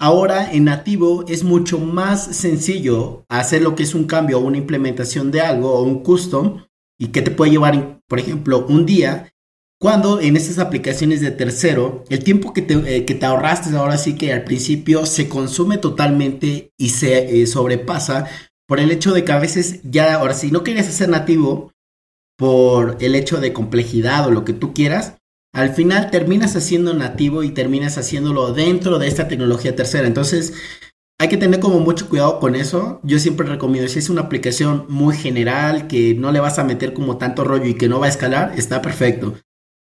ahora 0.00 0.52
en 0.52 0.64
nativo 0.64 1.24
es 1.28 1.44
mucho 1.44 1.78
más 1.78 2.36
sencillo 2.36 3.24
hacer 3.28 3.62
lo 3.62 3.74
que 3.74 3.82
es 3.82 3.94
un 3.94 4.04
cambio 4.04 4.38
o 4.38 4.42
una 4.42 4.58
implementación 4.58 5.30
de 5.30 5.42
algo 5.42 5.72
o 5.72 5.82
un 5.82 6.02
custom 6.02 6.64
y 6.98 7.08
que 7.08 7.22
te 7.22 7.30
puede 7.30 7.52
llevar, 7.52 8.00
por 8.08 8.20
ejemplo, 8.20 8.66
un 8.68 8.86
día 8.86 9.31
cuando 9.82 10.20
en 10.20 10.36
estas 10.36 10.60
aplicaciones 10.60 11.20
de 11.20 11.32
tercero, 11.32 12.04
el 12.08 12.22
tiempo 12.22 12.52
que 12.52 12.62
te, 12.62 12.74
eh, 12.74 13.04
que 13.04 13.16
te, 13.16 13.26
ahorraste 13.26 13.76
ahora 13.76 13.98
sí 13.98 14.14
que 14.14 14.32
al 14.32 14.44
principio 14.44 15.06
se 15.06 15.28
consume 15.28 15.76
totalmente 15.76 16.70
y 16.78 16.90
se 16.90 17.42
eh, 17.42 17.48
sobrepasa 17.48 18.28
por 18.68 18.78
el 18.78 18.92
hecho 18.92 19.12
de 19.12 19.24
que 19.24 19.32
a 19.32 19.40
veces 19.40 19.80
ya, 19.82 20.14
ahora 20.14 20.34
si 20.34 20.52
no 20.52 20.62
quieres 20.62 20.86
hacer 20.86 21.08
nativo 21.08 21.72
por 22.38 22.96
el 23.00 23.16
hecho 23.16 23.40
de 23.40 23.52
complejidad 23.52 24.24
o 24.28 24.30
lo 24.30 24.44
que 24.44 24.52
tú 24.52 24.72
quieras, 24.72 25.16
al 25.52 25.74
final 25.74 26.12
terminas 26.12 26.54
haciendo 26.54 26.94
nativo 26.94 27.42
y 27.42 27.50
terminas 27.50 27.98
haciéndolo 27.98 28.52
dentro 28.52 29.00
de 29.00 29.08
esta 29.08 29.26
tecnología 29.26 29.74
tercera. 29.74 30.06
Entonces, 30.06 30.54
hay 31.18 31.26
que 31.26 31.38
tener 31.38 31.58
como 31.58 31.80
mucho 31.80 32.08
cuidado 32.08 32.38
con 32.38 32.54
eso. 32.54 33.00
Yo 33.02 33.18
siempre 33.18 33.48
recomiendo, 33.48 33.88
si 33.88 33.98
es 33.98 34.10
una 34.10 34.22
aplicación 34.22 34.86
muy 34.88 35.16
general, 35.16 35.88
que 35.88 36.14
no 36.14 36.30
le 36.30 36.38
vas 36.38 36.60
a 36.60 36.64
meter 36.64 36.94
como 36.94 37.18
tanto 37.18 37.42
rollo 37.42 37.66
y 37.66 37.74
que 37.74 37.88
no 37.88 37.98
va 37.98 38.06
a 38.06 38.10
escalar, 38.10 38.52
está 38.56 38.80
perfecto. 38.80 39.34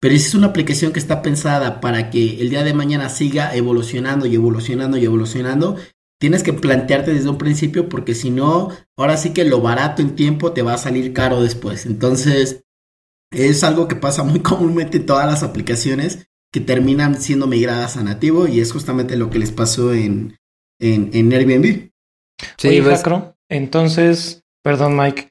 Pero 0.04 0.18
si 0.18 0.22
es 0.22 0.36
una 0.36 0.48
aplicación 0.48 0.92
que 0.92 1.00
está 1.00 1.22
pensada 1.22 1.80
para 1.80 2.10
que 2.10 2.42
el 2.42 2.50
día 2.50 2.66
de 2.66 2.74
mañana 2.74 3.08
siga 3.08 3.56
evolucionando 3.56 4.26
y 4.26 4.36
evolucionando 4.36 4.98
y 4.98 5.06
evolucionando, 5.06 5.78
tienes 6.20 6.44
que 6.44 6.52
plantearte 6.52 7.14
desde 7.14 7.30
un 7.30 7.38
principio 7.38 7.88
porque 7.88 8.14
si 8.14 8.30
no, 8.30 8.68
ahora 8.98 9.16
sí 9.16 9.32
que 9.32 9.46
lo 9.46 9.62
barato 9.62 10.02
en 10.02 10.18
tiempo 10.18 10.52
te 10.52 10.62
va 10.62 10.74
a 10.74 10.78
salir 10.78 11.14
caro 11.14 11.42
después. 11.42 11.86
Entonces, 11.86 12.66
es 13.32 13.64
algo 13.64 13.88
que 13.88 13.96
pasa 13.96 14.24
muy 14.24 14.40
comúnmente 14.42 14.98
en 14.98 15.06
todas 15.06 15.26
las 15.26 15.42
aplicaciones 15.42 16.28
que 16.52 16.60
terminan 16.60 17.22
siendo 17.22 17.48
migradas 17.48 17.96
a 17.96 18.04
nativo 18.04 18.50
y 18.50 18.60
es 18.60 18.74
justamente 18.74 19.16
lo 19.16 19.30
que 19.30 19.40
les 19.40 19.54
pasó 19.54 19.94
en, 19.94 20.38
en, 20.82 21.32
Airbnb. 21.32 21.92
Sí, 22.58 22.68
Oye, 22.68 22.84
pues, 22.84 23.02
entonces, 23.48 24.44
perdón 24.62 24.98
Mike, 24.98 25.30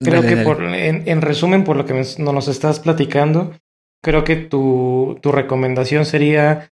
creo 0.00 0.22
que 0.22 0.38
Por, 0.38 0.60
en, 0.64 1.08
en, 1.08 1.22
resumen, 1.22 1.62
por 1.62 1.76
lo 1.76 1.86
que 1.86 2.04
nos 2.18 2.48
estás 2.48 2.80
platicando, 2.80 3.54
creo 4.02 4.24
que 4.24 4.36
tu, 4.36 5.18
tu 5.22 5.32
recomendación 5.32 6.04
sería, 6.04 6.72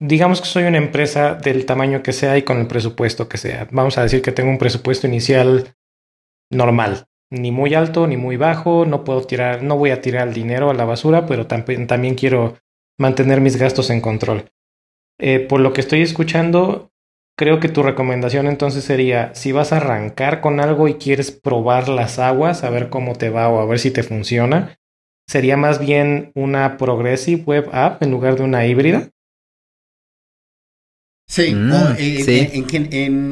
digamos 0.00 0.40
que 0.40 0.48
soy 0.48 0.64
una 0.64 0.78
empresa 0.78 1.34
del 1.34 1.64
tamaño 1.64 2.02
que 2.02 2.12
sea 2.12 2.36
y 2.36 2.42
con 2.42 2.58
el 2.58 2.66
presupuesto 2.66 3.28
que 3.28 3.38
sea. 3.38 3.68
Vamos 3.70 3.96
a 3.98 4.02
decir 4.02 4.20
que 4.20 4.32
tengo 4.32 4.50
un 4.50 4.58
presupuesto 4.58 5.06
inicial 5.06 5.76
normal, 6.50 7.06
ni 7.30 7.50
muy 7.50 7.74
alto 7.74 8.06
ni 8.06 8.16
muy 8.16 8.36
bajo, 8.36 8.84
no 8.84 9.04
puedo 9.04 9.22
tirar, 9.22 9.62
no 9.62 9.78
voy 9.78 9.90
a 9.90 10.02
tirar 10.02 10.28
el 10.28 10.34
dinero 10.34 10.70
a 10.70 10.74
la 10.74 10.84
basura, 10.84 11.26
pero 11.26 11.46
también, 11.46 11.86
también 11.86 12.14
quiero 12.14 12.58
mantener 12.98 13.40
mis 13.40 13.56
gastos 13.56 13.90
en 13.90 14.00
control. 14.00 14.50
Eh, 15.18 15.38
por 15.38 15.60
lo 15.60 15.72
que 15.72 15.80
estoy 15.80 16.02
escuchando, 16.02 16.90
creo 17.36 17.60
que 17.60 17.68
tu 17.68 17.82
recomendación 17.82 18.48
entonces 18.48 18.84
sería, 18.84 19.34
si 19.34 19.52
vas 19.52 19.72
a 19.72 19.76
arrancar 19.76 20.40
con 20.40 20.60
algo 20.60 20.88
y 20.88 20.94
quieres 20.94 21.30
probar 21.30 21.88
las 21.88 22.18
aguas, 22.18 22.64
a 22.64 22.70
ver 22.70 22.90
cómo 22.90 23.14
te 23.14 23.30
va 23.30 23.48
o 23.48 23.60
a 23.60 23.66
ver 23.66 23.78
si 23.78 23.90
te 23.90 24.02
funciona, 24.02 24.78
sería 25.26 25.56
más 25.56 25.78
bien 25.78 26.32
una 26.34 26.76
Progressive 26.76 27.42
Web 27.44 27.70
App 27.72 28.02
en 28.02 28.10
lugar 28.10 28.36
de 28.36 28.44
una 28.44 28.66
híbrida. 28.66 29.10
Sí, 31.32 31.54
mm, 31.54 31.72
eh, 31.98 32.52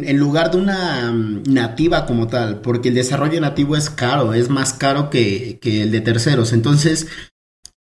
En, 0.07 0.19
lugar 0.19 0.51
de 0.51 0.57
una 0.57 1.13
mm, 1.13 1.43
nativa 1.53 2.07
como 2.07 2.29
tal, 2.29 2.63
porque 2.63 2.89
el 2.89 2.95
desarrollo 2.95 3.39
nativo 3.43 3.77
es 3.77 3.91
caro, 3.91 4.33
es 4.33 4.49
más 4.49 4.73
caro 4.73 5.11
que, 5.11 5.59
que 5.61 5.83
el 5.83 5.93
de 5.93 6.01
terceros. 6.01 6.55
Entonces, 6.55 7.09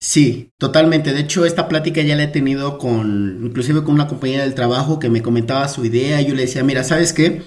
sí, 0.00 0.52
totalmente. 0.56 1.12
De 1.12 1.20
hecho, 1.20 1.44
esta 1.44 1.66
plática 1.66 2.00
ya 2.02 2.14
la 2.14 2.24
he 2.24 2.28
tenido 2.28 2.78
con, 2.78 3.40
inclusive 3.44 3.82
con 3.82 3.94
una 3.94 4.06
compañera 4.06 4.44
del 4.44 4.54
trabajo 4.54 5.00
que 5.00 5.10
me 5.10 5.20
comentaba 5.20 5.66
su 5.66 5.84
idea. 5.84 6.20
Y 6.20 6.26
yo 6.26 6.34
le 6.36 6.42
decía, 6.42 6.62
mira, 6.62 6.84
¿sabes 6.84 7.12
qué? 7.12 7.42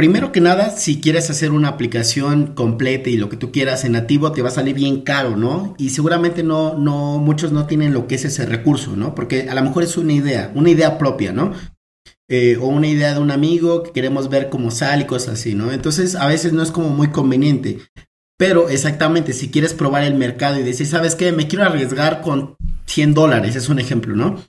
Primero 0.00 0.32
que 0.32 0.40
nada, 0.40 0.70
si 0.70 0.98
quieres 0.98 1.28
hacer 1.28 1.52
una 1.52 1.68
aplicación 1.68 2.54
completa 2.54 3.10
y 3.10 3.18
lo 3.18 3.28
que 3.28 3.36
tú 3.36 3.52
quieras 3.52 3.84
en 3.84 3.92
nativo, 3.92 4.32
te 4.32 4.40
va 4.40 4.48
a 4.48 4.50
salir 4.50 4.74
bien 4.74 5.02
caro, 5.02 5.36
¿no? 5.36 5.74
Y 5.76 5.90
seguramente 5.90 6.42
no, 6.42 6.72
no, 6.78 7.18
muchos 7.18 7.52
no 7.52 7.66
tienen 7.66 7.92
lo 7.92 8.06
que 8.06 8.14
es 8.14 8.24
ese 8.24 8.46
recurso, 8.46 8.96
¿no? 8.96 9.14
Porque 9.14 9.50
a 9.50 9.54
lo 9.54 9.60
mejor 9.62 9.82
es 9.82 9.98
una 9.98 10.14
idea, 10.14 10.52
una 10.54 10.70
idea 10.70 10.96
propia, 10.96 11.34
¿no? 11.34 11.52
Eh, 12.30 12.56
o 12.58 12.68
una 12.68 12.86
idea 12.86 13.12
de 13.12 13.20
un 13.20 13.30
amigo 13.30 13.82
que 13.82 13.92
queremos 13.92 14.30
ver 14.30 14.48
cómo 14.48 14.70
sale 14.70 15.02
y 15.02 15.06
cosas 15.06 15.34
así, 15.34 15.54
¿no? 15.54 15.70
Entonces, 15.70 16.14
a 16.14 16.26
veces 16.26 16.54
no 16.54 16.62
es 16.62 16.70
como 16.70 16.88
muy 16.88 17.10
conveniente. 17.10 17.80
Pero 18.38 18.70
exactamente, 18.70 19.34
si 19.34 19.50
quieres 19.50 19.74
probar 19.74 20.04
el 20.04 20.14
mercado 20.14 20.58
y 20.58 20.62
decir, 20.62 20.86
¿sabes 20.86 21.14
qué? 21.14 21.30
Me 21.32 21.46
quiero 21.46 21.66
arriesgar 21.66 22.22
con 22.22 22.56
100 22.86 23.12
dólares, 23.12 23.54
es 23.54 23.68
un 23.68 23.78
ejemplo, 23.78 24.16
¿no? 24.16 24.42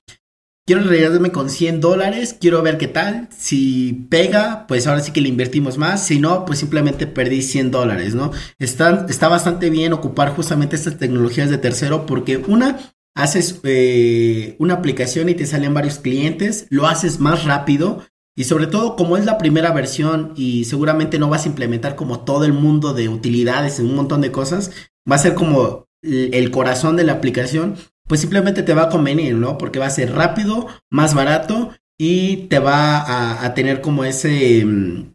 Quiero 0.65 0.81
arriesgarme 0.81 1.31
con 1.31 1.49
100 1.49 1.81
dólares, 1.81 2.35
quiero 2.39 2.61
ver 2.61 2.77
qué 2.77 2.87
tal. 2.87 3.27
Si 3.35 4.07
pega, 4.09 4.65
pues 4.67 4.87
ahora 4.87 5.01
sí 5.01 5.11
que 5.11 5.21
le 5.21 5.29
invertimos 5.29 5.77
más. 5.77 6.05
Si 6.05 6.19
no, 6.19 6.45
pues 6.45 6.59
simplemente 6.59 7.07
perdí 7.07 7.41
100 7.41 7.71
dólares, 7.71 8.15
¿no? 8.15 8.31
Está, 8.59 9.05
está 9.09 9.27
bastante 9.27 9.69
bien 9.69 9.93
ocupar 9.93 10.35
justamente 10.35 10.75
estas 10.75 10.97
tecnologías 10.97 11.49
de 11.49 11.57
tercero 11.57 12.05
porque 12.05 12.37
una, 12.37 12.79
haces 13.15 13.59
eh, 13.63 14.55
una 14.59 14.75
aplicación 14.75 15.29
y 15.29 15.35
te 15.35 15.45
salen 15.45 15.73
varios 15.73 15.99
clientes, 15.99 16.67
lo 16.69 16.87
haces 16.87 17.19
más 17.19 17.45
rápido. 17.45 18.03
Y 18.33 18.45
sobre 18.45 18.67
todo, 18.67 18.95
como 18.95 19.17
es 19.17 19.25
la 19.25 19.37
primera 19.37 19.71
versión 19.71 20.33
y 20.37 20.63
seguramente 20.63 21.19
no 21.19 21.29
vas 21.29 21.45
a 21.45 21.49
implementar 21.49 21.95
como 21.95 22.21
todo 22.21 22.45
el 22.45 22.53
mundo 22.53 22.93
de 22.93 23.09
utilidades 23.09 23.77
en 23.79 23.87
un 23.87 23.95
montón 23.95 24.21
de 24.21 24.31
cosas, 24.31 24.71
va 25.09 25.15
a 25.15 25.19
ser 25.19 25.35
como 25.35 25.89
el 26.01 26.49
corazón 26.49 26.95
de 26.95 27.03
la 27.03 27.13
aplicación 27.13 27.75
pues 28.11 28.19
simplemente 28.19 28.61
te 28.61 28.73
va 28.73 28.81
a 28.81 28.89
convenir, 28.89 29.35
¿no? 29.35 29.57
Porque 29.57 29.79
va 29.79 29.85
a 29.85 29.89
ser 29.89 30.11
rápido, 30.11 30.67
más 30.89 31.13
barato 31.13 31.71
y 31.97 32.47
te 32.47 32.59
va 32.59 33.45
a, 33.45 33.53
tener 33.53 33.79
como 33.79 34.03
ese... 34.03 34.65
Mm, 34.65 35.13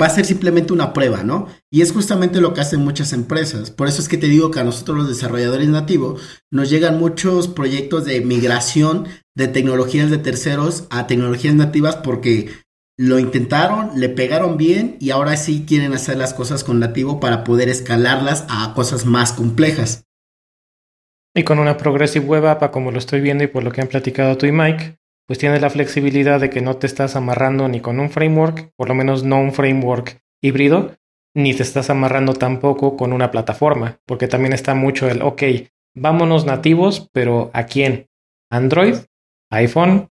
va 0.00 0.06
a 0.06 0.10
ser 0.10 0.24
simplemente 0.24 0.72
una 0.72 0.92
prueba, 0.92 1.24
¿no? 1.24 1.48
Y 1.68 1.80
es 1.80 1.90
justamente 1.90 2.40
lo 2.40 2.54
que 2.54 2.60
hacen 2.60 2.78
muchas 2.78 3.12
empresas. 3.12 3.72
Por 3.72 3.88
eso 3.88 4.00
es 4.00 4.08
que 4.08 4.18
te 4.18 4.28
digo 4.28 4.52
que 4.52 4.60
a 4.60 4.64
nosotros 4.64 4.98
los 4.98 5.08
desarrolladores 5.08 5.66
nativos 5.66 6.22
nos 6.52 6.70
llegan 6.70 6.96
muchos 6.96 7.48
proyectos 7.48 8.04
de 8.04 8.20
migración 8.20 9.08
de 9.34 9.48
tecnologías 9.48 10.08
de 10.08 10.18
terceros 10.18 10.84
a 10.90 11.08
tecnologías 11.08 11.56
nativas 11.56 11.96
porque 11.96 12.52
lo 12.96 13.18
intentaron, 13.18 13.98
le 13.98 14.08
pegaron 14.08 14.56
bien 14.56 14.96
y 15.00 15.10
ahora 15.10 15.36
sí 15.36 15.64
quieren 15.66 15.92
hacer 15.92 16.18
las 16.18 16.34
cosas 16.34 16.62
con 16.62 16.78
nativo 16.78 17.18
para 17.18 17.42
poder 17.42 17.68
escalarlas 17.68 18.44
a 18.48 18.74
cosas 18.74 19.06
más 19.06 19.32
complejas. 19.32 20.04
Y 21.34 21.44
con 21.44 21.58
una 21.58 21.76
Progressive 21.76 22.26
Web 22.26 22.46
App, 22.46 22.70
como 22.70 22.90
lo 22.90 22.98
estoy 22.98 23.20
viendo 23.20 23.44
y 23.44 23.46
por 23.46 23.64
lo 23.64 23.72
que 23.72 23.80
han 23.80 23.88
platicado 23.88 24.36
tú 24.36 24.46
y 24.46 24.52
Mike, 24.52 24.98
pues 25.26 25.38
tienes 25.38 25.62
la 25.62 25.70
flexibilidad 25.70 26.40
de 26.40 26.50
que 26.50 26.60
no 26.60 26.76
te 26.76 26.86
estás 26.86 27.16
amarrando 27.16 27.68
ni 27.68 27.80
con 27.80 28.00
un 28.00 28.10
framework, 28.10 28.72
por 28.76 28.88
lo 28.88 28.94
menos 28.94 29.24
no 29.24 29.40
un 29.40 29.52
framework 29.52 30.20
híbrido, 30.42 30.94
ni 31.34 31.54
te 31.54 31.62
estás 31.62 31.88
amarrando 31.88 32.34
tampoco 32.34 32.96
con 32.96 33.12
una 33.12 33.30
plataforma, 33.30 33.98
porque 34.04 34.28
también 34.28 34.52
está 34.52 34.74
mucho 34.74 35.08
el, 35.08 35.22
ok, 35.22 35.42
vámonos 35.94 36.44
nativos, 36.44 37.08
pero 37.12 37.50
¿a 37.54 37.64
quién? 37.64 38.08
¿Android? 38.50 38.96
¿iPhone? 39.50 40.08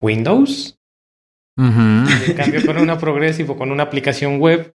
¿Windows? 0.00 0.78
En 1.58 2.34
cambio, 2.34 2.64
con 2.64 2.78
una 2.78 2.96
Progressive 2.96 3.50
o 3.50 3.56
con 3.56 3.70
una 3.70 3.82
aplicación 3.82 4.40
web, 4.40 4.72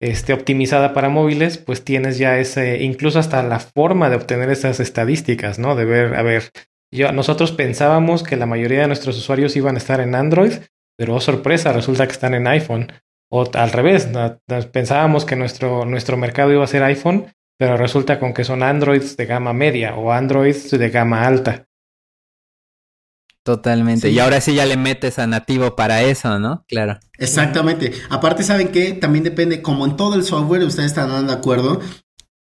este, 0.00 0.32
optimizada 0.32 0.94
para 0.94 1.08
móviles, 1.08 1.58
pues 1.58 1.84
tienes 1.84 2.18
ya 2.18 2.38
ese, 2.38 2.82
incluso 2.82 3.18
hasta 3.18 3.42
la 3.42 3.60
forma 3.60 4.08
de 4.08 4.16
obtener 4.16 4.50
esas 4.50 4.80
estadísticas, 4.80 5.58
¿no? 5.58 5.76
De 5.76 5.84
ver, 5.84 6.14
a 6.14 6.22
ver, 6.22 6.50
yo, 6.92 7.12
nosotros 7.12 7.52
pensábamos 7.52 8.22
que 8.22 8.36
la 8.36 8.46
mayoría 8.46 8.80
de 8.80 8.86
nuestros 8.86 9.16
usuarios 9.16 9.56
iban 9.56 9.76
a 9.76 9.78
estar 9.78 10.00
en 10.00 10.14
Android, 10.14 10.54
pero 10.98 11.14
oh, 11.14 11.20
sorpresa, 11.20 11.72
resulta 11.72 12.06
que 12.06 12.12
están 12.12 12.34
en 12.34 12.46
iPhone. 12.46 12.92
O 13.32 13.48
al 13.54 13.70
revés, 13.70 14.08
pensábamos 14.72 15.24
que 15.24 15.36
nuestro, 15.36 15.84
nuestro 15.84 16.16
mercado 16.16 16.52
iba 16.52 16.64
a 16.64 16.66
ser 16.66 16.82
iPhone, 16.82 17.32
pero 17.58 17.76
resulta 17.76 18.18
con 18.18 18.34
que 18.34 18.42
son 18.42 18.62
Androids 18.62 19.16
de 19.16 19.26
gama 19.26 19.52
media 19.52 19.94
o 19.94 20.12
Androids 20.12 20.70
de 20.70 20.90
gama 20.90 21.26
alta. 21.26 21.68
Totalmente. 23.42 24.10
Y 24.10 24.18
ahora 24.18 24.40
sí 24.40 24.54
ya 24.54 24.66
le 24.66 24.76
metes 24.76 25.18
a 25.18 25.26
nativo 25.26 25.74
para 25.74 26.02
eso, 26.02 26.38
¿no? 26.38 26.64
Claro. 26.68 26.98
Exactamente. 27.18 27.92
Aparte, 28.10 28.42
¿saben 28.42 28.68
qué? 28.68 28.92
También 28.92 29.24
depende, 29.24 29.62
como 29.62 29.86
en 29.86 29.96
todo 29.96 30.14
el 30.14 30.24
software, 30.24 30.62
ustedes 30.64 30.88
están 30.88 31.26
de 31.26 31.32
acuerdo, 31.32 31.80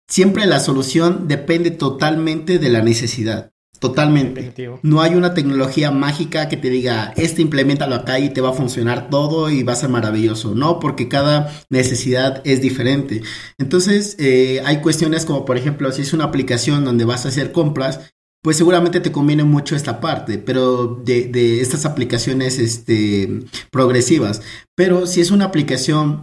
siempre 0.08 0.46
la 0.46 0.60
solución 0.60 1.26
depende 1.26 1.72
totalmente 1.72 2.58
de 2.58 2.68
la 2.68 2.82
necesidad. 2.82 3.50
Totalmente. 3.78 4.52
No 4.82 5.02
hay 5.02 5.14
una 5.14 5.34
tecnología 5.34 5.90
mágica 5.90 6.48
que 6.48 6.56
te 6.56 6.70
diga, 6.70 7.12
este 7.16 7.42
implementalo 7.42 7.94
acá 7.94 8.18
y 8.18 8.30
te 8.30 8.40
va 8.40 8.50
a 8.50 8.54
funcionar 8.54 9.10
todo 9.10 9.50
y 9.50 9.62
va 9.62 9.74
a 9.74 9.76
ser 9.76 9.90
maravilloso. 9.90 10.54
No, 10.54 10.80
porque 10.80 11.08
cada 11.08 11.52
necesidad 11.68 12.40
es 12.44 12.62
diferente. 12.62 13.22
Entonces, 13.58 14.16
eh, 14.18 14.62
hay 14.64 14.80
cuestiones 14.80 15.26
como, 15.26 15.44
por 15.44 15.58
ejemplo, 15.58 15.92
si 15.92 16.02
es 16.02 16.12
una 16.12 16.24
aplicación 16.24 16.84
donde 16.84 17.04
vas 17.04 17.26
a 17.26 17.28
hacer 17.28 17.52
compras, 17.52 18.14
pues 18.46 18.58
seguramente 18.58 19.00
te 19.00 19.10
conviene 19.10 19.42
mucho 19.42 19.74
esta 19.74 19.98
parte, 19.98 20.38
pero 20.38 21.02
de, 21.04 21.60
estas 21.60 21.84
aplicaciones 21.84 22.60
este, 22.60 23.40
progresivas. 23.72 24.40
Pero 24.76 25.08
si 25.08 25.20
es 25.20 25.32
una 25.32 25.46
aplicación 25.46 26.22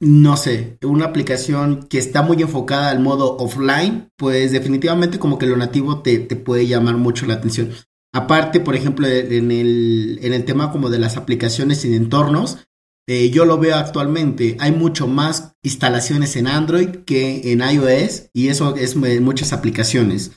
no 0.00 0.38
sé, 0.38 0.78
una 0.82 1.04
aplicación 1.04 1.86
que 1.90 1.98
está 1.98 2.22
muy 2.22 2.40
enfocada 2.40 2.88
al 2.88 3.00
modo 3.00 3.36
offline, 3.36 4.10
pues 4.16 4.50
definitivamente 4.50 5.18
como 5.18 5.36
que 5.36 5.44
lo 5.44 5.58
nativo 5.58 6.00
te, 6.00 6.20
puede 6.36 6.66
llamar 6.66 6.96
mucho 6.96 7.26
la 7.26 7.34
atención. 7.34 7.72
Aparte, 8.14 8.60
por 8.60 8.74
ejemplo, 8.74 9.06
en 9.06 9.50
el, 9.50 10.20
en 10.22 10.32
el 10.32 10.46
tema 10.46 10.72
como 10.72 10.88
de 10.88 11.00
las 11.00 11.18
aplicaciones 11.18 11.84
y 11.84 11.94
entornos, 11.94 12.66
eh, 13.06 13.28
yo 13.28 13.44
lo 13.44 13.58
veo 13.58 13.76
actualmente, 13.76 14.56
hay 14.58 14.72
mucho 14.72 15.06
más 15.06 15.52
instalaciones 15.62 16.34
en 16.36 16.46
Android 16.46 17.04
que 17.04 17.52
en 17.52 17.60
iOS 17.60 18.30
y 18.32 18.48
eso 18.48 18.74
es 18.74 18.94
en 18.94 19.22
muchas 19.22 19.52
aplicaciones. 19.52 20.30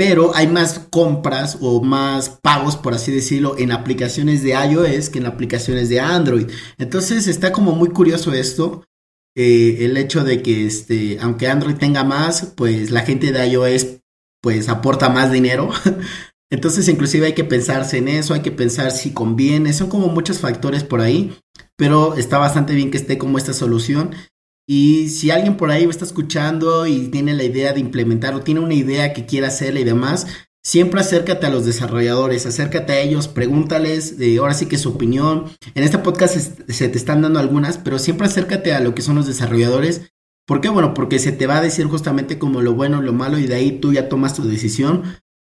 Pero 0.00 0.34
hay 0.34 0.46
más 0.46 0.78
compras 0.88 1.58
o 1.60 1.82
más 1.82 2.30
pagos, 2.30 2.74
por 2.74 2.94
así 2.94 3.12
decirlo, 3.12 3.58
en 3.58 3.70
aplicaciones 3.70 4.42
de 4.42 4.52
iOS 4.52 5.10
que 5.10 5.18
en 5.18 5.26
aplicaciones 5.26 5.90
de 5.90 6.00
Android. 6.00 6.50
Entonces 6.78 7.26
está 7.26 7.52
como 7.52 7.72
muy 7.72 7.90
curioso 7.90 8.32
esto. 8.32 8.82
Eh, 9.36 9.84
el 9.84 9.98
hecho 9.98 10.24
de 10.24 10.40
que 10.40 10.64
este, 10.64 11.18
aunque 11.20 11.48
Android 11.48 11.74
tenga 11.74 12.02
más, 12.02 12.54
pues 12.56 12.90
la 12.90 13.02
gente 13.02 13.30
de 13.30 13.46
iOS 13.46 13.98
pues 14.40 14.70
aporta 14.70 15.10
más 15.10 15.30
dinero. 15.30 15.68
Entonces 16.50 16.88
inclusive 16.88 17.26
hay 17.26 17.34
que 17.34 17.44
pensarse 17.44 17.98
en 17.98 18.08
eso, 18.08 18.32
hay 18.32 18.40
que 18.40 18.52
pensar 18.52 18.92
si 18.92 19.12
conviene, 19.12 19.74
son 19.74 19.90
como 19.90 20.08
muchos 20.08 20.38
factores 20.38 20.82
por 20.82 21.02
ahí, 21.02 21.36
pero 21.76 22.14
está 22.14 22.38
bastante 22.38 22.74
bien 22.74 22.90
que 22.90 22.96
esté 22.96 23.18
como 23.18 23.36
esta 23.36 23.52
solución 23.52 24.12
y 24.72 25.08
si 25.08 25.32
alguien 25.32 25.56
por 25.56 25.72
ahí 25.72 25.82
está 25.82 26.04
escuchando 26.04 26.86
y 26.86 27.08
tiene 27.08 27.34
la 27.34 27.42
idea 27.42 27.72
de 27.72 27.80
implementar 27.80 28.34
o 28.34 28.40
tiene 28.40 28.60
una 28.60 28.74
idea 28.74 29.12
que 29.12 29.26
quiera 29.26 29.48
hacerle 29.48 29.80
y 29.80 29.84
demás, 29.84 30.28
siempre 30.62 31.00
acércate 31.00 31.44
a 31.44 31.50
los 31.50 31.64
desarrolladores, 31.64 32.46
acércate 32.46 32.92
a 32.92 33.00
ellos, 33.00 33.26
pregúntales, 33.26 34.16
de 34.16 34.38
ahora 34.38 34.54
sí 34.54 34.66
que 34.66 34.78
su 34.78 34.90
opinión. 34.90 35.46
En 35.74 35.82
este 35.82 35.98
podcast 35.98 36.36
se 36.68 36.88
te 36.88 36.98
están 36.98 37.20
dando 37.20 37.40
algunas, 37.40 37.78
pero 37.78 37.98
siempre 37.98 38.28
acércate 38.28 38.72
a 38.72 38.78
lo 38.78 38.94
que 38.94 39.02
son 39.02 39.16
los 39.16 39.26
desarrolladores. 39.26 40.12
¿Por 40.46 40.60
qué? 40.60 40.68
Bueno, 40.68 40.94
porque 40.94 41.18
se 41.18 41.32
te 41.32 41.48
va 41.48 41.56
a 41.56 41.62
decir 41.62 41.86
justamente 41.86 42.38
como 42.38 42.62
lo 42.62 42.74
bueno, 42.74 43.02
lo 43.02 43.12
malo 43.12 43.40
y 43.40 43.48
de 43.48 43.56
ahí 43.56 43.80
tú 43.80 43.92
ya 43.92 44.08
tomas 44.08 44.34
tu 44.34 44.44
decisión. 44.44 45.02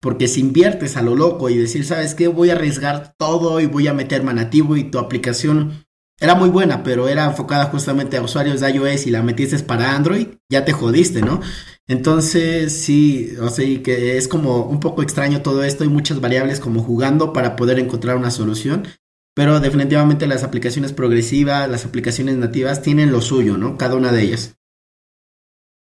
Porque 0.00 0.26
si 0.26 0.40
inviertes 0.40 0.96
a 0.96 1.02
lo 1.02 1.16
loco 1.16 1.50
y 1.50 1.58
decir, 1.58 1.84
¿sabes 1.84 2.14
qué? 2.14 2.28
Voy 2.28 2.48
a 2.48 2.54
arriesgar 2.54 3.14
todo 3.18 3.60
y 3.60 3.66
voy 3.66 3.88
a 3.88 3.92
meter 3.92 4.22
manativo 4.22 4.78
y 4.78 4.84
tu 4.84 4.98
aplicación 4.98 5.84
era 6.20 6.34
muy 6.34 6.48
buena, 6.50 6.82
pero 6.82 7.08
era 7.08 7.24
enfocada 7.24 7.66
justamente 7.66 8.16
a 8.16 8.22
usuarios 8.22 8.60
de 8.60 8.70
iOS 8.70 9.06
y 9.06 9.10
la 9.10 9.22
metiste 9.22 9.58
para 9.60 9.94
Android, 9.94 10.28
ya 10.48 10.64
te 10.64 10.72
jodiste, 10.72 11.20
¿no? 11.20 11.40
Entonces, 11.88 12.80
sí, 12.80 13.34
o 13.40 13.48
sea, 13.48 13.66
que 13.82 14.16
es 14.16 14.28
como 14.28 14.66
un 14.66 14.78
poco 14.78 15.02
extraño 15.02 15.42
todo 15.42 15.64
esto, 15.64 15.82
hay 15.82 15.90
muchas 15.90 16.20
variables 16.20 16.60
como 16.60 16.82
jugando 16.82 17.32
para 17.32 17.56
poder 17.56 17.78
encontrar 17.78 18.16
una 18.16 18.30
solución, 18.30 18.86
pero 19.34 19.60
definitivamente 19.60 20.26
las 20.26 20.44
aplicaciones 20.44 20.92
progresivas, 20.92 21.68
las 21.68 21.84
aplicaciones 21.84 22.36
nativas 22.36 22.82
tienen 22.82 23.10
lo 23.10 23.20
suyo, 23.20 23.56
¿no? 23.56 23.76
Cada 23.76 23.96
una 23.96 24.12
de 24.12 24.22
ellas. 24.22 24.56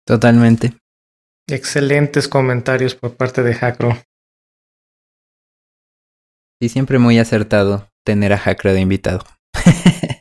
Totalmente. 0.04 0.74
Excelentes 1.48 2.28
comentarios 2.28 2.94
por 2.94 3.16
parte 3.16 3.42
de 3.42 3.54
Hackro. 3.54 3.96
Y 6.60 6.68
siempre 6.68 6.98
muy 6.98 7.18
acertado 7.18 7.88
tener 8.04 8.32
a 8.32 8.38
Hackro 8.38 8.72
de 8.72 8.80
invitado. 8.80 9.24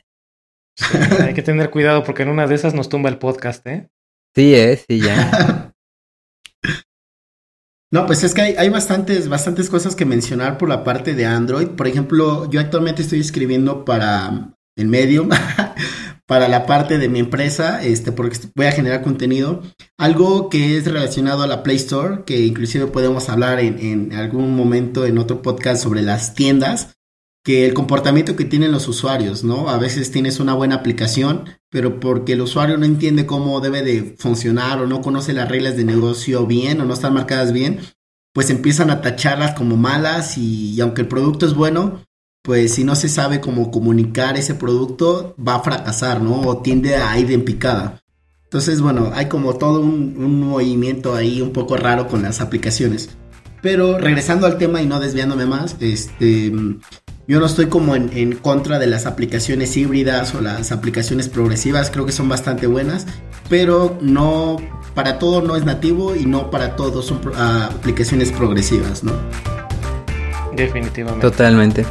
hay 1.19 1.33
que 1.33 1.41
tener 1.41 1.69
cuidado 1.69 2.03
porque 2.03 2.23
en 2.23 2.29
una 2.29 2.47
de 2.47 2.55
esas 2.55 2.73
nos 2.73 2.89
tumba 2.89 3.09
el 3.09 3.17
podcast, 3.17 3.65
¿eh? 3.67 3.89
Sí, 4.35 4.55
eh, 4.55 4.81
sí, 4.87 4.99
ya. 4.99 5.73
No, 7.93 8.05
pues 8.05 8.23
es 8.23 8.33
que 8.33 8.41
hay, 8.41 8.55
hay, 8.57 8.69
bastantes, 8.69 9.27
bastantes 9.27 9.69
cosas 9.69 9.97
que 9.97 10.05
mencionar 10.05 10.57
por 10.57 10.69
la 10.69 10.85
parte 10.85 11.13
de 11.13 11.25
Android. 11.25 11.67
Por 11.67 11.89
ejemplo, 11.89 12.49
yo 12.49 12.61
actualmente 12.61 13.01
estoy 13.01 13.19
escribiendo 13.19 13.83
para 13.83 14.53
el 14.77 14.87
Medium, 14.87 15.27
para 16.25 16.47
la 16.47 16.65
parte 16.65 16.97
de 16.97 17.09
mi 17.09 17.19
empresa, 17.19 17.83
este, 17.83 18.13
porque 18.13 18.37
voy 18.55 18.67
a 18.67 18.71
generar 18.71 19.01
contenido. 19.01 19.61
Algo 19.97 20.49
que 20.49 20.77
es 20.77 20.85
relacionado 20.85 21.43
a 21.43 21.47
la 21.47 21.63
Play 21.63 21.75
Store, 21.75 22.23
que 22.25 22.39
inclusive 22.39 22.87
podemos 22.87 23.27
hablar 23.27 23.59
en, 23.59 23.77
en 23.79 24.13
algún 24.13 24.55
momento 24.55 25.05
en 25.05 25.17
otro 25.17 25.41
podcast 25.41 25.83
sobre 25.83 26.01
las 26.01 26.33
tiendas 26.33 26.95
que 27.43 27.65
el 27.65 27.73
comportamiento 27.73 28.35
que 28.35 28.45
tienen 28.45 28.71
los 28.71 28.87
usuarios, 28.87 29.43
¿no? 29.43 29.69
A 29.69 29.77
veces 29.77 30.11
tienes 30.11 30.39
una 30.39 30.53
buena 30.53 30.75
aplicación, 30.75 31.45
pero 31.69 31.99
porque 31.99 32.33
el 32.33 32.41
usuario 32.41 32.77
no 32.77 32.85
entiende 32.85 33.25
cómo 33.25 33.59
debe 33.61 33.81
de 33.81 34.15
funcionar 34.17 34.79
o 34.79 34.87
no 34.87 35.01
conoce 35.01 35.33
las 35.33 35.49
reglas 35.49 35.75
de 35.75 35.83
negocio 35.83 36.45
bien 36.45 36.79
o 36.81 36.85
no 36.85 36.93
están 36.93 37.13
marcadas 37.13 37.51
bien, 37.51 37.79
pues 38.33 38.49
empiezan 38.49 38.91
a 38.91 39.01
tacharlas 39.01 39.53
como 39.55 39.75
malas 39.75 40.37
y, 40.37 40.79
aunque 40.81 41.01
el 41.01 41.07
producto 41.07 41.45
es 41.45 41.55
bueno, 41.55 42.05
pues 42.43 42.75
si 42.75 42.83
no 42.83 42.95
se 42.95 43.09
sabe 43.09 43.41
cómo 43.41 43.71
comunicar 43.71 44.37
ese 44.37 44.55
producto, 44.55 45.35
va 45.35 45.55
a 45.55 45.63
fracasar, 45.63 46.21
¿no? 46.21 46.41
O 46.41 46.61
tiende 46.61 46.95
a 46.95 47.17
ir 47.19 47.31
en 47.31 47.43
picada. 47.43 48.01
Entonces, 48.43 48.81
bueno, 48.81 49.11
hay 49.13 49.27
como 49.27 49.55
todo 49.55 49.79
un, 49.79 50.41
movimiento 50.41 51.15
ahí 51.15 51.41
un 51.41 51.53
poco 51.53 51.77
raro 51.77 52.07
con 52.07 52.21
las 52.21 52.41
aplicaciones. 52.41 53.09
Pero 53.61 53.97
regresando 53.97 54.47
al 54.47 54.57
tema 54.57 54.81
y 54.81 54.87
no 54.87 54.99
desviándome 54.99 55.45
más, 55.45 55.77
este, 55.79 56.51
yo 57.27 57.39
no 57.39 57.45
estoy 57.45 57.67
como 57.67 57.95
en, 57.95 58.35
contra 58.37 58.79
de 58.79 58.87
las 58.87 59.05
aplicaciones 59.05 59.77
híbridas 59.77 60.33
o 60.33 60.41
las 60.41 60.71
aplicaciones 60.71 61.29
progresivas, 61.29 61.91
creo 61.91 62.05
que 62.05 62.11
son 62.11 62.27
bastante 62.27 62.67
buenas, 62.67 63.05
pero 63.49 63.97
no, 64.01 64.57
para 64.95 65.19
todo 65.19 65.41
no 65.41 65.55
es 65.55 65.63
nativo 65.63 66.15
y 66.15 66.25
no 66.25 66.51
para 66.51 66.75
todo 66.75 67.01
son 67.01 67.21
ah, 67.35 67.69
aplicaciones 67.73 68.31
progresivas, 68.31 69.03
¿no? 69.03 69.13
Definitivamente. 70.55 71.21
Totalmente. 71.21 71.85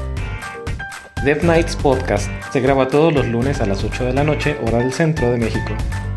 Dev 1.24 1.44
Nights 1.44 1.77
Podcast 1.77 2.31
se 2.52 2.61
graba 2.61 2.89
todos 2.89 3.12
los 3.12 3.27
lunes 3.27 3.61
a 3.61 3.66
las 3.66 3.85
8 3.85 4.05
de 4.05 4.15
la 4.15 4.24
noche, 4.24 4.57
hora 4.66 4.78
del 4.78 4.93
centro 4.93 5.31
de 5.31 5.39
México. 5.39 5.73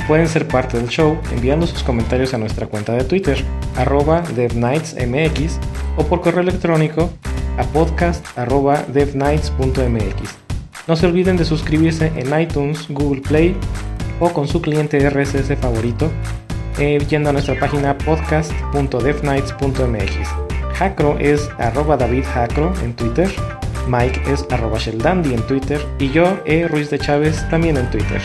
Pueden 0.07 0.27
ser 0.27 0.47
parte 0.47 0.77
del 0.77 0.87
show 0.87 1.17
enviando 1.31 1.67
sus 1.67 1.83
comentarios 1.83 2.33
a 2.33 2.37
nuestra 2.37 2.67
cuenta 2.67 2.93
de 2.93 3.03
Twitter, 3.03 3.43
arroba 3.77 4.21
DevNightsMX, 4.35 5.59
o 5.97 6.05
por 6.05 6.21
correo 6.21 6.41
electrónico 6.41 7.09
a 7.57 7.63
podcast.devnights.mx. 7.63 10.29
No 10.87 10.95
se 10.95 11.05
olviden 11.05 11.35
de 11.37 11.45
suscribirse 11.45 12.11
en 12.15 12.39
iTunes, 12.39 12.87
Google 12.89 13.21
Play 13.21 13.55
o 14.19 14.29
con 14.29 14.47
su 14.47 14.61
cliente 14.61 15.09
RSS 15.09 15.55
favorito, 15.57 16.11
eh, 16.77 16.99
yendo 17.09 17.29
a 17.29 17.33
nuestra 17.33 17.59
página 17.59 17.97
podcast.devnights.mx. 17.97 20.29
Hackro 20.75 21.17
es 21.19 21.49
arroba 21.59 21.97
David 21.97 22.23
en 22.83 22.95
Twitter, 22.95 23.29
Mike 23.87 24.21
es 24.31 24.45
arroba 24.49 24.79
Sheldandi 24.79 25.33
en 25.33 25.45
Twitter 25.47 25.81
y 25.99 26.09
yo, 26.09 26.39
E. 26.45 26.67
Ruiz 26.67 26.89
de 26.89 26.99
Chávez, 26.99 27.47
también 27.49 27.77
en 27.77 27.89
Twitter. 27.91 28.21